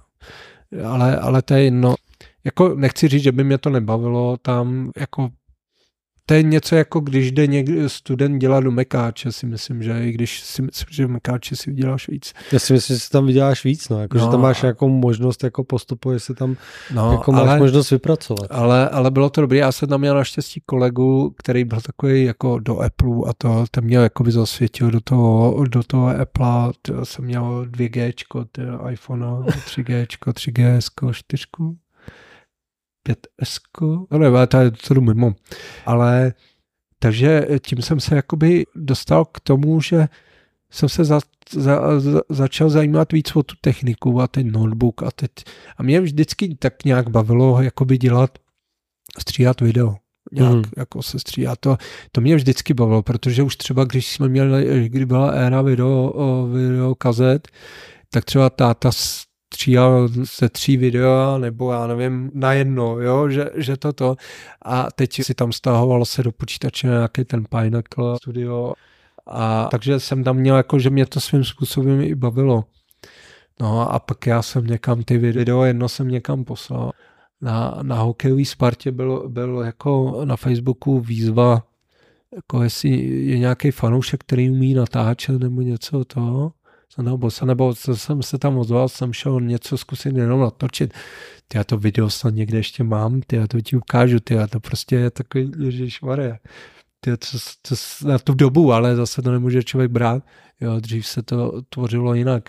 Ale, 0.85 1.17
ale 1.17 1.43
to 1.43 1.55
je 1.55 1.63
jedno. 1.63 1.95
Jako 2.45 2.75
nechci 2.75 3.09
říct, 3.09 3.23
že 3.23 3.33
by 3.33 3.45
mě 3.45 3.59
to 3.59 3.71
nebavilo 3.71 4.37
tam 4.37 4.91
jako 4.97 5.31
to 6.31 6.35
je 6.35 6.43
něco 6.43 6.77
jako 6.77 7.01
když 7.01 7.33
jde 7.33 7.47
někdy 7.47 7.89
student 7.89 8.41
dělat 8.41 8.61
do 8.61 8.71
Mekáče, 8.71 9.33
si 9.33 9.47
myslím, 9.47 9.83
že 9.83 10.05
i 10.05 10.13
když 10.13 10.41
si 10.41 10.63
myslím, 10.63 10.87
že 10.91 11.07
v 11.07 11.11
Mekáče 11.11 11.57
si 11.57 11.71
vyděláš 11.71 12.09
víc. 12.09 12.33
Já 12.53 12.59
si 12.59 12.73
myslím, 12.73 12.97
že 12.97 13.01
si 13.01 13.11
tam 13.11 13.27
vyděláš 13.27 13.65
víc, 13.65 13.89
no, 13.89 14.01
jako, 14.01 14.19
no, 14.19 14.25
že 14.25 14.31
tam 14.31 14.41
máš 14.41 14.63
nějakou 14.63 14.89
možnost 14.89 15.45
jako 15.45 15.65
postupuje 15.65 16.21
se 16.21 16.35
tam 16.35 16.57
no, 16.95 17.13
jako 17.13 17.33
máš 17.33 17.49
ale, 17.49 17.59
možnost 17.59 17.91
vypracovat. 17.91 18.47
Ale, 18.51 18.89
ale 18.89 19.11
bylo 19.11 19.31
to 19.31 19.41
dobré, 19.41 19.59
já 19.59 19.73
jsem 19.73 19.89
tam 19.89 20.01
měl 20.01 20.15
naštěstí 20.15 20.63
kolegu, 20.67 21.35
který 21.39 21.65
byl 21.65 21.81
takový 21.81 22.25
jako 22.25 22.59
do 22.59 22.79
Apple 22.79 23.17
a 23.27 23.33
to, 23.39 23.65
ten 23.71 23.85
měl 23.85 24.03
jako 24.03 24.25
by 24.25 24.33
zasvětil 24.33 24.91
do 24.91 25.01
toho, 25.01 25.65
do 25.69 25.83
toho 25.83 26.09
Apple, 26.09 26.73
to 26.83 27.07
jsem 27.07 27.25
měl 27.25 27.67
2G, 27.71 28.13
iPhone, 28.91 29.25
3G, 29.47 30.07
3GS, 30.07 31.13
4, 31.13 31.45
5S, 33.09 33.61
no 34.11 34.19
ne, 34.19 34.47
to 34.47 34.57
je 34.57 34.71
to 34.71 35.01
mimo. 35.01 35.35
Ale 35.87 36.33
takže 36.99 37.47
tím 37.63 37.83
jsem 37.83 38.01
se 38.01 38.15
jakoby 38.15 38.67
dostal 38.75 39.25
k 39.25 39.41
tomu, 39.41 39.81
že 39.81 40.09
jsem 40.71 40.89
se 40.89 41.05
za, 41.05 41.21
za, 41.53 42.01
za, 42.01 42.21
začal 42.29 42.71
zajímat 42.71 43.13
víc 43.13 43.37
o 43.37 43.43
tu 43.43 43.55
techniku 43.61 44.21
a 44.21 44.29
ten 44.29 44.53
notebook 44.53 45.03
a 45.03 45.11
teď, 45.11 45.31
a 45.77 45.83
mě 45.83 46.01
vždycky 46.01 46.55
tak 46.55 46.85
nějak 46.85 47.11
bavilo 47.11 47.63
jakoby 47.63 47.99
dělat, 47.99 48.39
stříhat 49.19 49.61
video 49.61 49.97
nějak 50.33 50.55
mm. 50.55 50.63
jako 50.77 51.03
se 51.03 51.19
stříhat. 51.19 51.59
To, 51.61 51.77
to 52.13 52.21
mě 52.21 52.37
vždycky 52.37 52.75
bavilo, 52.75 53.03
protože 53.03 53.43
už 53.43 53.57
třeba, 53.57 53.85
když 53.85 54.13
jsme 54.13 54.29
měli, 54.29 54.89
kdy 54.89 55.07
byla 55.07 55.31
éra 55.31 55.63
video, 55.63 56.49
video 56.53 56.95
kazet, 56.95 57.49
tak 58.11 58.25
třeba 58.25 58.51
táta 58.51 58.91
stříhal 59.55 60.09
se 60.25 60.49
tří 60.49 60.77
videa, 60.77 61.39
nebo 61.39 61.73
já 61.73 61.87
nevím, 61.87 62.31
na 62.35 62.53
jedno, 62.53 63.01
jo, 63.01 63.29
že, 63.29 63.51
že 63.55 63.77
toto. 63.77 64.17
A 64.63 64.91
teď 64.91 65.23
si 65.23 65.35
tam 65.35 65.53
stahoval 65.53 66.05
se 66.05 66.23
do 66.23 66.33
počítače 66.33 66.87
nějaký 66.87 67.25
ten 67.25 67.45
Pinnacle 67.45 68.17
Studio. 68.17 68.73
A 69.27 69.69
takže 69.71 70.01
jsem 70.01 70.25
tam 70.25 70.37
měl 70.37 70.57
jako, 70.57 70.79
že 70.79 70.91
mě 70.91 71.07
to 71.07 71.21
svým 71.21 71.45
způsobem 71.45 72.01
i 72.01 72.15
bavilo. 72.15 72.65
No 73.61 73.93
a 73.93 73.99
pak 73.99 74.27
já 74.27 74.43
jsem 74.43 74.67
někam 74.67 75.03
ty 75.03 75.19
video, 75.19 75.65
jedno 75.65 75.89
jsem 75.89 76.09
někam 76.09 76.45
poslal. 76.45 76.91
Na, 77.41 77.79
na 77.83 77.97
hokejový 77.97 78.45
Spartě 78.45 78.93
byl, 78.93 79.29
byl 79.29 79.59
jako 79.59 80.21
na 80.25 80.37
Facebooku 80.37 81.01
výzva, 81.01 81.63
jako 82.35 82.63
jestli 82.63 82.91
je 83.27 83.39
nějaký 83.39 83.71
fanoušek, 83.71 84.21
který 84.21 84.51
umí 84.51 84.75
natáčet 84.75 85.41
nebo 85.41 85.61
něco 85.61 86.05
toho 86.05 86.53
tam 86.97 87.19
byl, 87.19 87.31
nebo 87.45 87.75
jsem 87.75 88.23
se 88.23 88.39
tam 88.39 88.59
ozval, 88.59 88.89
jsem 88.89 89.13
šel 89.13 89.41
něco 89.41 89.79
zkusit 89.79 90.17
jenom 90.17 90.41
natočit. 90.41 90.95
Ty 91.49 91.59
já 91.59 91.65
to 91.65 91.79
video 91.79 92.11
snad 92.11 92.35
někde 92.35 92.59
ještě 92.59 92.85
mám, 92.85 93.21
ty 93.21 93.37
já 93.37 93.47
to 93.47 93.61
ti 93.61 93.77
ukážu, 93.77 94.21
ty 94.21 94.35
já 94.35 94.47
to 94.47 94.61
prostě 94.61 94.97
je 94.97 95.11
takový, 95.11 95.53
ježišmarja. 95.59 96.39
Ty, 97.01 97.17
to, 97.17 97.39
to, 97.69 97.75
na 98.09 98.19
tu 98.19 98.35
dobu, 98.35 98.73
ale 98.73 98.97
zase 98.97 99.23
to 99.23 99.33
nemůže 99.33 99.63
člověk 99.63 99.91
brát. 99.91 100.23
Jo, 100.61 100.81
dřív 100.81 101.07
se 101.07 101.23
to 101.23 101.63
tvořilo 101.69 102.15
jinak. 102.15 102.49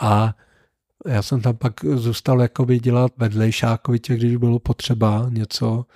A 0.00 0.34
já 1.06 1.22
jsem 1.22 1.40
tam 1.40 1.56
pak 1.56 1.84
zůstal 1.84 2.40
jakoby 2.40 2.80
dělat 2.80 3.12
vedlejšákovitě, 3.16 4.16
když 4.16 4.36
bylo 4.36 4.58
potřeba 4.58 5.26
něco, 5.28 5.86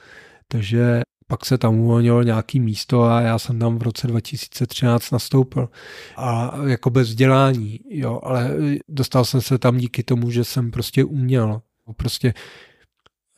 takže 0.49 1.03
pak 1.27 1.47
se 1.47 1.59
tam 1.59 1.79
uvolnilo 1.79 2.23
nějaký 2.23 2.61
místo 2.61 3.03
a 3.03 3.21
já 3.21 3.39
jsem 3.39 3.59
tam 3.59 3.79
v 3.79 3.83
roce 3.83 4.07
2013 4.07 5.11
nastoupil. 5.11 5.69
A 6.17 6.55
jako 6.67 6.91
bez 6.91 7.09
vzdělání, 7.09 7.81
jo, 7.91 8.21
ale 8.23 8.51
dostal 8.89 9.25
jsem 9.25 9.41
se 9.41 9.59
tam 9.59 9.79
díky 9.79 10.03
tomu, 10.03 10.31
že 10.31 10.45
jsem 10.45 10.71
prostě 10.71 11.05
uměl. 11.05 11.63
Prostě 11.97 12.35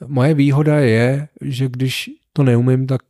moje 0.06 0.34
výhoda 0.34 0.78
je, 0.78 1.28
že 1.40 1.68
když 1.68 2.10
to 2.32 2.42
neumím, 2.42 2.86
tak 2.86 3.00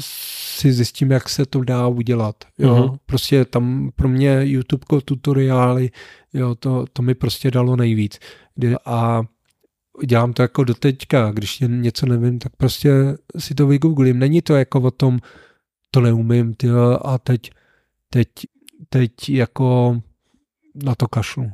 si 0.00 0.72
zjistím, 0.72 1.10
jak 1.10 1.28
se 1.28 1.46
to 1.46 1.64
dá 1.64 1.86
udělat. 1.86 2.44
Jo? 2.58 2.74
Uh-huh. 2.74 2.98
Prostě 3.06 3.44
tam 3.44 3.90
pro 3.96 4.08
mě 4.08 4.40
YouTube 4.42 4.84
tutoriály, 5.04 5.90
jo, 6.32 6.54
to, 6.54 6.84
to 6.92 7.02
mi 7.02 7.14
prostě 7.14 7.50
dalo 7.50 7.76
nejvíc. 7.76 8.18
A 8.84 9.22
dělám 10.06 10.32
to 10.32 10.42
jako 10.42 10.64
doteďka, 10.64 11.30
když 11.32 11.62
něco 11.66 12.06
nevím, 12.06 12.38
tak 12.38 12.56
prostě 12.56 12.90
si 13.38 13.54
to 13.54 13.66
vygooglím. 13.66 14.18
Není 14.18 14.42
to 14.42 14.56
jako 14.56 14.80
o 14.80 14.90
tom, 14.90 15.18
to 15.90 16.00
neumím, 16.00 16.54
tyjo, 16.54 16.98
a 17.04 17.18
teď, 17.18 17.50
teď, 18.10 18.28
teď 18.88 19.28
jako 19.28 20.00
na 20.84 20.94
to 20.94 21.08
kašlu. 21.08 21.50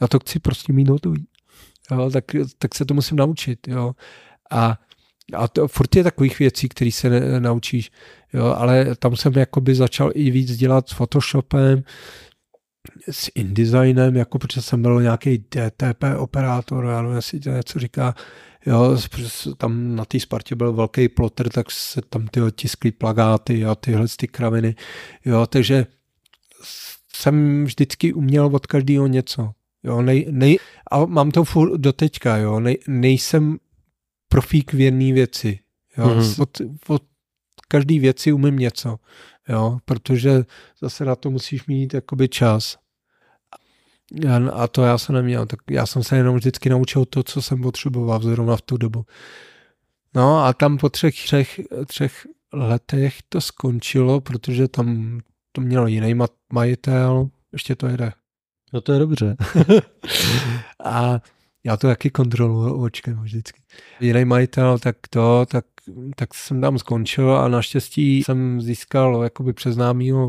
Já 0.00 0.08
to 0.08 0.18
chci 0.18 0.38
prostě 0.38 0.72
mít 0.72 0.88
hotový. 0.88 1.26
Jo, 1.90 2.10
tak, 2.10 2.24
tak 2.58 2.74
se 2.74 2.84
to 2.84 2.94
musím 2.94 3.16
naučit. 3.16 3.68
Jo. 3.68 3.92
A 4.50 4.78
a 5.34 5.48
to 5.48 5.68
furt 5.68 5.96
je 5.96 6.04
takových 6.04 6.38
věcí, 6.38 6.68
které 6.68 6.92
se 6.92 7.10
ne, 7.10 7.40
naučíš, 7.40 7.90
jo, 8.32 8.44
ale 8.44 8.96
tam 8.96 9.16
jsem 9.16 9.32
jakoby 9.32 9.74
začal 9.74 10.10
i 10.14 10.30
víc 10.30 10.56
dělat 10.56 10.88
s 10.88 10.92
Photoshopem, 10.92 11.82
s 13.10 13.30
InDesignem, 13.34 14.16
jako 14.16 14.38
protože 14.38 14.62
jsem 14.62 14.82
byl 14.82 15.02
nějaký 15.02 15.38
DTP 15.38 16.04
operátor, 16.18 16.84
já 16.84 17.02
nevím, 17.02 17.16
jestli 17.16 17.40
to 17.40 17.50
něco 17.50 17.78
říká, 17.78 18.14
jo, 18.66 18.98
tam 19.56 19.96
na 19.96 20.04
té 20.04 20.20
Spartě 20.20 20.54
byl 20.54 20.72
velký 20.72 21.08
plotter, 21.08 21.48
tak 21.48 21.70
se 21.70 22.00
tam 22.02 22.26
ty 22.26 22.42
otisklí 22.42 22.92
plagáty 22.92 23.64
a 23.64 23.74
tyhle 23.74 24.06
ty 24.16 24.28
kraviny, 24.28 24.74
jo, 25.24 25.46
takže 25.46 25.86
jsem 27.14 27.64
vždycky 27.64 28.12
uměl 28.12 28.46
od 28.46 28.66
každého 28.66 29.06
něco, 29.06 29.50
jo, 29.82 30.02
nej, 30.02 30.26
nej, 30.30 30.58
a 30.90 31.04
mám 31.04 31.30
to 31.30 31.44
furt 31.44 31.78
do 31.78 31.92
teďka, 31.92 32.36
jo, 32.36 32.60
nej, 32.60 32.78
nejsem 32.88 33.58
profík 34.28 34.72
v 34.72 34.80
jedné 34.80 35.12
věci. 35.12 35.58
Jo? 35.98 36.06
Mm-hmm. 36.06 36.42
Od, 36.42 36.60
od 36.88 37.02
každé 37.68 37.98
věci 38.00 38.32
umím 38.32 38.56
něco, 38.58 38.96
jo? 39.48 39.78
protože 39.84 40.44
zase 40.80 41.04
na 41.04 41.16
to 41.16 41.30
musíš 41.30 41.66
mít 41.66 41.94
jakoby 41.94 42.28
čas. 42.28 42.78
A 44.52 44.68
to 44.68 44.82
já 44.82 44.98
jsem 44.98 45.14
neměl, 45.14 45.46
tak 45.46 45.60
já 45.70 45.86
jsem 45.86 46.02
se 46.02 46.16
jenom 46.16 46.36
vždycky 46.36 46.68
naučil 46.68 47.04
to, 47.04 47.22
co 47.22 47.42
jsem 47.42 47.62
potřeboval 47.62 48.20
zrovna 48.20 48.56
v 48.56 48.62
tu 48.62 48.76
dobu. 48.76 49.04
No 50.14 50.44
a 50.44 50.52
tam 50.52 50.78
po 50.78 50.88
třech, 50.88 51.14
třech, 51.14 51.60
třech 51.86 52.26
letech 52.52 53.22
to 53.28 53.40
skončilo, 53.40 54.20
protože 54.20 54.68
tam 54.68 55.20
to 55.52 55.60
měl 55.60 55.86
jiný 55.86 56.14
majitel, 56.52 57.28
ještě 57.52 57.74
to 57.74 57.86
jede. 57.86 58.12
No 58.72 58.80
to 58.80 58.92
je 58.92 58.98
dobře. 58.98 59.36
a 60.84 61.20
já 61.64 61.76
to 61.76 61.86
taky 61.86 62.10
kontroluji 62.10 62.74
očkem 62.74 63.22
vždycky. 63.22 63.62
Jiný 64.00 64.24
majitel, 64.24 64.78
tak 64.78 64.96
to, 65.10 65.46
tak, 65.46 65.64
tak 66.16 66.34
jsem 66.34 66.60
tam 66.60 66.78
skončil 66.78 67.36
a 67.36 67.48
naštěstí 67.48 68.22
jsem 68.22 68.60
získal 68.60 69.22
jakoby 69.22 69.52
přes 69.52 69.76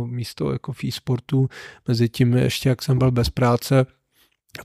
místo 0.06 0.52
jako 0.52 0.74
v 0.74 0.84
e-sportu, 0.84 1.50
mezi 1.88 2.10
tím 2.10 2.34
ještě 2.34 2.70
jak 2.70 2.84
jsem 2.84 2.98
byl 2.98 3.12
bez 3.12 3.30
práce, 3.30 3.86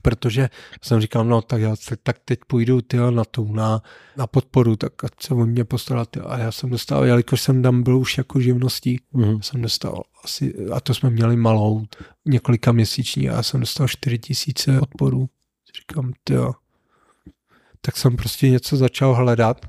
protože 0.01 0.49
jsem 0.81 1.01
říkal, 1.01 1.25
no 1.25 1.41
tak 1.41 1.61
já 1.61 1.75
tak 2.03 2.19
teď 2.25 2.39
půjdu 2.47 2.81
tyjo, 2.81 3.11
na 3.11 3.25
tu, 3.25 3.53
na, 3.53 3.81
na 4.17 4.27
podporu, 4.27 4.75
tak 4.75 5.03
ať 5.03 5.11
se 5.21 5.33
o 5.33 5.45
mě 5.45 5.63
postarat. 5.63 6.17
A 6.25 6.37
já 6.37 6.51
jsem 6.51 6.69
dostal, 6.69 7.05
jelikož 7.05 7.41
jsem 7.41 7.63
tam 7.63 7.83
byl 7.83 7.97
už 7.97 8.17
jako 8.17 8.39
živností, 8.39 8.99
mm-hmm. 9.13 9.41
jsem 9.41 9.61
dostal 9.61 10.03
asi, 10.23 10.55
a 10.73 10.79
to 10.79 10.93
jsme 10.93 11.09
měli 11.09 11.35
malou, 11.35 11.85
několika 12.25 12.71
měsíční, 12.71 13.29
a 13.29 13.33
já 13.33 13.43
jsem 13.43 13.59
dostal 13.59 13.87
4 13.87 14.19
tisíce 14.19 14.79
podporů. 14.79 15.29
Říkám, 15.75 16.13
jo, 16.29 16.53
tak 17.81 17.97
jsem 17.97 18.15
prostě 18.15 18.49
něco 18.49 18.77
začal 18.77 19.13
hledat. 19.15 19.65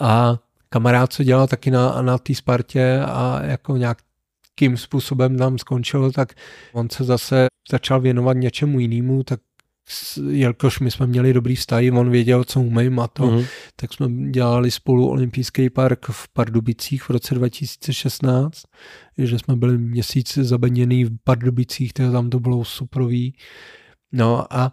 A 0.00 0.38
kamarád, 0.68 1.12
co 1.12 1.24
dělal 1.24 1.46
taky 1.46 1.70
na, 1.70 2.02
na 2.02 2.18
té 2.18 2.34
Spartě 2.34 3.00
a 3.06 3.42
jako 3.42 3.76
nějakým 3.76 4.76
způsobem 4.76 5.38
tam 5.38 5.58
skončil, 5.58 6.12
tak 6.12 6.34
on 6.72 6.90
se 6.90 7.04
zase 7.04 7.46
začal 7.70 8.00
věnovat 8.00 8.36
něčemu 8.36 8.80
jinému, 8.80 9.22
tak 9.22 9.40
jelikož 10.30 10.80
my 10.80 10.90
jsme 10.90 11.06
měli 11.06 11.32
dobrý 11.32 11.56
vztahy, 11.56 11.90
on 11.90 12.10
věděl, 12.10 12.44
co 12.44 12.60
umím 12.60 13.00
a 13.00 13.08
to, 13.08 13.26
mm. 13.26 13.44
tak 13.76 13.92
jsme 13.92 14.30
dělali 14.30 14.70
spolu 14.70 15.08
olympijský 15.08 15.70
park 15.70 16.06
v 16.10 16.28
Pardubicích 16.32 17.02
v 17.02 17.10
roce 17.10 17.34
2016, 17.34 18.62
že 19.18 19.38
jsme 19.38 19.56
byli 19.56 19.78
měsíc 19.78 20.38
zabeněný 20.38 21.04
v 21.04 21.16
Pardubicích, 21.24 21.92
tam 21.92 22.30
to 22.30 22.40
bylo 22.40 22.64
suprový. 22.64 23.34
No 24.12 24.54
a 24.54 24.72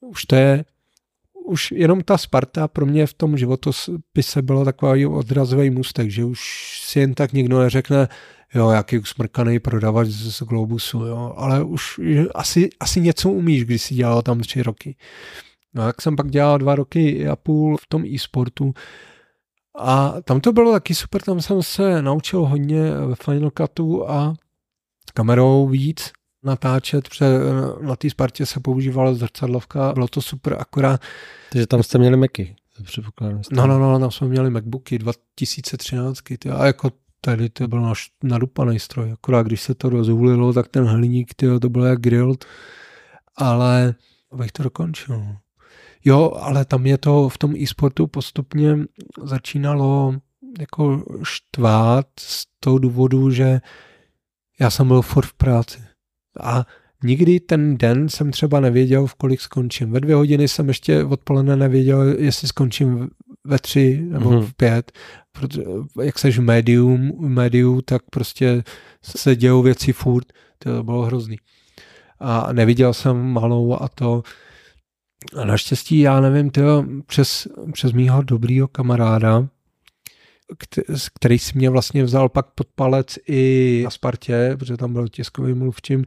už 0.00 0.24
to 0.24 0.36
je 0.36 0.64
už 1.52 1.72
jenom 1.72 2.00
ta 2.00 2.18
Sparta 2.18 2.68
pro 2.68 2.86
mě 2.86 3.06
v 3.06 3.14
tom 3.14 3.38
životopise 3.38 4.42
byla 4.42 4.64
takový 4.64 5.06
odrazový 5.06 5.70
můstek, 5.70 6.10
že 6.10 6.24
už 6.24 6.40
si 6.84 7.00
jen 7.00 7.14
tak 7.14 7.32
nikdo 7.32 7.58
neřekne, 7.58 8.08
jo, 8.54 8.70
jaký 8.70 8.98
usmrkaný 8.98 9.58
prodavač 9.58 10.08
z 10.08 10.42
Globusu, 10.42 11.06
jo, 11.06 11.34
ale 11.36 11.64
už 11.64 12.00
asi, 12.34 12.70
asi 12.80 13.00
něco 13.00 13.30
umíš, 13.30 13.64
když 13.64 13.82
si 13.82 13.94
dělal 13.94 14.22
tam 14.22 14.40
tři 14.40 14.62
roky. 14.62 14.96
No 15.74 15.86
jak 15.86 16.02
jsem 16.02 16.16
pak 16.16 16.30
dělal 16.30 16.58
dva 16.58 16.74
roky 16.74 17.28
a 17.28 17.36
půl 17.36 17.76
v 17.76 17.86
tom 17.86 18.04
e-sportu. 18.04 18.74
A 19.78 20.14
tam 20.24 20.40
to 20.40 20.52
bylo 20.52 20.72
taky 20.72 20.94
super, 20.94 21.22
tam 21.22 21.40
jsem 21.40 21.62
se 21.62 22.02
naučil 22.02 22.44
hodně 22.44 22.90
ve 22.90 23.14
Final 23.14 23.50
Cutu 23.50 24.10
a 24.10 24.34
kamerou 25.14 25.68
víc, 25.68 26.12
natáčet, 26.44 27.08
protože 27.08 27.26
na 27.80 27.96
té 27.96 28.10
Spartě 28.10 28.46
se 28.46 28.60
používala 28.60 29.14
zrcadlovka, 29.14 29.92
bylo 29.92 30.08
to 30.08 30.22
super, 30.22 30.56
akorát... 30.58 31.00
Takže 31.50 31.66
tam 31.66 31.82
jste 31.82 31.98
měli 31.98 32.16
Macy, 32.16 32.56
No, 33.52 33.66
no, 33.66 33.78
no, 33.78 33.98
tam 33.98 34.10
jsme 34.10 34.28
měli 34.28 34.50
Macbooky 34.50 34.98
2013, 34.98 36.18
ty, 36.38 36.50
a 36.50 36.66
jako 36.66 36.90
tady 37.20 37.48
to 37.48 37.68
byl 37.68 37.80
náš 37.80 38.10
nadupaný 38.22 38.78
stroj, 38.78 39.12
akorát 39.12 39.46
když 39.46 39.60
se 39.62 39.74
to 39.74 39.88
rozhulilo, 39.88 40.52
tak 40.52 40.68
ten 40.68 40.84
hliník, 40.84 41.34
ty, 41.34 41.46
to 41.60 41.68
bylo 41.68 41.84
jak 41.84 42.00
grilled, 42.00 42.44
ale 43.36 43.94
abych 44.32 44.52
to 44.52 44.62
dokončil. 44.62 45.36
Jo, 46.04 46.32
ale 46.40 46.64
tam 46.64 46.86
je 46.86 46.98
to 46.98 47.28
v 47.28 47.38
tom 47.38 47.56
e-sportu 47.56 48.06
postupně 48.06 48.78
začínalo 49.22 50.14
jako 50.60 51.04
štvát 51.22 52.06
z 52.18 52.46
toho 52.60 52.78
důvodu, 52.78 53.30
že 53.30 53.60
já 54.60 54.70
jsem 54.70 54.88
byl 54.88 55.02
furt 55.02 55.26
v 55.26 55.34
práci. 55.34 55.82
A 56.40 56.66
nikdy 57.04 57.40
ten 57.40 57.78
den 57.78 58.08
jsem 58.08 58.30
třeba 58.30 58.60
nevěděl, 58.60 59.06
v 59.06 59.14
kolik 59.14 59.40
skončím. 59.40 59.90
Ve 59.90 60.00
dvě 60.00 60.14
hodiny 60.14 60.48
jsem 60.48 60.68
ještě 60.68 61.04
odpoledne 61.04 61.56
nevěděl, 61.56 62.02
jestli 62.02 62.48
skončím 62.48 63.08
ve 63.44 63.58
tři 63.58 64.02
nebo 64.08 64.30
mm-hmm. 64.30 64.42
v 64.42 64.54
pět. 64.54 64.92
Protože, 65.32 65.62
jak 66.02 66.18
seš 66.18 66.38
v 66.38 66.42
médium, 66.42 67.12
médiu, 67.18 67.80
tak 67.80 68.02
prostě 68.10 68.64
se 69.02 69.36
dějou 69.36 69.62
věci 69.62 69.92
furt. 69.92 70.26
To 70.58 70.82
bylo 70.82 71.02
hrozný. 71.02 71.36
A 72.20 72.52
neviděl 72.52 72.94
jsem 72.94 73.16
malou 73.16 73.82
a 73.82 73.88
to. 73.88 74.22
A 75.36 75.44
naštěstí, 75.44 75.98
já 75.98 76.20
nevím, 76.20 76.50
tyjo, 76.50 76.84
přes, 77.06 77.48
přes 77.72 77.92
mýho 77.92 78.22
dobrýho 78.22 78.68
kamaráda, 78.68 79.48
který 81.14 81.38
si 81.38 81.58
mě 81.58 81.70
vlastně 81.70 82.04
vzal 82.04 82.28
pak 82.28 82.46
pod 82.46 82.66
palec 82.74 83.18
i 83.28 83.80
na 83.84 83.90
Spartě, 83.90 84.56
protože 84.58 84.76
tam 84.76 84.92
byl 84.92 85.08
tiskový 85.08 85.54
mluvčím 85.54 86.04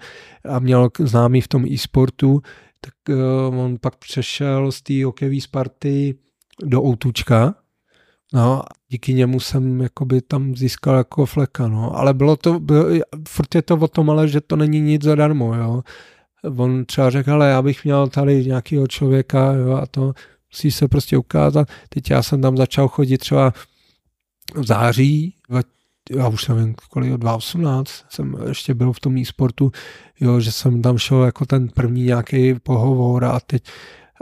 a 0.49 0.59
měl 0.59 0.89
známý 0.99 1.41
v 1.41 1.47
tom 1.47 1.65
e-sportu, 1.65 2.41
tak 2.81 2.93
uh, 3.15 3.59
on 3.59 3.77
pak 3.81 3.95
přešel 3.95 4.71
z 4.71 4.81
té 4.81 5.05
hokejové 5.05 5.41
Sparty 5.41 6.15
do 6.63 6.83
Outučka, 6.83 7.55
No, 8.33 8.61
díky 8.89 9.13
němu 9.13 9.39
jsem 9.39 9.81
jakoby 9.81 10.21
tam 10.21 10.55
získal 10.55 10.95
jako 10.95 11.25
fleka, 11.25 11.67
no. 11.67 11.97
Ale 11.97 12.13
bylo 12.13 12.35
to, 12.35 12.59
bylo, 12.59 12.85
furt 13.27 13.55
je 13.55 13.61
to 13.61 13.75
o 13.75 13.87
tom, 13.87 14.09
ale 14.09 14.27
že 14.27 14.41
to 14.41 14.55
není 14.55 14.81
nic 14.81 15.03
zadarmo, 15.03 15.55
jo. 15.55 15.83
On 16.57 16.85
třeba 16.85 17.09
řekl, 17.09 17.31
ale 17.31 17.49
já 17.49 17.61
bych 17.61 17.83
měl 17.83 18.07
tady 18.07 18.45
nějakého 18.45 18.87
člověka, 18.87 19.53
jo, 19.53 19.73
a 19.73 19.85
to 19.85 20.13
musí 20.51 20.71
se 20.71 20.87
prostě 20.87 21.17
ukázat. 21.17 21.67
Teď 21.89 22.11
já 22.11 22.23
jsem 22.23 22.41
tam 22.41 22.57
začal 22.57 22.87
chodit 22.87 23.17
třeba 23.17 23.53
v 24.55 24.65
září 24.65 25.35
já 26.09 26.27
už 26.27 26.47
nevím, 26.47 26.75
kolik, 26.89 27.13
2018 27.13 28.05
jsem 28.09 28.35
ještě 28.47 28.73
byl 28.73 28.93
v 28.93 28.99
tom 28.99 29.17
e-sportu, 29.17 29.71
jo, 30.19 30.39
že 30.39 30.51
jsem 30.51 30.81
tam 30.81 30.97
šel 30.97 31.23
jako 31.23 31.45
ten 31.45 31.67
první 31.67 32.03
nějaký 32.03 32.53
pohovor 32.53 33.25
a 33.25 33.39
teď 33.39 33.63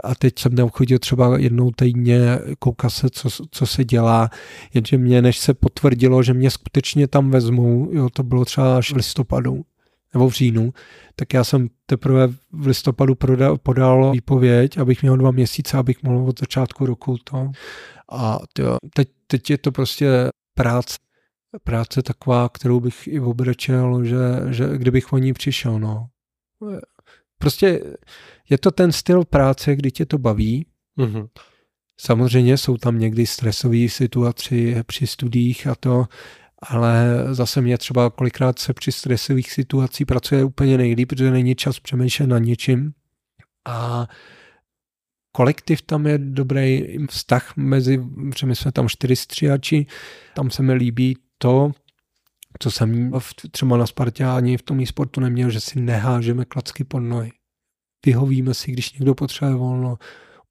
a 0.04 0.14
teď 0.14 0.38
jsem 0.38 0.56
tam 0.56 0.68
chodil 0.68 0.98
třeba 0.98 1.38
jednou 1.38 1.70
týdně 1.70 2.38
koukat 2.58 2.92
se, 2.92 3.10
co, 3.10 3.28
co 3.50 3.66
se 3.66 3.84
dělá, 3.84 4.30
jenže 4.74 4.98
mě, 4.98 5.22
než 5.22 5.38
se 5.38 5.54
potvrdilo, 5.54 6.22
že 6.22 6.34
mě 6.34 6.50
skutečně 6.50 7.08
tam 7.08 7.30
vezmou, 7.30 7.88
jo, 7.92 8.10
to 8.10 8.22
bylo 8.22 8.44
třeba 8.44 8.76
až 8.76 8.92
v 8.92 8.96
listopadu 8.96 9.64
nebo 10.14 10.28
v 10.28 10.32
říjnu, 10.32 10.72
tak 11.16 11.34
já 11.34 11.44
jsem 11.44 11.68
teprve 11.86 12.28
v 12.52 12.66
listopadu 12.66 13.14
podal 13.62 14.12
výpověď, 14.12 14.78
abych 14.78 15.02
měl 15.02 15.16
dva 15.16 15.30
měsíce, 15.30 15.76
abych 15.76 16.02
mohl 16.02 16.28
od 16.28 16.40
začátku 16.40 16.86
roku 16.86 17.16
to. 17.24 17.50
A 18.14 18.38
tyjo, 18.52 18.76
teď, 18.94 19.08
teď 19.26 19.50
je 19.50 19.58
to 19.58 19.72
prostě 19.72 20.28
práce, 20.54 20.98
práce 21.64 22.02
taková, 22.02 22.48
kterou 22.48 22.80
bych 22.80 23.06
i 23.06 23.20
obrečel, 23.20 24.04
že, 24.04 24.16
že 24.50 24.78
kdybych 24.78 25.12
o 25.12 25.18
ní 25.18 25.32
přišel, 25.32 25.78
no. 25.78 26.08
Prostě 27.38 27.80
je 28.50 28.58
to 28.58 28.70
ten 28.70 28.92
styl 28.92 29.24
práce, 29.24 29.76
kdy 29.76 29.90
tě 29.90 30.06
to 30.06 30.18
baví. 30.18 30.66
Mm-hmm. 30.98 31.28
Samozřejmě 32.00 32.58
jsou 32.58 32.76
tam 32.76 32.98
někdy 32.98 33.26
stresové 33.26 33.88
situace 33.88 34.54
při 34.86 35.06
studiích 35.06 35.66
a 35.66 35.74
to, 35.74 36.06
ale 36.58 37.24
zase 37.30 37.60
mě 37.60 37.78
třeba 37.78 38.10
kolikrát 38.10 38.58
se 38.58 38.72
při 38.74 38.92
stresových 38.92 39.52
situacích 39.52 40.06
pracuje 40.06 40.44
úplně 40.44 40.78
nejlíp, 40.78 41.08
protože 41.08 41.30
není 41.30 41.54
čas 41.54 41.80
přemýšlet 41.80 42.26
nad 42.26 42.38
něčím. 42.38 42.92
A 43.64 44.06
kolektiv 45.36 45.82
tam 45.82 46.06
je 46.06 46.18
dobrý 46.18 46.96
vztah 47.10 47.56
mezi, 47.56 47.98
protože 48.30 48.46
my 48.46 48.56
jsme 48.56 48.72
tam 48.72 48.88
čtyři 48.88 49.16
stříhači, 49.16 49.86
tam 50.34 50.50
se 50.50 50.62
mi 50.62 50.74
líbí 50.74 51.18
to, 51.38 51.72
co 52.58 52.70
jsem 52.70 53.12
v, 53.18 53.34
třeba 53.50 53.76
na 53.76 53.86
Spartě 53.86 54.24
ani 54.24 54.56
v 54.56 54.62
tom 54.62 54.80
e-sportu 54.80 55.20
neměl, 55.20 55.50
že 55.50 55.60
si 55.60 55.80
nehážeme 55.80 56.44
klacky 56.44 56.84
pod 56.84 57.00
nohy. 57.00 57.32
Vyhovíme 58.06 58.54
si, 58.54 58.72
když 58.72 58.92
někdo 58.92 59.14
potřebuje 59.14 59.54
volno, 59.54 59.98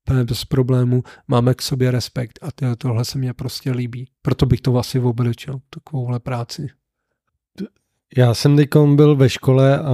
úplně 0.03 0.23
bez 0.23 0.45
problému, 0.45 1.03
máme 1.27 1.53
k 1.53 1.61
sobě 1.61 1.91
respekt 1.91 2.39
a 2.41 2.51
to, 2.51 2.75
tohle 2.75 3.05
se 3.05 3.17
mně 3.17 3.33
prostě 3.33 3.71
líbí. 3.71 4.07
Proto 4.21 4.45
bych 4.45 4.61
to 4.61 4.77
asi 4.77 4.99
obličil, 4.99 5.59
takovouhle 5.69 6.19
práci. 6.19 6.67
Já 8.17 8.33
jsem 8.33 8.55
teď 8.55 8.69
byl 8.95 9.15
ve 9.15 9.29
škole 9.29 9.79
a 9.79 9.93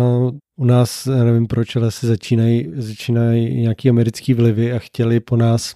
u 0.60 0.66
nás, 0.66 1.06
nevím 1.06 1.48
proč, 1.48 1.76
ale 1.76 1.92
se 1.92 2.08
začínají, 2.08 2.72
začínají 2.76 3.62
nějaký 3.62 3.90
americký 3.90 4.34
vlivy 4.34 4.74
a 4.74 4.80
chtěli 4.80 5.20
po 5.20 5.36
nás 5.36 5.76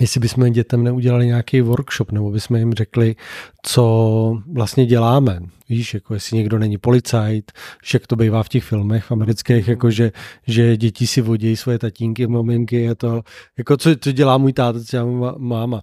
jestli 0.00 0.20
bychom 0.20 0.52
dětem 0.52 0.84
neudělali 0.84 1.26
nějaký 1.26 1.60
workshop, 1.60 2.12
nebo 2.12 2.30
bychom 2.30 2.56
jim 2.56 2.74
řekli, 2.74 3.16
co 3.62 4.38
vlastně 4.52 4.86
děláme. 4.86 5.40
Víš, 5.68 5.94
jako 5.94 6.14
jestli 6.14 6.36
někdo 6.36 6.58
není 6.58 6.78
policajt, 6.78 7.52
jak 7.94 8.06
to 8.06 8.16
bývá 8.16 8.42
v 8.42 8.48
těch 8.48 8.64
filmech 8.64 9.12
amerických, 9.12 9.68
jako 9.68 9.90
že, 9.90 10.12
že 10.46 10.76
děti 10.76 11.06
si 11.06 11.20
vodí 11.20 11.56
svoje 11.56 11.78
tatínky, 11.78 12.26
maminky, 12.26 12.88
a 12.88 12.94
to, 12.94 13.22
jako 13.58 13.76
co, 13.76 13.96
co 13.96 14.12
dělá 14.12 14.38
můj 14.38 14.52
táta, 14.52 14.80
co 14.80 14.90
dělá 14.90 15.34
máma. 15.38 15.82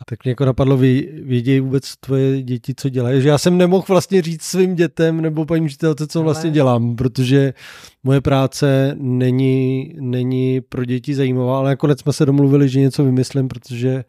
A 0.00 0.04
tak 0.04 0.24
mě 0.24 0.30
jako 0.30 0.44
napadlo, 0.44 0.76
vy, 0.76 1.08
vědějí 1.22 1.60
vůbec 1.60 1.96
tvoje 1.96 2.42
děti, 2.42 2.74
co 2.76 2.88
dělají. 2.88 3.22
Že 3.22 3.28
já 3.28 3.38
jsem 3.38 3.58
nemohl 3.58 3.84
vlastně 3.88 4.22
říct 4.22 4.42
svým 4.42 4.74
dětem 4.74 5.20
nebo 5.20 5.44
paní 5.44 5.64
učitelce, 5.64 6.06
co 6.06 6.22
vlastně 6.22 6.50
dělám, 6.50 6.96
protože 6.96 7.54
moje 8.04 8.20
práce 8.20 8.96
není, 8.98 9.94
není 10.00 10.60
pro 10.60 10.84
děti 10.84 11.14
zajímavá, 11.14 11.58
ale 11.58 11.70
nakonec 11.70 12.00
jsme 12.00 12.12
se 12.12 12.26
domluvili, 12.26 12.68
že 12.68 12.80
něco 12.80 13.04
vymyslím, 13.04 13.48
protože 13.48 14.04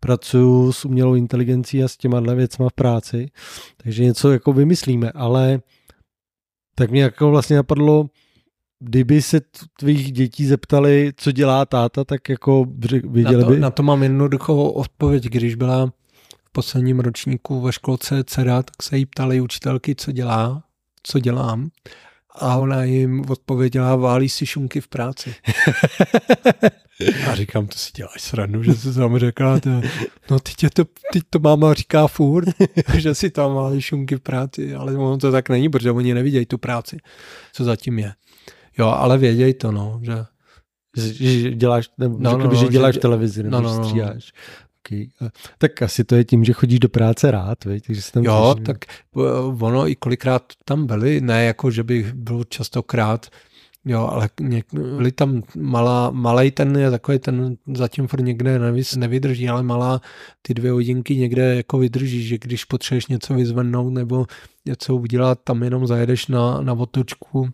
pracuju 0.00 0.72
s 0.72 0.84
umělou 0.84 1.14
inteligencí 1.14 1.82
a 1.82 1.88
s 1.88 1.96
těma 1.96 2.20
věcma 2.20 2.68
v 2.68 2.72
práci, 2.72 3.30
takže 3.76 4.04
něco 4.04 4.32
jako 4.32 4.52
vymyslíme, 4.52 5.10
ale 5.10 5.60
tak 6.74 6.90
mě 6.90 7.02
jako 7.02 7.30
vlastně 7.30 7.56
napadlo, 7.56 8.06
kdyby 8.80 9.22
se 9.22 9.40
tvých 9.78 10.12
dětí 10.12 10.46
zeptali, 10.46 11.12
co 11.16 11.32
dělá 11.32 11.66
táta, 11.66 12.04
tak 12.04 12.28
jako 12.28 12.66
věděli 13.08 13.36
na 13.36 13.44
to, 13.44 13.50
by? 13.50 13.60
Na 13.60 13.70
to 13.70 13.82
mám 13.82 14.02
jednoduchou 14.02 14.70
odpověď. 14.70 15.24
Když 15.24 15.54
byla 15.54 15.86
v 16.44 16.52
posledním 16.52 17.00
ročníku 17.00 17.60
ve 17.60 17.72
školce 17.72 18.24
dcera, 18.24 18.62
tak 18.62 18.82
se 18.82 18.98
jí 18.98 19.06
ptali 19.06 19.40
učitelky, 19.40 19.94
co 19.94 20.12
dělá, 20.12 20.62
co 21.02 21.18
dělám. 21.18 21.70
A 22.38 22.56
ona 22.56 22.84
jim 22.84 23.24
odpověděla, 23.30 23.96
válí 23.96 24.28
si 24.28 24.46
šunky 24.46 24.80
v 24.80 24.88
práci. 24.88 25.34
a 27.30 27.34
říkám, 27.34 27.66
to 27.66 27.78
si 27.78 27.90
děláš 27.96 28.22
srandu, 28.22 28.62
že 28.62 28.74
se 28.74 28.94
tam 28.94 29.18
řekla, 29.18 29.60
to, 29.60 29.70
no 30.30 30.38
teď, 30.38 30.72
to, 30.74 30.84
teď 31.12 31.22
to 31.30 31.38
máma 31.38 31.74
říká 31.74 32.06
furt, 32.06 32.48
že 32.98 33.14
si 33.14 33.30
tam 33.30 33.54
válí 33.54 33.80
šunky 33.80 34.16
v 34.16 34.20
práci, 34.20 34.74
ale 34.74 34.96
ono 34.96 35.18
to 35.18 35.32
tak 35.32 35.48
není, 35.48 35.68
protože 35.68 35.90
oni 35.90 36.14
nevidějí 36.14 36.46
tu 36.46 36.58
práci, 36.58 36.96
co 37.52 37.64
zatím 37.64 37.98
je. 37.98 38.12
Jo, 38.78 38.86
ale 38.86 39.18
věděj 39.18 39.54
to, 39.54 39.72
no, 39.72 40.00
že... 40.02 40.12
Že 40.98 41.50
děláš, 41.50 41.90
nebo 41.98 42.16
no, 42.20 42.38
no, 42.38 42.48
by, 42.48 42.54
no, 42.54 42.60
že 42.60 42.68
děláš 42.68 42.94
že, 42.94 43.00
televizi, 43.00 43.42
nebo 43.42 43.56
no, 43.56 43.62
no, 43.62 43.78
no. 43.78 43.84
stříháš. 43.84 44.32
Okay. 44.86 45.06
Tak 45.58 45.82
asi 45.82 46.04
to 46.04 46.14
je 46.14 46.24
tím, 46.24 46.44
že 46.44 46.52
chodíš 46.52 46.78
do 46.78 46.88
práce 46.88 47.30
rád, 47.30 47.64
veď? 47.64 47.86
takže 47.86 48.02
se 48.02 48.12
tam 48.12 48.24
Jo, 48.24 48.54
těží. 48.54 48.64
tak 48.64 48.76
eh, 49.16 49.20
ono 49.60 49.88
i 49.88 49.94
kolikrát 49.96 50.42
tam 50.64 50.86
byli, 50.86 51.20
ne 51.20 51.44
jako, 51.44 51.70
že 51.70 51.82
bych 51.82 52.12
byl 52.14 52.44
častokrát, 52.44 53.26
jo, 53.84 54.08
ale 54.12 54.28
byli 54.72 55.12
tam 55.12 55.42
malá, 55.56 56.10
malej 56.10 56.50
ten 56.50 56.76
je 56.76 56.90
takový, 56.90 57.18
ten 57.18 57.56
zatím 57.74 58.06
furt 58.06 58.20
někde 58.22 58.58
nevys, 58.58 58.96
nevydrží, 58.96 59.48
ale 59.48 59.62
malá 59.62 60.00
ty 60.42 60.54
dvě 60.54 60.70
hodinky 60.70 61.16
někde 61.16 61.54
jako 61.56 61.78
vydrží, 61.78 62.26
že 62.26 62.38
když 62.38 62.64
potřebuješ 62.64 63.06
něco 63.06 63.34
vyzvednout 63.34 63.90
nebo 63.92 64.26
něco 64.64 64.96
udělat, 64.96 65.38
tam 65.44 65.62
jenom 65.62 65.86
zajedeš 65.86 66.26
na, 66.26 66.60
na 66.60 66.72
otočku 66.72 67.48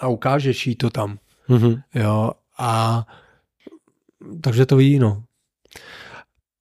a 0.00 0.08
ukážeš 0.08 0.66
jí 0.66 0.74
to 0.76 0.90
tam. 0.90 1.18
Mm-hmm. 1.48 1.82
Jo, 1.94 2.30
a 2.58 3.06
takže 4.40 4.66
to 4.66 4.76
ví, 4.76 4.98
no. 4.98 5.22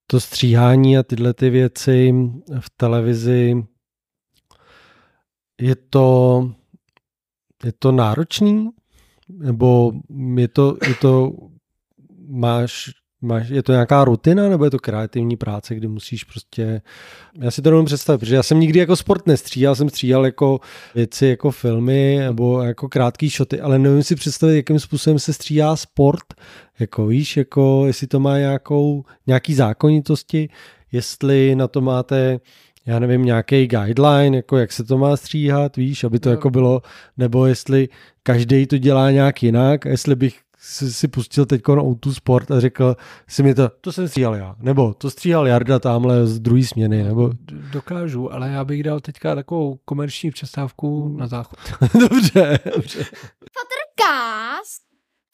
To 0.07 0.19
stříhání 0.19 0.98
a 0.98 1.03
tyhle 1.03 1.34
ty 1.34 1.49
věci 1.49 2.14
v 2.60 2.69
televizi, 2.77 3.65
je 5.61 5.76
to, 5.76 6.52
je 7.64 7.72
to 7.80 7.91
náročný? 7.91 8.69
Nebo 9.30 9.91
je 10.36 10.48
to, 10.48 10.77
je 10.88 10.95
to 10.95 11.32
máš 12.27 12.90
Máš, 13.26 13.50
je 13.50 13.64
to 13.64 13.72
nějaká 13.72 14.06
rutina 14.06 14.50
nebo 14.50 14.66
je 14.66 14.72
to 14.72 14.80
kreativní 14.80 15.38
práce, 15.38 15.76
kdy 15.76 15.88
musíš 15.88 16.24
prostě, 16.24 16.82
já 17.42 17.52
si 17.52 17.62
to 17.62 17.70
nemůžu 17.70 17.86
představit, 17.86 18.18
protože 18.20 18.36
já 18.36 18.44
jsem 18.44 18.60
nikdy 18.60 18.80
jako 18.80 18.96
sport 18.96 19.28
nestříhal, 19.28 19.76
jsem 19.76 19.90
stříhal 19.90 20.26
jako 20.26 20.60
věci 20.96 21.28
jako 21.28 21.52
filmy 21.52 22.18
nebo 22.20 22.62
jako 22.62 22.90
krátký 22.90 23.30
šoty, 23.30 23.62
ale 23.62 23.80
nevím 23.80 24.04
si 24.04 24.16
představit, 24.16 24.56
jakým 24.56 24.80
způsobem 24.80 25.20
se 25.20 25.34
stříhá 25.34 25.76
sport, 25.76 26.34
jako 26.80 27.08
víš, 27.08 27.38
jako 27.38 27.84
jestli 27.88 28.08
to 28.08 28.20
má 28.20 28.38
nějakou, 28.38 29.04
nějaký 29.28 29.54
zákonitosti, 29.54 30.50
jestli 30.92 31.56
na 31.56 31.68
to 31.68 31.82
máte 31.82 32.40
já 32.86 33.00
nevím, 33.00 33.26
nějaký 33.26 33.68
guideline, 33.68 34.38
jako 34.38 34.58
jak 34.58 34.72
se 34.72 34.84
to 34.84 34.98
má 34.98 35.18
stříhat, 35.18 35.78
víš, 35.78 36.04
aby 36.04 36.20
to 36.20 36.30
no. 36.30 36.34
jako 36.34 36.50
bylo, 36.50 36.82
nebo 37.18 37.46
jestli 37.46 37.90
každý 38.24 38.68
to 38.68 38.78
dělá 38.78 39.12
nějak 39.12 39.44
jinak, 39.44 39.86
jestli 39.86 40.16
bych 40.16 40.40
si, 40.66 40.94
si 40.94 41.08
pustil 41.08 41.46
teď 41.46 41.62
na 41.68 41.82
Outu 41.82 42.14
Sport 42.14 42.52
a 42.52 42.60
řekl 42.60 42.96
si 43.28 43.44
mi 43.44 43.56
to, 43.56 43.70
to 43.82 43.92
jsem 43.92 44.08
stříhal 44.08 44.36
já, 44.36 44.56
nebo 44.60 44.94
to 44.94 45.12
stříhal 45.12 45.48
Jarda 45.48 45.80
tamhle 45.80 46.28
z 46.28 46.40
druhé 46.40 46.64
směny, 46.64 47.04
nebo... 47.04 47.32
Dokážu, 47.72 48.34
ale 48.34 48.50
já 48.50 48.66
bych 48.66 48.84
dal 48.84 49.00
teďka 49.00 49.36
takovou 49.36 49.80
komerční 49.86 50.32
přestávku 50.32 51.18
na 51.18 51.28
záchod. 51.28 51.60
dobře, 52.00 52.60
dobře. 52.76 53.04
Fotrcast, 53.54 54.82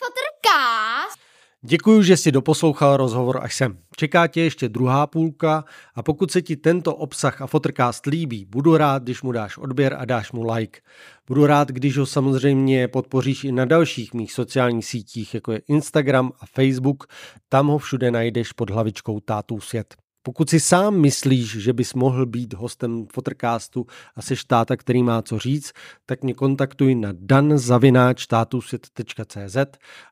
Fotrcast. 0.04 1.31
Děkuji, 1.66 2.04
že 2.04 2.18
jsi 2.18 2.32
doposlouchal 2.32 2.98
rozhovor 2.98 3.40
až 3.42 3.56
sem. 3.56 3.78
Čeká 3.98 4.28
tě 4.28 4.42
ještě 4.42 4.70
druhá 4.70 5.08
půlka 5.08 5.64
a 5.96 6.04
pokud 6.04 6.32
se 6.32 6.42
ti 6.42 6.56
tento 6.56 6.96
obsah 6.96 7.42
a 7.42 7.48
Fotrcast 7.48 8.06
líbí, 8.06 8.46
budu 8.46 8.78
rád, 8.78 9.04
když 9.04 9.22
mu 9.22 9.32
dáš 9.32 9.58
odběr 9.58 9.96
a 10.00 10.06
dáš 10.06 10.32
mu 10.32 10.52
like. 10.54 10.82
Budu 11.28 11.46
rád, 11.46 11.68
když 11.68 11.98
ho 11.98 12.06
samozřejmě 12.06 12.88
podpoříš 12.88 13.44
i 13.44 13.52
na 13.52 13.66
dalších 13.66 14.14
mých 14.14 14.34
sociálních 14.34 14.86
sítích, 14.86 15.34
jako 15.34 15.52
je 15.52 15.62
Instagram 15.68 16.32
a 16.40 16.46
Facebook. 16.46 17.08
Tam 17.50 17.68
ho 17.68 17.78
všude 17.78 18.12
najdeš 18.12 18.52
pod 18.52 18.70
hlavičkou 18.70 19.20
Tátů 19.20 19.60
svět. 19.60 20.01
Pokud 20.24 20.50
si 20.50 20.60
sám 20.60 21.00
myslíš, 21.00 21.58
že 21.58 21.74
bys 21.74 21.94
mohl 21.94 22.26
být 22.26 22.54
hostem 22.54 23.08
Fotrcastu 23.14 23.86
a 24.16 24.22
seš 24.22 24.44
táta, 24.44 24.78
který 24.78 25.04
má 25.04 25.22
co 25.22 25.40
říct, 25.40 25.72
tak 26.06 26.24
mě 26.24 26.34
kontaktuj 26.34 26.96
na 26.96 27.10
danzavináčtátusvět.cz 27.12 29.58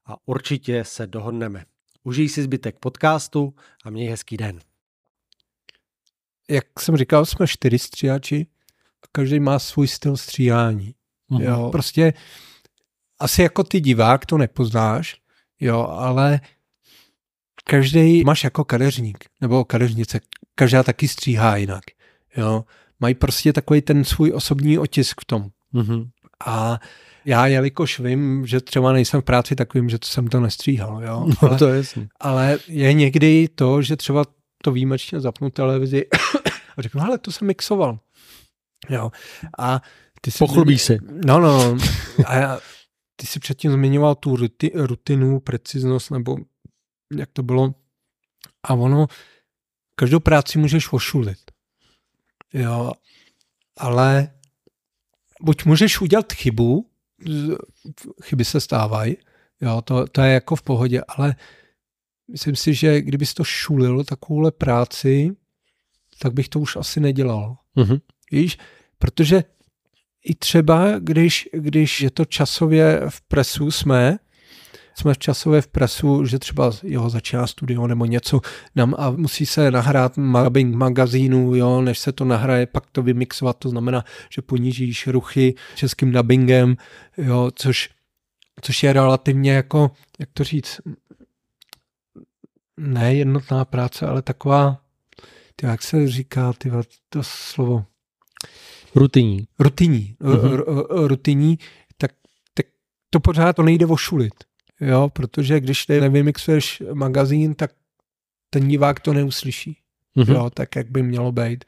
a 0.06 0.16
určitě 0.26 0.84
se 0.84 1.08
dohodneme. 1.08 1.66
Užij 2.04 2.30
si 2.30 2.44
zbytek 2.44 2.80
podcastu 2.80 3.54
a 3.86 3.90
měj 3.90 4.08
hezký 4.08 4.38
den. 4.38 4.60
Jak 6.50 6.80
jsem 6.80 6.98
říkal, 6.98 7.26
jsme 7.26 7.48
čtyři 7.48 7.80
stříhači 7.80 8.48
a 9.04 9.06
každý 9.12 9.40
má 9.40 9.60
svůj 9.60 9.88
styl 9.88 10.18
stříhání. 10.18 10.96
Mm-hmm. 11.32 11.42
Jo, 11.42 11.70
prostě 11.72 12.14
asi 13.20 13.42
jako 13.42 13.64
ty 13.64 13.82
divák 13.82 14.26
to 14.26 14.38
nepoznáš, 14.38 15.22
jo, 15.60 15.80
ale 15.80 16.40
každý 17.70 18.24
máš 18.24 18.44
jako 18.44 18.64
kadeřník, 18.64 19.26
nebo 19.42 19.66
kadeřnice, 19.66 20.20
každá 20.56 20.84
taky 20.84 21.08
stříhá 21.08 21.58
jinak. 21.58 21.84
Jo. 22.38 22.66
mají 23.00 23.16
prostě 23.16 23.54
takový 23.54 23.82
ten 23.82 24.04
svůj 24.04 24.32
osobní 24.36 24.78
otisk 24.80 25.22
v 25.22 25.26
tom. 25.26 25.50
Mm-hmm. 25.74 26.10
A 26.46 26.80
já, 27.26 27.48
jelikož 27.48 28.00
vím, 28.00 28.46
že 28.46 28.62
třeba 28.62 28.94
nejsem 28.94 29.22
v 29.22 29.24
práci, 29.24 29.56
tak 29.56 29.74
vím, 29.74 29.90
že 29.90 29.98
jsem 30.04 30.28
to 30.28 30.40
nestříhal, 30.40 31.04
jo. 31.04 31.26
No, 31.42 31.50
Ale, 31.50 31.58
to 31.58 31.68
je 31.68 31.78
jasný. 31.78 32.08
ale 32.20 32.58
je 32.68 32.94
někdy 32.94 33.48
to, 33.56 33.82
že 33.82 33.96
třeba 33.96 34.26
to 34.64 34.72
výjimečně 34.72 35.20
zapnu 35.20 35.50
televizi 35.50 36.06
a 36.78 36.82
řeknu, 36.82 37.02
hele, 37.02 37.18
to 37.18 37.32
jsem 37.32 37.48
mixoval. 37.48 38.00
Jo. 38.90 39.12
A 39.60 39.82
ty 40.22 40.32
si 40.32 40.38
Pochlubíš 40.38 40.82
si. 40.82 41.00
No, 41.26 41.40
no, 41.40 41.76
no. 41.76 41.78
A 42.26 42.36
já, 42.36 42.60
ty 43.16 43.28
si 43.28 43.40
předtím 43.40 43.72
zmiňoval 43.72 44.16
tu 44.16 44.36
ruti, 44.36 44.72
rutinu, 44.76 45.40
preciznost, 45.40 46.12
nebo 46.12 46.38
jak 47.18 47.30
to 47.34 47.44
bylo. 47.44 47.76
A 48.64 48.74
ono, 48.74 49.08
každou 49.96 50.20
práci 50.20 50.60
můžeš 50.60 50.94
ošulit. 50.94 51.52
Jo, 52.54 52.92
ale 53.78 54.34
buď 55.42 55.66
můžeš 55.66 56.02
udělat 56.02 56.34
chybu, 56.34 56.90
chyby 58.24 58.46
se 58.46 58.62
stávají, 58.62 59.18
jo, 59.62 59.82
to, 59.82 60.08
to 60.08 60.22
je 60.22 60.34
jako 60.34 60.56
v 60.56 60.62
pohodě, 60.62 61.02
ale 61.08 61.36
myslím 62.32 62.56
si, 62.56 62.74
že 62.74 63.02
kdybys 63.02 63.34
to 63.34 63.44
šulil, 63.44 64.04
takovouhle 64.04 64.52
práci, 64.52 65.36
tak 66.20 66.34
bych 66.34 66.50
to 66.50 66.60
už 66.60 66.76
asi 66.76 67.00
nedělal. 67.00 67.58
Mm-hmm. 67.78 68.02
Víš, 68.32 68.58
protože 68.98 69.44
i 70.24 70.36
třeba, 70.36 71.00
když, 71.00 71.50
když 71.54 72.02
je 72.02 72.12
to 72.12 72.26
časově 72.26 73.02
v 73.10 73.22
presu, 73.22 73.72
jsme, 73.72 74.20
jsme 75.00 75.14
v 75.14 75.18
časově 75.18 75.62
v 75.62 75.68
presu, 75.68 76.26
že 76.26 76.40
třeba 76.40 76.72
jo, 76.84 77.10
začíná 77.10 77.48
studio 77.48 77.88
nebo 77.88 78.06
něco 78.06 78.42
nám 78.76 78.96
a 78.98 79.10
musí 79.12 79.46
se 79.46 79.72
nahrát 79.72 80.14
dubbing 80.44 80.76
magazínu, 80.76 81.56
jo, 81.56 81.82
než 81.82 82.00
se 82.00 82.12
to 82.12 82.26
nahraje, 82.26 82.66
pak 82.66 82.84
to 82.92 83.02
vymixovat, 83.04 83.58
to 83.58 83.70
znamená, 83.70 84.04
že 84.30 84.42
ponížíš 84.42 85.08
ruchy 85.08 85.56
českým 85.76 86.12
dubbingem, 86.12 86.76
jo, 87.18 87.52
což, 87.56 87.90
což 88.62 88.84
je 88.84 88.94
relativně 88.94 89.52
jako, 89.52 89.92
jak 90.20 90.30
to 90.34 90.44
říct, 90.44 90.82
ne 92.78 93.16
jednotná 93.16 93.66
práce, 93.66 94.08
ale 94.08 94.22
taková, 94.22 94.82
ty, 95.56 95.66
jak 95.66 95.82
se 95.84 96.08
říká, 96.08 96.54
ty, 96.54 96.72
to 97.10 97.20
slovo, 97.24 97.86
Rutinní. 98.96 99.48
rutinní, 99.60 100.16
Mhm. 100.20 100.36
mm-hmm. 100.36 100.86
rutinní, 101.08 101.60
tak, 101.98 102.12
tak 102.54 102.66
to 103.10 103.20
pořád 103.20 103.56
to 103.56 103.64
nejde 103.64 103.86
ošulit. 103.86 104.34
Jo, 104.82 105.10
protože 105.14 105.60
když 105.60 105.86
ty 105.86 106.02
nevymixuješ 106.02 106.84
magazín, 106.94 107.56
tak 107.56 107.72
ten 108.50 108.68
divák 108.68 109.00
to 109.00 109.14
neuslyší. 109.14 109.78
Mm-hmm. 110.18 110.34
Jo, 110.34 110.50
tak 110.50 110.76
jak 110.76 110.92
by 110.92 111.04
mělo 111.04 111.32
být. 111.32 111.66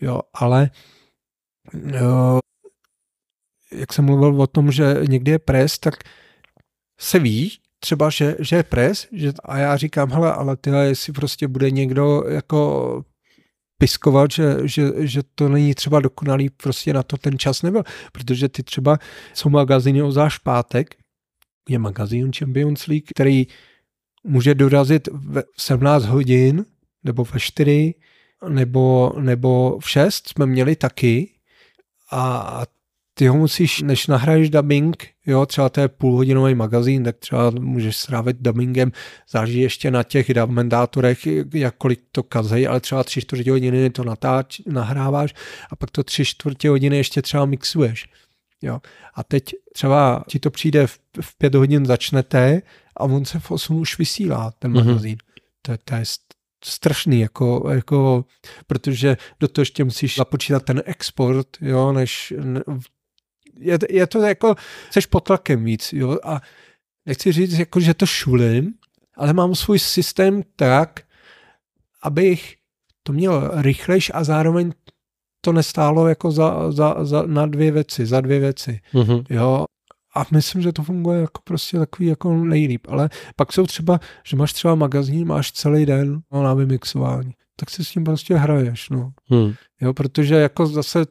Jo, 0.00 0.20
ale 0.34 0.70
jo, 1.74 2.38
jak 3.72 3.92
jsem 3.92 4.04
mluvil 4.04 4.42
o 4.42 4.46
tom, 4.46 4.72
že 4.72 4.96
někdy 5.08 5.30
je 5.30 5.38
pres, 5.38 5.78
tak 5.78 5.94
se 7.00 7.18
ví 7.18 7.58
třeba, 7.80 8.10
že, 8.10 8.36
že 8.38 8.56
je 8.56 8.62
pres, 8.62 9.06
že, 9.12 9.32
a 9.44 9.58
já 9.58 9.76
říkám, 9.76 10.10
hele, 10.10 10.32
ale 10.32 10.56
tyhle, 10.56 10.86
jestli 10.86 11.12
prostě 11.12 11.48
bude 11.48 11.70
někdo 11.70 12.22
jako 12.28 13.04
piskovat, 13.78 14.30
že, 14.30 14.56
že, 14.64 15.06
že 15.06 15.22
to 15.34 15.48
není 15.48 15.74
třeba 15.74 16.00
dokonalý, 16.00 16.50
prostě 16.50 16.92
na 16.92 17.02
to 17.02 17.16
ten 17.16 17.38
čas 17.38 17.62
nebyl, 17.62 17.82
protože 18.12 18.48
ty 18.48 18.62
třeba 18.62 18.98
jsou 19.34 19.48
magazíny 19.48 20.02
o 20.02 20.12
zášpátek, 20.12 20.94
je 21.68 21.78
magazín 21.78 22.32
Champions 22.32 22.86
League, 22.86 23.08
který 23.14 23.46
může 24.24 24.54
dorazit 24.54 25.08
v 25.08 25.42
17 25.56 26.04
hodin, 26.04 26.64
nebo 27.04 27.24
ve 27.24 27.40
4, 27.40 27.94
nebo, 28.48 29.12
nebo 29.20 29.78
v 29.78 29.90
6 29.90 30.28
jsme 30.28 30.46
měli 30.46 30.76
taky 30.76 31.30
a 32.12 32.62
ty 33.14 33.26
ho 33.26 33.36
musíš, 33.36 33.82
než 33.82 34.06
nahraješ 34.06 34.50
dubbing, 34.50 35.06
jo, 35.26 35.46
třeba 35.46 35.68
to 35.68 35.80
je 35.80 35.88
půlhodinový 35.88 36.54
magazín, 36.54 37.04
tak 37.04 37.16
třeba 37.16 37.50
můžeš 37.50 37.96
strávit 37.96 38.36
dubbingem, 38.40 38.92
záleží 39.30 39.60
ještě 39.60 39.90
na 39.90 40.02
těch 40.02 40.34
dokumentátorech, 40.34 41.26
jak 41.54 41.74
kolik 41.76 42.00
to 42.12 42.22
kazej, 42.22 42.68
ale 42.68 42.80
třeba 42.80 43.04
tři 43.04 43.20
čtvrtě 43.20 43.50
hodiny 43.50 43.90
to 43.90 44.04
natáč, 44.04 44.60
nahráváš 44.66 45.34
a 45.70 45.76
pak 45.76 45.90
to 45.90 46.04
tři 46.04 46.24
čtvrtě 46.24 46.68
hodiny 46.68 46.96
ještě 46.96 47.22
třeba 47.22 47.44
mixuješ. 47.44 48.08
Jo. 48.62 48.80
A 49.14 49.24
teď 49.24 49.44
třeba 49.72 50.24
ti 50.28 50.38
to 50.38 50.50
přijde 50.50 50.86
v, 50.86 50.98
v 51.20 51.38
pět 51.38 51.54
hodin 51.54 51.86
začnete 51.86 52.62
a 52.96 53.00
on 53.04 53.24
se 53.24 53.40
v 53.40 53.50
8 53.50 53.76
už 53.76 53.98
vysílá, 53.98 54.50
ten 54.58 54.70
Mhm. 54.72 54.86
magazín. 54.86 55.16
To, 55.62 55.72
to 55.84 55.94
je 55.94 56.02
st- 56.02 56.18
strašný, 56.64 57.20
jako, 57.20 57.70
jako, 57.74 58.24
protože 58.66 59.16
do 59.40 59.48
toho 59.48 59.62
ještě 59.62 59.84
musíš 59.84 60.16
započítat 60.16 60.62
ten 60.64 60.82
export, 60.86 61.48
jo, 61.60 61.92
než 61.92 62.34
ne, 62.44 62.60
je, 63.58 63.78
je 63.90 64.06
to 64.06 64.22
jako, 64.22 64.54
jsi 64.90 65.00
pod 65.10 65.20
tlakem 65.20 65.64
víc, 65.64 65.92
jo, 65.92 66.18
a 66.24 66.40
nechci 67.06 67.32
říct, 67.32 67.58
jako, 67.58 67.80
že 67.80 67.94
to 67.94 68.06
šulím, 68.06 68.74
ale 69.16 69.32
mám 69.32 69.54
svůj 69.54 69.78
systém 69.78 70.42
tak, 70.56 71.00
abych 72.02 72.56
to 73.02 73.12
měl 73.12 73.50
rychlejš 73.54 74.10
a 74.14 74.24
zároveň 74.24 74.72
to 75.40 75.52
nestálo 75.52 76.08
jako 76.08 76.30
za, 76.30 76.72
za, 76.72 77.04
za, 77.04 77.22
na 77.26 77.46
dvě 77.46 77.70
věci, 77.70 78.06
za 78.06 78.20
dvě 78.20 78.38
věci, 78.40 78.80
Mm-hmm. 78.94 79.24
jo, 79.30 79.64
a 80.16 80.24
myslím, 80.30 80.62
že 80.62 80.72
to 80.72 80.82
funguje 80.82 81.20
jako 81.20 81.40
prostě 81.44 81.78
takový 81.78 82.08
jako 82.08 82.34
nejlíp, 82.44 82.86
ale 82.88 83.10
pak 83.36 83.52
jsou 83.52 83.66
třeba, 83.66 84.00
že 84.26 84.36
máš 84.36 84.52
třeba 84.52 84.74
magazín, 84.74 85.26
máš 85.28 85.52
celý 85.52 85.86
den 85.86 86.20
no, 86.32 86.42
na 86.42 86.54
vymixování, 86.54 87.32
tak 87.56 87.70
si 87.70 87.84
s 87.84 87.90
tím 87.90 88.04
prostě 88.04 88.34
hraješ, 88.36 88.90
no, 88.90 89.12
Hmm. 89.30 89.52
jo, 89.80 89.94
protože 89.94 90.34
jako 90.34 90.66
zase 90.66 91.04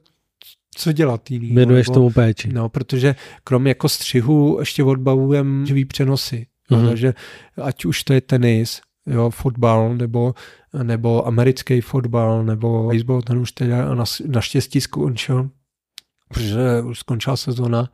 co 0.75 0.91
dělat 0.91 1.31
jiný. 1.31 1.51
Věnuješ 1.51 1.87
tomu 1.87 2.09
péči. 2.09 2.49
No, 2.53 2.69
protože 2.69 3.15
krom 3.43 3.67
jako 3.67 3.89
střihu 3.89 4.57
ještě 4.59 4.83
odbavujem 4.83 5.65
živý 5.65 5.85
přenosy. 5.85 6.45
No, 6.71 6.77
Mhm. 6.77 6.87
takže 6.87 7.13
ať 7.61 7.85
už 7.85 8.03
to 8.03 8.13
je 8.13 8.21
tenis, 8.21 8.81
jo, 9.07 9.29
fotbal, 9.29 9.95
nebo, 9.95 10.33
nebo 10.83 11.27
americký 11.27 11.81
fotbal, 11.81 12.43
nebo 12.43 12.87
baseball, 12.87 13.21
ten 13.21 13.37
už 13.37 13.51
teda 13.51 13.95
nas, 13.95 14.21
naštěstí 14.25 14.81
skončil, 14.81 15.49
protože 16.27 16.81
už 16.81 16.99
skončila 16.99 17.37
sezóna. 17.37 17.89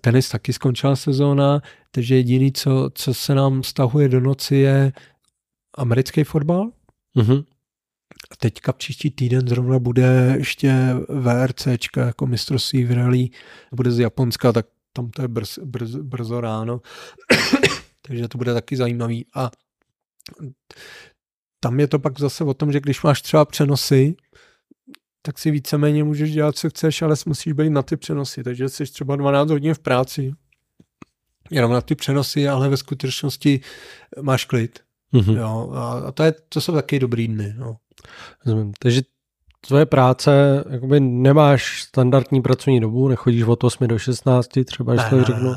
Tenis 0.00 0.28
taky 0.28 0.52
skončila 0.52 0.96
sezóna, 0.96 1.62
takže 1.90 2.16
jediný, 2.16 2.52
co, 2.52 2.90
co 2.94 3.14
se 3.14 3.34
nám 3.34 3.62
stahuje 3.62 4.08
do 4.08 4.20
noci, 4.20 4.56
je 4.56 4.92
americký 5.78 6.24
fotbal. 6.24 6.70
Mm-hmm. 7.16 7.44
A 8.30 8.36
teďka 8.36 8.72
příští 8.72 9.10
týden 9.10 9.48
zrovna 9.48 9.78
bude 9.78 10.34
ještě 10.38 10.94
VRCčka 11.08 12.06
jako 12.06 12.26
mistrovství 12.26 12.84
v 12.84 12.92
rally, 12.92 13.28
bude 13.72 13.90
z 13.90 13.98
Japonska, 13.98 14.52
tak 14.52 14.66
tam 14.92 15.10
to 15.10 15.22
je 15.22 15.28
brz, 15.28 15.58
brz, 15.64 15.94
brzo 15.94 16.40
ráno, 16.40 16.80
takže 18.02 18.28
to 18.28 18.38
bude 18.38 18.54
taky 18.54 18.76
zajímavý. 18.76 19.26
A 19.34 19.50
tam 21.60 21.80
je 21.80 21.86
to 21.86 21.98
pak 21.98 22.20
zase 22.20 22.44
o 22.44 22.54
tom, 22.54 22.72
že 22.72 22.80
když 22.80 23.02
máš 23.02 23.22
třeba 23.22 23.44
přenosy, 23.44 24.16
tak 25.22 25.38
si 25.38 25.50
víceméně 25.50 26.04
můžeš 26.04 26.32
dělat, 26.32 26.56
co 26.56 26.70
chceš, 26.70 27.02
ale 27.02 27.16
musíš 27.26 27.52
být 27.52 27.70
na 27.70 27.82
ty 27.82 27.96
přenosy, 27.96 28.42
takže 28.42 28.68
jsi 28.68 28.84
třeba 28.84 29.16
12 29.16 29.50
hodin 29.50 29.74
v 29.74 29.78
práci, 29.78 30.32
jenom 31.50 31.72
na 31.72 31.80
ty 31.80 31.94
přenosy, 31.94 32.48
ale 32.48 32.68
ve 32.68 32.76
skutečnosti 32.76 33.60
máš 34.22 34.44
klid. 34.44 34.80
Mm-hmm. 35.12 35.36
Jo, 35.36 35.72
a 36.06 36.12
to, 36.12 36.22
je, 36.22 36.34
to 36.48 36.60
jsou 36.60 36.72
taky 36.72 36.98
dobrý 36.98 37.28
dny. 37.28 37.54
No. 37.58 37.76
Rozumím. 38.46 38.72
Takže 38.78 39.02
tvoje 39.66 39.86
práce, 39.86 40.64
jakoby 40.70 41.00
nemáš 41.00 41.82
standardní 41.82 42.42
pracovní 42.42 42.80
dobu, 42.80 43.08
nechodíš 43.08 43.42
od 43.42 43.64
8 43.64 43.86
do 43.86 43.98
16, 43.98 44.48
třeba, 44.64 44.94
když 44.94 45.04
to 45.10 45.24
řeknu, 45.24 45.52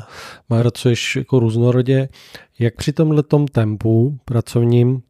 má 0.50 0.60
pracuješ 0.60 1.16
jako 1.16 1.40
různorodě. 1.40 2.08
Jak 2.58 2.74
při 2.76 2.92
tomhle 2.92 3.22
tempu 3.52 4.18
pracovním 4.24 5.02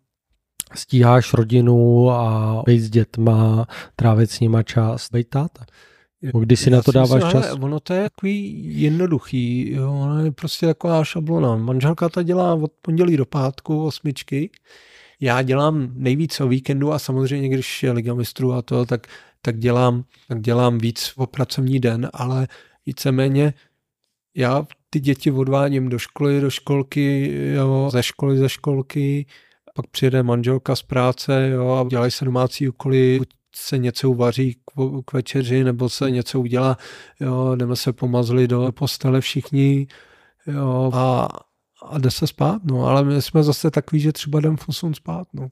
stíháš 0.74 1.34
rodinu 1.34 2.10
a 2.10 2.62
být 2.66 2.80
s 2.80 2.90
dětma, 2.90 3.66
trávit 3.96 4.30
s 4.30 4.40
nima 4.40 4.62
čas, 4.62 5.08
být 5.12 5.28
táta? 5.28 5.64
Nebo 6.22 6.40
Kdy 6.40 6.56
si 6.56 6.70
Já 6.70 6.76
na 6.76 6.82
to 6.82 6.90
myslím, 6.90 7.02
dáváš 7.02 7.34
hele, 7.34 7.46
čas? 7.46 7.56
Ono 7.60 7.80
to 7.80 7.94
je 7.94 8.02
takový 8.02 8.62
jednoduchý, 8.82 9.72
jo, 9.72 9.92
ono 9.92 10.24
je 10.24 10.32
prostě 10.32 10.66
taková 10.66 11.04
šablona. 11.04 11.56
Manželka 11.56 12.08
ta 12.08 12.22
dělá 12.22 12.54
od 12.54 12.72
pondělí 12.82 13.16
do 13.16 13.26
pátku 13.26 13.84
osmičky, 13.84 14.50
já 15.24 15.42
dělám 15.42 15.90
nejvíc 15.94 16.40
o 16.40 16.48
víkendu 16.48 16.92
a 16.92 16.98
samozřejmě, 16.98 17.48
když 17.48 17.82
je 17.82 17.92
Liga 17.92 18.14
mistrů 18.14 18.52
a 18.52 18.62
to, 18.62 18.86
tak, 18.86 19.06
tak, 19.42 19.58
dělám, 19.58 20.04
tak 20.28 20.40
dělám 20.40 20.78
víc 20.78 21.12
o 21.16 21.26
pracovní 21.26 21.80
den, 21.80 22.10
ale 22.12 22.48
víceméně 22.86 23.54
já 24.36 24.66
ty 24.90 25.00
děti 25.00 25.30
odvádím 25.30 25.88
do 25.88 25.98
školy, 25.98 26.40
do 26.40 26.50
školky, 26.50 27.34
jo, 27.54 27.88
ze 27.92 28.02
školy, 28.02 28.38
ze 28.38 28.48
školky, 28.48 29.26
pak 29.74 29.86
přijede 29.86 30.22
manželka 30.22 30.76
z 30.76 30.82
práce 30.82 31.48
jo, 31.52 31.70
a 31.70 31.88
dělají 31.88 32.10
se 32.10 32.24
domácí 32.24 32.68
úkoly, 32.68 33.18
buď 33.18 33.28
se 33.56 33.78
něco 33.78 34.10
uvaří 34.10 34.54
k, 34.54 35.02
k 35.04 35.12
večeři, 35.12 35.64
nebo 35.64 35.88
se 35.88 36.10
něco 36.10 36.40
udělá, 36.40 36.76
jo, 37.20 37.56
jdeme 37.56 37.76
se 37.76 37.92
pomazli 37.92 38.48
do 38.48 38.72
postele 38.72 39.20
všichni 39.20 39.86
jo, 40.46 40.90
a, 40.94 41.28
a 41.84 41.98
jde 41.98 42.10
se 42.10 42.26
spát, 42.26 42.64
no, 42.64 42.86
ale 42.86 43.04
my 43.04 43.22
jsme 43.22 43.42
zase 43.42 43.70
takový, 43.70 44.00
že 44.00 44.12
třeba 44.12 44.38
jdem 44.38 44.56
v 44.56 44.68
8 44.68 44.94
spát, 44.94 45.28
no. 45.32 45.48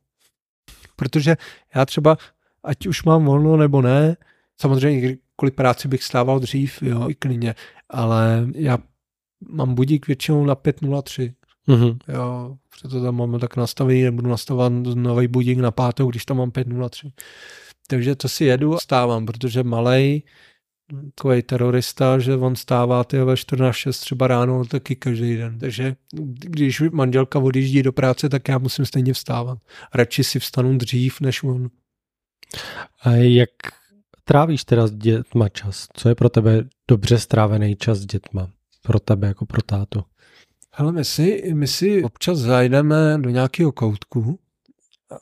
Protože 0.97 1.37
já 1.75 1.87
třeba, 1.87 2.17
ať 2.65 2.87
už 2.87 3.03
mám 3.03 3.25
volno 3.25 3.57
nebo 3.57 3.83
ne, 3.83 4.17
Samozřejmě 4.63 5.17
kvůli 5.37 5.51
práci 5.51 5.89
bych 5.89 6.05
stával 6.05 6.39
dřív, 6.41 6.83
jo, 6.83 7.11
i 7.11 7.15
klidně, 7.15 7.55
ale 7.91 8.47
já 8.55 8.79
mám 9.49 9.75
budík 9.75 10.07
většinou 10.07 10.45
na 10.45 10.57
5.03. 10.57 11.35
Mhm. 11.67 11.99
Jo, 12.09 12.57
protože 12.71 12.89
to 12.89 13.03
tam 13.03 13.17
máme 13.17 13.39
tak 13.39 13.57
nastavený, 13.57 14.03
nebudu 14.03 14.31
nastavovat 14.31 14.73
nový 14.95 15.29
budík 15.29 15.59
na 15.59 15.71
pátou, 15.71 16.11
když 16.11 16.25
tam 16.25 16.37
mám 16.37 16.51
5.03. 16.51 17.13
Takže 17.87 18.17
to 18.17 18.29
si 18.29 18.45
jedu 18.45 18.75
a 18.75 18.79
stávám, 18.81 19.27
protože 19.27 19.63
malej, 19.63 20.23
takový 21.15 21.43
terorista, 21.43 22.19
že 22.19 22.37
on 22.37 22.57
stává 22.57 23.05
ty 23.05 23.19
ve 23.19 23.37
14 23.37 23.77
třeba 24.01 24.27
ráno 24.27 24.65
taky 24.65 24.97
každý 24.97 25.37
den. 25.37 25.59
Takže 25.59 25.97
když 26.35 26.81
manželka 26.81 27.39
odjíždí 27.39 27.83
do 27.83 27.93
práce, 27.93 28.29
tak 28.29 28.49
já 28.49 28.59
musím 28.59 28.87
stejně 28.87 29.13
vstávat. 29.13 29.59
Radši 29.95 30.25
si 30.25 30.39
vstanu 30.39 30.79
dřív, 30.79 31.21
než 31.21 31.43
on. 31.43 31.71
A 33.03 33.11
jak 33.11 33.51
trávíš 34.25 34.65
teda 34.65 34.87
s 34.87 34.93
dětma 34.93 35.49
čas? 35.49 35.89
Co 35.93 36.09
je 36.09 36.15
pro 36.15 36.29
tebe 36.29 36.65
dobře 36.89 37.19
strávený 37.19 37.77
čas 37.77 37.99
s 37.99 38.07
dětma? 38.07 38.51
Pro 38.83 39.01
tebe 39.01 39.29
jako 39.29 39.47
pro 39.47 39.63
tátu? 39.63 40.05
Hele, 40.75 40.93
my 40.93 41.05
si, 41.05 41.53
my 41.55 41.67
si 41.67 42.03
občas 42.03 42.39
zajdeme 42.39 43.19
do 43.19 43.31
nějakého 43.31 43.73
koutku, 43.73 44.39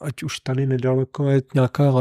ať 0.01 0.23
už 0.23 0.41
tady 0.41 0.67
nedaleko 0.67 1.31
je 1.31 1.43
nějaká 1.55 1.93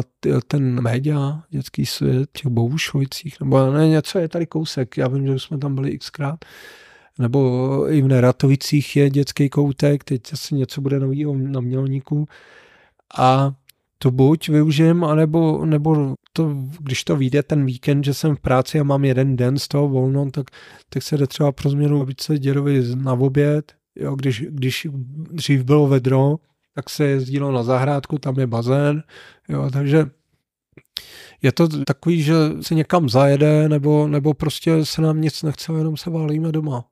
ten 0.48 0.82
média, 0.82 1.44
dětský 1.50 1.86
svět, 1.86 2.30
těch 2.32 2.52
Bohušovicích, 2.52 3.40
nebo 3.40 3.72
ne, 3.72 3.88
něco 3.88 4.20
je 4.20 4.28
tady 4.28 4.46
kousek, 4.46 4.98
já 4.98 5.08
vím, 5.08 5.28
že 5.28 5.40
jsme 5.40 5.58
tam 5.58 5.76
byli 5.76 5.98
xkrát, 5.98 6.46
nebo 7.20 7.86
i 7.92 8.02
v 8.02 8.08
Neratovicích 8.08 8.96
je 8.96 9.10
dětský 9.10 9.50
koutek, 9.50 10.04
teď 10.04 10.34
asi 10.34 10.56
něco 10.56 10.82
bude 10.82 11.00
novýho 11.00 11.34
na 11.38 11.60
Mělníku. 11.60 12.28
A 13.18 13.54
to 13.98 14.12
buď 14.12 14.50
využijem, 14.50 15.04
anebo, 15.04 15.66
nebo 15.66 16.16
to, 16.34 16.56
když 16.80 17.04
to 17.04 17.16
vyjde 17.16 17.44
ten 17.44 17.66
víkend, 17.66 18.04
že 18.04 18.14
jsem 18.14 18.36
v 18.36 18.40
práci 18.40 18.80
a 18.80 18.84
mám 18.84 19.06
jeden 19.06 19.36
den 19.36 19.60
z 19.60 19.68
toho 19.68 19.88
volno, 19.88 20.32
tak, 20.32 20.46
tak 20.90 21.04
se 21.04 21.18
jde 21.18 21.28
třeba 21.28 21.52
pro 21.52 21.70
změnu 21.70 22.06
více 22.06 22.40
děrovi 22.40 22.84
na 22.96 23.14
oběd, 23.14 23.74
jo, 23.96 24.16
když, 24.16 24.46
když 24.50 24.88
dřív 25.32 25.64
bylo 25.64 25.88
vedro, 25.88 26.36
tak 26.76 26.90
se 26.90 27.06
jezdilo 27.06 27.52
na 27.52 27.64
zahrádku, 27.64 28.18
tam 28.18 28.40
je 28.40 28.48
bazén, 28.48 29.04
jo, 29.50 29.70
takže 29.74 30.06
je 31.42 31.52
to 31.52 31.68
takový, 31.86 32.22
že 32.24 32.34
se 32.62 32.76
někam 32.76 33.10
zajede, 33.10 33.70
nebo, 33.70 34.08
nebo 34.08 34.34
prostě 34.34 34.86
se 34.86 35.02
nám 35.02 35.22
nic 35.22 35.44
nechce, 35.44 35.74
jenom 35.74 35.98
se 35.98 36.10
válíme 36.10 36.52
doma. 36.52 36.86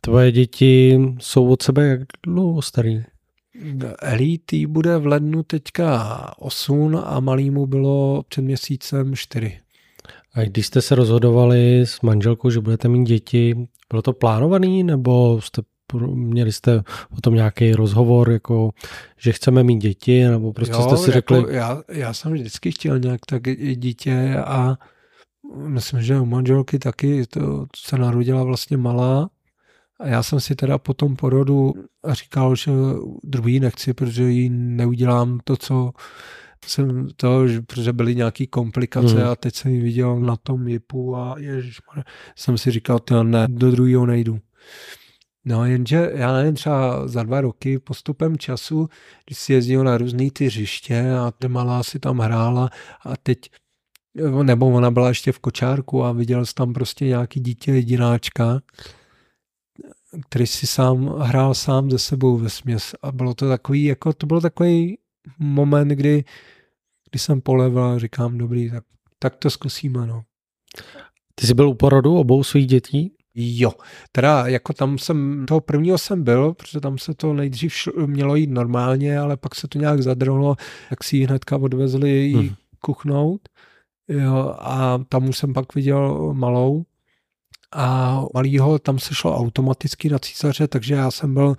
Tvoje 0.00 0.32
děti 0.32 1.00
jsou 1.20 1.48
od 1.48 1.62
sebe 1.62 1.86
jak 1.86 2.00
dlouho 2.26 2.62
starý? 2.62 3.02
Elitý 4.02 4.66
bude 4.66 4.98
v 4.98 5.06
lednu 5.06 5.42
teďka 5.42 6.34
8 6.38 6.96
a 7.04 7.20
malýmu 7.20 7.66
bylo 7.66 8.22
před 8.28 8.42
měsícem 8.42 9.16
4. 9.16 9.58
A 10.34 10.40
když 10.40 10.66
jste 10.66 10.82
se 10.82 10.94
rozhodovali 10.94 11.80
s 11.80 12.00
manželkou, 12.00 12.50
že 12.50 12.60
budete 12.60 12.88
mít 12.88 13.04
děti, 13.04 13.68
bylo 13.90 14.02
to 14.02 14.12
plánovaný, 14.12 14.82
nebo 14.84 15.40
jste 15.42 15.62
měli 15.94 16.52
jste 16.52 16.82
o 17.18 17.20
tom 17.20 17.34
nějaký 17.34 17.72
rozhovor, 17.72 18.30
jako, 18.30 18.70
že 19.18 19.32
chceme 19.32 19.62
mít 19.62 19.78
děti, 19.78 20.24
nebo 20.24 20.52
prostě 20.52 20.74
jo, 20.74 20.82
jste 20.82 20.96
si 20.96 21.10
řekli... 21.10 21.36
Jako 21.36 21.50
já, 21.50 21.82
já 21.88 22.12
jsem 22.12 22.32
vždycky 22.32 22.72
chtěl 22.72 22.98
nějak 22.98 23.20
tak 23.26 23.42
dítě 23.76 24.36
a 24.44 24.76
myslím, 25.56 26.02
že 26.02 26.20
u 26.20 26.24
manželky 26.24 26.78
taky 26.78 27.26
to 27.26 27.66
se 27.76 27.98
narodila 27.98 28.44
vlastně 28.44 28.76
malá 28.76 29.30
a 30.00 30.06
já 30.06 30.22
jsem 30.22 30.40
si 30.40 30.54
teda 30.54 30.78
po 30.78 30.94
tom 30.94 31.16
porodu 31.16 31.74
říkal, 32.08 32.56
že 32.56 32.70
druhý 33.24 33.60
nechci, 33.60 33.94
protože 33.94 34.30
jí 34.30 34.50
neudělám 34.50 35.40
to, 35.44 35.56
co 35.56 35.92
jsem 36.66 37.08
to, 37.16 37.44
protože 37.66 37.92
byly 37.92 38.14
nějaké 38.14 38.46
komplikace 38.46 39.14
hmm. 39.14 39.28
a 39.28 39.36
teď 39.36 39.54
jsem 39.54 39.70
ji 39.70 39.80
viděl 39.80 40.20
na 40.20 40.36
tom 40.36 40.68
jipu 40.68 41.16
a 41.16 41.34
ježiš, 41.38 41.80
jsem 42.36 42.58
si 42.58 42.70
říkal, 42.70 42.98
to 42.98 43.24
ne, 43.24 43.46
do 43.48 43.70
druhého 43.70 44.06
nejdu. 44.06 44.38
No 45.48 45.64
jenže 45.64 46.10
já 46.14 46.32
nevím, 46.32 46.54
třeba 46.54 47.08
za 47.08 47.22
dva 47.22 47.40
roky 47.40 47.78
postupem 47.78 48.38
času, 48.38 48.88
když 49.26 49.38
si 49.38 49.52
jezdil 49.52 49.84
na 49.84 49.98
různý 49.98 50.30
ty 50.30 50.46
hřiště 50.46 51.12
a 51.12 51.30
ta 51.30 51.48
malá 51.48 51.82
si 51.82 51.98
tam 51.98 52.18
hrála 52.18 52.70
a 53.04 53.16
teď 53.16 53.38
nebo 54.42 54.66
ona 54.66 54.90
byla 54.90 55.08
ještě 55.08 55.32
v 55.32 55.38
kočárku 55.38 56.04
a 56.04 56.12
viděl 56.12 56.46
jsi 56.46 56.54
tam 56.54 56.72
prostě 56.72 57.04
nějaký 57.04 57.40
dítě 57.40 57.72
jedináčka, 57.72 58.60
který 60.28 60.46
si 60.46 60.66
sám 60.66 61.06
hrál 61.06 61.54
sám 61.54 61.90
ze 61.90 61.98
sebou 61.98 62.36
ve 62.36 62.50
směs 62.50 62.94
a 63.02 63.12
bylo 63.12 63.34
to 63.34 63.48
takový, 63.48 63.84
jako 63.84 64.12
to 64.12 64.26
byl 64.26 64.40
takový 64.40 64.98
moment, 65.38 65.88
kdy, 65.88 66.24
kdy 67.10 67.18
jsem 67.18 67.40
polevil 67.40 67.84
a 67.84 67.98
říkám, 67.98 68.38
dobrý, 68.38 68.70
tak, 68.70 68.84
tak 69.18 69.36
to 69.36 69.50
zkusíme, 69.50 70.06
no. 70.06 70.24
Ty 71.34 71.46
jsi 71.46 71.54
byl 71.54 71.68
u 71.68 71.74
porodu 71.74 72.16
obou 72.16 72.44
svých 72.44 72.66
dětí? 72.66 73.17
Jo, 73.40 73.72
teda 74.12 74.46
jako 74.46 74.72
tam 74.72 74.98
jsem, 74.98 75.46
toho 75.48 75.60
prvního 75.60 75.98
jsem 75.98 76.24
byl, 76.24 76.54
protože 76.54 76.80
tam 76.80 76.98
se 76.98 77.14
to 77.14 77.32
nejdřív 77.32 77.72
šlo, 77.72 78.06
mělo 78.06 78.36
jít 78.36 78.50
normálně, 78.50 79.18
ale 79.18 79.36
pak 79.36 79.54
se 79.54 79.68
to 79.68 79.78
nějak 79.78 80.02
zadrhlo, 80.02 80.56
jak 80.90 81.04
si 81.04 81.16
ji 81.16 81.26
hnedka 81.26 81.56
odvezli 81.56 82.10
jí 82.10 82.34
hmm. 82.34 82.54
kuchnout. 82.80 83.40
Jo, 84.08 84.54
a 84.58 85.00
tam 85.08 85.28
už 85.28 85.38
jsem 85.38 85.52
pak 85.52 85.74
viděl 85.74 86.34
malou, 86.34 86.84
a 87.72 88.20
malýho 88.34 88.78
tam 88.78 88.98
se 88.98 89.14
šlo 89.14 89.36
automaticky 89.36 90.10
na 90.10 90.18
císaře, 90.18 90.68
takže 90.68 90.94
já 90.94 91.10
jsem 91.10 91.34
byl 91.34 91.56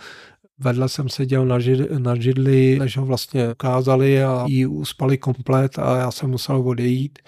Vedle 0.62 0.90
jsem 0.90 1.10
seděl 1.10 1.46
na, 1.46 1.60
žid, 1.60 1.92
na 1.98 2.16
židli, 2.16 2.80
než 2.80 2.98
ho 2.98 3.06
vlastně 3.06 3.52
ukázali 3.52 4.24
a 4.24 4.46
jí 4.48 4.66
uspali 4.66 5.18
komplet 5.18 5.80
a 5.80 5.98
já 5.98 6.12
jsem 6.12 6.30
musel 6.30 6.68
odejít. 6.68 7.20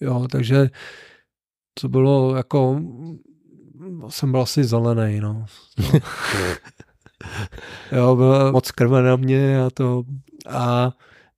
Jo, 0.00 0.26
takže 0.30 0.70
to 1.80 1.88
bylo 1.88 2.36
jako, 2.36 2.80
jsem 4.08 4.30
byl 4.30 4.40
asi 4.40 4.64
zelený, 4.64 5.20
no. 5.20 5.46
jo, 7.92 8.16
bylo 8.16 8.52
moc 8.52 8.70
krve 8.70 9.02
na 9.02 9.16
mě 9.16 9.62
a 9.62 9.70
to 9.70 10.04
a 10.48 10.92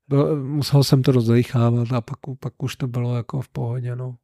byl, 0.09 0.45
musel 0.45 0.85
jsem 0.85 1.03
to 1.03 1.13
rozdechávat 1.13 1.93
a 1.93 2.01
pak, 2.01 2.19
pak 2.41 2.63
už 2.63 2.77
to 2.77 2.87
bylo 2.87 3.17
jako 3.17 3.41
v 3.41 3.49
pohodě, 3.49 3.97
no. 3.97 4.17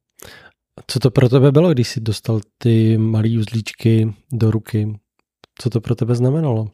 Co 0.87 0.99
to 0.99 1.11
pro 1.11 1.29
tebe 1.29 1.51
bylo, 1.51 1.73
když 1.73 1.87
jsi 1.87 2.01
dostal 2.01 2.39
ty 2.57 2.97
malé 2.97 3.29
uzlíčky 3.39 4.13
do 4.31 4.51
ruky? 4.51 4.99
Co 5.61 5.69
to 5.69 5.81
pro 5.81 5.95
tebe 5.95 6.15
znamenalo? 6.15 6.71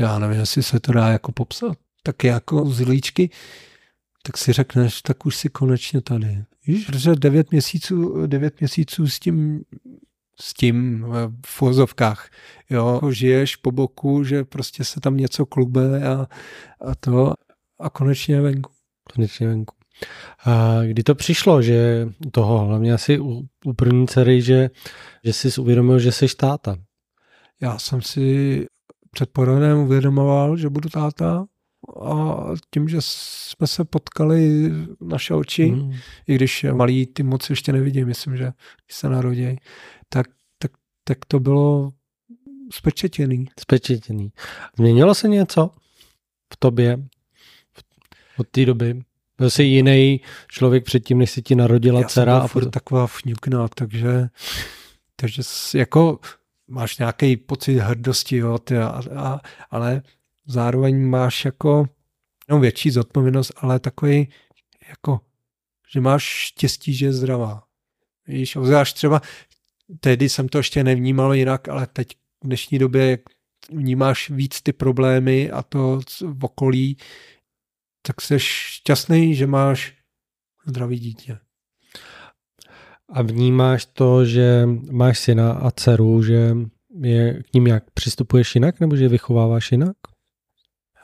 Já 0.00 0.18
nevím, 0.18 0.40
jestli 0.40 0.62
se 0.62 0.80
to 0.80 0.92
dá 0.92 1.08
jako 1.08 1.32
popsat. 1.32 1.78
Tak 2.02 2.24
jako 2.24 2.62
uzlíčky, 2.62 3.30
tak 4.22 4.38
si 4.38 4.52
řekneš, 4.52 5.02
tak 5.02 5.26
už 5.26 5.36
si 5.36 5.48
konečně 5.48 6.00
tady. 6.00 6.44
Víš, 6.66 6.86
protože 6.86 7.14
devět 7.14 7.50
měsíců, 7.50 8.26
devět 8.26 8.60
měsíců 8.60 9.06
s 9.06 9.18
tím, 9.18 9.62
s 10.42 10.54
tím 10.54 11.06
v 11.46 11.60
vozovkách, 11.60 12.30
jo, 12.70 13.00
žiješ 13.10 13.56
po 13.56 13.70
boku, 13.70 14.24
že 14.24 14.44
prostě 14.44 14.84
se 14.84 15.00
tam 15.00 15.16
něco 15.16 15.46
klube 15.46 16.08
a, 16.08 16.26
a 16.80 16.94
to 17.00 17.34
a 17.80 17.90
konečně 17.90 18.40
venku. 18.40 18.70
Konečně 19.14 19.48
venku. 19.48 19.74
A 20.44 20.80
kdy 20.82 21.02
to 21.02 21.14
přišlo, 21.14 21.62
že 21.62 22.08
toho, 22.30 22.58
hlavně 22.58 22.92
asi 22.92 23.18
u, 23.18 23.42
u 23.64 23.72
první 23.72 24.08
dcery, 24.08 24.42
že, 24.42 24.70
že 25.24 25.32
jsi 25.32 25.60
uvědomil, 25.60 25.98
že 25.98 26.12
jsi 26.12 26.26
táta? 26.36 26.76
Já 27.60 27.78
jsem 27.78 28.02
si 28.02 28.66
před 29.10 29.30
porodem 29.30 29.78
uvědomoval, 29.78 30.56
že 30.56 30.68
budu 30.68 30.88
táta 30.88 31.46
a 32.02 32.44
tím, 32.70 32.88
že 32.88 32.98
jsme 33.00 33.66
se 33.66 33.84
potkali 33.84 34.70
naše 35.00 35.34
oči, 35.34 35.70
mm. 35.70 35.92
i 36.28 36.34
když 36.34 36.66
malý 36.72 37.06
ty 37.06 37.22
moc 37.22 37.50
ještě 37.50 37.72
nevidím, 37.72 38.06
myslím, 38.06 38.36
že 38.36 38.44
když 38.86 38.96
se 38.96 39.08
narodí, 39.08 39.56
tak, 41.04 41.24
to 41.24 41.40
bylo 41.40 41.92
spečetěný. 42.72 43.48
Spečetěný. 43.60 44.32
Změnilo 44.76 45.14
se 45.14 45.28
něco 45.28 45.70
v 46.52 46.56
tobě 46.56 46.98
od 48.36 48.48
té 48.48 48.66
doby? 48.66 49.02
Byl 49.38 49.50
jsi 49.50 49.62
jiný 49.62 50.20
člověk 50.48 50.84
předtím, 50.84 51.18
než 51.18 51.30
se 51.30 51.42
ti 51.42 51.54
narodila 51.54 52.00
Já 52.00 52.08
dcera. 52.08 52.32
Já 52.32 52.48
jsem 52.48 52.66
a 52.66 52.70
taková 52.70 53.06
fňukna, 53.06 53.68
takže, 53.68 54.28
takže 55.16 55.42
jako 55.74 56.20
máš 56.68 56.98
nějaký 56.98 57.36
pocit 57.36 57.78
hrdosti, 57.78 58.36
jo, 58.36 58.58
ty, 58.58 58.78
a, 58.78 59.02
a, 59.16 59.40
ale 59.70 60.02
zároveň 60.46 61.06
máš 61.06 61.44
jako 61.44 61.86
no, 62.48 62.60
větší 62.60 62.90
zodpovědnost, 62.90 63.52
ale 63.56 63.80
takový 63.80 64.28
jako, 64.88 65.20
že 65.92 66.00
máš 66.00 66.22
štěstí, 66.24 66.94
že 66.94 67.06
je 67.06 67.12
zdravá. 67.12 67.62
Víš, 68.26 68.56
obzvlášť 68.56 68.96
třeba 68.96 69.20
tehdy 70.00 70.28
jsem 70.28 70.48
to 70.48 70.58
ještě 70.58 70.84
nevnímal 70.84 71.34
jinak, 71.34 71.68
ale 71.68 71.86
teď 71.86 72.08
v 72.44 72.46
dnešní 72.46 72.78
době 72.78 73.10
jak 73.10 73.20
vnímáš 73.70 74.30
víc 74.30 74.62
ty 74.62 74.72
problémy 74.72 75.50
a 75.50 75.62
to 75.62 76.00
v 76.22 76.44
okolí, 76.44 76.96
tak 78.02 78.20
jsi 78.20 78.34
šťastný, 78.38 79.34
že 79.34 79.46
máš 79.46 79.94
zdravý 80.66 80.98
dítě. 80.98 81.38
A 83.08 83.22
vnímáš 83.22 83.86
to, 83.86 84.24
že 84.24 84.68
máš 84.90 85.18
syna 85.18 85.52
a 85.52 85.70
dceru, 85.70 86.22
že 86.22 86.56
je 87.00 87.42
k 87.42 87.52
ním 87.54 87.66
jak 87.66 87.90
přistupuješ 87.90 88.54
jinak, 88.54 88.80
nebo 88.80 88.96
že 88.96 89.04
je 89.04 89.08
vychováváš 89.08 89.72
jinak? 89.72 89.96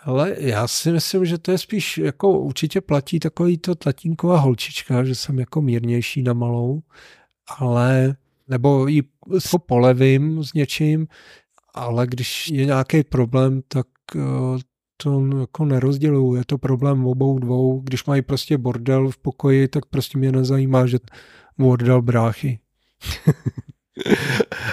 Ale 0.03 0.37
já 0.39 0.69
si 0.69 0.93
myslím, 0.93 1.25
že 1.25 1.39
to 1.39 1.51
je 1.51 1.59
spíš, 1.59 1.99
jako 1.99 2.39
určitě 2.41 2.81
platí 2.81 3.21
takový 3.21 3.59
to 3.59 3.75
tatínková 3.75 4.39
holčička, 4.39 5.05
že 5.05 5.15
jsem 5.15 5.39
jako 5.39 5.63
mírnější 5.63 6.23
na 6.23 6.33
malou, 6.33 6.83
ale 7.59 8.17
nebo 8.49 8.87
ji 8.87 9.03
jako 9.41 9.59
polevím 9.59 10.45
s 10.45 10.53
něčím, 10.53 11.07
ale 11.75 12.07
když 12.07 12.49
je 12.49 12.65
nějaký 12.65 13.03
problém, 13.03 13.62
tak 13.69 13.87
eh, 14.16 14.59
to 15.03 15.27
jako 15.41 15.65
nerozděluju. 15.65 16.35
Je 16.35 16.45
to 16.47 16.59
problém 16.59 17.07
obou 17.07 17.39
dvou. 17.39 17.81
Když 17.81 18.05
mají 18.05 18.23
prostě 18.23 18.59
bordel 18.59 19.11
v 19.11 19.19
pokoji, 19.19 19.69
tak 19.69 19.87
prostě 19.87 20.19
mě 20.19 20.33
nezajímá, 20.33 20.87
že 20.87 20.99
oddal 21.62 22.03
bráchy. 22.03 22.59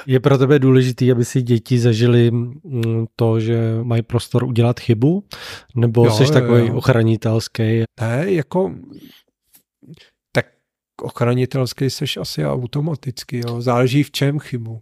Je 0.08 0.20
pro 0.20 0.38
tebe 0.38 0.60
důležité, 0.60 1.12
aby 1.12 1.26
si 1.26 1.42
děti 1.42 1.80
zažili 1.80 2.32
mm, 2.32 3.06
to, 3.16 3.40
že 3.40 3.80
mají 3.84 4.02
prostor 4.02 4.44
udělat 4.44 4.80
chybu? 4.80 5.24
Nebo 5.76 6.12
jsi 6.12 6.34
takový 6.34 6.68
jo. 6.68 6.76
ochranitelský? 6.76 7.84
Ne, 8.02 8.26
jako 8.26 8.72
ochranitelský 11.02 11.90
seš 11.90 12.18
asi 12.18 12.46
automaticky. 12.46 13.42
Jo. 13.48 13.62
Záleží 13.62 14.04
v 14.04 14.12
čem 14.12 14.40
chybu. 14.40 14.82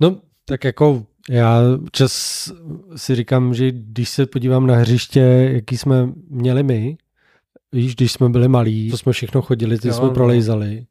No, 0.00 0.20
tak 0.44 0.64
jako 0.64 1.06
já 1.30 1.60
čas 1.92 2.12
si 2.96 3.14
říkám, 3.14 3.54
že 3.54 3.70
když 3.72 4.08
se 4.08 4.26
podívám 4.26 4.66
na 4.66 4.76
hřiště, 4.76 5.50
jaký 5.54 5.78
jsme 5.78 6.12
měli 6.28 6.62
my, 6.62 6.96
víš, 7.72 7.94
když 7.94 8.12
jsme 8.12 8.28
byli 8.28 8.48
malí, 8.48 8.90
to 8.90 8.98
jsme 8.98 9.12
všechno 9.12 9.42
chodili, 9.42 9.78
ty 9.78 9.88
jo, 9.88 9.94
jsme 9.94 10.06
no. 10.06 10.10
prolejzali. 10.10 10.86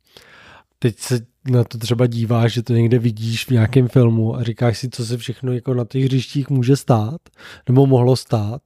Teď 0.80 1.00
se 1.00 1.20
na 1.50 1.64
to 1.64 1.78
třeba 1.78 2.08
díváš, 2.08 2.54
že 2.54 2.64
to 2.64 2.74
někde 2.74 3.00
vidíš 3.00 3.46
v 3.46 3.50
nějakém 3.52 3.88
filmu 3.88 4.36
a 4.36 4.44
říkáš 4.44 4.78
si, 4.78 4.90
co 4.90 5.06
se 5.06 5.18
všechno 5.18 5.54
jako 5.54 5.74
na 5.74 5.86
těch 5.86 6.04
hřištích 6.06 6.50
může 6.50 6.76
stát, 6.76 7.22
nebo 7.68 7.88
mohlo 7.88 8.16
stát. 8.16 8.62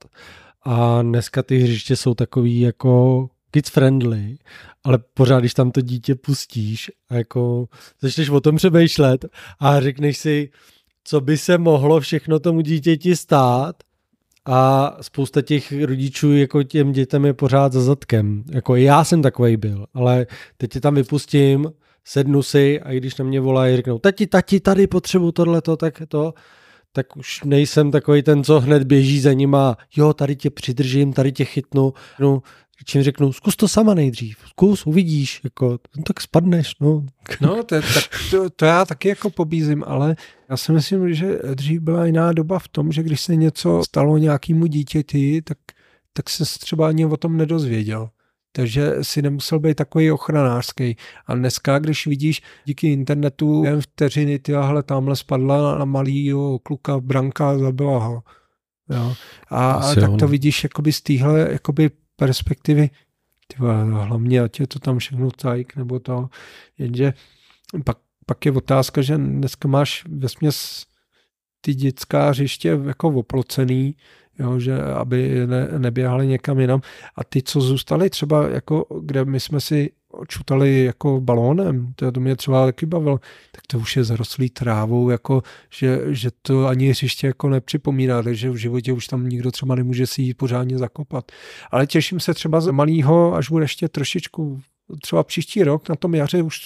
A 0.62 1.02
dneska 1.02 1.42
ty 1.42 1.58
hřiště 1.58 1.96
jsou 1.96 2.14
takový 2.14 2.60
jako 2.60 3.28
kids 3.56 3.70
friendly, 3.70 4.36
ale 4.84 4.98
pořád, 5.14 5.40
když 5.40 5.54
tam 5.54 5.70
to 5.70 5.80
dítě 5.80 6.14
pustíš 6.14 6.90
a 7.08 7.14
jako 7.14 7.68
začneš 8.00 8.28
o 8.28 8.40
tom 8.40 8.56
přemýšlet 8.56 9.24
a 9.60 9.80
řekneš 9.80 10.18
si, 10.18 10.50
co 11.04 11.20
by 11.20 11.38
se 11.38 11.58
mohlo 11.58 12.00
všechno 12.00 12.38
tomu 12.38 12.60
dítěti 12.60 13.16
stát 13.16 13.76
a 14.46 14.92
spousta 15.00 15.42
těch 15.42 15.84
rodičů 15.84 16.36
jako 16.36 16.62
těm 16.62 16.92
dětem 16.92 17.24
je 17.24 17.34
pořád 17.34 17.72
za 17.72 17.80
zadkem. 17.80 18.44
Jako 18.52 18.76
já 18.76 19.04
jsem 19.04 19.22
takový 19.22 19.56
byl, 19.56 19.86
ale 19.94 20.26
teď 20.56 20.74
je 20.74 20.80
tam 20.80 20.94
vypustím, 20.94 21.72
sednu 22.04 22.42
si 22.42 22.80
a 22.80 22.92
když 22.92 23.16
na 23.16 23.24
mě 23.24 23.40
volají, 23.40 23.76
řeknou, 23.76 23.98
tati, 23.98 24.26
tati, 24.26 24.60
tady 24.60 24.86
potřebuju 24.86 25.32
tohleto, 25.32 25.76
tak 25.76 26.02
to, 26.08 26.34
tak 26.92 27.16
už 27.16 27.42
nejsem 27.44 27.90
takový 27.90 28.22
ten, 28.22 28.44
co 28.44 28.60
hned 28.60 28.84
běží 28.84 29.20
za 29.20 29.32
nima, 29.32 29.76
jo, 29.96 30.12
tady 30.12 30.36
tě 30.36 30.50
přidržím, 30.50 31.12
tady 31.12 31.32
tě 31.32 31.44
chytnu, 31.44 31.92
no, 32.20 32.42
čím 32.84 33.02
řeknu, 33.02 33.32
zkus 33.32 33.56
to 33.56 33.68
sama 33.68 33.94
nejdřív, 33.94 34.38
zkus, 34.46 34.86
uvidíš, 34.86 35.40
jako, 35.44 35.78
no, 35.96 36.02
tak 36.02 36.20
spadneš, 36.20 36.74
no. 36.80 37.06
No, 37.40 37.62
to, 37.62 37.80
tak, 37.80 38.04
to, 38.30 38.50
to 38.50 38.64
já 38.64 38.84
taky 38.84 39.08
jako 39.08 39.30
pobízím, 39.30 39.84
ale 39.86 40.16
já 40.50 40.56
si 40.56 40.72
myslím, 40.72 41.14
že 41.14 41.38
dřív 41.54 41.80
byla 41.80 42.06
jiná 42.06 42.32
doba 42.32 42.58
v 42.58 42.68
tom, 42.68 42.92
že 42.92 43.02
když 43.02 43.20
se 43.20 43.36
něco 43.36 43.82
stalo 43.84 44.18
nějakému 44.18 44.66
dítěti, 44.66 45.42
tak, 45.42 45.58
tak 46.12 46.30
se 46.30 46.44
třeba 46.44 46.88
ani 46.88 47.06
o 47.06 47.16
tom 47.16 47.36
nedozvěděl 47.36 48.08
takže 48.56 48.94
si 49.02 49.22
nemusel 49.22 49.58
být 49.58 49.74
takový 49.74 50.10
ochranářský. 50.10 50.96
A 51.26 51.34
dneska, 51.34 51.78
když 51.78 52.06
vidíš 52.06 52.42
díky 52.64 52.92
internetu 52.92 53.64
jen 53.64 53.80
vteřiny, 53.80 54.38
ty 54.38 54.54
ahle 54.54 54.82
tamhle 54.82 55.16
spadla 55.16 55.78
na 55.78 55.84
malýho 55.84 56.58
kluka 56.58 57.00
branka, 57.00 57.58
zabila 57.58 58.04
ho. 58.04 58.22
Jo. 58.90 59.14
A, 59.48 59.72
a 59.72 59.94
tak 59.94 60.10
to 60.18 60.28
vidíš 60.28 60.64
jakoby 60.64 60.92
z 60.92 61.00
téhle 61.00 61.48
jakoby 61.52 61.90
perspektivy, 62.16 62.90
tyva, 63.46 63.82
hlavně 63.82 64.40
ať 64.40 64.60
je 64.60 64.66
to 64.66 64.78
tam 64.78 64.98
všechno 64.98 65.30
tajk, 65.30 65.76
nebo 65.76 65.98
to, 65.98 66.28
jenže 66.78 67.12
pak, 67.84 67.98
pak 68.26 68.46
je 68.46 68.52
otázka, 68.52 69.02
že 69.02 69.16
dneska 69.16 69.68
máš 69.68 70.04
ve 70.08 70.28
směs 70.28 70.86
ty 71.60 71.74
dětská 71.74 72.28
hřiště 72.28 72.78
jako 72.86 73.08
oplocený, 73.08 73.96
jo, 74.38 74.58
že 74.60 74.82
aby 74.82 75.46
ne, 75.46 75.68
neběhali 75.78 76.26
někam 76.26 76.60
jinam. 76.60 76.80
A 77.16 77.24
ty, 77.24 77.42
co 77.42 77.60
zůstali 77.60 78.10
třeba, 78.10 78.48
jako, 78.48 78.86
kde 79.00 79.24
my 79.24 79.40
jsme 79.40 79.60
si 79.60 79.90
čutali 80.28 80.84
jako 80.84 81.20
balónem, 81.20 81.92
to, 81.96 82.12
to 82.12 82.20
mě 82.20 82.36
třeba 82.36 82.66
taky 82.66 82.86
bavilo, 82.86 83.20
tak 83.52 83.66
to 83.66 83.78
už 83.78 83.96
je 83.96 84.04
zarostlý 84.04 84.50
trávou, 84.50 85.10
jako, 85.10 85.42
že, 85.70 86.00
že 86.08 86.30
to 86.42 86.66
ani 86.66 86.88
hřiště 86.88 87.26
jako 87.26 87.48
nepřipomíná, 87.48 88.22
takže 88.22 88.50
v 88.50 88.56
životě 88.56 88.92
už 88.92 89.06
tam 89.06 89.28
nikdo 89.28 89.50
třeba 89.50 89.74
nemůže 89.74 90.06
si 90.06 90.22
jít 90.22 90.34
pořádně 90.34 90.78
zakopat. 90.78 91.32
Ale 91.70 91.86
těším 91.86 92.20
se 92.20 92.34
třeba 92.34 92.60
z 92.60 92.70
malého, 92.70 93.34
až 93.34 93.50
bude 93.50 93.64
ještě 93.64 93.88
trošičku 93.88 94.60
třeba 95.02 95.24
příští 95.24 95.64
rok 95.64 95.88
na 95.88 95.94
tom 95.94 96.14
jaře 96.14 96.42
už 96.42 96.60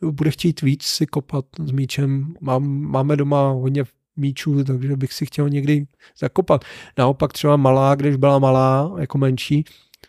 bude 0.00 0.30
chtít 0.30 0.62
víc 0.62 0.82
si 0.82 1.06
kopat 1.06 1.44
s 1.64 1.70
míčem. 1.70 2.34
Mám, 2.40 2.68
máme 2.68 3.16
doma 3.16 3.50
hodně 3.50 3.84
míčů, 4.16 4.64
takže 4.64 4.96
bych 4.96 5.12
si 5.12 5.26
chtěl 5.26 5.48
někdy 5.48 5.86
zakopat. 6.18 6.64
Naopak 6.98 7.32
třeba 7.32 7.56
malá, 7.56 7.94
když 7.94 8.16
byla 8.16 8.38
malá, 8.38 8.94
jako 8.98 9.18
menší, 9.18 9.64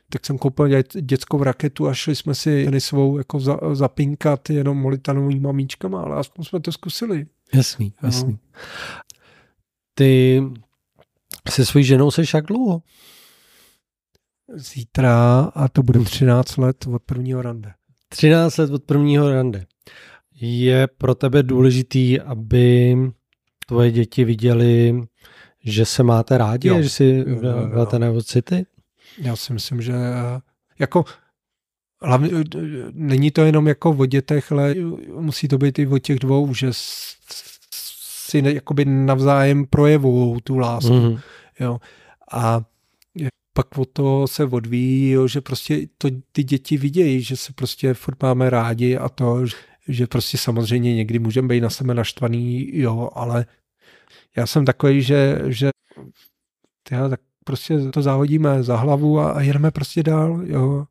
tak 0.09 0.25
jsem 0.25 0.37
koupil 0.37 0.81
dětskou 1.01 1.43
raketu 1.43 1.87
a 1.87 1.93
šli 1.93 2.15
jsme 2.15 2.35
si 2.35 2.65
tenisovou 2.65 3.17
jako 3.17 3.39
za, 3.39 3.59
zapinkat 3.73 4.49
jenom 4.49 4.77
molitanovými 4.77 5.53
míčkama, 5.53 6.01
ale 6.01 6.15
aspoň 6.15 6.45
jsme 6.45 6.59
to 6.59 6.71
zkusili. 6.71 7.25
Jasný, 7.53 7.93
jasný. 8.03 8.31
No. 8.31 8.61
Ty 9.93 10.43
se 11.49 11.65
svojí 11.65 11.85
ženou 11.85 12.11
seš 12.11 12.33
jak 12.33 12.45
dlouho? 12.45 12.81
Zítra 14.55 15.39
a 15.55 15.67
to 15.67 15.83
bude 15.83 15.99
13 15.99 16.57
let 16.57 16.87
od 16.87 17.03
prvního 17.03 17.41
rande. 17.41 17.73
13 18.09 18.57
let 18.57 18.71
od 18.71 18.83
prvního 18.83 19.29
rande. 19.29 19.65
Je 20.41 20.87
pro 20.87 21.15
tebe 21.15 21.43
důležitý, 21.43 22.19
aby 22.19 22.97
tvoje 23.67 23.91
děti 23.91 24.23
viděli, 24.23 25.01
že 25.63 25.85
se 25.85 26.03
máte 26.03 26.37
rádi 26.37 26.67
jo. 26.67 26.81
že 26.81 26.89
si 26.89 27.25
dáte 27.75 27.99
na 27.99 28.21
city? 28.21 28.65
Já 29.21 29.35
si 29.35 29.53
myslím, 29.53 29.81
že 29.81 29.93
jako 30.79 31.05
hlavně, 32.01 32.29
není 32.91 33.31
to 33.31 33.41
jenom 33.41 33.67
jako 33.67 33.89
o 33.89 34.05
dětech, 34.05 34.51
ale 34.51 34.75
musí 35.15 35.47
to 35.47 35.57
být 35.57 35.79
i 35.79 35.87
o 35.87 35.97
těch 35.97 36.19
dvou, 36.19 36.53
že 36.53 36.67
si 36.71 38.43
jakoby 38.45 38.85
navzájem 38.85 39.65
projevují 39.65 40.41
tu 40.41 40.57
lásku. 40.57 40.89
Mm-hmm. 40.89 41.21
Jo. 41.59 41.79
A 42.31 42.61
pak 43.53 43.77
o 43.77 43.85
to 43.85 44.27
se 44.27 44.45
odvíjí, 44.45 45.09
jo, 45.09 45.27
že 45.27 45.41
prostě 45.41 45.87
to 45.97 46.09
ty 46.31 46.43
děti 46.43 46.77
vidějí, 46.77 47.21
že 47.21 47.37
se 47.37 47.53
prostě 47.53 47.93
furt 47.93 48.23
máme 48.23 48.49
rádi 48.49 48.97
a 48.97 49.09
to, 49.09 49.45
že 49.87 50.07
prostě 50.07 50.37
samozřejmě 50.37 50.95
někdy 50.95 51.19
můžeme 51.19 51.47
být 51.47 51.61
na 51.61 51.69
sebe 51.69 51.93
naštvaný, 51.93 52.77
jo, 52.77 53.09
ale 53.13 53.45
já 54.35 54.47
jsem 54.47 54.65
takový, 54.65 55.01
že, 55.01 55.41
že 55.47 55.69
tyhle, 56.83 57.09
tak 57.09 57.19
prostě 57.43 57.79
to 57.79 58.01
závodíme 58.01 58.63
za 58.63 58.77
hlavu 58.77 59.19
a, 59.19 59.31
a 59.31 59.41
jedeme 59.41 59.71
prostě 59.71 60.03
dál, 60.03 60.41
jo. 60.45 60.85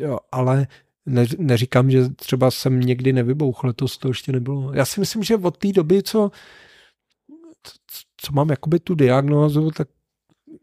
jo 0.00 0.18
ale 0.32 0.66
ne, 1.06 1.26
neříkám, 1.38 1.90
že 1.90 2.08
třeba 2.08 2.50
jsem 2.50 2.80
někdy 2.80 3.12
nevybouchl, 3.12 3.72
to, 3.72 3.86
to 4.00 4.08
ještě 4.08 4.32
nebylo. 4.32 4.72
Já 4.74 4.84
si 4.84 5.00
myslím, 5.00 5.22
že 5.22 5.36
od 5.36 5.56
té 5.56 5.72
doby, 5.72 6.02
co, 6.02 6.30
co 8.16 8.32
mám 8.32 8.50
jakoby 8.50 8.80
tu 8.80 8.94
diagnózu, 8.94 9.70
tak 9.70 9.88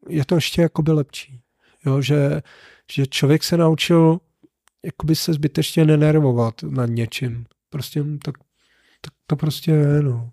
je 0.09 0.25
to 0.25 0.35
ještě 0.35 0.61
jakoby 0.61 0.91
lepší. 0.91 1.39
Jo, 1.85 2.01
že, 2.01 2.41
že 2.91 3.07
člověk 3.07 3.43
se 3.43 3.57
naučil 3.57 4.19
jakoby 4.85 5.15
se 5.15 5.33
zbytečně 5.33 5.85
nenervovat 5.85 6.63
nad 6.63 6.85
něčím. 6.85 7.45
Prostě 7.69 8.03
tak, 8.25 8.35
tak 9.01 9.13
to 9.27 9.35
prostě 9.35 9.71
je, 9.71 10.01
no. 10.01 10.31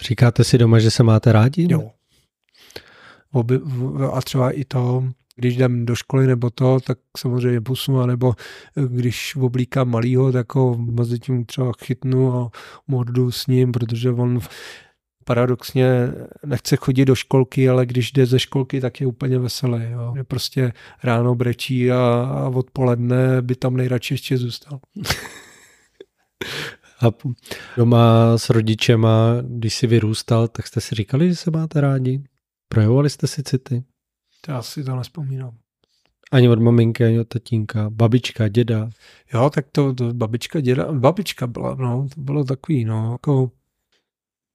Říkáte 0.00 0.44
si 0.44 0.58
doma, 0.58 0.78
že 0.78 0.90
se 0.90 1.02
máte 1.02 1.32
rádi? 1.32 1.66
Jo. 1.70 1.90
A 4.12 4.22
třeba 4.22 4.50
i 4.50 4.64
to, 4.64 5.04
když 5.36 5.54
jdem 5.54 5.86
do 5.86 5.94
školy 5.94 6.26
nebo 6.26 6.50
to, 6.50 6.80
tak 6.80 6.98
samozřejmě 7.16 7.60
pusu, 7.60 8.06
nebo 8.06 8.34
když 8.88 9.36
oblíkám 9.36 9.90
malýho, 9.90 10.32
tak 10.32 10.54
ho 10.54 10.76
mezi 10.78 11.18
tím 11.18 11.44
třeba 11.44 11.72
chytnu 11.84 12.34
a 12.34 12.50
mordu 12.88 13.30
s 13.30 13.46
ním, 13.46 13.72
protože 13.72 14.10
on 14.10 14.40
paradoxně 15.24 15.88
nechce 16.46 16.76
chodit 16.76 17.04
do 17.04 17.14
školky, 17.14 17.68
ale 17.68 17.86
když 17.86 18.12
jde 18.12 18.26
ze 18.26 18.38
školky, 18.38 18.80
tak 18.80 19.00
je 19.00 19.06
úplně 19.06 19.38
veselý. 19.38 19.82
Jo. 19.90 20.12
Je 20.16 20.24
prostě 20.24 20.72
ráno 21.02 21.34
brečí 21.34 21.90
a, 21.90 22.30
a 22.34 22.48
odpoledne 22.48 23.42
by 23.42 23.54
tam 23.54 23.76
nejradši 23.76 24.14
ještě 24.14 24.38
zůstal. 24.38 24.80
Chápu. 26.98 27.34
Doma 27.76 28.38
s 28.38 28.50
rodičema, 28.50 29.36
když 29.42 29.74
si 29.74 29.86
vyrůstal, 29.86 30.48
tak 30.48 30.66
jste 30.66 30.80
si 30.80 30.94
říkali, 30.94 31.28
že 31.28 31.36
se 31.36 31.50
máte 31.50 31.80
rádi? 31.80 32.22
Projevovali 32.74 33.10
jste 33.10 33.26
si 33.26 33.42
city? 33.42 33.84
Já 34.48 34.62
si 34.62 34.84
to 34.84 34.96
nespomínám. 34.96 35.54
Ani 36.32 36.48
od 36.48 36.58
maminky, 36.58 37.04
ani 37.04 37.20
od 37.20 37.28
tatínka, 37.28 37.90
babička, 37.90 38.48
děda. 38.48 38.90
Jo, 39.34 39.50
tak 39.50 39.66
to, 39.72 39.94
to 39.94 40.14
babička, 40.14 40.60
děda, 40.60 40.92
babička 40.92 41.46
byla, 41.46 41.74
no, 41.74 42.08
to 42.14 42.20
bylo 42.20 42.44
takový, 42.44 42.84
no, 42.84 43.12
jako 43.12 43.50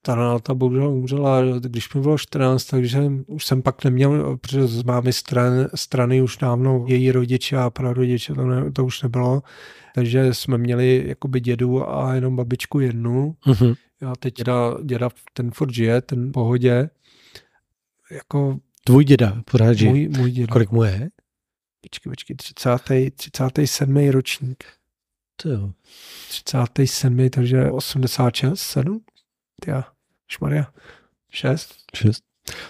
ta 0.01 0.15
Renáta 0.15 0.53
bohužel 0.53 0.89
umřela, 0.89 1.41
když 1.59 1.93
mi 1.93 2.01
bylo 2.01 2.17
14, 2.17 2.65
takže 2.65 3.11
už 3.27 3.45
jsem 3.45 3.61
pak 3.61 3.83
neměl, 3.83 4.37
protože 4.37 4.67
z 4.67 4.83
mámy 4.83 5.13
strany, 5.13 5.65
strany 5.75 6.21
už 6.21 6.37
dávno 6.37 6.85
její 6.87 7.11
rodiče 7.11 7.57
a 7.57 7.69
prarodiče, 7.69 8.33
to, 8.33 8.47
ne, 8.47 8.71
to 8.71 8.85
už 8.85 9.01
nebylo, 9.01 9.43
takže 9.95 10.33
jsme 10.33 10.57
měli 10.57 11.03
jakoby 11.07 11.39
dědu 11.39 11.89
a 11.89 12.13
jenom 12.13 12.35
babičku 12.35 12.79
jednu. 12.79 13.35
Mhm. 13.45 13.73
A 14.05 14.15
teď 14.15 14.35
děda, 14.37 14.77
děda 14.83 15.09
ten 15.33 15.51
furt 15.51 15.73
žije, 15.73 16.01
ten 16.01 16.29
v 16.29 16.31
pohodě. 16.31 16.89
Jako 18.11 18.59
Tvůj 18.83 19.05
děda 19.05 19.41
pořád 19.51 19.73
žije. 19.73 19.89
můj, 19.91 20.07
můj 20.07 20.31
děda. 20.31 20.51
Kolik 20.53 20.71
mu 20.71 20.83
je? 20.83 21.09
Počkej, 21.81 22.09
počkej, 22.09 22.35
30, 22.35 22.69
37. 23.53 24.09
ročník. 24.09 24.63
To 25.41 25.49
jo. 25.49 25.71
37. 26.73 27.29
takže 27.29 27.71
86, 27.71 28.59
7? 28.59 29.01
Tja, 29.61 29.83
šmaria. 30.27 30.73
6. 31.29 31.75
Šest. 31.95 32.23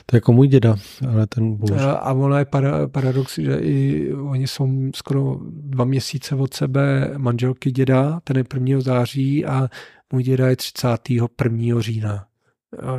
To 0.06 0.16
je 0.16 0.18
jako 0.18 0.32
můj 0.34 0.48
děda, 0.48 0.76
ale 1.10 1.28
ten 1.28 1.56
bohužel. 1.56 1.90
A 1.90 1.94
a 1.94 2.14
ono 2.14 2.38
je 2.38 2.46
para, 2.46 2.88
paradox, 2.88 3.40
že 3.40 3.56
i 3.56 4.14
oni 4.14 4.48
jsou 4.48 4.70
skoro 4.96 5.40
dva 5.50 5.86
měsíce 5.86 6.36
od 6.36 6.54
sebe 6.54 7.14
manželky 7.18 7.72
děda, 7.72 8.20
ten 8.24 8.38
je 8.38 8.44
1. 8.54 8.82
září 8.82 9.46
a 9.46 9.70
můj 10.14 10.24
děda 10.24 10.48
je 10.50 10.56
31. 10.56 11.82
října. 11.82 12.29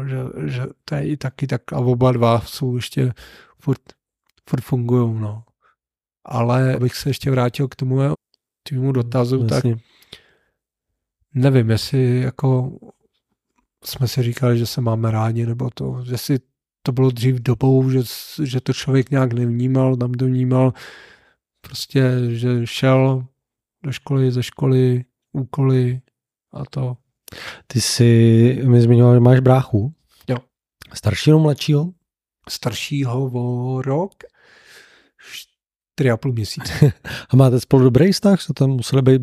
Že, 0.06 0.48
že 0.51 0.62
to 0.84 0.94
je 0.94 1.09
i 1.09 1.16
taky 1.16 1.47
tak 1.47 1.72
a 1.72 1.78
oba 1.78 2.12
dva 2.12 2.40
jsou 2.40 2.76
ještě 2.76 3.12
furt, 3.59 3.80
furt 4.48 4.60
fungují, 4.60 5.20
no. 5.20 5.44
Ale 6.24 6.74
abych 6.74 6.97
se 6.97 7.10
ještě 7.10 7.30
vrátil 7.30 7.68
k 7.68 7.76
tomu 7.76 8.01
tvému 8.62 8.92
dotazu, 8.92 9.47
tak 9.47 9.64
Jasně. 9.64 9.76
nevím, 11.34 11.70
jestli 11.70 12.20
jako 12.20 12.78
jsme 13.84 14.09
si 14.09 14.22
říkali, 14.22 14.59
že 14.59 14.66
se 14.66 14.80
máme 14.80 15.10
rádi, 15.10 15.47
nebo 15.47 15.70
to, 15.74 16.05
jestli 16.10 16.38
to 16.82 16.92
bylo 16.92 17.10
dřív 17.10 17.40
dobou, 17.40 17.90
že, 17.90 18.01
že 18.42 18.60
to 18.60 18.72
člověk 18.72 19.10
nějak 19.10 19.32
nevnímal, 19.32 19.97
tam 19.97 20.12
to 20.12 20.24
vnímal 20.24 20.72
prostě, 21.60 22.10
že 22.28 22.66
šel 22.66 23.26
do 23.82 23.92
školy, 23.92 24.32
ze 24.32 24.42
školy, 24.42 25.05
úkoly 25.32 26.01
a 26.52 26.64
to. 26.64 26.97
Ty 27.66 27.81
jsi 27.81 28.61
mi 28.65 28.81
zmiňoval, 28.81 29.15
že 29.15 29.20
máš 29.20 29.40
bráchu. 29.40 29.94
Jo. 30.28 30.36
Staršího, 30.94 31.39
mladšího? 31.39 31.90
Staršího 32.48 33.31
o 33.35 33.82
rok, 33.82 34.15
čtyři 36.01 36.11
a 36.11 36.16
půl 36.16 36.32
měsíce. 36.32 36.93
A 37.31 37.36
máte 37.36 37.61
spolu 37.61 37.82
dobrý 37.82 38.12
vztah? 38.12 38.43
Co 38.43 38.52
tam 38.52 38.70
museli 38.70 39.02
být? 39.02 39.23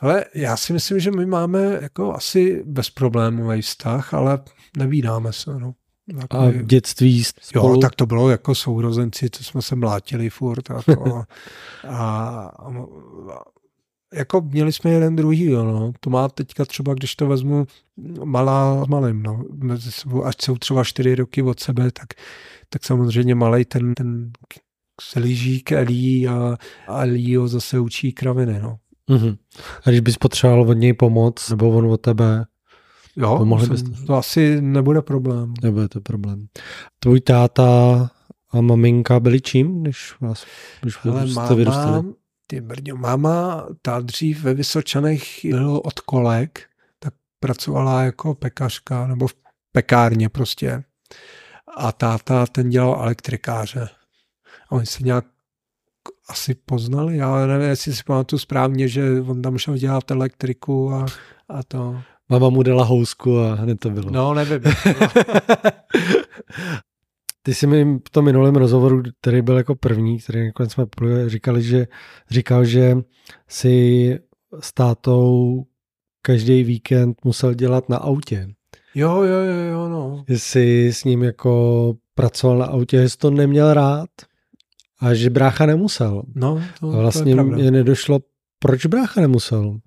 Ale 0.00 0.24
já 0.34 0.56
si 0.56 0.72
myslím, 0.72 1.00
že 1.00 1.10
my 1.10 1.26
máme 1.26 1.78
jako 1.82 2.14
asi 2.14 2.62
bezproblémový 2.66 3.62
vztah, 3.62 4.14
ale 4.14 4.38
nevídáme 4.76 5.32
se, 5.32 5.58
no. 5.58 5.74
A 6.30 6.48
v 6.48 6.66
dětství 6.66 7.24
spolu? 7.24 7.74
Jo, 7.74 7.80
tak 7.80 7.94
to 7.94 8.06
bylo 8.06 8.30
jako 8.30 8.54
sourozenci, 8.54 9.30
to 9.30 9.44
jsme 9.44 9.62
se 9.62 9.76
mlátili 9.76 10.30
furt 10.30 10.70
a 10.70 10.82
to. 10.82 11.04
a, 11.88 12.28
a, 12.58 12.70
jako 14.14 14.40
měli 14.40 14.72
jsme 14.72 14.90
jeden 14.90 15.16
druhý, 15.16 15.44
jo, 15.44 15.64
no. 15.64 15.92
To 16.00 16.10
má 16.10 16.28
teďka 16.28 16.64
třeba, 16.64 16.94
když 16.94 17.16
to 17.16 17.26
vezmu 17.26 17.66
malá 18.24 18.84
s 18.84 18.88
malým, 18.88 19.22
no. 19.22 19.44
Mezi 19.54 19.92
sebou, 19.92 20.24
až 20.24 20.34
jsou 20.42 20.56
třeba 20.56 20.84
čtyři 20.84 21.14
roky 21.14 21.42
od 21.42 21.60
sebe, 21.60 21.90
tak, 21.90 22.06
tak 22.68 22.84
samozřejmě 22.84 23.34
malej 23.34 23.64
ten, 23.64 23.94
ten 23.94 24.30
se 25.00 25.20
líží 25.20 25.60
k 25.60 25.72
Elí 25.72 26.28
a, 26.28 26.56
a 26.88 27.02
Elí 27.02 27.36
ho 27.36 27.48
zase 27.48 27.78
učí 27.78 28.12
kraviny, 28.12 28.60
no. 28.62 28.78
Mhm. 29.10 29.36
A 29.84 29.90
když 29.90 30.00
bys 30.00 30.16
potřeboval 30.16 30.70
od 30.70 30.72
něj 30.74 30.92
pomoc, 30.92 31.50
nebo 31.50 31.70
on 31.70 31.86
od 31.86 32.00
tebe, 32.00 32.44
Jo, 33.18 33.36
Pomohli 33.38 33.66
jsem, 33.66 33.76
byste? 33.76 34.06
to 34.06 34.14
asi 34.14 34.60
nebude 34.60 35.02
problém. 35.02 35.54
nebude 35.62 35.88
to 35.88 36.00
problém. 36.00 36.46
Tvůj 36.98 37.20
táta 37.20 38.10
a 38.52 38.60
maminka 38.60 39.20
byli 39.20 39.40
čím, 39.40 39.82
když 39.82 40.14
vás 40.20 40.46
když 40.82 40.98
Ale 41.04 41.28
jste 41.28 41.40
máma, 41.40 42.04
ty 42.46 42.60
brďo, 42.60 42.96
máma, 42.96 43.66
ta 43.82 44.00
dřív 44.00 44.42
ve 44.42 44.54
Vysočanech 44.54 45.22
byl 45.44 45.80
od 45.84 46.00
kolek, 46.00 46.60
tak 46.98 47.14
pracovala 47.40 48.02
jako 48.02 48.34
pekařka, 48.34 49.06
nebo 49.06 49.26
v 49.26 49.34
pekárně 49.72 50.28
prostě. 50.28 50.84
A 51.76 51.92
táta, 51.92 52.46
ten 52.46 52.68
dělal 52.70 53.02
elektrikáře. 53.02 53.88
A 54.68 54.72
oni 54.72 54.86
se 54.86 55.02
nějak 55.02 55.24
asi 56.28 56.54
poznali, 56.54 57.20
ale 57.20 57.46
nevím, 57.46 57.68
jestli 57.68 57.94
si 57.94 58.02
pamatuju 58.02 58.40
správně, 58.40 58.88
že 58.88 59.20
on 59.20 59.42
tam 59.42 59.58
šel 59.58 59.76
dělat 59.76 60.10
elektriku 60.10 60.92
a, 60.92 61.06
a 61.48 61.62
to. 61.62 62.00
Mama 62.28 62.48
mu 62.48 62.62
dala 62.62 62.84
housku 62.84 63.38
a 63.38 63.54
hned 63.54 63.80
to 63.80 63.90
bylo. 63.90 64.10
No, 64.10 64.34
nevím. 64.34 64.60
Ty 67.46 67.54
jsi 67.54 67.66
mi 67.66 67.98
v 68.06 68.10
tom 68.10 68.24
minulém 68.24 68.56
rozhovoru, 68.56 69.02
který 69.20 69.42
byl 69.42 69.56
jako 69.56 69.74
první, 69.74 70.18
který 70.18 70.46
nakonec 70.46 70.72
jsme 70.72 70.86
říkali, 71.26 71.62
že 71.62 71.86
říkal, 72.30 72.64
že 72.64 72.96
si 73.48 74.18
s 74.60 74.72
tátou 74.72 75.64
každý 76.22 76.62
víkend 76.64 77.24
musel 77.24 77.54
dělat 77.54 77.88
na 77.88 77.96
autě. 77.96 78.48
Jo, 78.94 79.22
jo, 79.22 79.40
jo, 79.40 79.60
jo, 79.72 79.88
no. 79.88 80.24
Jestli 80.28 80.92
s 80.92 81.04
ním 81.04 81.22
jako 81.22 81.94
pracoval 82.14 82.58
na 82.58 82.66
autě, 82.66 83.02
že 83.02 83.08
jsi 83.08 83.18
to 83.18 83.30
neměl 83.30 83.74
rád 83.74 84.08
a 85.00 85.14
že 85.14 85.30
brácha 85.30 85.66
nemusel. 85.66 86.22
No, 86.34 86.62
to, 86.80 86.88
A 86.88 86.90
to 86.90 86.96
je 86.96 87.02
vlastně 87.02 87.34
pravda. 87.34 87.56
mě 87.56 87.70
nedošlo, 87.70 88.18
proč 88.58 88.86
brácha 88.86 89.20
nemusel. 89.20 89.78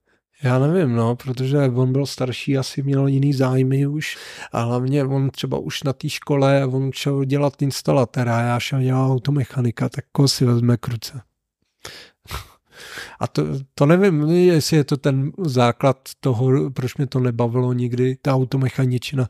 Já 0.44 0.60
nevím, 0.60 0.96
no, 0.96 1.16
protože 1.16 1.58
on 1.58 1.92
byl 1.92 2.06
starší, 2.06 2.58
asi 2.58 2.84
měl 2.84 3.08
jiný 3.08 3.34
zájmy 3.34 3.88
už 3.88 4.18
a 4.52 4.62
hlavně 4.62 5.04
on 5.04 5.30
třeba 5.30 5.58
už 5.58 5.84
na 5.84 5.94
té 5.94 6.10
škole, 6.10 6.66
on 6.66 6.92
šel 6.94 7.24
dělat 7.24 7.62
instalatéra, 7.62 8.42
já 8.42 8.60
šel 8.60 8.82
dělat 8.82 9.08
automechanika, 9.12 9.90
tak 9.90 10.06
koho 10.12 10.28
si 10.28 10.46
vezme 10.46 10.78
k 10.78 10.88
ruce. 10.88 11.22
A 13.20 13.28
to, 13.28 13.44
to 13.76 13.86
nevím, 13.86 14.22
jestli 14.30 14.78
je 14.78 14.84
to 14.84 14.98
ten 14.98 15.32
základ 15.38 15.98
toho, 16.20 16.72
proč 16.72 16.96
mě 16.96 17.08
to 17.08 17.20
nebavilo 17.20 17.74
nikdy, 17.74 18.18
ta 18.22 18.36
automechaničina, 18.36 19.28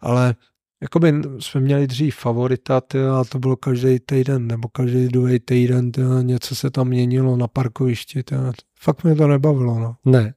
ale 0.00 0.34
jakoby 0.82 1.12
jsme 1.38 1.60
měli 1.60 1.86
dřív 1.86 2.16
favorita 2.16 2.82
a 3.20 3.24
to 3.24 3.38
bylo 3.38 3.56
každý 3.56 3.98
týden 4.00 4.46
nebo 4.46 4.68
každý 4.68 5.08
druhý 5.08 5.40
týden, 5.40 5.92
tyjo, 5.92 6.22
něco 6.22 6.54
se 6.54 6.70
tam 6.70 6.88
měnilo 6.88 7.36
na 7.36 7.48
parkovišti. 7.48 8.22
Tyjo. 8.22 8.52
Fakt 8.78 9.04
mě 9.04 9.14
to 9.14 9.28
nebavilo. 9.28 9.78
No. 9.78 9.96
Ne. 10.04 10.34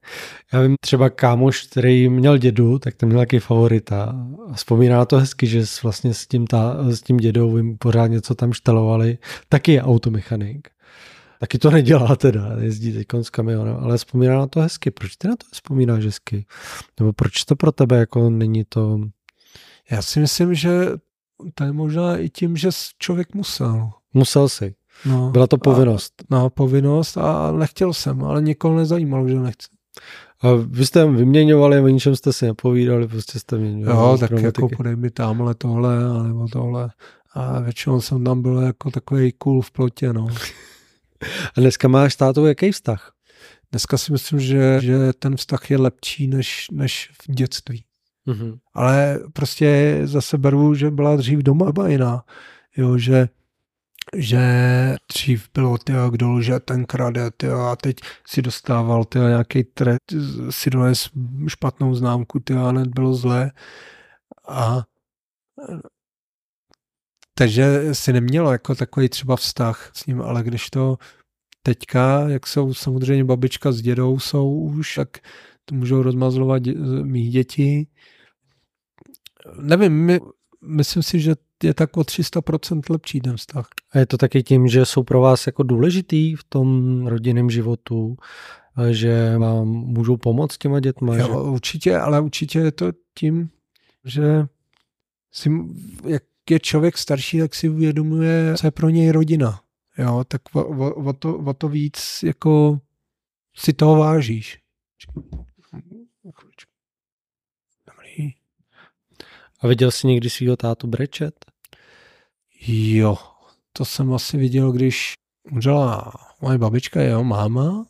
Já 0.54 0.62
vím 0.62 0.76
třeba 0.82 1.10
kámoš, 1.10 1.68
který 1.68 2.10
měl 2.10 2.38
dědu, 2.38 2.80
tak 2.80 2.96
ten 2.96 3.10
měl 3.10 3.22
taky 3.22 3.40
favorita. 3.40 4.16
A 4.50 4.54
vzpomíná 4.54 5.06
to 5.06 5.18
hezky, 5.18 5.48
že 5.48 5.64
vlastně 5.84 6.14
s 6.14 6.28
tím, 6.28 6.48
ta, 6.48 6.78
s 6.92 7.02
tím 7.02 7.18
dědou 7.18 7.58
jim 7.58 7.78
pořád 7.78 8.08
něco 8.08 8.36
tam 8.36 8.54
štelovali. 8.54 9.18
Taky 9.50 9.72
je 9.72 9.84
automechanik. 9.84 10.68
Taky 11.40 11.58
to 11.58 11.72
nedělá 11.72 12.16
teda, 12.16 12.56
jezdí 12.60 12.94
teď 12.94 13.08
s 13.22 13.30
kamionem, 13.30 13.78
ale 13.80 13.98
vzpomíná 13.98 14.38
na 14.38 14.48
to 14.48 14.60
hezky. 14.60 14.92
Proč 14.92 15.16
ty 15.16 15.28
na 15.28 15.36
to 15.36 15.46
vzpomínáš 15.52 16.06
hezky? 16.06 16.46
Nebo 17.00 17.14
proč 17.14 17.46
to 17.46 17.56
pro 17.56 17.72
tebe 17.72 17.98
jako 17.98 18.30
není 18.30 18.64
to... 18.70 19.00
Já 19.92 20.02
si 20.02 20.20
myslím, 20.20 20.56
že 20.56 20.88
to 21.56 21.64
je 21.64 21.72
možná 21.72 22.18
i 22.18 22.30
tím, 22.30 22.58
že 22.58 22.70
člověk 23.00 23.36
musel. 23.36 23.90
Musel 24.14 24.50
si. 24.50 24.76
No, 25.06 25.30
Byla 25.30 25.48
to 25.48 25.58
povinnost. 25.58 26.14
A, 26.22 26.26
no, 26.36 26.50
povinnost 26.50 27.18
a 27.18 27.52
nechtěl 27.52 27.94
jsem, 27.94 28.24
ale 28.24 28.42
nikoho 28.42 28.78
nezajímalo, 28.78 29.30
že 29.30 29.40
nechci. 29.40 29.68
A 30.42 30.48
vy 30.68 30.86
jste 30.86 31.06
vyměňovali, 31.12 31.80
o 31.80 31.88
ničem 31.88 32.16
jste 32.16 32.34
si 32.34 32.46
nepovídali, 32.46 33.08
prostě 33.08 33.40
jste 33.40 33.58
vyměňovali. 33.58 34.12
Jo, 34.12 34.18
tak 34.18 34.30
pneumatiky. 34.30 34.64
jako 34.64 34.76
podej 34.78 34.96
mi 34.96 35.10
tamhle 35.10 35.56
tohle, 35.56 36.24
nebo 36.28 36.48
tohle. 36.48 36.90
A 37.34 37.60
většinou 37.60 38.02
jsem 38.02 38.24
tam 38.24 38.42
byl 38.42 38.58
jako 38.62 38.92
takový 38.92 39.32
cool 39.32 39.62
v 39.62 39.72
plotě, 39.72 40.14
no. 40.14 40.28
A 41.58 41.60
dneska 41.60 41.88
máš 41.88 42.16
tátou 42.16 42.46
jaký 42.46 42.72
vztah? 42.72 43.14
Dneska 43.72 43.98
si 43.98 44.12
myslím, 44.12 44.40
že, 44.40 44.80
že 44.82 45.14
ten 45.14 45.36
vztah 45.36 45.72
je 45.72 45.78
lepší 45.78 46.28
než, 46.28 46.68
než 46.72 47.12
v 47.22 47.32
dětství. 47.32 47.84
Mhm. 48.26 48.58
Ale 48.74 49.20
prostě 49.34 50.02
zase 50.04 50.38
beru, 50.38 50.76
že 50.76 50.92
byla 50.92 51.16
dřív 51.16 51.40
doma 51.40 51.88
jiná. 51.88 52.24
Jo, 52.78 52.98
že, 52.98 53.30
že 54.16 54.40
dřív 55.14 55.50
bylo, 55.54 55.78
tyjo, 55.78 56.10
kdo 56.10 56.32
lže, 56.32 56.60
ten 56.60 56.86
krade, 56.86 57.32
tyjo, 57.32 57.60
a 57.60 57.76
teď 57.76 57.98
si 58.28 58.42
dostával 58.42 59.06
tyjo, 59.06 59.28
nějaký 59.28 59.64
tret, 59.64 60.02
si 60.50 60.70
dones 60.70 61.10
špatnou 61.48 61.96
známku, 61.96 62.40
tyjo, 62.40 62.66
a 62.66 62.70
hned 62.70 62.88
bylo 62.88 63.14
zlé. 63.16 63.52
A 64.48 64.84
takže 67.36 67.96
si 67.96 68.14
nemělo 68.14 68.52
jako 68.52 68.76
takový 68.76 69.10
třeba 69.10 69.36
vztah 69.36 69.92
s 69.94 70.06
ním, 70.06 70.22
ale 70.22 70.44
když 70.44 70.70
to 70.70 70.98
teďka, 71.64 72.30
jak 72.30 72.48
jsou 72.48 72.74
samozřejmě 72.74 73.24
babička 73.24 73.72
s 73.72 73.82
dědou, 73.82 74.20
jsou 74.20 74.54
už, 74.54 74.96
tak 74.96 75.18
to 75.66 75.76
můžou 75.76 76.02
rozmazlovat 76.02 76.64
mý 77.04 77.30
děti. 77.30 77.88
Nevím, 79.62 79.94
my, 80.06 80.20
myslím 80.62 81.04
si, 81.04 81.20
že 81.20 81.36
je 81.64 81.74
tak 81.74 81.98
o 81.98 82.02
300% 82.02 82.82
lepší 82.90 83.22
ten 83.22 83.38
vztah. 83.38 83.68
A 83.92 84.00
je 84.00 84.06
to 84.06 84.18
taky 84.18 84.44
tím, 84.44 84.68
že 84.68 84.86
jsou 84.86 85.04
pro 85.04 85.22
vás 85.22 85.48
jako 85.48 85.64
důležitý 85.64 86.36
v 86.36 86.44
tom 86.44 87.08
rodinném 87.08 87.50
životu, 87.50 88.18
že 88.92 89.38
vám 89.38 89.68
můžou 89.68 90.18
pomoct 90.18 90.58
těma 90.58 90.80
dětma. 90.80 91.16
že... 91.16 91.22
Jo, 91.22 91.44
určitě, 91.44 91.98
ale 91.98 92.22
určitě 92.22 92.60
je 92.60 92.72
to 92.72 92.92
tím, 93.18 93.50
že 94.06 94.46
si, 95.32 95.52
jak 96.08 96.24
je 96.50 96.60
člověk 96.60 96.98
starší, 96.98 97.40
tak 97.40 97.56
si 97.56 97.70
uvědomuje, 97.70 98.54
co 98.58 98.68
je 98.68 98.72
pro 98.72 98.90
něj 98.90 99.12
rodina. 99.12 99.62
Jo, 99.98 100.24
tak 100.28 100.42
o, 100.54 100.66
o, 100.66 100.94
o, 100.94 101.14
to, 101.14 101.38
o 101.38 101.54
to 101.54 101.68
víc 101.68 102.20
jako 102.24 102.80
si 103.56 103.74
toho 103.74 103.96
vážíš. 103.96 104.60
A 109.64 109.68
viděl 109.68 109.92
jsi 109.92 110.08
někdy 110.08 110.30
svého 110.30 110.56
tátu 110.56 110.88
brečet? 110.88 111.46
Jo, 112.68 113.18
to 113.74 113.86
jsem 113.86 114.14
asi 114.14 114.38
viděl, 114.38 114.72
když 114.72 115.14
umřela 115.52 116.12
moje 116.42 116.58
babička, 116.58 117.02
jeho 117.02 117.24
máma 117.24 117.86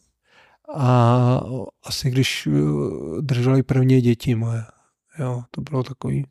a 0.76 1.42
asi 1.84 2.12
když 2.12 2.48
eh, 2.48 2.52
drželi 3.22 3.64
první 3.64 4.02
děti 4.02 4.36
moje. 4.36 4.64
Jo, 5.20 5.44
to 5.52 5.62
bylo 5.62 5.84
takový, 5.84 6.26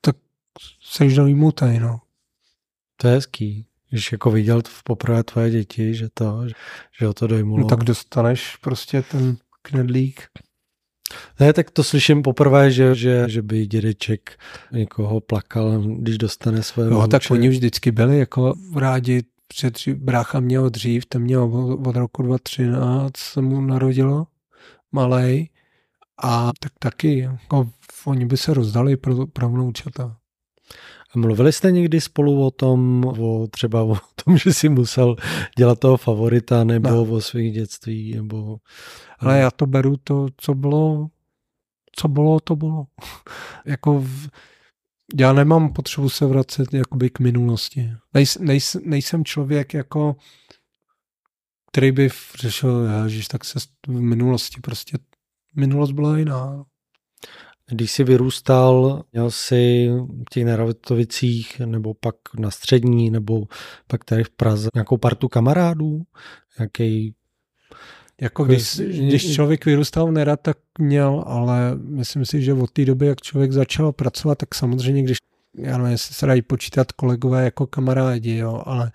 tak 0.00 0.16
seš 0.82 1.14
do 1.14 1.24
výmutej, 1.24 1.78
no. 1.80 2.00
To 2.96 3.08
je 3.08 3.14
hezký. 3.14 3.66
Když 3.90 4.12
jako 4.12 4.30
viděl 4.30 4.62
v 4.66 4.82
poprvé 4.82 5.24
tvoje 5.24 5.50
děti, 5.50 5.94
že 5.94 6.08
to, 6.14 6.46
že 6.98 7.06
ho 7.06 7.14
to 7.14 7.26
dojmulo. 7.26 7.62
No 7.62 7.68
tak 7.68 7.84
dostaneš 7.84 8.56
prostě 8.56 9.02
ten 9.02 9.36
knedlík. 9.62 10.28
Ne, 11.40 11.52
tak 11.52 11.70
to 11.70 11.84
slyším 11.84 12.22
poprvé, 12.22 12.70
že, 12.70 12.94
že, 12.94 13.24
že 13.28 13.42
by 13.42 13.66
dědeček 13.66 14.38
někoho 14.72 15.20
plakal, 15.20 15.82
když 15.82 16.18
dostane 16.18 16.62
své 16.62 16.90
No 16.90 17.08
tak 17.08 17.22
oni 17.30 17.48
vždycky 17.48 17.92
byli 17.92 18.18
jako 18.18 18.54
rádi, 18.76 19.22
před 19.48 19.88
brácha 19.88 20.40
měl 20.40 20.70
dřív, 20.70 21.06
ten 21.06 21.22
měl 21.22 21.42
od 21.86 21.96
roku 21.96 22.22
2013 22.22 23.16
se 23.16 23.40
mu 23.40 23.60
narodilo, 23.60 24.26
malej, 24.92 25.48
a 26.22 26.50
tak 26.60 26.72
taky, 26.78 27.18
jako 27.18 27.70
oni 28.04 28.26
by 28.26 28.36
se 28.36 28.54
rozdali 28.54 28.96
pro, 28.96 29.26
pro 29.26 29.48
vnoučata. 29.48 30.16
Mluvili 31.16 31.52
jste 31.52 31.72
někdy 31.72 32.00
spolu 32.00 32.46
o 32.46 32.50
tom, 32.50 33.04
o 33.04 33.46
třeba 33.46 33.82
o 33.82 33.96
tom, 34.24 34.38
že 34.38 34.52
si 34.52 34.68
musel 34.68 35.16
dělat 35.58 35.78
toho 35.78 35.96
favorita, 35.96 36.64
nebo 36.64 36.90
no. 36.90 37.02
o 37.02 37.20
svých 37.20 37.52
dětství, 37.52 38.14
nebo... 38.14 38.58
Ale 39.18 39.38
já 39.38 39.50
to 39.50 39.66
beru 39.66 39.96
to, 40.04 40.26
co 40.36 40.54
bylo, 40.54 41.08
co 41.96 42.08
bylo, 42.08 42.40
to 42.40 42.56
bylo. 42.56 42.86
jako 43.64 44.00
v, 44.00 44.28
já 45.18 45.32
nemám 45.32 45.72
potřebu 45.72 46.08
se 46.08 46.26
vracet 46.26 46.74
jakoby 46.74 47.10
k 47.10 47.18
minulosti. 47.18 47.90
Nejs, 48.14 48.38
nejs, 48.38 48.76
nejsem 48.84 49.24
člověk 49.24 49.74
jako 49.74 50.16
který 51.74 51.92
by 51.92 52.08
řešil, 52.40 52.88
že 53.08 53.28
tak 53.28 53.44
se 53.44 53.58
v 53.86 54.00
minulosti 54.00 54.60
prostě 54.60 54.98
minulost 55.56 55.90
byla 55.90 56.18
jiná. 56.18 56.64
Když 57.70 57.92
jsi 57.92 58.04
vyrůstal, 58.04 59.04
měl 59.12 59.30
jsi 59.30 59.88
v 59.98 60.30
těch 60.30 60.44
Neratovicích 60.44 61.60
nebo 61.60 61.94
pak 61.94 62.14
na 62.38 62.50
střední 62.50 63.10
nebo 63.10 63.44
pak 63.86 64.04
tady 64.04 64.24
v 64.24 64.30
Praze 64.30 64.68
nějakou 64.74 64.96
partu 64.96 65.28
kamarádů? 65.28 66.02
Jaký 66.60 67.14
jako 68.20 68.44
když, 68.44 68.76
když 68.76 69.34
člověk 69.34 69.66
vyrůstal 69.66 70.12
nerad, 70.12 70.40
tak 70.40 70.58
měl, 70.78 71.24
ale 71.26 71.76
myslím 71.76 72.24
si, 72.24 72.42
že 72.42 72.52
od 72.54 72.70
té 72.70 72.84
doby, 72.84 73.06
jak 73.06 73.20
člověk 73.20 73.52
začal 73.52 73.92
pracovat, 73.92 74.38
tak 74.38 74.54
samozřejmě, 74.54 75.02
když, 75.02 75.18
já 75.58 75.78
nevím, 75.78 75.92
jestli 75.92 76.14
se 76.14 76.26
dají 76.26 76.42
počítat 76.42 76.92
kolegové 76.92 77.44
jako 77.44 77.66
kamarádi, 77.66 78.36
jo, 78.36 78.62
ale 78.66 78.92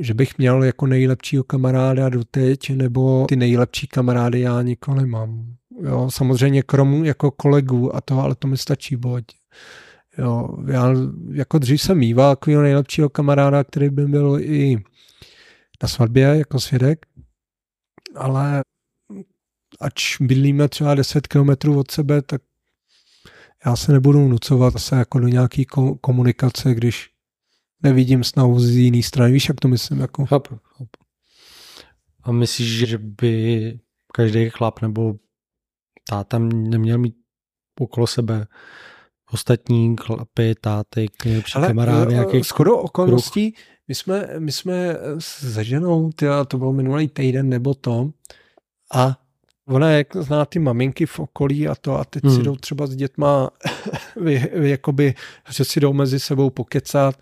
že 0.00 0.14
bych 0.14 0.38
měl 0.38 0.64
jako 0.64 0.86
nejlepšího 0.86 1.44
kamaráda 1.44 2.08
doteď, 2.08 2.70
nebo 2.70 3.26
ty 3.28 3.36
nejlepší 3.36 3.86
kamarády 3.86 4.40
já 4.40 4.62
nikoho 4.62 4.96
nemám. 4.96 5.56
Jo, 5.82 6.10
samozřejmě 6.10 6.62
krom 6.62 7.04
jako 7.04 7.30
kolegů 7.30 7.96
a 7.96 8.00
to, 8.00 8.20
ale 8.20 8.34
to 8.34 8.48
mi 8.48 8.56
stačí, 8.56 8.96
boď. 8.96 9.24
Jo, 10.18 10.48
já 10.70 10.88
jako 11.32 11.58
dřív 11.58 11.82
jsem 11.82 11.98
mýval 11.98 12.36
takového 12.36 12.62
nejlepšího 12.62 13.08
kamaráda, 13.08 13.64
který 13.64 13.90
by 13.90 14.06
byl 14.06 14.38
i 14.40 14.76
na 15.82 15.88
svatbě 15.88 16.24
jako 16.24 16.60
svědek, 16.60 17.06
ale 18.14 18.62
ač 19.80 20.20
bydlíme 20.20 20.68
třeba 20.68 20.94
10 20.94 21.26
kilometrů 21.26 21.78
od 21.78 21.90
sebe, 21.90 22.22
tak 22.22 22.42
já 23.66 23.76
se 23.76 23.92
nebudu 23.92 24.28
nucovat 24.28 24.72
zase 24.72 24.96
jako 24.96 25.18
do 25.18 25.28
nějaký 25.28 25.66
komunikace, 26.00 26.74
když 26.74 27.10
nevidím 27.82 28.24
snahu 28.24 28.60
z 28.60 28.70
jiné 28.70 29.02
strany. 29.02 29.32
Víš, 29.32 29.48
jak 29.48 29.60
to 29.60 29.68
myslím? 29.68 30.00
Jako? 30.00 30.26
Chápu, 30.26 30.58
chápu. 30.62 30.90
A 32.22 32.32
myslíš, 32.32 32.88
že 32.88 32.98
by 32.98 33.78
každý 34.12 34.50
chlap 34.50 34.82
nebo 34.82 35.14
táta 36.08 36.38
neměl 36.38 36.98
mít 36.98 37.14
okolo 37.80 38.06
sebe 38.06 38.46
ostatní 39.32 39.96
chlapy, 40.00 40.54
táty, 40.60 41.06
nejlepší 41.24 41.52
kamarády, 41.52 42.10
eh, 42.10 42.14
nějaký 42.14 42.44
Skoro 42.44 42.78
okolností, 42.78 43.54
my 43.88 43.94
jsme, 43.94 44.28
my 44.38 44.52
jsme 44.52 44.96
se 45.18 45.64
ženou, 45.64 46.12
tyjo, 46.12 46.44
to 46.44 46.58
bylo 46.58 46.72
minulý 46.72 47.08
týden 47.08 47.48
nebo 47.48 47.74
to, 47.74 48.10
a 48.94 49.18
ona 49.68 49.90
jak 49.90 50.16
zná 50.16 50.44
ty 50.44 50.58
maminky 50.58 51.06
v 51.06 51.18
okolí 51.18 51.68
a 51.68 51.74
to 51.74 51.98
a 51.98 52.04
teď 52.04 52.24
hmm. 52.24 52.36
si 52.36 52.42
jdou 52.42 52.56
třeba 52.56 52.86
s 52.86 52.96
dětma 52.96 53.50
jakoby, 54.60 55.14
že 55.50 55.64
si 55.64 55.80
jdou 55.80 55.92
mezi 55.92 56.20
sebou 56.20 56.50
pokecat 56.50 57.20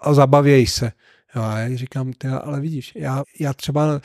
a 0.00 0.14
zabavějí 0.14 0.66
se. 0.66 0.92
Jo, 1.36 1.42
a 1.42 1.58
já 1.58 1.76
říkám, 1.76 2.12
tyjo, 2.12 2.40
ale 2.44 2.60
vidíš, 2.60 2.92
já, 2.94 3.24
já 3.40 3.54
třeba 3.54 4.00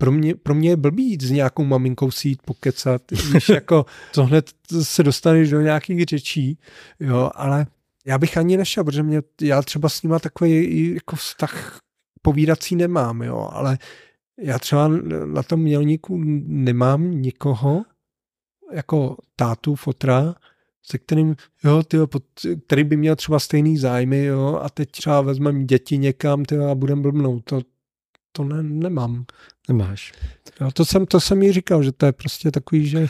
pro 0.00 0.12
mě, 0.12 0.34
pro 0.34 0.54
mě 0.54 0.70
je 0.70 0.76
blbý 0.76 1.10
jít 1.10 1.22
s 1.22 1.30
nějakou 1.30 1.64
maminkou 1.64 2.10
si 2.10 2.28
jít 2.28 2.42
pokecat, 2.42 3.02
víš, 3.32 3.48
jako 3.48 3.86
to 4.14 4.24
hned 4.24 4.50
se 4.82 5.02
dostaneš 5.02 5.50
do 5.50 5.60
nějakých 5.60 6.04
řečí, 6.04 6.58
jo, 7.00 7.30
ale 7.34 7.66
já 8.06 8.18
bych 8.18 8.36
ani 8.36 8.56
nešel, 8.56 8.84
protože 8.84 9.02
mě, 9.02 9.22
já 9.40 9.62
třeba 9.62 9.88
s 9.88 10.02
nima 10.02 10.18
takový 10.18 10.94
jako 10.94 11.16
vztah 11.16 11.78
povídací 12.22 12.76
nemám, 12.76 13.22
jo, 13.22 13.48
ale 13.52 13.78
já 14.38 14.58
třeba 14.58 14.88
na 15.24 15.42
tom 15.42 15.60
mělníku 15.60 16.20
nemám 16.46 17.10
nikoho, 17.10 17.82
jako 18.72 19.16
tátu, 19.36 19.74
fotra, 19.74 20.34
se 20.82 20.98
kterým, 20.98 21.36
jo, 21.64 21.82
tyjo, 21.82 22.08
který 22.66 22.84
by 22.84 22.96
měl 22.96 23.16
třeba 23.16 23.38
stejný 23.38 23.78
zájmy, 23.78 24.24
jo, 24.24 24.60
a 24.62 24.68
teď 24.68 24.90
třeba 24.90 25.20
vezmeme 25.20 25.64
děti 25.64 25.98
někam, 25.98 26.44
tyjo, 26.44 26.68
a 26.68 26.74
budem 26.74 27.02
blbnout. 27.02 27.44
To, 27.44 27.60
to 28.32 28.44
ne, 28.44 28.62
nemám. 28.62 29.24
Nemáš. 29.68 30.12
Jo, 30.60 30.70
to 30.72 30.84
jsem, 30.84 31.06
to 31.06 31.20
jsem 31.20 31.42
jí 31.42 31.52
říkal, 31.52 31.82
že 31.82 31.92
to 31.92 32.06
je 32.06 32.12
prostě 32.12 32.50
takový, 32.50 32.86
že 32.86 33.06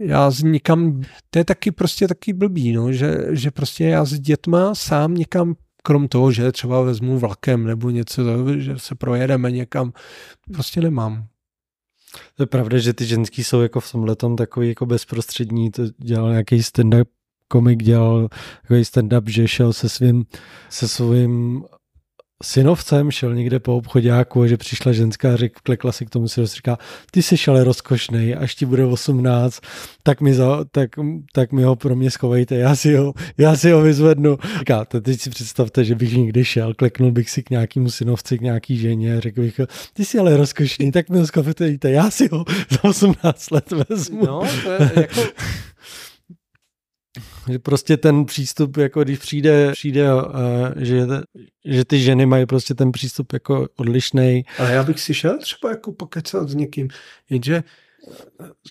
já 0.00 0.30
z 0.30 0.42
nikam, 0.42 1.02
to 1.30 1.38
je 1.38 1.44
taky 1.44 1.70
prostě 1.70 2.08
taky 2.08 2.32
blbý, 2.32 2.72
no, 2.72 2.92
že, 2.92 3.24
že 3.30 3.50
prostě 3.50 3.84
já 3.84 4.04
s 4.04 4.20
dětma 4.20 4.74
sám 4.74 5.14
někam 5.14 5.54
krom 5.82 6.08
toho, 6.08 6.32
že 6.32 6.52
třeba 6.52 6.82
vezmu 6.82 7.18
vlakem 7.18 7.64
nebo 7.64 7.90
něco, 7.90 8.22
že 8.58 8.78
se 8.78 8.94
projedeme 8.94 9.50
někam, 9.50 9.92
prostě 10.52 10.80
nemám. 10.80 11.26
To 12.34 12.42
je 12.42 12.46
pravda, 12.46 12.78
že 12.78 12.92
ty 12.92 13.06
ženský 13.06 13.44
jsou 13.44 13.60
jako 13.60 13.80
v 13.80 13.92
tomhle 13.92 14.16
tom 14.16 14.36
takový 14.36 14.68
jako 14.68 14.86
bezprostřední, 14.86 15.70
to 15.70 15.82
dělal 15.98 16.30
nějaký 16.30 16.56
stand-up 16.56 17.04
komik, 17.48 17.82
dělal 17.82 18.28
takový 18.62 18.82
stand-up, 18.82 19.22
že 19.26 19.48
šel 19.48 19.72
se 19.72 19.88
svým, 19.88 20.24
se 20.68 20.88
svým 20.88 21.64
synovcem 22.42 23.10
šel 23.10 23.34
někde 23.34 23.58
po 23.58 23.76
obchodáku, 23.76 24.46
že 24.46 24.56
přišla 24.56 24.92
ženská, 24.92 25.36
řek, 25.36 25.52
klekla 25.62 25.92
si 25.92 26.06
k 26.06 26.10
tomu 26.10 26.28
si 26.28 26.46
říká, 26.46 26.78
ty 27.10 27.22
jsi 27.22 27.36
ale 27.48 27.64
rozkošnej, 27.64 28.36
až 28.40 28.54
ti 28.54 28.66
bude 28.66 28.84
18, 28.84 29.60
tak 30.02 30.20
mi, 30.20 30.34
za, 30.34 30.64
tak, 30.70 30.90
tak 31.32 31.52
mi 31.52 31.62
ho 31.62 31.76
pro 31.76 31.96
mě 31.96 32.10
schovejte, 32.10 32.56
já 32.56 32.76
si 32.76 32.94
ho, 32.94 33.14
já 33.38 33.56
si 33.56 33.70
ho 33.70 33.82
vyzvednu. 33.82 34.38
Říká, 34.58 34.84
to 34.84 35.00
teď 35.00 35.20
si 35.20 35.30
představte, 35.30 35.84
že 35.84 35.94
bych 35.94 36.16
někdy 36.16 36.44
šel, 36.44 36.74
kleknul 36.74 37.12
bych 37.12 37.30
si 37.30 37.42
k 37.42 37.50
nějakému 37.50 37.90
synovci, 37.90 38.38
k 38.38 38.40
nějaký 38.40 38.78
ženě, 38.78 39.20
řekl 39.20 39.40
bych, 39.40 39.60
ty 39.92 40.04
jsi 40.04 40.18
ale 40.18 40.36
rozkošný, 40.36 40.92
tak 40.92 41.10
mi 41.10 41.18
ho 41.18 41.26
schovejte, 41.26 41.90
já 41.90 42.10
si 42.10 42.28
ho 42.28 42.44
za 42.70 42.84
18 42.84 43.50
let 43.50 43.70
vezmu. 43.70 44.26
No, 44.26 44.42
to 44.64 44.70
je 44.70 44.92
jako... 44.96 45.20
Prostě 47.62 47.96
ten 47.96 48.24
přístup, 48.24 48.76
jako 48.76 49.04
když 49.04 49.18
přijde, 49.18 49.72
přijde 49.72 50.14
uh, 50.14 50.22
že, 50.76 51.06
že 51.64 51.84
ty 51.84 52.00
ženy 52.00 52.26
mají 52.26 52.46
prostě 52.46 52.74
ten 52.74 52.92
přístup 52.92 53.32
jako 53.32 53.68
odlišný. 53.76 54.44
Ale 54.58 54.72
já 54.72 54.82
bych 54.82 55.00
si 55.00 55.14
šel 55.14 55.38
třeba 55.38 55.70
jako 55.70 55.92
pokecat 55.92 56.48
s 56.48 56.54
někým, 56.54 56.88
jenže 57.30 57.62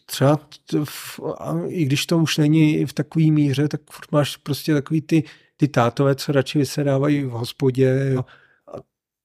třeba 0.06 0.40
v, 0.84 1.20
i 1.68 1.86
když 1.86 2.06
to 2.06 2.18
už 2.18 2.38
není 2.38 2.86
v 2.86 2.94
takové 2.94 3.26
míře, 3.26 3.68
tak 3.68 3.82
furt 3.92 4.12
máš 4.12 4.38
prostě 4.38 4.74
takový 4.74 5.02
ty, 5.02 5.24
ty 5.58 5.68
tátové, 5.68 6.16
co 6.16 6.32
radši 6.32 6.60
vysedávají 6.60 7.24
v 7.24 7.30
hospodě. 7.30 8.12
Jo. 8.14 8.26
A 8.68 8.78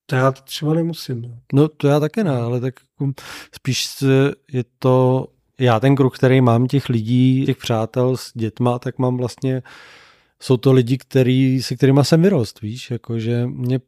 to 0.07 0.17
já 0.17 0.33
třeba 0.33 0.75
nemusím. 0.75 1.23
No. 1.23 1.39
no 1.53 1.69
to 1.69 1.89
já 1.89 2.01
také 2.01 2.25
ne, 2.25 2.37
ale 2.37 2.61
tak 2.61 2.75
jako 2.81 3.13
spíš 3.55 3.89
je 4.53 4.65
to 4.79 5.27
já 5.63 5.81
ten 5.81 5.97
kruh, 5.97 6.19
který 6.19 6.41
mám 6.41 6.67
těch 6.67 6.89
lidí, 6.89 7.47
těch 7.47 7.57
přátel 7.57 8.17
s 8.17 8.33
dětma, 8.35 8.79
tak 8.79 8.99
mám 8.99 9.17
vlastně, 9.17 9.63
jsou 10.43 10.57
to 10.57 10.73
lidi, 10.73 10.99
který, 10.99 11.63
se 11.63 11.77
kterými 11.77 12.01
jsem 12.03 12.23
vyrost, 12.23 12.61
víš, 12.61 12.91
jakože 12.91 13.47
mě 13.47 13.81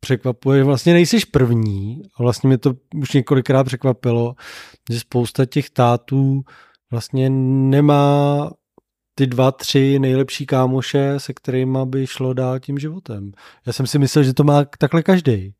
překvapuje, 0.00 0.58
že 0.60 0.64
vlastně 0.64 0.92
nejsiš 0.92 1.24
první 1.24 2.02
a 2.16 2.22
vlastně 2.22 2.48
mě 2.48 2.58
to 2.58 2.74
už 2.94 3.12
několikrát 3.12 3.64
překvapilo, 3.64 4.34
že 4.90 5.00
spousta 5.00 5.46
těch 5.46 5.70
tátů 5.70 6.42
vlastně 6.90 7.30
nemá 7.70 8.50
ty 9.14 9.26
dva, 9.26 9.52
tři 9.52 9.98
nejlepší 9.98 10.46
kámoše, 10.46 11.14
se 11.18 11.34
kterými 11.34 11.78
by 11.84 12.06
šlo 12.06 12.34
dál 12.34 12.60
tím 12.60 12.78
životem. 12.78 13.32
Já 13.66 13.72
jsem 13.72 13.86
si 13.86 13.98
myslel, 13.98 14.24
že 14.24 14.34
to 14.34 14.44
má 14.44 14.64
takhle 14.78 15.02
každý. 15.02 15.54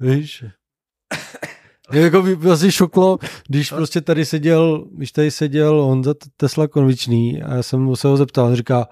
Víš? 0.00 0.44
Mě 1.92 2.00
jako 2.00 2.22
by 2.22 2.50
asi 2.50 2.72
šoklo, 2.72 3.18
když 3.48 3.70
prostě 3.70 4.00
tady 4.00 4.24
seděl, 4.24 4.84
když 4.92 5.12
tady 5.12 5.30
seděl 5.30 5.82
Honza 5.82 6.14
Tesla 6.36 6.68
Konvičný 6.68 7.42
a 7.42 7.54
já 7.54 7.62
jsem 7.62 7.96
se 7.96 8.08
ho 8.08 8.16
zeptal, 8.16 8.46
on 8.46 8.54
říká, 8.54 8.86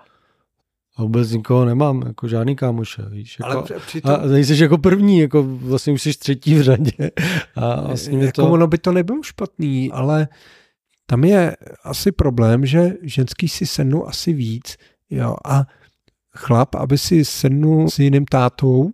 a 0.97 1.03
vůbec 1.03 1.31
nikoho 1.31 1.65
nemám, 1.65 2.03
jako 2.07 2.29
žádný 2.29 2.57
kámoše, 2.57 3.03
víš. 3.11 3.37
Jako, 3.41 3.53
Ale 3.53 3.81
přitom... 3.87 4.13
A 4.13 4.27
nejsi 4.27 4.63
jako 4.63 4.79
první, 4.79 5.19
jako 5.19 5.43
vlastně 5.43 5.93
už 5.93 6.03
jsi 6.03 6.19
třetí 6.19 6.55
v 6.55 6.63
řadě. 6.63 7.11
A 7.55 7.81
vlastně 7.81 8.19
jako 8.19 8.43
to... 8.43 8.51
ono 8.51 8.67
by 8.67 8.79
to 8.79 8.93
nebylo 8.93 9.23
špatný, 9.23 9.93
ale 9.93 10.29
tam 11.07 11.25
je 11.25 11.57
asi 11.85 12.13
problém, 12.13 12.67
že 12.67 12.93
ženský 13.03 13.49
si 13.49 13.67
sednou 13.67 14.09
asi 14.09 14.33
víc, 14.33 14.77
jo, 15.11 15.37
a 15.45 15.65
chlap, 16.37 16.75
aby 16.75 16.99
si 16.99 17.25
sednul 17.25 17.91
s 17.91 17.99
jiným 17.99 18.25
tátou, 18.25 18.91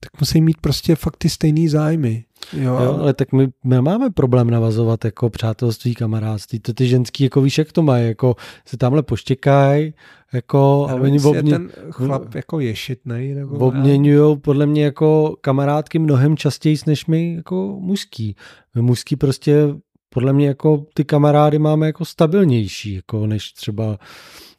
tak 0.00 0.20
musí 0.20 0.40
mít 0.40 0.60
prostě 0.60 0.96
fakt 0.96 1.16
ty 1.16 1.30
stejný 1.30 1.68
zájmy. 1.68 2.24
Jo, 2.52 2.74
jo 2.74 2.98
ale 3.00 3.14
tak 3.14 3.32
my 3.32 3.48
nemáme 3.64 4.10
problém 4.10 4.50
navazovat 4.50 5.04
jako 5.04 5.30
přátelství, 5.30 5.94
kamarádství. 5.94 6.60
To 6.60 6.72
ty 6.72 6.88
ženský, 6.88 7.24
jako 7.24 7.40
víš, 7.40 7.58
jak 7.58 7.72
to 7.72 7.82
mají, 7.82 8.06
jako 8.06 8.36
se 8.66 8.76
tamhle 8.76 9.02
poštěkají, 9.02 9.94
jako 10.32 10.86
a 10.90 10.94
oni 10.94 11.20
obmě... 11.20 11.52
ten 11.52 11.70
chlap 11.90 12.34
jako 12.34 12.60
ješitnej, 12.60 13.34
nebo 13.34 13.58
obměňují 13.58 14.38
podle 14.38 14.66
mě 14.66 14.84
jako 14.84 15.36
kamarádky 15.40 15.98
mnohem 15.98 16.36
častěji 16.36 16.76
než 16.86 17.06
my 17.06 17.34
jako 17.34 17.78
mužský. 17.80 18.36
My 18.74 18.82
mužský 18.82 19.16
prostě 19.16 19.68
podle 20.08 20.32
mě 20.32 20.46
jako 20.46 20.84
ty 20.94 21.04
kamarády 21.04 21.58
máme 21.58 21.86
jako 21.86 22.04
stabilnější, 22.04 22.94
jako 22.94 23.26
než 23.26 23.52
třeba 23.52 23.98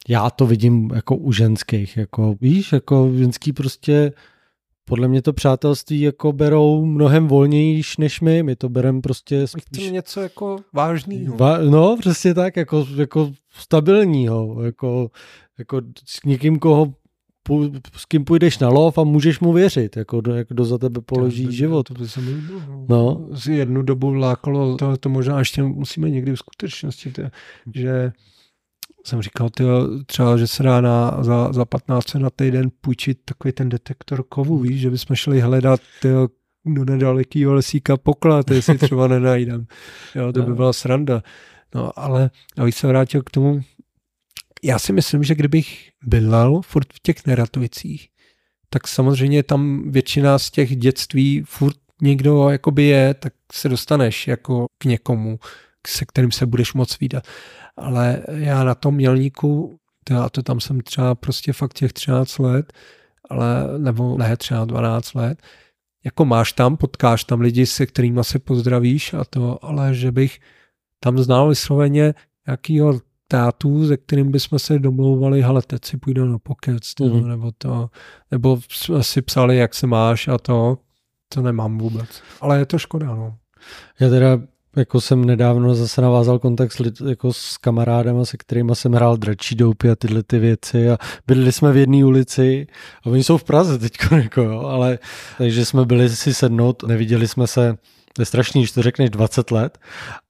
já 0.08 0.30
to 0.30 0.46
vidím 0.46 0.90
jako 0.94 1.16
u 1.16 1.32
ženských, 1.32 1.96
jako 1.96 2.34
víš, 2.40 2.72
jako 2.72 3.10
ženský 3.14 3.52
prostě 3.52 4.12
podle 4.90 5.08
mě 5.08 5.22
to 5.22 5.32
přátelství 5.32 6.00
jako 6.00 6.32
berou 6.32 6.84
mnohem 6.84 7.28
volnější 7.28 7.94
než 7.98 8.20
my, 8.20 8.42
my 8.42 8.56
to 8.56 8.68
bereme 8.68 9.00
prostě... 9.00 9.40
My 9.40 9.60
chceme 9.60 9.90
něco 9.90 10.20
jako 10.20 10.56
vážného. 10.72 11.36
Va, 11.36 11.58
no, 11.58 11.96
přesně 12.00 12.34
tak, 12.34 12.56
jako, 12.56 12.86
jako 12.96 13.32
stabilního, 13.50 14.62
jako, 14.62 15.10
jako 15.58 15.80
s 16.04 16.24
někým, 16.24 16.58
koho 16.58 16.92
s 17.96 18.04
kým 18.04 18.24
půjdeš 18.24 18.58
na 18.58 18.68
lov 18.68 18.98
a 18.98 19.04
můžeš 19.04 19.40
mu 19.40 19.52
věřit, 19.52 19.96
jako 19.96 20.20
kdo, 20.20 20.32
kdo 20.48 20.64
za 20.64 20.78
tebe 20.78 21.00
položí 21.00 21.44
to, 21.44 21.50
život. 21.50 21.82
To 21.82 21.94
by 21.94 22.08
se 22.08 22.20
mi 22.20 22.42
no. 22.52 22.86
no. 22.88 23.28
jednu 23.52 23.82
dobu 23.82 24.12
lákalo, 24.12 24.76
to, 24.76 24.96
to 24.96 25.08
možná 25.08 25.38
ještě 25.38 25.62
musíme 25.62 26.10
někdy 26.10 26.32
v 26.32 26.36
skutečnosti, 26.36 27.12
to, 27.12 27.22
že 27.74 28.12
jsem 29.06 29.22
říkal, 29.22 29.50
tyjo, 29.50 30.04
třeba, 30.06 30.36
že 30.36 30.46
se 30.46 30.62
dá 30.62 30.80
na, 30.80 31.22
za, 31.22 31.52
za 31.52 31.64
15 31.64 32.14
na 32.14 32.30
týden 32.30 32.70
půjčit 32.80 33.18
takový 33.24 33.52
ten 33.52 33.68
detektor 33.68 34.24
kovu, 34.28 34.58
víš, 34.58 34.80
že 34.80 34.90
bychom 34.90 35.16
šli 35.16 35.40
hledat 35.40 35.80
tyjo, 36.02 36.28
do 36.66 36.84
nedalekýho 36.84 37.54
lesíka 37.54 37.96
poklad, 37.96 38.50
jestli 38.50 38.78
třeba 38.78 39.08
nenajdem. 39.08 39.66
Jo, 40.14 40.32
to 40.32 40.42
by 40.42 40.50
no. 40.50 40.56
byla 40.56 40.72
sranda. 40.72 41.22
No, 41.74 41.98
ale 41.98 42.30
abych 42.58 42.74
se 42.74 42.86
vrátil 42.86 43.22
k 43.22 43.30
tomu, 43.30 43.60
já 44.62 44.78
si 44.78 44.92
myslím, 44.92 45.24
že 45.24 45.34
kdybych 45.34 45.90
bydlel 46.04 46.60
furt 46.62 46.92
v 46.92 47.00
těch 47.02 47.26
neratovicích, 47.26 48.08
tak 48.70 48.88
samozřejmě 48.88 49.42
tam 49.42 49.90
většina 49.90 50.38
z 50.38 50.50
těch 50.50 50.76
dětství 50.76 51.42
furt 51.46 51.76
někdo 52.02 52.48
jakoby 52.48 52.82
je, 52.84 53.14
tak 53.14 53.32
se 53.52 53.68
dostaneš 53.68 54.28
jako 54.28 54.66
k 54.78 54.84
někomu, 54.84 55.38
se 55.86 56.04
kterým 56.04 56.32
se 56.32 56.46
budeš 56.46 56.72
moc 56.72 56.98
výdat 56.98 57.24
ale 57.80 58.22
já 58.28 58.64
na 58.64 58.74
tom 58.74 58.94
mělníku, 58.94 59.78
já 60.10 60.28
to 60.28 60.42
tam 60.42 60.60
jsem 60.60 60.80
třeba 60.80 61.14
prostě 61.14 61.52
fakt 61.52 61.72
těch 61.72 61.92
13 61.92 62.38
let, 62.38 62.72
ale, 63.30 63.78
nebo 63.78 64.18
ne, 64.18 64.36
třeba 64.36 64.64
12 64.64 65.14
let, 65.14 65.42
jako 66.04 66.24
máš 66.24 66.52
tam, 66.52 66.76
potkáš 66.76 67.24
tam 67.24 67.40
lidi, 67.40 67.66
se 67.66 67.86
kterými 67.86 68.24
se 68.24 68.38
pozdravíš 68.38 69.14
a 69.14 69.24
to, 69.24 69.64
ale 69.64 69.94
že 69.94 70.12
bych 70.12 70.38
tam 71.00 71.18
znal 71.18 71.48
vysloveně 71.48 72.14
jakýho 72.48 73.00
tátu, 73.28 73.86
se 73.86 73.96
kterým 73.96 74.30
bychom 74.30 74.58
se 74.58 74.78
domlouvali, 74.78 75.42
hele, 75.42 75.62
teď 75.62 75.84
si 75.84 75.96
půjdu 75.96 76.24
na 76.24 76.38
pokec, 76.38 76.94
to, 76.94 77.04
mm. 77.04 77.28
nebo 77.28 77.52
to, 77.58 77.90
nebo 78.30 78.60
si 79.00 79.22
psali, 79.22 79.56
jak 79.56 79.74
se 79.74 79.86
máš 79.86 80.28
a 80.28 80.38
to, 80.38 80.78
to 81.28 81.42
nemám 81.42 81.78
vůbec. 81.78 82.22
Ale 82.40 82.58
je 82.58 82.66
to 82.66 82.78
škoda, 82.78 83.06
no. 83.06 83.36
Já 84.00 84.08
teda 84.08 84.38
jako 84.76 85.00
jsem 85.00 85.24
nedávno 85.24 85.74
zase 85.74 86.02
navázal 86.02 86.38
kontakt 86.38 86.72
s, 86.72 87.00
jako 87.08 87.32
s 87.32 87.56
kamarádem, 87.56 88.24
se 88.24 88.36
kterými 88.36 88.72
jsem 88.74 88.92
hrál 88.92 89.16
dračí 89.16 89.54
doupy 89.54 89.90
a 89.90 89.96
tyhle 89.96 90.22
ty 90.22 90.38
věci 90.38 90.90
a 90.90 90.98
bydli 91.26 91.52
jsme 91.52 91.72
v 91.72 91.76
jedné 91.76 92.04
ulici 92.04 92.66
a 93.06 93.10
oni 93.10 93.24
jsou 93.24 93.36
v 93.36 93.44
Praze 93.44 93.78
teď, 93.78 93.92
jako 94.22 94.60
ale 94.60 94.98
takže 95.38 95.64
jsme 95.64 95.84
byli 95.84 96.10
si 96.10 96.34
sednout, 96.34 96.82
neviděli 96.82 97.28
jsme 97.28 97.46
se, 97.46 97.76
to 98.12 98.22
je 98.22 98.26
strašný, 98.26 98.60
když 98.60 98.72
to 98.72 98.82
řekneš 98.82 99.10
20 99.10 99.50
let 99.50 99.78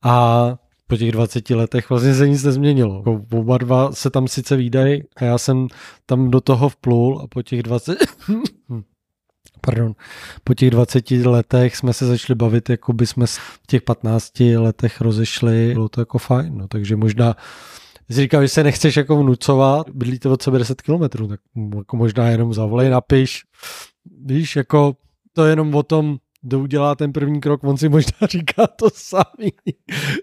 a 0.02 0.54
po 0.86 0.96
těch 0.96 1.12
20 1.12 1.50
letech 1.50 1.90
vlastně 1.90 2.14
se 2.14 2.28
nic 2.28 2.44
nezměnilo. 2.44 2.96
Jako 2.96 3.24
oba 3.32 3.58
dva 3.58 3.92
se 3.92 4.10
tam 4.10 4.28
sice 4.28 4.56
výdají 4.56 5.02
a 5.16 5.24
já 5.24 5.38
jsem 5.38 5.68
tam 6.06 6.30
do 6.30 6.40
toho 6.40 6.68
vplul 6.68 7.20
a 7.24 7.26
po 7.26 7.42
těch 7.42 7.62
20 7.62 7.98
pardon, 9.60 9.94
po 10.44 10.54
těch 10.54 10.70
20 10.70 11.10
letech 11.10 11.76
jsme 11.76 11.92
se 11.92 12.06
začali 12.06 12.34
bavit, 12.34 12.70
jako 12.70 12.92
by 12.92 13.06
jsme 13.06 13.26
v 13.26 13.60
těch 13.66 13.82
15 13.82 14.40
letech 14.40 15.00
rozešli, 15.00 15.70
bylo 15.72 15.88
to 15.88 16.00
jako 16.00 16.18
fajn, 16.18 16.58
no, 16.58 16.68
takže 16.68 16.96
možná 16.96 17.36
Jsi 18.10 18.20
říkal, 18.20 18.42
že 18.42 18.48
se 18.48 18.64
nechceš 18.64 18.96
jako 18.96 19.22
vnucovat, 19.22 19.90
bydlíte 19.90 20.28
od 20.28 20.42
sebe 20.42 20.58
10 20.58 20.82
kilometrů, 20.82 21.28
tak 21.28 21.40
jako 21.76 21.96
možná 21.96 22.28
jenom 22.28 22.54
zavolej, 22.54 22.90
napiš, 22.90 23.42
víš, 24.24 24.56
jako 24.56 24.96
to 25.32 25.44
je 25.44 25.52
jenom 25.52 25.74
o 25.74 25.82
tom, 25.82 26.18
kdo 26.42 26.60
udělá 26.60 26.94
ten 26.94 27.12
první 27.12 27.40
krok, 27.40 27.64
on 27.64 27.76
si 27.76 27.88
možná 27.88 28.12
říká 28.30 28.66
to 28.66 28.90
samý, 28.94 29.52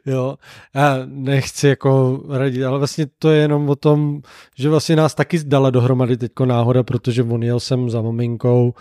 jo. 0.05 0.38
Já 0.76 0.97
nechci 1.05 1.68
jako 1.68 2.23
radit, 2.30 2.64
ale 2.64 2.77
vlastně 2.77 3.05
to 3.19 3.30
je 3.30 3.41
jenom 3.41 3.69
o 3.69 3.76
tom, 3.76 4.22
že 4.57 4.69
vlastně 4.69 4.95
nás 4.95 5.15
taky 5.15 5.39
dala 5.43 5.69
dohromady 5.69 6.18
teďko 6.18 6.45
náhoda, 6.45 6.84
protože 6.84 7.23
on 7.23 7.43
jel 7.43 7.59
sem 7.59 7.89
za 7.89 8.01
maminkou, 8.01 8.73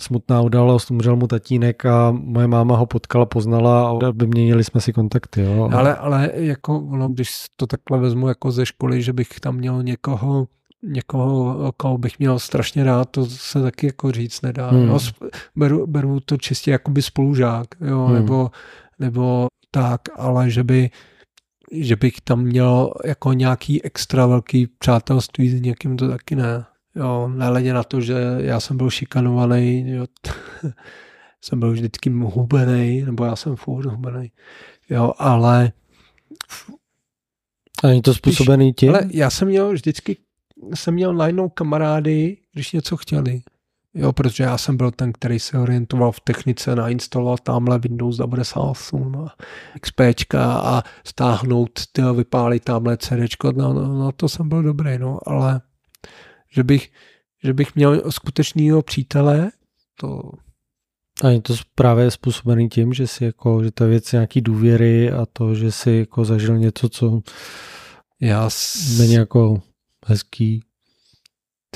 smutná 0.00 0.40
událost, 0.40 0.90
umřel 0.90 1.16
mu 1.16 1.26
tatínek 1.26 1.86
a 1.86 2.10
moje 2.10 2.46
máma 2.46 2.76
ho 2.76 2.86
potkala, 2.86 3.26
poznala 3.26 3.90
a 3.90 4.10
vyměnili 4.10 4.64
jsme 4.64 4.80
si 4.80 4.92
kontakty. 4.92 5.42
Jo. 5.42 5.70
Ale, 5.72 5.96
ale 5.96 6.30
jako, 6.34 6.86
no, 6.90 7.08
když 7.08 7.30
to 7.56 7.66
takhle 7.66 7.98
vezmu 7.98 8.28
jako 8.28 8.50
ze 8.50 8.66
školy, 8.66 9.02
že 9.02 9.12
bych 9.12 9.40
tam 9.40 9.56
měl 9.56 9.82
někoho, 9.82 10.46
někoho, 10.82 11.72
koho 11.76 11.98
bych 11.98 12.18
měl 12.18 12.38
strašně 12.38 12.84
rád, 12.84 13.10
to 13.10 13.26
se 13.26 13.62
taky 13.62 13.86
jako 13.86 14.12
říct 14.12 14.42
nedá. 14.42 14.70
Hmm. 14.70 14.86
No, 14.86 14.98
beru, 15.56 15.86
beru 15.86 16.20
to 16.20 16.36
čistě 16.36 16.70
jako 16.70 16.90
by 16.90 17.02
spolužák, 17.02 17.66
jo, 17.80 18.04
hmm. 18.04 18.14
nebo, 18.14 18.50
nebo 18.98 19.46
tak, 19.70 20.00
ale 20.16 20.50
že 20.50 20.64
by 20.64 20.90
že 21.72 21.96
bych 21.96 22.20
tam 22.20 22.42
měl 22.42 22.92
jako 23.04 23.32
nějaký 23.32 23.84
extra 23.84 24.26
velký 24.26 24.66
přátelství 24.66 25.48
s 25.50 25.60
někým, 25.60 25.96
to 25.96 26.08
taky 26.08 26.36
ne. 26.36 26.64
Jo, 26.96 27.28
nehledě 27.28 27.72
na 27.72 27.84
to, 27.84 28.00
že 28.00 28.14
já 28.38 28.60
jsem 28.60 28.76
byl 28.76 28.90
šikanovaný, 28.90 29.90
jo, 29.90 30.06
jsem 31.40 31.60
byl 31.60 31.72
vždycky 31.72 32.10
hubený, 32.10 33.02
nebo 33.02 33.24
já 33.24 33.36
jsem 33.36 33.56
furt 33.56 33.86
hubený, 33.86 34.32
jo, 34.90 35.12
ale 35.18 35.72
a 37.84 37.86
není 37.86 38.02
to 38.02 38.14
způsobený 38.14 38.72
tím? 38.72 38.90
Ale 38.90 39.02
já 39.10 39.30
jsem 39.30 39.48
měl 39.48 39.72
vždycky, 39.72 40.16
jsem 40.74 40.94
měl 40.94 41.14
najednou 41.14 41.48
kamarády, 41.48 42.36
když 42.52 42.72
něco 42.72 42.96
chtěli. 42.96 43.42
Jo, 43.94 44.12
protože 44.12 44.44
já 44.44 44.58
jsem 44.58 44.76
byl 44.76 44.90
ten, 44.90 45.12
který 45.12 45.38
se 45.38 45.58
orientoval 45.58 46.12
v 46.12 46.20
technice 46.20 46.76
nainstaloval 46.76 47.38
tamhle 47.38 47.78
Windows 47.78 48.16
98 48.16 49.16
a 49.16 49.34
XPčka 49.80 50.52
a 50.54 50.82
stáhnout, 51.04 51.70
vypálit 52.16 52.64
tamhle 52.64 52.96
CDčko, 52.96 53.52
no, 53.52 53.72
no, 53.72 53.94
no, 53.94 54.12
to 54.12 54.28
jsem 54.28 54.48
byl 54.48 54.62
dobrý, 54.62 54.98
no, 54.98 55.18
ale 55.26 55.60
že 56.54 56.64
bych, 56.64 56.92
že 57.44 57.52
bych 57.52 57.74
měl 57.74 58.10
skutečného 58.10 58.82
přítele, 58.82 59.50
to... 60.00 60.30
A 61.22 61.28
je 61.28 61.40
to 61.40 61.54
právě 61.74 62.10
způsobený 62.10 62.68
tím, 62.68 62.92
že 62.92 63.06
si 63.06 63.24
jako, 63.24 63.64
že 63.64 63.70
ta 63.70 63.86
věc 63.86 64.12
nějaký 64.12 64.40
důvěry 64.40 65.12
a 65.12 65.26
to, 65.26 65.54
že 65.54 65.72
si 65.72 65.90
jako 65.90 66.24
zažil 66.24 66.58
něco, 66.58 66.88
co 66.88 67.20
já 68.20 68.50
s... 68.50 68.98
není 68.98 69.12
jako 69.12 69.62
hezký. 70.06 70.62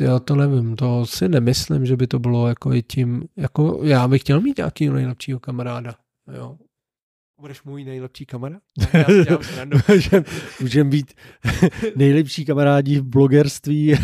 Já 0.00 0.18
to 0.18 0.36
nevím, 0.36 0.76
to 0.76 1.06
si 1.06 1.28
nemyslím, 1.28 1.86
že 1.86 1.96
by 1.96 2.06
to 2.06 2.18
bylo 2.18 2.48
jako 2.48 2.72
i 2.72 2.82
tím, 2.82 3.24
jako 3.36 3.80
já 3.82 4.09
bych 4.09 4.22
chtěl 4.22 4.40
mít 4.40 4.56
nějaký 4.56 4.88
nejlepšího 4.88 5.40
kamaráda, 5.40 5.94
jo. 6.36 6.59
Budeš 7.40 7.62
můj 7.62 7.85
nejlepší 7.85 8.27
kamarád? 8.27 8.62
Můžeme 10.60 10.90
být 10.90 11.12
nejlepší 11.97 12.44
kamarádi 12.44 13.01
v 13.01 13.02
blogerství. 13.02 13.94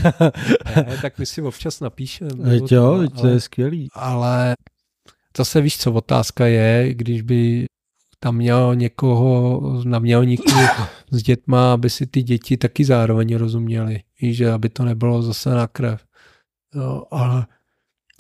ne, 0.77 0.99
tak 1.03 1.19
my 1.19 1.27
si 1.27 1.43
občas 1.43 1.81
napíšeme. 1.81 2.57
Jo, 2.71 3.09
to, 3.09 3.09
to 3.21 3.27
je 3.27 3.41
skvělý. 3.41 3.89
Ale 3.95 4.55
zase 5.37 5.61
víš 5.61 5.79
co, 5.79 5.93
otázka 5.93 6.47
je, 6.47 6.95
když 6.95 7.23
by 7.23 7.67
tam 8.21 8.37
měl 8.37 8.75
někoho 8.75 9.61
na 9.85 9.99
mělníku 9.99 10.53
s 11.11 11.23
dětma, 11.23 11.73
aby 11.73 11.91
si 11.91 12.07
ty 12.07 12.23
děti 12.23 12.57
taky 12.57 12.85
zároveň 12.85 13.37
rozuměli. 13.37 14.01
Víš, 14.21 14.37
že 14.37 14.53
aby 14.53 14.69
to 14.69 14.85
nebylo 14.85 15.23
zase 15.23 15.51
na 15.51 15.67
krev. 15.67 16.05
Jo, 16.75 17.03
ale 17.11 17.47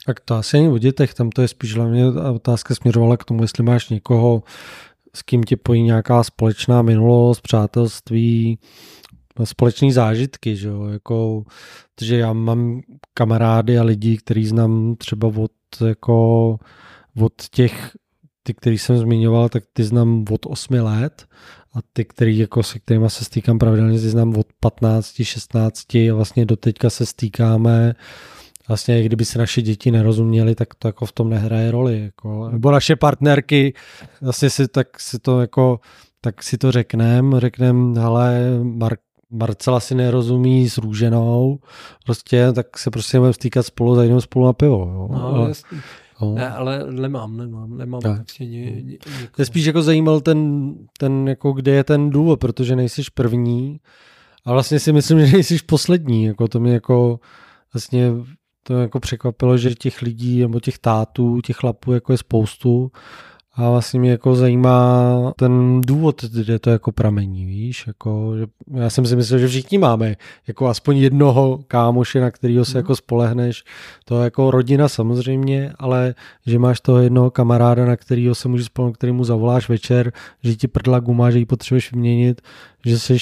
tak 0.06 0.20
to 0.20 0.34
asi 0.34 0.56
není 0.56 0.68
o 0.68 0.78
dětech, 0.78 1.14
tam 1.14 1.30
to 1.30 1.42
je 1.42 1.48
spíš 1.48 1.74
hlavně 1.74 2.06
otázka 2.06 2.74
směřovala 2.74 3.16
k 3.16 3.24
tomu, 3.24 3.42
jestli 3.42 3.62
máš 3.62 3.88
někoho, 3.88 4.42
s 5.14 5.22
kým 5.22 5.42
tě 5.42 5.56
pojí 5.56 5.82
nějaká 5.82 6.24
společná 6.24 6.82
minulost, 6.82 7.40
přátelství, 7.40 8.58
společné 9.44 9.92
zážitky, 9.92 10.56
že 10.56 10.68
jo, 10.68 10.84
jako, 10.84 11.44
protože 11.94 12.16
já 12.16 12.32
mám 12.32 12.80
kamarády 13.14 13.78
a 13.78 13.82
lidi, 13.82 14.16
který 14.16 14.46
znám 14.46 14.96
třeba 14.98 15.28
od, 15.28 15.52
jako, 15.86 16.58
od 17.20 17.32
těch, 17.50 17.96
ty, 18.42 18.54
který 18.54 18.78
jsem 18.78 18.98
zmiňoval, 18.98 19.48
tak 19.48 19.64
ty 19.72 19.84
znám 19.84 20.24
od 20.30 20.46
8 20.46 20.74
let 20.74 21.26
a 21.74 21.78
ty, 21.92 22.04
který, 22.04 22.38
jako, 22.38 22.62
se 22.62 22.78
kterými 22.78 23.10
se 23.10 23.24
stýkám 23.24 23.58
pravidelně, 23.58 24.00
ty 24.00 24.08
znám 24.08 24.36
od 24.36 24.46
15, 24.60 25.22
16 25.22 25.94
a 25.94 26.14
vlastně 26.14 26.46
do 26.46 26.56
teďka 26.56 26.90
se 26.90 27.06
stýkáme 27.06 27.94
vlastně 28.68 29.02
kdyby 29.02 29.24
se 29.24 29.38
naše 29.38 29.62
děti 29.62 29.90
nerozuměly, 29.90 30.54
tak 30.54 30.74
to 30.74 30.88
jako 30.88 31.06
v 31.06 31.12
tom 31.12 31.30
nehraje 31.30 31.70
roli. 31.70 32.00
Jako. 32.00 32.48
Nebo 32.50 32.70
naše 32.70 32.96
partnerky, 32.96 33.74
vlastně 34.20 34.50
si, 34.50 34.68
tak 34.68 35.00
si 35.00 35.18
to 35.18 35.40
jako, 35.40 35.80
tak 36.20 36.42
si 36.42 36.58
to 36.58 36.72
řekneme, 36.72 37.40
řekneme, 37.40 38.00
ale 38.00 38.40
Mark, 38.62 39.00
Marcela 39.30 39.80
si 39.80 39.94
nerozumí 39.94 40.68
s 40.68 40.78
Růženou, 40.78 41.58
prostě, 42.04 42.52
tak 42.52 42.78
se 42.78 42.90
prostě 42.90 43.18
budeme 43.18 43.32
stýkat 43.32 43.66
spolu, 43.66 43.94
zajdeme 43.94 44.20
spolu 44.20 44.46
na 44.46 44.52
pivo. 44.52 44.78
Jo. 44.78 45.08
No, 45.12 45.24
ale, 45.24 45.52
No. 46.22 46.34
Ne, 46.34 46.50
ale 46.50 46.92
nemám, 46.92 47.36
nemám, 47.36 47.76
nemám 47.78 48.00
ne. 48.04 48.14
prostě 48.14 48.46
ně, 48.46 48.82
ně, 48.82 48.98
Je 49.38 49.44
spíš 49.44 49.64
jako 49.64 49.82
zajímal 49.82 50.20
ten, 50.20 50.72
ten, 50.98 51.28
jako 51.28 51.52
kde 51.52 51.72
je 51.72 51.84
ten 51.84 52.10
důvod, 52.10 52.40
protože 52.40 52.76
nejsi 52.76 53.02
první 53.14 53.80
a 54.44 54.52
vlastně 54.52 54.80
si 54.80 54.92
myslím, 54.92 55.20
že 55.26 55.32
nejsi 55.32 55.58
poslední, 55.66 56.24
jako 56.24 56.48
to 56.48 56.60
mi 56.60 56.72
jako 56.72 57.20
vlastně 57.74 58.10
to 58.66 58.74
jako 58.74 59.00
překvapilo, 59.00 59.58
že 59.58 59.74
těch 59.74 60.02
lidí 60.02 60.40
nebo 60.40 60.60
těch 60.60 60.78
tátů, 60.78 61.40
těch 61.40 61.56
chlapů 61.56 61.92
jako 61.92 62.12
je 62.12 62.18
spoustu 62.18 62.92
a 63.56 63.70
vlastně 63.70 64.00
mě 64.00 64.10
jako 64.10 64.36
zajímá 64.36 65.32
ten 65.36 65.80
důvod, 65.80 66.24
kde 66.24 66.58
to 66.58 66.70
jako 66.70 66.92
pramení, 66.92 67.44
víš, 67.44 67.86
jako, 67.86 68.32
že 68.38 68.46
já 68.74 68.90
jsem 68.90 69.06
si 69.06 69.16
myslel, 69.16 69.38
že 69.38 69.48
všichni 69.48 69.78
máme 69.78 70.16
jako 70.46 70.68
aspoň 70.68 70.96
jednoho 70.96 71.60
kámoše, 71.68 72.20
na 72.20 72.30
kterého 72.30 72.64
se 72.64 72.72
mm. 72.72 72.76
jako 72.76 72.96
spolehneš, 72.96 73.64
to 74.04 74.18
je 74.18 74.24
jako 74.24 74.50
rodina 74.50 74.88
samozřejmě, 74.88 75.72
ale 75.78 76.14
že 76.46 76.58
máš 76.58 76.80
toho 76.80 76.98
jednoho 76.98 77.30
kamaráda, 77.30 77.84
na 77.84 77.96
kterého 77.96 78.34
se 78.34 78.48
můžeš 78.48 78.66
spolehnout, 78.66 78.96
kterýmu 78.96 79.24
zavoláš 79.24 79.68
večer, 79.68 80.12
že 80.42 80.56
ti 80.56 80.68
prdla 80.68 81.00
guma, 81.00 81.30
že 81.30 81.38
ji 81.38 81.46
potřebuješ 81.46 81.92
vyměnit, 81.92 82.42
že 82.86 82.98
jsi 82.98 83.18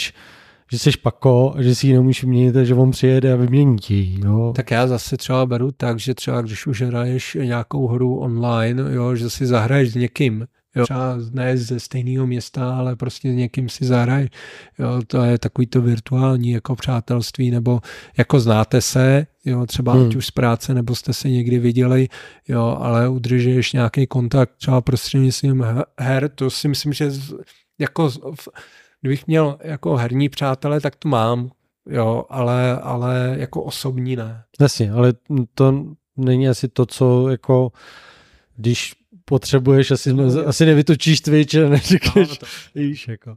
že 0.72 0.78
jsi 0.78 0.90
pako 1.02 1.54
že 1.58 1.74
si 1.74 1.86
ji 1.86 1.92
nemůžeš 1.92 2.24
vyměnit 2.24 2.56
a 2.56 2.64
že 2.64 2.74
on 2.74 2.90
přijede 2.90 3.32
a 3.32 3.36
vymění 3.36 3.78
ti 3.78 4.14
no. 4.24 4.52
Tak 4.52 4.70
já 4.70 4.86
zase 4.86 5.16
třeba 5.16 5.46
beru 5.46 5.72
tak, 5.72 5.98
že 5.98 6.14
třeba 6.14 6.42
když 6.42 6.66
už 6.66 6.82
hraješ 6.82 7.36
nějakou 7.40 7.86
hru 7.86 8.18
online, 8.18 8.82
jo, 8.94 9.14
že 9.14 9.30
si 9.30 9.46
zahraješ 9.46 9.92
s 9.92 9.94
někým, 9.94 10.46
Jo, 10.76 10.84
třeba 10.84 11.16
ne 11.30 11.56
ze 11.56 11.80
stejného 11.80 12.26
města, 12.26 12.76
ale 12.76 12.96
prostě 12.96 13.32
s 13.32 13.34
někým 13.34 13.68
si 13.68 13.84
zahraj. 13.84 14.28
Jo, 14.78 15.02
to 15.06 15.22
je 15.24 15.38
takový 15.38 15.66
to 15.66 15.82
virtuální 15.82 16.50
jako 16.50 16.76
přátelství, 16.76 17.50
nebo 17.50 17.80
jako 18.16 18.40
znáte 18.40 18.80
se, 18.80 19.26
jo, 19.44 19.66
třeba 19.66 19.92
hmm. 19.92 20.06
ať 20.06 20.16
už 20.16 20.26
z 20.26 20.30
práce, 20.30 20.74
nebo 20.74 20.94
jste 20.94 21.12
se 21.12 21.30
někdy 21.30 21.58
viděli, 21.58 22.08
jo, 22.48 22.78
ale 22.80 23.08
udržuješ 23.08 23.72
nějaký 23.72 24.06
kontakt 24.06 24.52
třeba 24.56 24.80
prostřednictvím 24.80 25.64
her, 25.98 26.28
to 26.28 26.50
si 26.50 26.68
myslím, 26.68 26.92
že 26.92 27.10
jako 27.78 28.10
kdybych 29.02 29.26
měl 29.26 29.58
jako 29.62 29.96
herní 29.96 30.28
přátelé, 30.28 30.80
tak 30.80 30.96
to 30.96 31.08
mám, 31.08 31.50
jo, 31.86 32.24
ale, 32.30 32.80
ale 32.80 33.36
jako 33.38 33.62
osobní 33.62 34.16
ne. 34.16 34.44
Jasně, 34.60 34.92
ale 34.92 35.12
to 35.54 35.84
není 36.16 36.48
asi 36.48 36.68
to, 36.68 36.86
co 36.86 37.28
jako, 37.28 37.72
když 38.56 38.94
potřebuješ, 39.24 39.90
asi, 39.90 40.12
no, 40.12 40.24
asi 40.46 40.66
nevytočíš 40.66 41.20
Twitch 41.20 41.54
a 41.54 41.68
neříkáš, 41.68 42.28
no, 42.28 42.36
to... 42.36 42.46
víš, 42.74 43.08
jako. 43.08 43.34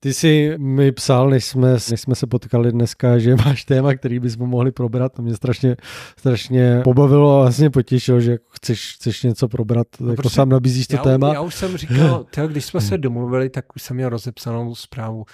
Ty 0.00 0.14
jsi 0.14 0.54
mi 0.58 0.92
psal, 0.92 1.30
než 1.30 1.44
jsme, 1.44 1.72
než 1.72 2.00
jsme 2.00 2.14
se 2.14 2.26
potkali 2.26 2.72
dneska, 2.72 3.18
že 3.18 3.36
máš 3.46 3.64
téma, 3.64 3.94
který 3.94 4.20
bychom 4.20 4.48
mohli 4.48 4.72
probrat. 4.72 5.12
To 5.12 5.22
mě 5.22 5.36
strašně, 5.36 5.76
strašně 6.16 6.80
pobavilo 6.84 7.36
a 7.36 7.42
vlastně 7.42 7.70
potěšilo, 7.70 8.20
že 8.20 8.38
chceš, 8.50 8.94
chceš 8.94 9.22
něco 9.22 9.48
probrat. 9.48 9.86
No, 10.00 10.10
jako 10.10 10.22
prostě, 10.22 10.36
sám 10.36 10.48
nabízíš 10.48 10.86
to 10.86 10.96
já, 10.96 11.02
téma. 11.02 11.34
Já 11.34 11.40
už 11.40 11.54
jsem 11.54 11.76
říkal, 11.76 12.24
tyjo, 12.34 12.48
když 12.48 12.64
jsme 12.64 12.80
se 12.80 12.98
domluvili, 12.98 13.50
tak 13.50 13.64
už 13.76 13.82
jsem 13.82 13.96
měl 13.96 14.08
rozepsanou 14.08 14.74
zprávu 14.74 15.24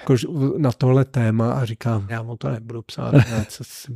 jako 0.00 0.14
na 0.58 0.72
tohle 0.72 1.04
téma 1.04 1.52
a 1.52 1.64
říkám, 1.64 2.06
já 2.10 2.22
mu 2.22 2.36
to 2.36 2.50
nebudu 2.50 2.82
psát, 2.82 3.12
ne, 3.30 3.46
co 3.48 3.64
si 3.64 3.94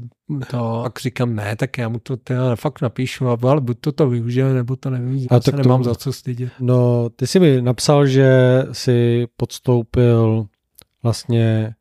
to, 0.51 0.85
a 0.85 0.93
říkám, 1.01 1.35
ne, 1.35 1.57
tak 1.57 1.79
já 1.79 1.89
mu 1.89 1.99
to 1.99 2.17
teda 2.17 2.57
fakt 2.57 2.81
napíšu, 2.81 3.29
ale 3.29 3.61
buď 3.61 3.81
to 3.81 3.93
to 3.93 4.09
využije, 4.09 4.55
nebo 4.55 4.77
to 4.77 4.91
nevyužije, 4.91 5.29
a 5.31 5.41
tak 5.41 5.55
nemám 5.55 5.83
to, 5.83 5.85
za 5.85 5.95
co 5.95 6.13
stydět. 6.13 6.53
No, 6.61 7.11
ty 7.11 7.27
jsi 7.27 7.41
mi 7.41 7.63
napsal, 7.63 8.07
že 8.07 8.59
si 8.73 9.27
podstoupil 9.37 10.47
vlastně 11.03 11.75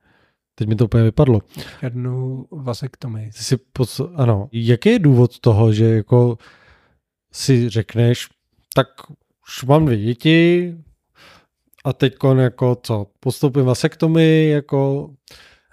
Teď 0.55 0.67
mi 0.67 0.75
to 0.75 0.85
úplně 0.85 1.03
vypadlo. 1.03 1.41
Jednu 1.81 2.45
vasektomii. 2.51 3.31
Ty 3.31 3.43
si 3.43 3.57
pod... 3.57 4.01
Ano. 4.15 4.49
Jaký 4.51 4.89
je 4.89 4.99
důvod 4.99 5.39
toho, 5.39 5.73
že 5.73 5.85
jako 5.85 6.37
si 7.31 7.69
řekneš, 7.69 8.29
tak 8.75 8.87
už 9.47 9.63
mám 9.63 9.85
dvě 9.85 9.97
děti, 9.97 10.75
a 11.83 11.93
teď 11.93 12.15
jako 12.37 12.77
co, 12.83 13.07
postoupím 13.19 13.65
vasektomii, 13.65 14.49
jako... 14.49 15.09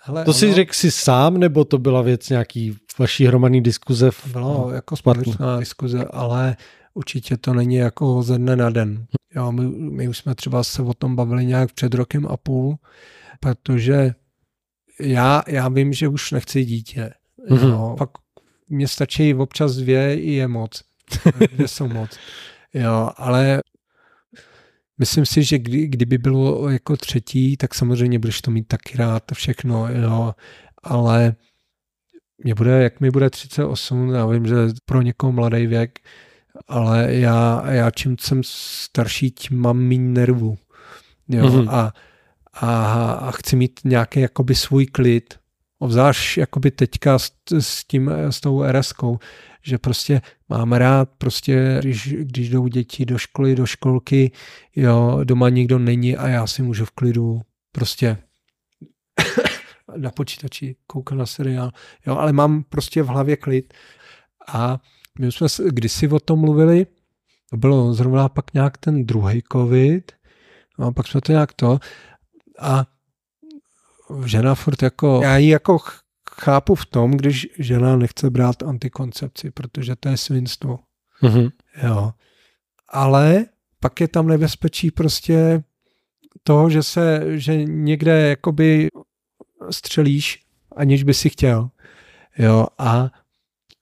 Hele, 0.02 0.24
to 0.24 0.30
ono... 0.30 0.38
si 0.38 0.54
řekl 0.54 0.72
si 0.72 0.90
sám, 0.90 1.38
nebo 1.38 1.64
to 1.64 1.78
byla 1.78 2.02
věc 2.02 2.28
nějaký 2.28 2.76
vaší 2.98 3.26
hromadný 3.26 3.60
diskuze? 3.60 4.10
V, 4.10 4.26
bylo 4.26 4.70
jako 4.74 4.96
společná 4.96 5.58
diskuze, 5.58 6.04
ale 6.04 6.56
určitě 6.94 7.36
to 7.36 7.54
není 7.54 7.74
jako 7.74 8.22
ze 8.22 8.38
dne 8.38 8.56
na 8.56 8.70
den. 8.70 9.06
Jo, 9.34 9.52
my, 9.52 9.66
my 9.68 10.08
už 10.08 10.18
jsme 10.18 10.34
třeba 10.34 10.64
se 10.64 10.82
o 10.82 10.94
tom 10.94 11.16
bavili 11.16 11.46
nějak 11.46 11.72
před 11.72 11.94
rokem 11.94 12.26
a 12.26 12.36
půl, 12.36 12.76
protože 13.40 14.14
já, 15.00 15.42
já 15.48 15.68
vím, 15.68 15.92
že 15.92 16.08
už 16.08 16.30
nechci 16.30 16.64
dítě. 16.64 17.10
Mm-hmm. 17.50 17.68
Jo, 17.68 17.94
pak 17.98 18.10
mě 18.68 18.88
stačí 18.88 19.34
občas 19.34 19.76
dvě 19.76 20.20
i 20.20 20.32
je 20.32 20.48
moc. 20.48 20.82
dvě 21.52 21.68
jsou 21.68 21.88
moc. 21.88 22.18
Jo, 22.74 23.10
ale 23.16 23.60
Myslím 25.00 25.26
si, 25.26 25.42
že 25.42 25.58
kdy, 25.58 25.86
kdyby 25.86 26.18
bylo 26.18 26.68
jako 26.68 26.96
třetí, 26.96 27.56
tak 27.56 27.74
samozřejmě 27.74 28.18
budeš 28.18 28.40
to 28.40 28.50
mít 28.50 28.68
taky 28.68 28.98
rád 28.98 29.22
všechno, 29.34 29.88
jo, 29.88 30.34
ale 30.82 31.34
mě 32.44 32.54
bude, 32.54 32.82
jak 32.82 33.00
mi 33.00 33.10
bude 33.10 33.30
38, 33.30 34.10
já 34.10 34.26
vím, 34.26 34.46
že 34.46 34.54
pro 34.84 35.02
někoho 35.02 35.32
mladý 35.32 35.66
věk, 35.66 35.98
ale 36.68 37.14
já, 37.14 37.62
já 37.70 37.90
čím 37.90 38.16
jsem 38.20 38.40
starší, 38.44 39.30
tím 39.30 39.58
mám 39.58 39.78
méně 39.78 40.08
nervů. 40.08 40.58
Jo, 41.28 41.44
mm-hmm. 41.44 41.70
a, 41.70 41.92
a, 42.52 43.12
a 43.12 43.30
chci 43.30 43.56
mít 43.56 43.80
nějaký 43.84 44.20
jakoby 44.20 44.54
svůj 44.54 44.86
klid. 44.86 45.39
Obzvlášť 45.80 46.38
jakoby 46.38 46.70
teďka 46.70 47.18
s, 47.18 47.32
s, 47.58 47.84
tím, 47.84 48.10
s 48.10 48.40
tou 48.40 48.62
RSkou, 48.62 49.18
že 49.62 49.78
prostě 49.78 50.20
mám 50.48 50.72
rád, 50.72 51.08
prostě 51.18 51.76
když, 51.80 52.14
když 52.14 52.48
jdou 52.48 52.66
děti 52.66 53.06
do 53.06 53.18
školy, 53.18 53.54
do 53.54 53.66
školky, 53.66 54.32
jo, 54.76 55.20
doma 55.24 55.48
nikdo 55.48 55.78
není 55.78 56.16
a 56.16 56.28
já 56.28 56.46
si 56.46 56.62
můžu 56.62 56.84
v 56.84 56.90
klidu 56.90 57.40
prostě 57.72 58.16
na 59.96 60.10
počítači 60.10 60.76
koukat 60.86 61.18
na 61.18 61.26
seriál, 61.26 61.70
jo, 62.06 62.16
ale 62.16 62.32
mám 62.32 62.62
prostě 62.62 63.02
v 63.02 63.06
hlavě 63.06 63.36
klid. 63.36 63.74
A 64.48 64.78
my 65.18 65.32
jsme 65.32 65.46
kdysi 65.68 66.08
o 66.08 66.20
tom 66.20 66.40
mluvili, 66.40 66.86
to 67.50 67.56
bylo 67.56 67.94
zrovna 67.94 68.28
pak 68.28 68.54
nějak 68.54 68.78
ten 68.78 69.06
druhý 69.06 69.42
covid, 69.52 70.12
no 70.78 70.86
a 70.86 70.92
pak 70.92 71.06
jsme 71.06 71.20
to 71.20 71.32
nějak 71.32 71.52
to 71.52 71.78
a 72.58 72.86
žena 74.24 74.54
furt 74.54 74.82
jako, 74.82 75.20
já 75.22 75.36
ji 75.36 75.48
jako 75.48 75.78
chápu 76.30 76.74
v 76.74 76.86
tom, 76.86 77.10
když 77.10 77.48
žena 77.58 77.96
nechce 77.96 78.30
brát 78.30 78.62
antikoncepci, 78.62 79.50
protože 79.50 79.96
to 79.96 80.08
je 80.08 80.16
svinstvo. 80.16 80.78
Mm-hmm. 81.22 81.50
Jo. 81.82 82.12
Ale 82.88 83.46
pak 83.80 84.00
je 84.00 84.08
tam 84.08 84.26
nebezpečí 84.26 84.90
prostě 84.90 85.62
toho, 86.42 86.70
že 86.70 86.82
se, 86.82 87.22
že 87.38 87.64
někde 87.64 88.28
jakoby 88.28 88.88
střelíš, 89.70 90.42
aniž 90.76 91.02
by 91.02 91.14
si 91.14 91.30
chtěl. 91.30 91.70
Jo, 92.38 92.66
a 92.78 93.10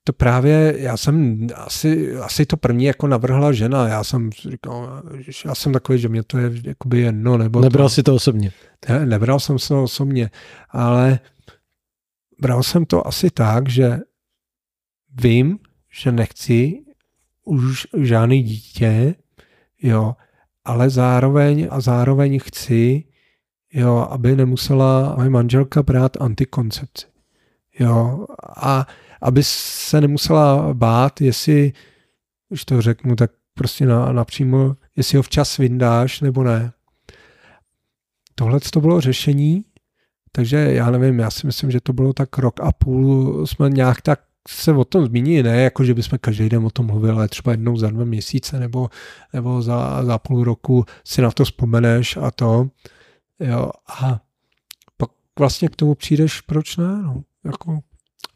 to 0.09 0.13
právě, 0.13 0.75
já 0.79 0.97
jsem 0.97 1.47
asi, 1.55 2.17
asi 2.17 2.47
to 2.47 2.57
první 2.57 2.85
jako 2.85 3.07
navrhla 3.07 3.53
žena, 3.53 3.89
já 3.89 4.05
jsem 4.05 4.31
říkal, 4.33 5.03
já 5.45 5.55
jsem 5.55 5.73
takový, 5.73 5.99
že 5.99 6.09
mě 6.09 6.23
to 6.23 6.39
je 6.39 6.51
jakoby 6.65 7.01
jedno, 7.01 7.39
nebo... 7.39 7.61
Nebral 7.61 7.87
to, 7.87 7.91
si 7.91 8.03
to 8.03 8.15
osobně. 8.15 8.53
Ne, 8.89 9.07
nebral 9.07 9.41
jsem 9.41 9.59
se 9.59 9.69
to 9.69 9.83
osobně, 9.83 10.31
ale 10.71 11.21
bral 12.41 12.63
jsem 12.63 12.85
to 12.85 13.07
asi 13.07 13.31
tak, 13.31 13.69
že 13.69 13.99
vím, 15.21 15.59
že 16.03 16.13
nechci 16.13 16.85
už 17.45 17.87
žádný 18.03 18.43
dítě, 18.43 19.15
jo, 19.83 20.15
ale 20.65 20.91
zároveň 20.91 21.69
a 21.71 21.81
zároveň 21.81 22.41
chci, 22.41 23.05
jo, 23.73 24.07
aby 24.11 24.37
nemusela 24.37 25.15
moje 25.17 25.31
manželka 25.31 25.83
brát 25.83 26.17
antikoncepci. 26.21 27.07
Jo, 27.81 28.27
a 28.57 28.87
aby 29.23 29.43
se 29.45 30.01
nemusela 30.01 30.75
bát, 30.75 31.21
jestli, 31.21 31.73
už 32.49 32.65
to 32.65 32.83
řeknu, 32.83 33.17
tak 33.17 33.31
prostě 33.55 33.87
na, 33.87 34.13
napřímo, 34.13 34.77
jestli 34.97 35.17
ho 35.17 35.23
včas 35.23 35.59
vyndáš 35.59 36.21
nebo 36.21 36.45
ne. 36.45 36.73
Tohle 38.35 38.61
to 38.61 38.81
bylo 38.81 39.01
řešení, 39.01 39.65
takže 40.33 40.57
já 40.57 40.91
nevím, 40.91 41.19
já 41.19 41.31
si 41.31 41.47
myslím, 41.47 41.71
že 41.71 41.81
to 41.81 41.93
bylo 41.93 42.13
tak 42.13 42.39
rok 42.39 42.61
a 42.61 42.73
půl, 42.73 43.47
jsme 43.47 43.71
nějak 43.71 44.03
tak 44.03 44.21
se 44.49 44.73
o 44.73 44.85
tom 44.85 45.07
zmínili, 45.07 45.43
ne 45.43 45.63
jako, 45.63 45.85
že 45.85 45.95
bychom 45.95 46.19
každý 46.19 46.49
den 46.49 46.67
o 46.67 46.71
tom 46.71 46.87
mluvili, 46.87 47.13
ale 47.13 47.29
třeba 47.29 47.53
jednou 47.53 47.77
za 47.77 47.91
dva 47.91 48.05
měsíce 48.05 48.61
nebo, 48.61 48.89
nebo 49.33 49.63
za, 49.63 50.05
za 50.05 50.19
půl 50.19 50.45
roku 50.45 50.85
si 51.05 51.23
na 51.23 51.31
to 51.31 51.45
vzpomeneš 51.45 52.17
a 52.17 52.31
to. 52.31 52.69
Jo, 53.41 53.71
a 53.89 54.21
pak 54.97 55.11
vlastně 55.39 55.69
k 55.69 55.77
tomu 55.77 55.95
přijdeš, 55.95 56.41
proč 56.41 56.77
ne? 56.77 57.03
No, 57.03 57.23
jako. 57.45 57.81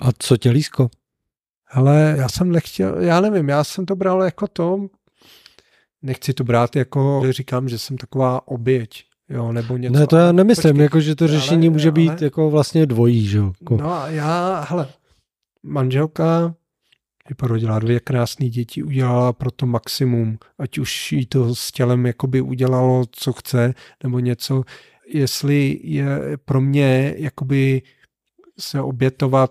A 0.02 0.08
co 0.18 0.36
tě 0.36 0.50
lísko? 0.50 0.90
Ale 1.70 2.14
já 2.18 2.28
jsem 2.28 2.52
nechtěl, 2.52 3.00
já 3.00 3.20
nevím, 3.20 3.48
já 3.48 3.64
jsem 3.64 3.86
to 3.86 3.96
bral 3.96 4.22
jako 4.22 4.48
to, 4.48 4.86
nechci 6.02 6.34
to 6.34 6.44
brát 6.44 6.76
jako, 6.76 7.22
že 7.26 7.32
říkám, 7.32 7.68
že 7.68 7.78
jsem 7.78 7.96
taková 7.96 8.48
oběť, 8.48 9.04
jo, 9.28 9.52
nebo 9.52 9.76
něco. 9.76 9.98
Ne, 9.98 10.06
to 10.06 10.16
já 10.16 10.32
nemyslím, 10.32 10.72
Počkej, 10.72 10.82
jako, 10.82 11.00
že 11.00 11.14
to 11.14 11.28
řešení 11.28 11.66
ale, 11.66 11.72
může 11.72 11.90
být 11.90 12.08
ale, 12.08 12.18
jako 12.20 12.50
vlastně 12.50 12.86
dvojí, 12.86 13.26
že 13.26 13.38
jo. 13.38 13.52
Jako. 13.60 13.76
No 13.76 13.92
a 13.92 14.08
já, 14.08 14.66
hele, 14.68 14.88
manželka 15.62 16.54
porodila 17.36 17.78
dvě 17.78 18.00
krásné 18.00 18.48
děti, 18.48 18.82
udělala 18.82 19.32
pro 19.32 19.50
to 19.50 19.66
maximum, 19.66 20.38
ať 20.58 20.78
už 20.78 21.12
jí 21.12 21.26
to 21.26 21.54
s 21.54 21.72
tělem 21.72 22.06
jakoby 22.06 22.40
udělalo, 22.40 23.04
co 23.12 23.32
chce, 23.32 23.74
nebo 24.02 24.18
něco, 24.18 24.62
jestli 25.06 25.80
je 25.82 26.18
pro 26.44 26.60
mě 26.60 27.14
jakoby 27.16 27.82
se 28.58 28.80
obětovat 28.80 29.50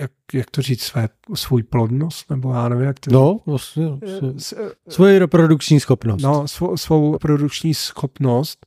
jak, 0.00 0.10
jak 0.32 0.50
to 0.50 0.62
říct, 0.62 0.82
své, 0.82 1.08
svůj 1.34 1.62
plodnost, 1.62 2.30
nebo 2.30 2.52
já 2.52 2.68
nevím, 2.68 2.84
jak 2.84 3.00
to 3.00 3.10
No, 3.10 3.40
vlastně, 3.46 3.84
svoji 4.88 5.18
reprodukční 5.18 5.80
schopnost. 5.80 6.22
No, 6.22 6.48
svou, 6.48 6.76
svou 6.76 7.12
reprodukční 7.12 7.74
schopnost, 7.74 8.66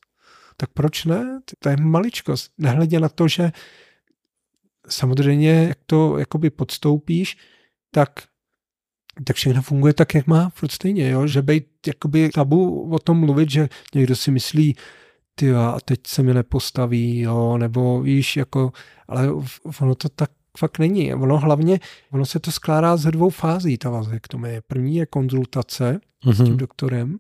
tak 0.58 0.70
proč 0.74 1.06
ne? 1.06 1.42
To 1.60 1.70
je 1.70 1.78
maličkost. 1.78 2.52
Nehledě 2.58 3.00
na 3.00 3.10
to, 3.10 3.28
že 3.28 3.52
samozřejmě, 4.88 5.66
jak 5.68 5.78
to 5.86 6.18
jakoby 6.18 6.50
podstoupíš, 6.50 7.38
tak 7.92 8.10
tak 9.24 9.36
všechno 9.36 9.62
funguje 9.62 9.94
tak, 9.94 10.16
jak 10.16 10.28
má, 10.28 10.50
furt 10.50 10.72
stejně, 10.72 11.10
jo? 11.10 11.28
že 11.28 11.42
být 11.42 11.68
jakoby 11.88 12.30
tabu 12.30 12.90
o 12.92 13.00
tom 13.00 13.20
mluvit, 13.20 13.50
že 13.50 13.70
někdo 13.96 14.16
si 14.16 14.32
myslí, 14.32 14.76
ty 15.36 15.54
a 15.54 15.78
teď 15.86 16.00
se 16.08 16.24
mi 16.24 16.34
nepostaví, 16.34 17.20
jo, 17.20 17.58
nebo 17.58 18.02
víš, 18.02 18.38
jako, 18.38 18.72
ale 19.08 19.30
ono 19.82 19.96
to 19.96 20.10
tak 20.10 20.32
fakt 20.58 20.80
není. 20.80 21.14
Ono 21.14 21.38
hlavně, 21.38 21.80
ono 22.12 22.26
se 22.26 22.40
to 22.40 22.52
skládá 22.52 22.98
ze 22.98 23.12
dvou 23.12 23.30
fází, 23.30 23.78
ta 23.78 23.90
vazektomie. 23.90 24.62
První 24.68 24.96
je 24.96 25.06
konzultace 25.06 26.00
mm-hmm. 26.26 26.34
s 26.34 26.38
tím 26.38 26.48
mhm. 26.48 26.58
doktorem, 26.58 27.20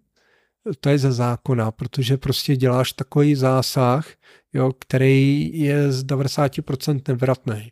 to 0.79 0.89
je 0.89 0.97
ze 0.97 1.11
zákona, 1.11 1.71
protože 1.71 2.17
prostě 2.17 2.55
děláš 2.55 2.93
takový 2.93 3.35
zásah, 3.35 4.07
jo, 4.53 4.73
který 4.79 5.51
je 5.59 5.91
z 5.91 6.05
90% 6.05 7.01
nevratný. 7.07 7.71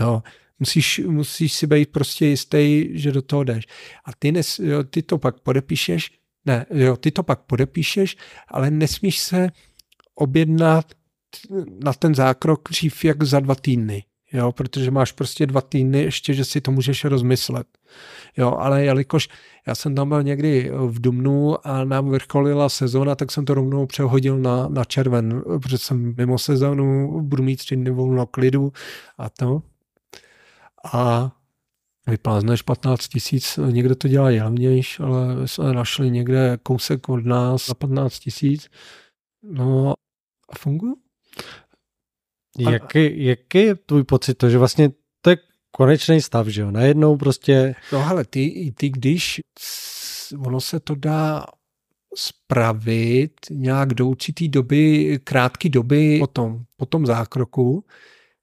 Jo. 0.00 0.22
Musíš, 0.58 1.00
musíš 1.06 1.52
si 1.52 1.66
být 1.66 1.92
prostě 1.92 2.26
jistý, 2.26 2.88
že 2.92 3.12
do 3.12 3.22
toho 3.22 3.44
jdeš. 3.44 3.64
A 4.04 4.10
ty, 4.18 4.32
nes, 4.32 4.58
jo, 4.58 4.84
ty 4.84 5.02
to 5.02 5.18
pak 5.18 5.40
podepíšeš, 5.40 6.10
ne, 6.46 6.66
jo, 6.70 6.96
ty 6.96 7.10
to 7.10 7.22
pak 7.22 7.40
podepíšeš, 7.40 8.16
ale 8.48 8.70
nesmíš 8.70 9.18
se 9.18 9.50
objednat 10.14 10.92
na 11.84 11.92
ten 11.92 12.14
zákrok 12.14 12.68
dřív 12.70 13.04
jak 13.04 13.22
za 13.22 13.40
dva 13.40 13.54
týdny 13.54 14.04
jo, 14.32 14.52
protože 14.52 14.90
máš 14.90 15.12
prostě 15.12 15.46
dva 15.46 15.60
týdny 15.60 16.02
ještě, 16.02 16.34
že 16.34 16.44
si 16.44 16.60
to 16.60 16.70
můžeš 16.70 17.04
rozmyslet. 17.04 17.66
Jo, 18.36 18.56
ale 18.58 18.84
jelikož 18.84 19.28
já 19.68 19.74
jsem 19.74 19.94
tam 19.94 20.08
byl 20.08 20.22
někdy 20.22 20.70
v 20.86 21.00
Dubnu 21.00 21.66
a 21.66 21.84
nám 21.84 22.10
vrcholila 22.10 22.68
sezóna, 22.68 23.14
tak 23.14 23.32
jsem 23.32 23.44
to 23.44 23.54
rovnou 23.54 23.86
přehodil 23.86 24.38
na, 24.38 24.68
na 24.68 24.84
červen, 24.84 25.42
protože 25.62 25.78
jsem 25.78 26.14
mimo 26.16 26.38
sezónu, 26.38 27.20
budu 27.20 27.42
mít 27.42 27.56
tři 27.56 27.76
dny 27.76 27.90
volno 27.90 28.26
klidu 28.26 28.72
a 29.18 29.30
to. 29.30 29.62
A 30.92 31.32
vyplázneš 32.06 32.62
15 32.62 33.08
tisíc, 33.08 33.58
někdo 33.70 33.94
to 33.94 34.08
dělá 34.08 34.26
levnější, 34.26 35.02
ale 35.02 35.48
jsme 35.48 35.72
našli 35.72 36.10
někde 36.10 36.58
kousek 36.62 37.08
od 37.08 37.24
nás 37.24 37.66
za 37.66 37.74
15 37.74 38.18
tisíc. 38.18 38.68
No 39.42 39.94
a 40.48 40.58
funguje? 40.58 40.92
Jaký, 42.58 43.24
jaký 43.24 43.58
je 43.58 43.74
tvůj 43.74 44.04
pocit 44.04 44.34
to, 44.34 44.50
že 44.50 44.58
vlastně 44.58 44.90
to 45.20 45.30
je 45.30 45.36
konečný 45.70 46.20
stav, 46.20 46.46
že 46.46 46.62
jo? 46.62 46.70
Najednou 46.70 47.16
prostě... 47.16 47.74
No 47.92 48.06
ale 48.06 48.24
ty, 48.24 48.72
ty 48.76 48.88
když 48.88 49.40
ono 50.38 50.60
se 50.60 50.80
to 50.80 50.94
dá 50.94 51.44
spravit 52.16 53.32
nějak 53.50 53.94
do 53.94 54.06
určitý 54.06 54.48
doby, 54.48 55.18
krátké 55.24 55.68
doby 55.68 56.18
po 56.20 56.26
tom, 56.26 56.64
po 56.76 56.86
tom 56.86 57.06
zákroku 57.06 57.84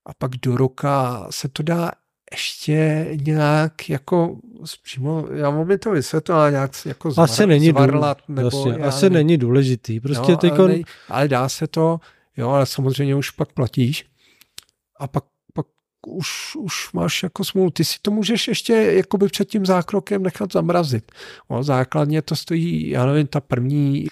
a 0.05 0.13
pak 0.13 0.31
do 0.31 0.57
roka 0.57 1.27
se 1.29 1.47
to 1.47 1.63
dá 1.63 1.91
ještě 2.31 3.07
nějak 3.25 3.89
jako 3.89 4.37
přímo, 4.83 5.27
já 5.33 5.49
mám 5.49 5.77
to 5.77 5.91
vysvětlit, 5.91 6.33
ale 6.33 6.51
nějak 6.51 6.71
jako 6.85 7.11
zvr, 7.11 7.21
asi 7.21 7.47
není 7.47 7.69
zvarlat, 7.69 8.17
nebo 8.27 8.49
vlastně, 8.49 8.85
asi 8.85 9.09
nevím. 9.09 9.15
není 9.15 9.37
důležitý. 9.37 9.99
Prostě 9.99 10.31
no, 10.31 10.53
ale, 10.57 10.67
ne, 10.67 10.81
ale 11.09 11.27
dá 11.27 11.49
se 11.49 11.67
to 11.67 11.99
jo, 12.37 12.49
ale 12.49 12.65
samozřejmě 12.65 13.15
už 13.15 13.31
pak 13.31 13.51
platíš 13.53 14.05
a 14.99 15.07
pak, 15.07 15.23
pak 15.53 15.65
už, 16.07 16.55
už 16.55 16.93
máš 16.93 17.23
jako 17.23 17.43
smůlu. 17.43 17.69
Ty 17.71 17.83
si 17.83 17.97
to 18.01 18.11
můžeš 18.11 18.47
ještě 18.47 18.73
jakoby 18.73 19.27
před 19.27 19.49
tím 19.49 19.65
zákrokem 19.65 20.23
nechat 20.23 20.51
zamrazit. 20.51 21.11
O, 21.47 21.63
základně 21.63 22.21
to 22.21 22.35
stojí, 22.35 22.89
já 22.89 23.05
nevím, 23.05 23.27
ta 23.27 23.39
první 23.41 24.07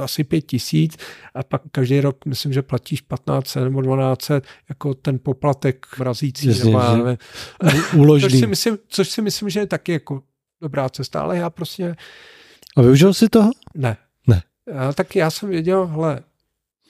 asi 0.00 0.24
pět 0.24 0.40
tisíc 0.40 0.96
a 1.34 1.42
pak 1.42 1.62
každý 1.70 2.00
rok 2.00 2.24
myslím, 2.26 2.52
že 2.52 2.62
platíš 2.62 3.00
15 3.00 3.54
nebo 3.54 3.80
12 3.80 4.30
jako 4.68 4.94
ten 4.94 5.18
poplatek 5.18 5.86
mrazící. 5.98 6.48
Jasně, 6.48 6.72
nebo, 7.92 8.18
což, 8.20 8.32
si 8.32 8.46
myslím, 8.46 8.78
což 8.88 9.08
si 9.08 9.22
myslím, 9.22 9.50
že 9.50 9.60
je 9.60 9.66
taky 9.66 9.92
jako 9.92 10.22
dobrá 10.60 10.88
cesta, 10.88 11.20
ale 11.20 11.38
já 11.38 11.50
prostě... 11.50 11.96
A 12.76 12.82
využil 12.82 13.14
jsi 13.14 13.28
toho? 13.28 13.50
Ne. 13.74 13.96
Ne. 14.26 14.42
Já, 14.66 14.92
tak 14.92 15.16
já 15.16 15.30
jsem 15.30 15.48
věděl, 15.48 15.86
hele, 15.86 16.20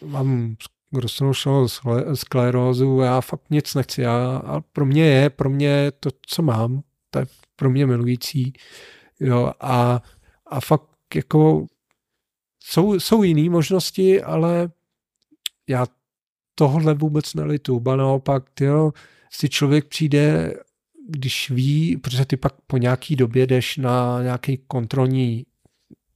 mám 0.04 0.56
roztroušenou 0.93 1.69
sklerózu, 2.14 3.01
já 3.01 3.20
fakt 3.20 3.51
nic 3.51 3.74
nechci. 3.74 4.02
Já, 4.02 4.36
a 4.36 4.60
pro 4.60 4.86
mě 4.86 5.05
je, 5.05 5.31
pro 5.31 5.51
mě 5.51 5.93
to, 6.01 6.10
co 6.27 6.43
mám, 6.43 6.82
to 7.10 7.19
je 7.19 7.27
pro 7.56 7.70
mě 7.70 7.86
milující. 7.86 8.52
Jo, 9.20 9.52
a, 9.60 10.02
a 10.47 10.60
fakt 10.60 10.89
jako 11.14 11.66
jsou, 12.64 13.01
jsou 13.01 13.23
jiné 13.23 13.51
možnosti, 13.51 14.23
ale 14.23 14.70
já 15.69 15.86
tohle 16.55 16.94
vůbec 16.94 17.35
nelitu. 17.35 17.81
Ba 17.81 17.97
naopak, 17.97 18.60
jo, 18.60 18.93
si 19.31 19.48
člověk 19.48 19.85
přijde, 19.89 20.55
když 21.09 21.51
ví, 21.51 21.97
protože 21.97 22.24
ty 22.24 22.36
pak 22.36 22.52
po 22.66 22.77
nějaký 22.77 23.16
době 23.16 23.47
jdeš 23.47 23.77
na 23.77 24.23
nějaký 24.23 24.59
kontrolní 24.66 25.47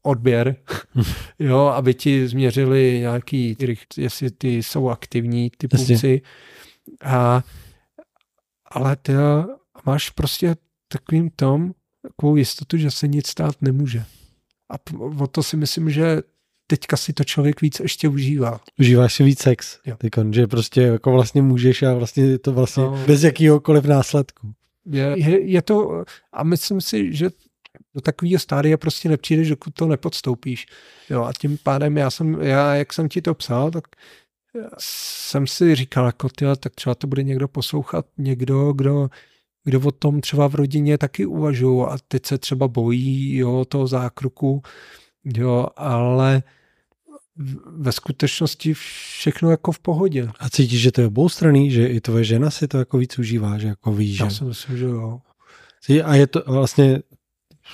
odběr, 0.06 0.56
jo, 1.38 1.58
aby 1.58 1.94
ti 1.94 2.28
změřili 2.28 2.98
nějaký, 3.00 3.56
jestli 3.96 4.30
ty 4.30 4.48
jsou 4.48 4.88
aktivní, 4.88 5.50
ty 5.58 5.68
pulci. 5.68 6.22
A, 7.04 7.42
ale 8.66 8.96
ty 8.96 9.12
máš 9.86 10.10
prostě 10.10 10.56
takovým 10.88 11.30
tom 11.30 11.72
takovou 12.02 12.36
jistotu, 12.36 12.76
že 12.76 12.90
se 12.90 13.08
nic 13.08 13.26
stát 13.26 13.62
nemůže. 13.62 14.04
A 14.70 14.74
o 15.18 15.26
to 15.26 15.42
si 15.42 15.56
myslím, 15.56 15.90
že 15.90 16.22
teďka 16.66 16.96
si 16.96 17.12
to 17.12 17.24
člověk 17.24 17.60
víc 17.60 17.80
ještě 17.80 18.08
užívá. 18.08 18.60
Užíváš 18.80 19.14
si 19.14 19.24
víc 19.24 19.42
sex, 19.42 19.78
tykon, 19.98 20.32
že 20.32 20.46
prostě 20.46 20.82
jako 20.82 21.12
vlastně 21.12 21.42
můžeš 21.42 21.82
a 21.82 21.94
vlastně 21.94 22.24
je 22.24 22.38
to 22.38 22.52
vlastně 22.52 22.82
no, 22.82 23.04
bez 23.06 23.22
jakýhokoliv 23.22 23.84
následku. 23.84 24.52
Je, 24.90 25.14
je, 25.16 25.40
je 25.40 25.62
to, 25.62 26.04
a 26.32 26.44
myslím 26.44 26.80
si, 26.80 27.14
že 27.14 27.30
do 27.96 28.00
takového 28.00 28.38
stádia 28.38 28.76
prostě 28.76 29.08
nepřijdeš, 29.08 29.48
dokud 29.48 29.74
to 29.74 29.86
nepodstoupíš. 29.86 30.66
Jo, 31.10 31.24
a 31.24 31.32
tím 31.40 31.58
pádem 31.62 31.96
já 31.96 32.10
jsem, 32.10 32.42
já, 32.42 32.74
jak 32.74 32.92
jsem 32.92 33.08
ti 33.08 33.22
to 33.22 33.34
psal, 33.34 33.70
tak 33.70 33.84
jsem 34.78 35.46
si 35.46 35.74
říkal, 35.74 36.06
jako 36.06 36.28
tyhle, 36.28 36.56
tak 36.56 36.74
třeba 36.74 36.94
to 36.94 37.06
bude 37.06 37.22
někdo 37.22 37.48
poslouchat, 37.48 38.06
někdo, 38.18 38.72
kdo, 38.72 39.08
kdo 39.64 39.80
o 39.80 39.90
tom 39.90 40.20
třeba 40.20 40.48
v 40.48 40.54
rodině 40.54 40.98
taky 40.98 41.26
uvažují 41.26 41.86
a 41.88 41.96
teď 42.08 42.26
se 42.26 42.38
třeba 42.38 42.68
bojí 42.68 43.36
jo, 43.36 43.64
toho 43.64 43.86
zákroku, 43.86 44.62
jo, 45.24 45.66
ale 45.76 46.42
ve 47.66 47.92
skutečnosti 47.92 48.74
všechno 48.74 49.50
jako 49.50 49.72
v 49.72 49.78
pohodě. 49.78 50.28
A 50.38 50.50
cítíš, 50.50 50.80
že 50.80 50.92
to 50.92 51.00
je 51.00 51.06
oboustranný, 51.06 51.70
že 51.70 51.86
i 51.86 52.00
tvoje 52.00 52.24
žena 52.24 52.50
si 52.50 52.68
to 52.68 52.78
jako 52.78 52.98
víc 52.98 53.18
užívá, 53.18 53.58
že 53.58 53.68
jako 53.68 53.92
víš, 53.92 54.20
Já 54.20 54.28
že... 54.28 54.34
si 54.34 54.44
myslím, 54.44 54.76
že 54.76 54.84
jo. 54.84 55.20
A 56.04 56.14
je 56.14 56.26
to 56.26 56.42
vlastně 56.46 57.02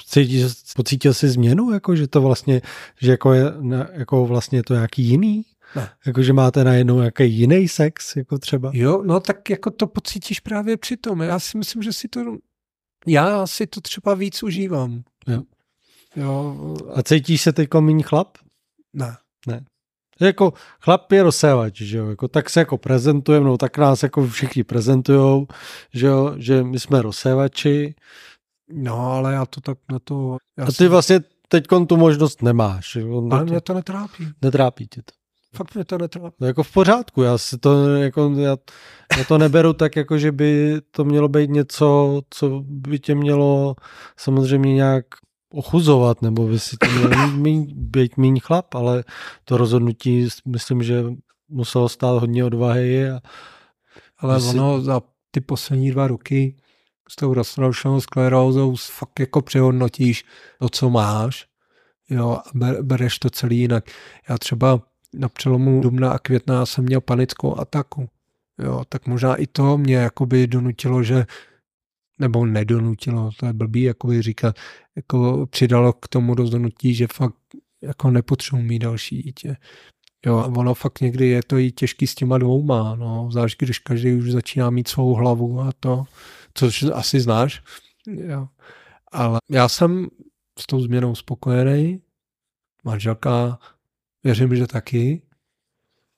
cítíš, 0.06 0.44
pocítil 0.76 1.14
jsi 1.14 1.28
změnu, 1.28 1.72
jako, 1.72 1.96
že 1.96 2.08
to 2.08 2.22
vlastně, 2.22 2.62
že 3.00 3.10
jako, 3.10 3.32
je, 3.32 3.44
ne, 3.60 3.88
jako 3.92 4.26
vlastně 4.26 4.58
je 4.58 4.62
to 4.62 4.74
nějaký 4.74 5.02
jiný? 5.02 5.44
Ne. 5.76 5.90
Jako, 6.06 6.22
že 6.22 6.32
máte 6.32 6.64
najednou 6.64 6.98
nějaký 6.98 7.32
jiný 7.32 7.68
sex, 7.68 8.16
jako 8.16 8.38
třeba? 8.38 8.70
Jo, 8.74 9.02
no 9.04 9.20
tak 9.20 9.50
jako 9.50 9.70
to 9.70 9.86
pocítíš 9.86 10.40
právě 10.40 10.76
při 10.76 10.96
tom. 10.96 11.20
Já 11.20 11.38
si 11.38 11.58
myslím, 11.58 11.82
že 11.82 11.92
si 11.92 12.08
to, 12.08 12.20
já 13.06 13.46
si 13.46 13.66
to 13.66 13.80
třeba 13.80 14.14
víc 14.14 14.42
užívám. 14.42 15.02
Jo. 15.26 15.42
Jo, 16.16 16.56
A 16.94 17.02
cítíš 17.02 17.42
se 17.42 17.52
teď 17.52 17.74
méně 17.80 18.04
chlap? 18.04 18.38
ne. 18.94 19.64
Jako 20.20 20.52
chlap 20.80 21.12
je 21.12 21.22
rozsévač, 21.22 21.76
že 21.80 21.98
jo, 21.98 22.08
jako, 22.08 22.28
tak 22.28 22.50
se 22.50 22.60
jako 22.60 22.78
prezentujeme, 22.78 23.46
no 23.46 23.58
tak 23.58 23.78
nás 23.78 24.02
jako 24.02 24.26
všichni 24.26 24.64
prezentujou, 24.64 25.46
že 25.94 26.06
jo, 26.06 26.34
že 26.36 26.62
my 26.62 26.80
jsme 26.80 27.02
rozsévači 27.02 27.94
No, 28.70 29.12
ale 29.12 29.32
já 29.32 29.46
to 29.46 29.60
tak 29.60 29.78
na 29.92 29.98
to... 29.98 30.36
Já 30.58 30.64
a 30.64 30.66
ty 30.66 30.72
si- 30.72 30.88
vlastně 30.88 31.20
teď 31.48 31.64
tu 31.88 31.96
možnost 31.96 32.42
nemáš. 32.42 32.96
Jo, 32.96 33.28
Ale 33.32 33.44
mě 33.44 33.60
to 33.60 33.74
netrápí. 33.74 34.28
netrápí 34.42 34.86
tě 34.86 35.02
to. 35.02 35.12
Fakt 35.56 35.74
mě 35.74 35.84
to 35.84 35.98
netrápí. 35.98 36.36
No 36.40 36.46
jako 36.46 36.62
v 36.62 36.72
pořádku, 36.72 37.22
já 37.22 37.38
si 37.38 37.58
to 37.58 37.88
jako, 37.94 38.34
já, 38.38 38.56
já 39.18 39.24
to 39.28 39.38
neberu 39.38 39.72
tak, 39.72 39.96
jako 39.96 40.18
že 40.18 40.32
by 40.32 40.80
to 40.90 41.04
mělo 41.04 41.28
být 41.28 41.50
něco, 41.50 42.20
co 42.30 42.62
by 42.66 42.98
tě 42.98 43.14
mělo 43.14 43.74
samozřejmě 44.16 44.74
nějak 44.74 45.04
ochuzovat, 45.54 46.22
nebo 46.22 46.46
by 46.46 46.58
si 46.58 46.76
to 46.76 46.86
měl 46.90 47.30
míň, 47.30 47.72
být 47.76 48.16
méně 48.16 48.40
chlap, 48.40 48.74
ale 48.74 49.04
to 49.44 49.56
rozhodnutí 49.56 50.28
myslím, 50.48 50.82
že 50.82 51.04
muselo 51.48 51.88
stát 51.88 52.20
hodně 52.20 52.44
odvahy 52.44 53.10
a 53.10 53.20
Ale 54.18 54.40
Že 54.40 54.46
si- 54.46 54.58
ono 54.58 54.80
za 54.80 55.00
ty 55.30 55.40
poslední 55.40 55.90
dva 55.90 56.06
roky 56.06 56.56
s 57.12 57.16
tou 57.16 57.34
roztroušenou 57.34 58.00
sklerózou 58.00 58.76
fakt 58.76 59.20
jako 59.20 59.42
přehodnotíš 59.42 60.24
to, 60.58 60.68
co 60.68 60.90
máš 60.90 61.46
jo, 62.10 62.30
a 62.30 62.42
ber, 62.54 62.82
bereš 62.82 63.18
to 63.18 63.30
celý 63.30 63.58
jinak. 63.58 63.84
Já 64.28 64.38
třeba 64.38 64.80
na 65.14 65.28
přelomu 65.28 65.80
dubna 65.80 66.10
a 66.10 66.18
května 66.18 66.66
jsem 66.66 66.84
měl 66.84 67.00
panickou 67.00 67.60
ataku. 67.60 68.08
Jo, 68.58 68.84
tak 68.88 69.06
možná 69.06 69.36
i 69.36 69.46
to 69.46 69.78
mě 69.78 69.96
jakoby 69.96 70.46
donutilo, 70.46 71.02
že 71.02 71.26
nebo 72.18 72.46
nedonutilo, 72.46 73.30
to 73.36 73.46
je 73.46 73.52
blbý 73.52 73.82
jakoby 73.82 74.22
říkat, 74.22 74.56
jako 74.96 75.46
přidalo 75.50 75.92
k 75.92 76.08
tomu 76.08 76.34
rozhodnutí, 76.34 76.94
že 76.94 77.06
fakt 77.12 77.34
jako 77.82 78.10
nepotřebuji 78.10 78.62
mít 78.62 78.78
další 78.78 79.22
dítě. 79.22 79.56
Jo, 80.26 80.38
a 80.38 80.46
ono 80.46 80.74
fakt 80.74 81.00
někdy 81.00 81.28
je 81.28 81.42
to 81.42 81.58
i 81.58 81.72
těžký 81.72 82.06
s 82.06 82.14
těma 82.14 82.38
dvouma, 82.38 82.94
no, 82.94 83.28
zvlášť 83.32 83.58
když 83.58 83.78
každý 83.78 84.14
už 84.14 84.32
začíná 84.32 84.70
mít 84.70 84.88
svou 84.88 85.14
hlavu 85.14 85.60
a 85.60 85.70
to, 85.80 86.04
což 86.54 86.82
asi 86.82 87.20
znáš, 87.20 87.62
jo. 88.06 88.48
Ale 89.12 89.38
já 89.50 89.68
jsem 89.68 90.08
s 90.58 90.66
tou 90.66 90.80
změnou 90.80 91.14
spokojený, 91.14 92.02
manželka 92.84 93.58
věřím, 94.24 94.56
že 94.56 94.66
taky, 94.66 95.22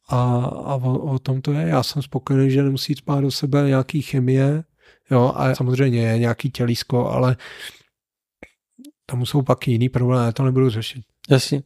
a, 0.08 0.44
a 0.44 0.74
o, 0.74 0.98
o 0.98 1.18
tom 1.18 1.42
to 1.42 1.52
je. 1.52 1.68
Já 1.68 1.82
jsem 1.82 2.02
spokojený, 2.02 2.50
že 2.50 2.62
nemusí 2.62 2.94
spát 2.94 3.20
do 3.20 3.30
sebe 3.30 3.66
nějaký 3.66 4.02
chemie, 4.02 4.64
jo, 5.10 5.32
a 5.34 5.54
samozřejmě 5.54 6.02
je 6.02 6.18
nějaký 6.18 6.50
tělísko, 6.50 7.10
ale 7.10 7.36
tam 9.06 9.26
jsou 9.26 9.42
pak 9.42 9.68
jiný 9.68 9.88
problémy, 9.88 10.32
to 10.32 10.42
nebudu 10.42 10.70
řešit. 10.70 11.04
jasně. 11.30 11.62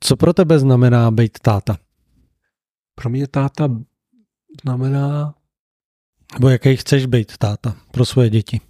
Co 0.00 0.16
pro 0.16 0.32
tebe 0.32 0.58
znamená 0.58 1.10
být 1.10 1.38
táta? 1.38 1.76
Pro 2.94 3.10
mě 3.10 3.28
táta 3.28 3.68
znamená, 4.62 5.34
Nebo 6.34 6.48
jaký 6.48 6.76
chceš 6.76 7.06
být 7.06 7.36
táta 7.36 7.76
pro 7.90 8.04
svoje 8.04 8.30
děti? 8.30 8.60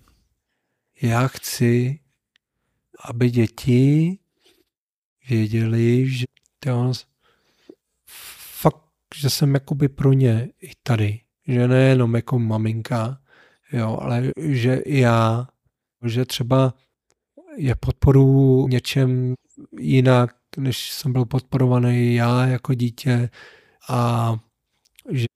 já 1.02 1.28
chci, 1.28 2.00
aby 3.04 3.30
děti 3.30 4.18
věděli, 5.28 6.10
že 6.10 6.24
to 6.58 6.92
fakt, 8.60 8.84
že 9.14 9.30
jsem 9.30 9.54
jakoby 9.54 9.88
pro 9.88 10.12
ně 10.12 10.48
i 10.62 10.70
tady. 10.82 11.20
Že 11.48 11.68
nejenom 11.68 12.14
jako 12.14 12.38
maminka, 12.38 13.20
jo, 13.72 13.98
ale 14.00 14.32
že 14.36 14.74
i 14.74 14.98
já, 14.98 15.48
že 16.04 16.24
třeba 16.24 16.74
je 17.56 17.74
podporu 17.74 18.68
něčem 18.68 19.34
jinak, 19.78 20.36
než 20.56 20.90
jsem 20.90 21.12
byl 21.12 21.24
podporovaný 21.24 22.14
já 22.14 22.46
jako 22.46 22.74
dítě 22.74 23.30
a 23.88 24.32
že 25.10 25.26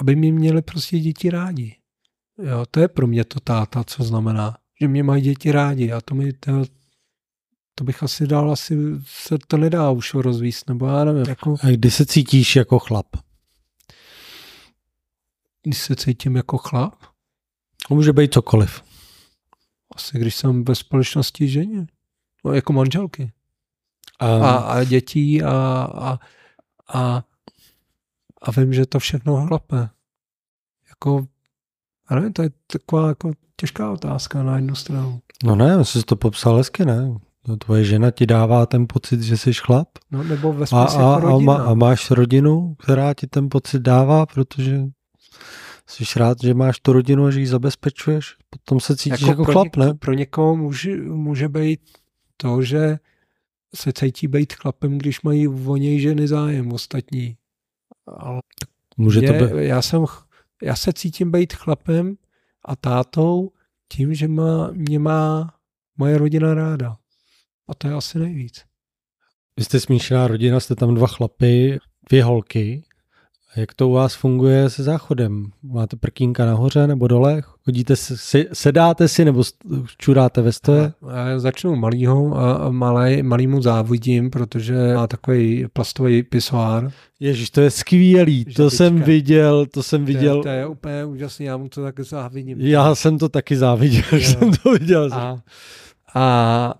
aby 0.00 0.16
mě 0.16 0.32
měli 0.32 0.62
prostě 0.62 0.98
děti 0.98 1.30
rádi. 1.30 1.76
Jo, 2.42 2.66
to 2.70 2.80
je 2.80 2.88
pro 2.88 3.06
mě 3.06 3.24
to 3.24 3.40
táta, 3.40 3.84
co 3.84 4.04
znamená, 4.04 4.56
že 4.80 4.88
mě 4.88 5.02
mají 5.02 5.22
děti 5.22 5.52
rádi 5.52 5.92
a 5.92 6.00
to 6.00 6.14
mi 6.14 6.32
to, 6.32 6.64
to 7.74 7.84
bych 7.84 8.02
asi 8.02 8.26
dal, 8.26 8.52
asi 8.52 8.76
se 9.04 9.38
to 9.46 9.56
nedá 9.56 9.90
už 9.90 10.14
rozvíst, 10.14 10.68
nebo 10.68 10.86
já 10.86 11.04
nevím, 11.04 11.24
jako, 11.28 11.56
A 11.62 11.66
kdy 11.66 11.90
se 11.90 12.06
cítíš 12.06 12.56
jako 12.56 12.78
chlap? 12.78 13.06
když 15.62 15.78
se 15.78 15.96
cítím 15.96 16.36
jako 16.36 16.58
chlap, 16.58 16.94
To 17.88 17.94
může 17.94 18.12
být 18.12 18.32
cokoliv. 18.34 18.82
asi 19.96 20.18
když 20.18 20.34
jsem 20.36 20.64
ve 20.64 20.74
společnosti 20.74 21.48
ženě, 21.48 21.86
no, 22.44 22.52
jako 22.52 22.72
manželky 22.72 23.32
A, 24.18 24.26
a, 24.36 24.56
a 24.56 24.84
dětí 24.84 25.42
a, 25.42 25.50
a, 25.94 26.18
a, 26.94 27.24
a 28.42 28.50
vím, 28.50 28.72
že 28.72 28.86
to 28.86 28.98
všechno 28.98 29.46
chlape. 29.46 29.88
Jako, 30.88 31.26
já 32.10 32.16
nevím, 32.16 32.32
to 32.32 32.42
je 32.42 32.50
taková 32.66 33.08
jako 33.08 33.32
těžká 33.56 33.90
otázka 33.90 34.42
na 34.42 34.56
jednu 34.56 34.74
stranu. 34.74 35.20
no 35.44 35.56
ne, 35.56 35.84
jsi 35.84 36.02
to 36.02 36.16
popsal 36.16 36.56
hezky, 36.56 36.84
ne? 36.84 37.14
No, 37.48 37.56
tvoje 37.56 37.84
žena 37.84 38.10
ti 38.10 38.26
dává 38.26 38.66
ten 38.66 38.86
pocit, 38.86 39.22
že 39.22 39.36
jsi 39.36 39.52
chlap 39.54 39.88
No, 40.10 40.22
nebo 40.22 40.52
ve 40.52 40.66
a, 40.72 40.84
a, 40.84 40.92
jako 40.92 40.98
a, 40.98 41.20
rodina. 41.20 41.52
má, 41.52 41.64
a 41.64 41.74
máš 41.74 42.10
rodinu, 42.10 42.74
která 42.74 43.14
ti 43.14 43.26
ten 43.26 43.48
pocit 43.48 43.82
dává, 43.82 44.26
protože 44.26 44.80
jsi 45.86 46.04
rád, 46.16 46.38
že 46.42 46.54
máš 46.54 46.80
tu 46.80 46.92
rodinu 46.92 47.24
a 47.26 47.30
že 47.30 47.40
ji 47.40 47.46
zabezpečuješ. 47.46 48.36
Potom 48.50 48.80
se 48.80 48.96
cítíš 48.96 49.20
jako, 49.20 49.30
jako 49.30 49.44
pro 49.44 49.52
chlap, 49.52 49.64
něko, 49.64 49.80
ne? 49.80 49.94
Pro 49.94 50.12
někoho 50.12 50.56
může, 50.56 50.96
může 50.96 51.48
být 51.48 51.80
to, 52.36 52.62
že 52.62 52.98
se 53.74 53.92
cítí 53.92 54.28
být 54.28 54.52
chlapem, 54.52 54.98
když 54.98 55.22
mají 55.22 55.48
o 55.48 55.76
něj 55.76 56.00
ženy 56.00 56.28
zájem 56.28 56.72
ostatní. 56.72 57.36
Ale 58.18 58.40
Může 58.96 59.20
to 59.20 59.32
mě, 59.32 59.46
být. 59.46 59.52
já, 59.56 59.82
jsem, 59.82 60.04
já 60.62 60.76
se 60.76 60.92
cítím 60.92 61.30
být 61.30 61.52
chlapem 61.52 62.16
a 62.64 62.76
tátou 62.76 63.52
tím, 63.88 64.14
že 64.14 64.28
má, 64.28 64.70
mě 64.70 64.98
má 64.98 65.54
moje 65.96 66.18
rodina 66.18 66.54
ráda. 66.54 66.96
A 67.68 67.74
to 67.74 67.88
je 67.88 67.94
asi 67.94 68.18
nejvíc. 68.18 68.64
Vy 69.56 69.64
jste 69.64 69.80
smíšená 69.80 70.26
rodina, 70.26 70.60
jste 70.60 70.74
tam 70.74 70.94
dva 70.94 71.06
chlapy, 71.06 71.78
dvě 72.08 72.24
holky. 72.24 72.82
Jak 73.56 73.74
to 73.74 73.88
u 73.88 73.92
vás 73.92 74.14
funguje 74.14 74.70
se 74.70 74.82
záchodem? 74.82 75.46
Máte 75.62 75.96
prkínka 75.96 76.46
nahoře 76.46 76.86
nebo 76.86 77.08
dole? 77.08 77.42
Chodíte 77.64 77.96
si, 77.96 78.48
sedáte 78.52 79.08
si 79.08 79.24
nebo 79.24 79.42
čuráte 79.98 80.42
ve 80.42 80.52
stoje? 80.52 80.92
Já 81.28 81.38
začnu 81.38 81.76
malýho 81.76 82.38
a, 82.38 82.70
malý, 82.70 83.22
malýmu 83.22 83.62
závidím, 83.62 84.30
protože 84.30 84.94
má 84.94 85.06
takový 85.06 85.66
plastový 85.72 86.22
pisoár. 86.22 86.90
Ježíš, 87.20 87.50
to 87.50 87.60
je 87.60 87.70
skvělý, 87.70 88.44
to 88.44 88.50
Žabička. 88.50 88.76
jsem 88.76 89.02
viděl, 89.02 89.66
to 89.66 89.82
jsem 89.82 90.04
To 90.04 90.10
je, 90.10 90.16
viděl. 90.18 90.42
to 90.42 90.48
je 90.48 90.66
úplně 90.66 91.04
úžasný, 91.04 91.46
já 91.46 91.56
mu 91.56 91.68
to 91.68 91.82
tak 91.82 92.00
závidím. 92.00 92.60
Já 92.60 92.94
jsem 92.94 93.18
to 93.18 93.28
taky 93.28 93.56
záviděl, 93.56 94.02
že 94.18 94.26
jsem 94.26 94.50
to 94.62 94.72
viděl. 94.72 95.10
A, 95.12 95.38
a 96.14 96.74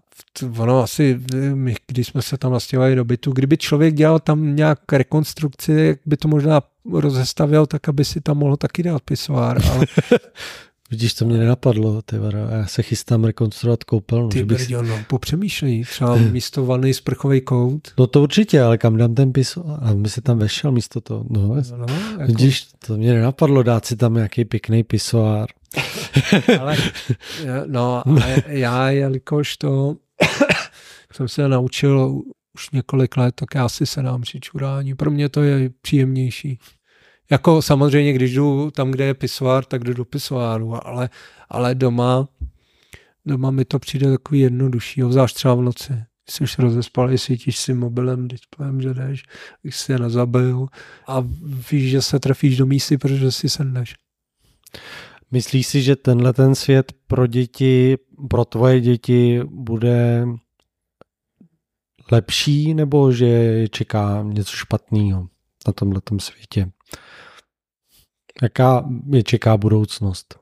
ono 0.58 0.82
asi, 0.82 1.20
my, 1.54 1.74
když 1.86 2.06
jsme 2.06 2.22
se 2.22 2.38
tam 2.38 2.52
nastěhovali 2.52 2.94
do 2.94 3.04
bytu, 3.04 3.32
kdyby 3.32 3.56
člověk 3.56 3.94
dělal 3.94 4.18
tam 4.18 4.56
nějak 4.56 4.92
rekonstrukci, 4.92 5.72
jak 5.72 5.98
by 6.06 6.16
to 6.16 6.28
možná 6.28 6.60
rozestavil, 6.92 7.66
tak 7.66 7.88
aby 7.88 8.04
si 8.04 8.20
tam 8.20 8.38
mohl 8.38 8.56
taky 8.56 8.82
dát 8.82 9.02
pisoár, 9.02 9.60
ale 9.72 9.86
Vidíš, 10.90 11.14
to 11.14 11.24
mě 11.24 11.38
nenapadlo, 11.38 12.02
ty 12.02 12.18
vado. 12.18 12.38
A 12.38 12.50
Já 12.50 12.66
se 12.66 12.82
chystám 12.82 13.24
rekonstruovat 13.24 13.84
koupelnu. 13.84 14.28
ty 14.28 14.38
že 14.38 14.44
bych 14.44 14.58
brďo, 14.58 14.82
no, 14.82 14.98
popřemýšlej, 15.06 15.84
třeba 15.84 16.16
místo 16.30 16.66
vany 16.66 16.94
sprchový 16.94 17.40
kout. 17.40 17.88
No 17.98 18.06
to 18.06 18.22
určitě, 18.22 18.62
ale 18.62 18.78
kam 18.78 18.96
dám 18.96 19.14
ten 19.14 19.32
pis? 19.32 19.56
A 19.80 19.94
by 19.94 20.08
se 20.08 20.20
tam 20.20 20.38
vešel 20.38 20.72
místo 20.72 21.00
toho. 21.00 21.24
No, 21.30 21.40
No, 21.76 21.86
jako, 22.12 22.24
Vidíš, 22.26 22.68
to 22.86 22.96
mě 22.96 23.12
nenapadlo 23.14 23.62
dát 23.62 23.86
si 23.86 23.96
tam 23.96 24.14
nějaký 24.14 24.44
pěkný 24.44 24.84
pisoár. 24.84 25.48
ale, 26.60 26.76
no, 27.66 28.02
a 28.08 28.26
já, 28.46 28.90
jelikož 28.90 29.56
to 29.56 29.96
jsem 31.12 31.28
se 31.28 31.48
naučil 31.48 32.22
už 32.54 32.70
několik 32.70 33.16
let, 33.16 33.34
tak 33.34 33.54
já 33.54 33.68
si 33.68 33.86
sedám 33.86 34.20
při 34.20 34.40
čurání. 34.40 34.94
Pro 34.94 35.10
mě 35.10 35.28
to 35.28 35.42
je 35.42 35.70
příjemnější. 35.82 36.58
Jako 37.30 37.62
samozřejmě, 37.62 38.12
když 38.12 38.34
jdu 38.34 38.70
tam, 38.70 38.90
kde 38.90 39.04
je 39.04 39.14
pisoár, 39.14 39.64
tak 39.64 39.84
jdu 39.84 39.94
do 39.94 40.04
pisoáru, 40.04 40.86
ale, 40.86 41.10
ale 41.48 41.74
doma, 41.74 42.28
doma 43.26 43.50
mi 43.50 43.64
to 43.64 43.78
přijde 43.78 44.10
takový 44.10 44.40
jednodušší, 44.40 45.04
obzvlášť 45.04 45.34
třeba 45.34 45.54
v 45.54 45.62
noci. 45.62 45.92
Jsi 46.30 46.44
rozespalý, 46.58 47.18
svítíš 47.18 47.58
si 47.58 47.74
mobilem, 47.74 48.28
displejem, 48.28 48.80
že 48.80 48.94
jdeš, 48.94 49.22
když 49.62 49.76
jsi 49.76 49.92
je 49.92 49.98
nezabil 49.98 50.66
a 51.06 51.24
víš, 51.70 51.90
že 51.90 52.02
se 52.02 52.20
trefíš 52.20 52.56
do 52.56 52.66
místy, 52.66 52.98
protože 52.98 53.32
si 53.32 53.48
sedneš. 53.48 53.94
Myslíš 55.30 55.66
si, 55.66 55.82
že 55.82 55.96
tenhle 55.96 56.32
ten 56.32 56.54
svět 56.54 56.92
pro 57.06 57.26
děti, 57.26 57.96
pro 58.28 58.44
tvoje 58.44 58.80
děti 58.80 59.40
bude 59.44 60.26
lepší, 62.12 62.74
nebo 62.74 63.12
že 63.12 63.26
je 63.26 63.68
čeká 63.68 64.22
něco 64.22 64.56
špatného 64.56 65.28
na 65.66 65.72
tomhle 65.72 66.00
světě? 66.18 66.70
Jaká 68.42 68.88
je 69.12 69.22
čeká 69.22 69.56
budoucnost? 69.56 70.38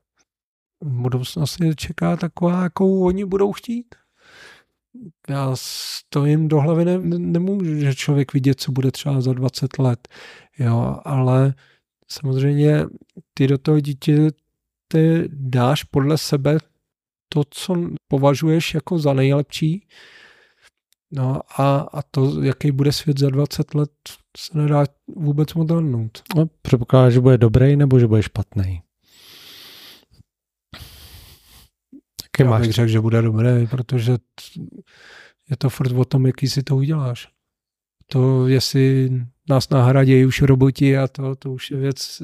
Budoucnost 0.84 1.60
je 1.60 1.74
čeká 1.74 2.16
taková, 2.16 2.62
jakou 2.62 3.04
oni 3.04 3.24
budou 3.24 3.52
chtít. 3.52 3.94
Já 5.28 5.54
to 6.08 6.24
jim 6.24 6.48
do 6.48 6.60
hlavy 6.60 6.84
ne, 6.84 6.98
nemůžu, 7.18 7.74
že 7.74 7.94
člověk 7.94 8.32
vidět, 8.32 8.60
co 8.60 8.72
bude 8.72 8.90
třeba 8.90 9.20
za 9.20 9.32
20 9.32 9.78
let. 9.78 10.08
Jo, 10.58 11.00
ale 11.04 11.54
samozřejmě 12.08 12.84
ty 13.34 13.46
do 13.46 13.58
toho 13.58 13.80
dítě 13.80 14.30
ty 14.88 15.28
dáš 15.32 15.84
podle 15.84 16.18
sebe 16.18 16.58
to, 17.28 17.42
co 17.50 17.74
považuješ 18.08 18.74
jako 18.74 18.98
za 18.98 19.12
nejlepší. 19.12 19.86
No 21.12 21.40
a, 21.60 21.78
a 21.78 22.02
to, 22.02 22.42
jaký 22.42 22.70
bude 22.72 22.92
svět 22.92 23.18
za 23.18 23.30
20 23.30 23.74
let, 23.74 23.90
se 24.36 24.58
nedá 24.58 24.84
vůbec 25.16 25.56
odhadnout. 25.56 26.22
No, 26.36 26.46
předpokládám, 26.62 27.10
že 27.10 27.20
bude 27.20 27.38
dobrý 27.38 27.76
nebo 27.76 27.98
že 27.98 28.06
bude 28.06 28.22
špatný. 28.22 28.82
Jaký 32.22 32.42
Já 32.42 32.50
máš? 32.50 32.62
bych 32.62 32.72
řekl, 32.72 32.88
že 32.88 33.00
bude 33.00 33.22
dobrý, 33.22 33.66
protože 33.70 34.18
je 35.50 35.56
to 35.56 35.70
furt 35.70 35.92
o 35.92 36.04
tom, 36.04 36.26
jaký 36.26 36.48
si 36.48 36.62
to 36.62 36.76
uděláš. 36.76 37.28
To, 38.06 38.48
jestli 38.48 39.10
nás 39.48 39.68
nahradí 39.68 40.26
už 40.26 40.42
roboti 40.42 40.98
a 40.98 41.08
to, 41.08 41.36
to 41.36 41.52
už 41.52 41.70
je 41.70 41.76
věc 41.76 42.22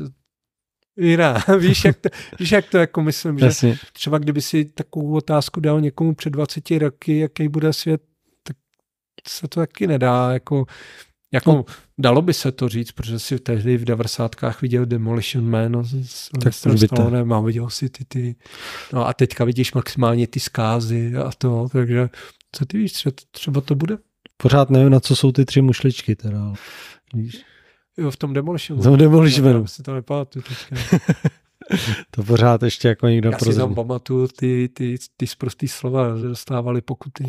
jiná. 0.97 1.45
víš, 1.59 1.85
jak 1.85 1.97
to, 1.97 2.09
víš, 2.39 2.53
jak 2.53 2.69
to 2.69 2.79
jako 2.79 3.03
myslím, 3.03 3.39
že 3.39 3.45
Jasně. 3.45 3.79
třeba 3.93 4.19
kdyby 4.19 4.43
si 4.43 4.65
takovou 4.65 5.17
otázku 5.17 5.61
dal 5.61 5.81
někomu 5.81 6.15
před 6.15 6.31
20 6.31 6.71
roky, 6.71 7.19
jaký 7.19 7.49
bude 7.49 7.73
svět, 7.73 8.03
tak 8.43 8.57
se 9.29 9.49
to 9.49 9.61
taky 9.61 9.87
nedá, 9.87 10.33
jako 10.33 10.67
jako 11.35 11.53
no. 11.53 11.65
dalo 11.99 12.23
by 12.23 12.35
se 12.35 12.53
to 12.53 12.69
říct, 12.69 12.93
protože 12.93 13.19
si 13.19 13.39
tehdy 13.39 13.77
v 13.77 13.85
90. 13.85 14.37
viděl 14.63 14.87
Demolition 14.87 15.51
Man 15.51 15.85
s 15.85 16.31
tak 16.43 16.55
Stallonem 16.55 17.33
a 17.33 17.41
viděl 17.41 17.71
si 17.71 17.89
ty, 17.89 18.05
ty, 18.05 18.37
no 18.93 19.07
a 19.07 19.13
teďka 19.13 19.45
vidíš 19.45 19.73
maximálně 19.73 20.27
ty 20.27 20.41
zkázy 20.41 21.17
a 21.17 21.31
to, 21.39 21.69
takže 21.73 22.09
co 22.53 22.67
ty 22.67 22.79
víš, 22.79 22.93
třeba, 22.93 23.15
třeba 23.31 23.61
to 23.61 23.75
bude? 23.75 23.99
Pořád 24.37 24.71
nevím, 24.71 24.91
na 24.91 25.01
co 25.01 25.17
jsou 25.17 25.33
ty 25.33 25.45
tři 25.45 25.63
mušličky 25.63 26.17
teda. 26.17 26.53
Víš? 27.15 27.45
Jo, 27.97 28.11
v 28.11 28.17
tom 28.17 28.35
Demolition. 28.35 28.79
V 28.79 28.83
tom 28.83 28.97
Demolition 28.99 29.45
Man. 29.45 29.67
Si 29.67 29.83
to 29.83 29.95
nepamatuju 29.95 30.43
teďka. 30.43 30.75
to 32.11 32.23
pořád 32.23 32.63
ještě 32.63 32.89
jako 32.89 33.09
někdo 33.09 33.31
Já 33.31 33.39
si 33.39 33.55
tam 33.55 33.75
pamatuju 33.75 34.29
ty, 34.29 34.69
ty, 34.75 34.97
ty 35.17 35.27
zprostý 35.27 35.69
slova, 35.69 36.19
že 36.19 36.29
dostávali 36.29 36.81
pokuty. 36.81 37.25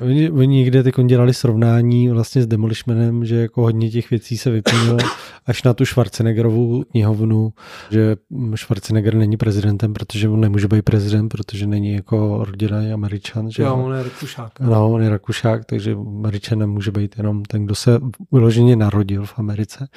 Oni, 0.00 0.30
oni 0.30 0.56
někde 0.56 0.82
teď 0.82 0.94
dělali 1.06 1.34
srovnání 1.34 2.08
vlastně 2.08 2.42
s 2.42 2.46
Demolishmanem, 2.46 3.24
že 3.24 3.36
jako 3.36 3.62
hodně 3.62 3.90
těch 3.90 4.10
věcí 4.10 4.38
se 4.38 4.50
vyplnilo 4.50 4.98
až 5.46 5.62
na 5.62 5.74
tu 5.74 5.86
Schwarzeneggerovu 5.86 6.84
knihovnu, 6.90 7.52
že 7.90 8.16
Schwarzenegger 8.54 9.14
není 9.14 9.36
prezidentem, 9.36 9.92
protože 9.92 10.28
on 10.28 10.40
nemůže 10.40 10.68
být 10.68 10.82
prezident, 10.82 11.28
protože 11.28 11.66
není 11.66 11.94
jako 11.94 12.44
rodinný 12.44 12.92
američan. 12.92 13.50
Že 13.50 13.62
jo, 13.62 13.74
on 13.74 13.94
je 13.94 14.02
Rakušák. 14.02 14.60
No, 14.60 14.92
on 14.92 15.02
je 15.02 15.08
Rakušák, 15.08 15.64
takže 15.64 15.92
američan 15.92 16.58
nemůže 16.58 16.90
být 16.90 17.14
jenom 17.16 17.42
ten, 17.42 17.64
kdo 17.64 17.74
se 17.74 18.00
vyloženě 18.32 18.76
narodil 18.76 19.26
v 19.26 19.38
Americe. 19.38 19.88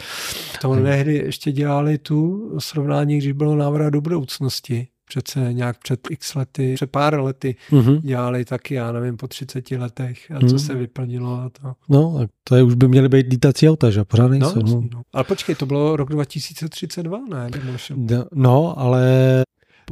To 0.61 0.75
tehdy 0.75 1.13
ještě 1.13 1.51
dělali 1.51 1.97
tu 1.97 2.51
srovnání, 2.59 3.17
když 3.17 3.31
bylo 3.31 3.55
návrh 3.55 3.74
návrat 3.75 3.89
do 3.89 4.01
budoucnosti. 4.01 4.87
Přece 5.07 5.53
nějak 5.53 5.77
před 5.79 5.99
x 6.09 6.35
lety, 6.35 6.73
před 6.75 6.91
pár 6.91 7.19
lety 7.19 7.55
mm-hmm. 7.69 8.01
dělali 8.01 8.45
taky, 8.45 8.73
já 8.73 8.91
nevím, 8.91 9.17
po 9.17 9.27
30 9.27 9.71
letech 9.71 10.31
a 10.31 10.39
co 10.39 10.53
mm. 10.53 10.59
se 10.59 10.75
vyplnilo 10.75 11.33
a 11.33 11.49
to. 11.49 11.73
No, 11.89 12.27
to 12.43 12.55
je, 12.55 12.63
už 12.63 12.75
by 12.75 12.87
měly 12.87 13.09
být 13.09 13.27
lítací 13.29 13.69
auta, 13.69 13.91
že? 13.91 14.03
Pořád 14.03 14.27
nejsou. 14.27 14.61
No, 14.61 14.71
no. 14.71 14.83
no. 14.93 15.01
Ale 15.13 15.23
počkej, 15.23 15.55
to 15.55 15.65
bylo 15.65 15.95
rok 15.95 16.09
2032, 16.09 17.19
ne? 17.29 17.49
No, 18.33 18.79
ale 18.79 19.43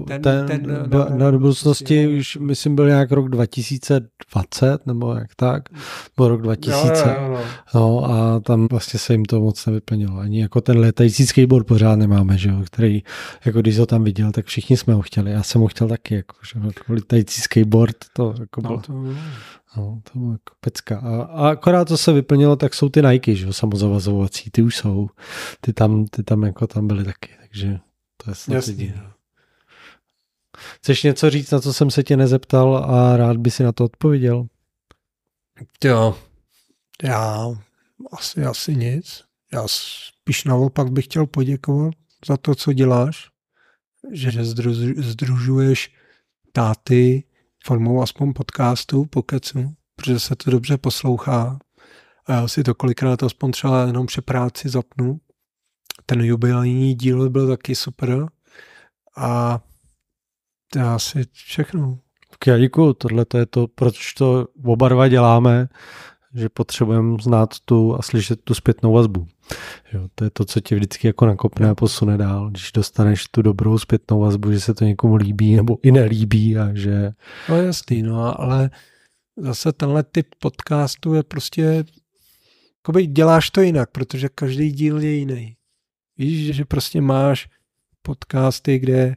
ten, 0.08 0.22
ten, 0.22 0.48
ten 0.48 0.90
na, 0.90 1.06
na 1.06 1.32
budoucnosti 1.32 2.18
už, 2.20 2.38
myslím, 2.38 2.76
byl 2.76 2.88
nějak 2.88 3.12
rok 3.12 3.30
2020, 3.30 4.86
nebo 4.86 5.14
jak 5.14 5.36
tak, 5.36 5.64
nebo 6.18 6.28
rok 6.28 6.42
2000. 6.42 6.88
Jo, 6.88 7.16
jo, 7.22 7.32
jo. 7.32 7.40
No 7.74 8.06
a 8.12 8.40
tam 8.40 8.68
vlastně 8.68 9.00
se 9.00 9.14
jim 9.14 9.26
to 9.26 9.40
moc 9.40 9.66
nevyplnilo. 9.66 10.18
Ani 10.18 10.42
jako 10.42 10.62
ten 10.62 10.78
letající 10.78 11.28
skateboard 11.28 11.68
pořád 11.68 11.96
nemáme, 11.96 12.38
že 12.38 12.50
jo, 12.50 12.62
který, 12.66 13.04
jako 13.46 13.62
když 13.62 13.80
ho 13.80 13.86
tam 13.86 14.04
viděl, 14.04 14.32
tak 14.32 14.46
všichni 14.46 14.78
jsme 14.78 14.94
ho 14.94 15.02
chtěli. 15.02 15.32
Já 15.32 15.44
jsem 15.44 15.62
ho 15.62 15.68
chtěl 15.68 15.88
taky, 15.88 16.16
jako, 16.16 16.36
že 16.54 16.68
jako 16.68 16.94
letající 16.94 17.42
skateboard, 17.42 17.98
to 18.14 18.36
jako 18.40 18.62
no, 18.62 18.70
bylo... 18.70 18.82
No, 18.90 19.14
to... 19.14 19.20
No, 19.78 20.02
to 20.12 20.20
bylo 20.20 20.32
jako 20.32 20.56
pecka. 20.60 21.00
A, 21.00 21.22
a 21.22 21.50
akorát 21.50 21.88
to 21.88 21.98
se 21.98 22.14
vyplnilo, 22.14 22.56
tak 22.56 22.74
jsou 22.74 22.90
ty 22.90 23.02
Nike, 23.02 23.36
že 23.36 23.46
jo, 23.46 23.54
samozavazovací, 23.54 24.50
ty 24.52 24.62
už 24.62 24.76
jsou. 24.76 25.10
Ty 25.62 25.74
tam, 25.74 26.06
ty 26.06 26.24
tam 26.24 26.44
jako 26.44 26.68
tam 26.68 26.88
byly 26.88 27.04
taky, 27.04 27.30
takže 27.42 27.80
to 28.24 28.32
je 28.32 28.36
snad 28.36 28.56
Jasně. 28.56 29.13
Chceš 30.58 31.04
něco 31.04 31.30
říct, 31.30 31.52
na 31.52 31.60
co 31.60 31.74
jsem 31.74 31.92
se 31.92 32.04
tě 32.04 32.18
nezeptal 32.18 32.78
a 32.78 33.18
rád 33.18 33.38
by 33.38 33.52
si 33.52 33.64
na 33.64 33.72
to 33.72 33.86
odpověděl? 33.86 34.48
Jo, 35.84 36.18
já 37.04 37.48
asi, 38.12 38.46
asi 38.46 38.76
nic. 38.76 39.24
Já 39.54 39.64
spíš 39.68 40.44
naopak 40.44 40.92
bych 40.92 41.06
chtěl 41.06 41.26
poděkovat 41.26 41.94
za 42.28 42.38
to, 42.38 42.56
co 42.56 42.74
děláš, 42.74 43.30
že 44.12 44.32
združuješ 44.98 45.94
táty 46.52 47.24
formou 47.66 48.02
aspoň 48.02 48.34
podcastu, 48.34 49.06
pokecu, 49.06 49.74
protože 49.96 50.20
se 50.20 50.36
to 50.36 50.52
dobře 50.52 50.78
poslouchá. 50.78 51.60
A 52.26 52.34
já 52.34 52.48
si 52.48 52.64
to 52.64 52.76
kolikrát 52.76 53.24
aspoň 53.24 53.52
třeba 53.52 53.86
jenom 53.86 54.06
při 54.06 54.22
práci 54.22 54.70
zapnu. 54.70 55.20
Ten 56.06 56.22
jubilejní 56.22 56.96
díl 56.96 57.30
byl 57.30 57.48
taky 57.48 57.76
super. 57.76 58.28
A 59.18 59.60
asi 60.76 61.26
všechno. 61.32 62.00
Tak 62.30 62.48
já 62.48 62.58
děkuju, 62.58 62.94
tohle 62.94 63.26
to 63.26 63.38
je 63.38 63.46
to, 63.46 63.68
proč 63.68 64.14
to 64.14 64.48
oba 64.64 64.90
dva 64.90 65.08
děláme, 65.08 65.68
že 66.34 66.50
potřebujeme 66.50 67.18
znát 67.22 67.50
tu 67.66 67.96
a 67.96 68.02
slyšet 68.02 68.42
tu 68.44 68.54
zpětnou 68.54 68.94
vazbu. 68.94 69.28
Jo, 69.94 70.08
to 70.16 70.24
je 70.24 70.30
to, 70.30 70.46
co 70.46 70.60
tě 70.60 70.76
vždycky 70.76 71.08
jako 71.08 71.26
nakopne 71.26 71.70
a 71.70 71.76
posune 71.76 72.18
dál, 72.18 72.50
když 72.50 72.72
dostaneš 72.72 73.28
tu 73.28 73.42
dobrou 73.42 73.78
zpětnou 73.78 74.20
vazbu, 74.20 74.52
že 74.52 74.60
se 74.60 74.74
to 74.74 74.86
někomu 74.86 75.16
líbí 75.16 75.56
nebo 75.56 75.78
i 75.84 75.92
nelíbí 75.92 76.58
a 76.58 76.74
že... 76.74 77.12
No 77.50 77.62
jasný, 77.62 78.02
no 78.02 78.42
ale 78.42 78.70
zase 79.38 79.72
tenhle 79.72 80.04
typ 80.04 80.28
podcastu 80.40 81.14
je 81.14 81.24
prostě 81.24 81.84
jakoby 82.78 83.06
děláš 83.06 83.50
to 83.50 83.62
jinak, 83.62 83.92
protože 83.92 84.30
každý 84.30 84.72
díl 84.72 85.02
je 85.02 85.12
jiný. 85.12 85.56
Víš, 86.18 86.56
že 86.56 86.66
prostě 86.66 87.02
máš 87.02 87.50
podcasty, 88.02 88.80
kde 88.80 89.16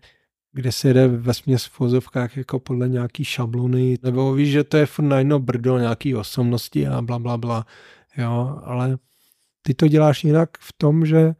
kde 0.56 0.72
se 0.72 0.94
jde 0.94 1.08
ve 1.08 1.34
směs 1.34 1.64
v 1.64 1.80
vozovkách 1.80 2.36
jako 2.36 2.58
podle 2.58 2.88
nějaký 2.88 3.24
šablony, 3.24 3.98
nebo 4.02 4.34
víš, 4.34 4.50
že 4.50 4.64
to 4.64 4.76
je 4.76 4.86
furt 4.86 5.04
na 5.04 5.18
jedno 5.18 5.38
brdo 5.38 5.78
nějaký 5.78 6.14
osobnosti 6.14 6.86
a 6.86 7.02
bla, 7.02 7.18
bla, 7.18 7.36
bla, 7.38 7.66
jo, 8.16 8.60
ale 8.64 8.98
ty 9.62 9.74
to 9.74 9.88
děláš 9.88 10.24
jinak 10.24 10.50
v 10.58 10.72
tom, 10.72 11.06
že, 11.06 11.34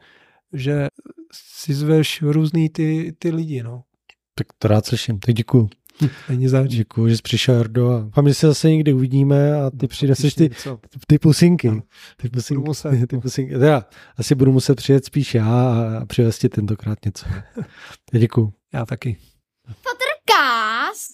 že 0.53 0.89
si 1.33 1.75
zveš 1.75 2.23
různý 2.23 2.69
ty, 2.69 3.15
ty 3.19 3.31
lidi, 3.31 3.63
no. 3.63 3.83
Tak 4.35 4.47
to 4.59 4.69
rád 4.69 4.87
slyším, 4.87 5.19
tak 5.19 5.35
děkuju. 5.35 5.69
Není 6.29 6.49
zač. 6.49 6.71
Děkuji, 6.71 7.09
že 7.09 7.17
jsi 7.17 7.23
přišel, 7.23 7.55
Jardo. 7.55 7.91
A 7.91 8.11
vám, 8.17 8.29
že 8.29 8.35
se 8.35 8.47
zase 8.47 8.71
někdy 8.71 8.93
uvidíme 8.93 9.55
a 9.55 9.71
ty 9.71 9.77
no, 9.83 9.89
přineseš 9.89 10.35
ty, 10.35 10.51
ty 11.07 11.19
pusinky. 11.19 11.71
No. 11.71 11.83
Ty 12.17 12.29
pusinky, 12.29 12.65
muset, 12.65 13.07
ty 13.09 13.19
pusinky. 13.19 13.53
Teda, 13.53 13.85
asi 14.17 14.35
budu 14.35 14.53
muset 14.53 14.75
přijet 14.75 15.05
spíš 15.05 15.35
já 15.35 15.75
a 16.01 16.07
přivést 16.07 16.39
ti 16.39 16.49
tentokrát 16.49 17.05
něco. 17.05 17.27
Děkuji. 18.13 18.53
Já 18.75 18.87
taky. 18.87 19.17
Fotrkás. 19.67 21.09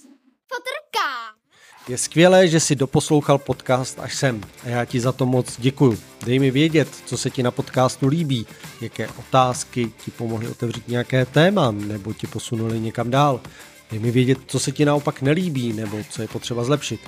Fotrkás. 0.53 1.43
Je 1.89 1.99
skvělé, 1.99 2.49
že 2.49 2.61
si 2.61 2.77
doposlouchal 2.77 3.39
podcast 3.39 3.99
až 3.99 4.15
sem 4.15 4.41
a 4.65 4.69
já 4.69 4.85
ti 4.85 5.01
za 5.01 5.13
to 5.13 5.27
moc 5.27 5.61
děkuju. 5.61 5.99
Dej 6.25 6.39
mi 6.39 6.51
vědět, 6.51 6.89
co 7.07 7.17
se 7.17 7.31
ti 7.31 7.43
na 7.43 7.51
podcastu 7.51 8.07
líbí, 8.07 8.47
jaké 8.81 9.09
otázky 9.09 9.93
ti 10.05 10.11
pomohly 10.11 10.49
otevřít 10.49 10.89
nějaké 10.89 11.27
téma 11.27 11.71
nebo 11.71 12.13
ti 12.13 12.27
posunuli 12.27 12.81
někam 12.81 13.11
dál. 13.11 13.41
Dej 13.91 14.01
mi 14.01 14.11
vědět, 14.11 14.39
co 14.47 14.61
se 14.61 14.73
ti 14.73 14.85
naopak 14.85 15.23
nelíbí 15.23 15.73
nebo 15.73 15.99
co 16.11 16.23
je 16.23 16.29
potřeba 16.29 16.65
zlepšit. 16.65 17.01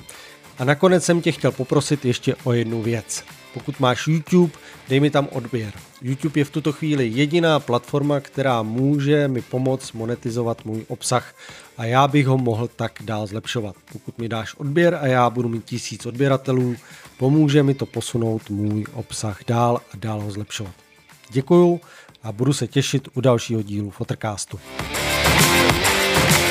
A 0.57 0.65
nakonec 0.65 1.03
jsem 1.05 1.21
tě 1.21 1.31
chtěl 1.31 1.51
poprosit 1.51 2.05
ještě 2.05 2.35
o 2.43 2.53
jednu 2.53 2.81
věc. 2.81 3.23
Pokud 3.55 3.79
máš 3.79 4.07
YouTube, 4.07 4.53
dej 4.89 4.99
mi 4.99 5.09
tam 5.09 5.27
odběr. 5.31 5.73
YouTube 6.01 6.39
je 6.39 6.45
v 6.45 6.49
tuto 6.49 6.71
chvíli 6.71 7.07
jediná 7.07 7.59
platforma, 7.59 8.19
která 8.19 8.63
může 8.63 9.27
mi 9.27 9.41
pomoct 9.41 9.93
monetizovat 9.93 10.65
můj 10.65 10.85
obsah 10.87 11.35
a 11.77 11.85
já 11.85 12.07
bych 12.07 12.27
ho 12.27 12.37
mohl 12.37 12.67
tak 12.67 12.91
dál 13.01 13.27
zlepšovat. 13.27 13.75
Pokud 13.93 14.17
mi 14.17 14.29
dáš 14.29 14.55
odběr 14.55 14.95
a 15.01 15.07
já 15.07 15.29
budu 15.29 15.49
mít 15.49 15.65
tisíc 15.65 16.05
odběratelů, 16.05 16.75
pomůže 17.17 17.63
mi 17.63 17.73
to 17.73 17.85
posunout 17.85 18.49
můj 18.49 18.85
obsah 18.93 19.39
dál 19.47 19.81
a 19.93 19.97
dál 19.97 20.21
ho 20.21 20.31
zlepšovat. 20.31 20.73
Děkuju 21.29 21.81
a 22.23 22.31
budu 22.31 22.53
se 22.53 22.67
těšit 22.67 23.07
u 23.13 23.21
dalšího 23.21 23.61
dílu 23.61 23.89
Fotocastu. 23.89 24.59
Thank 26.15 26.44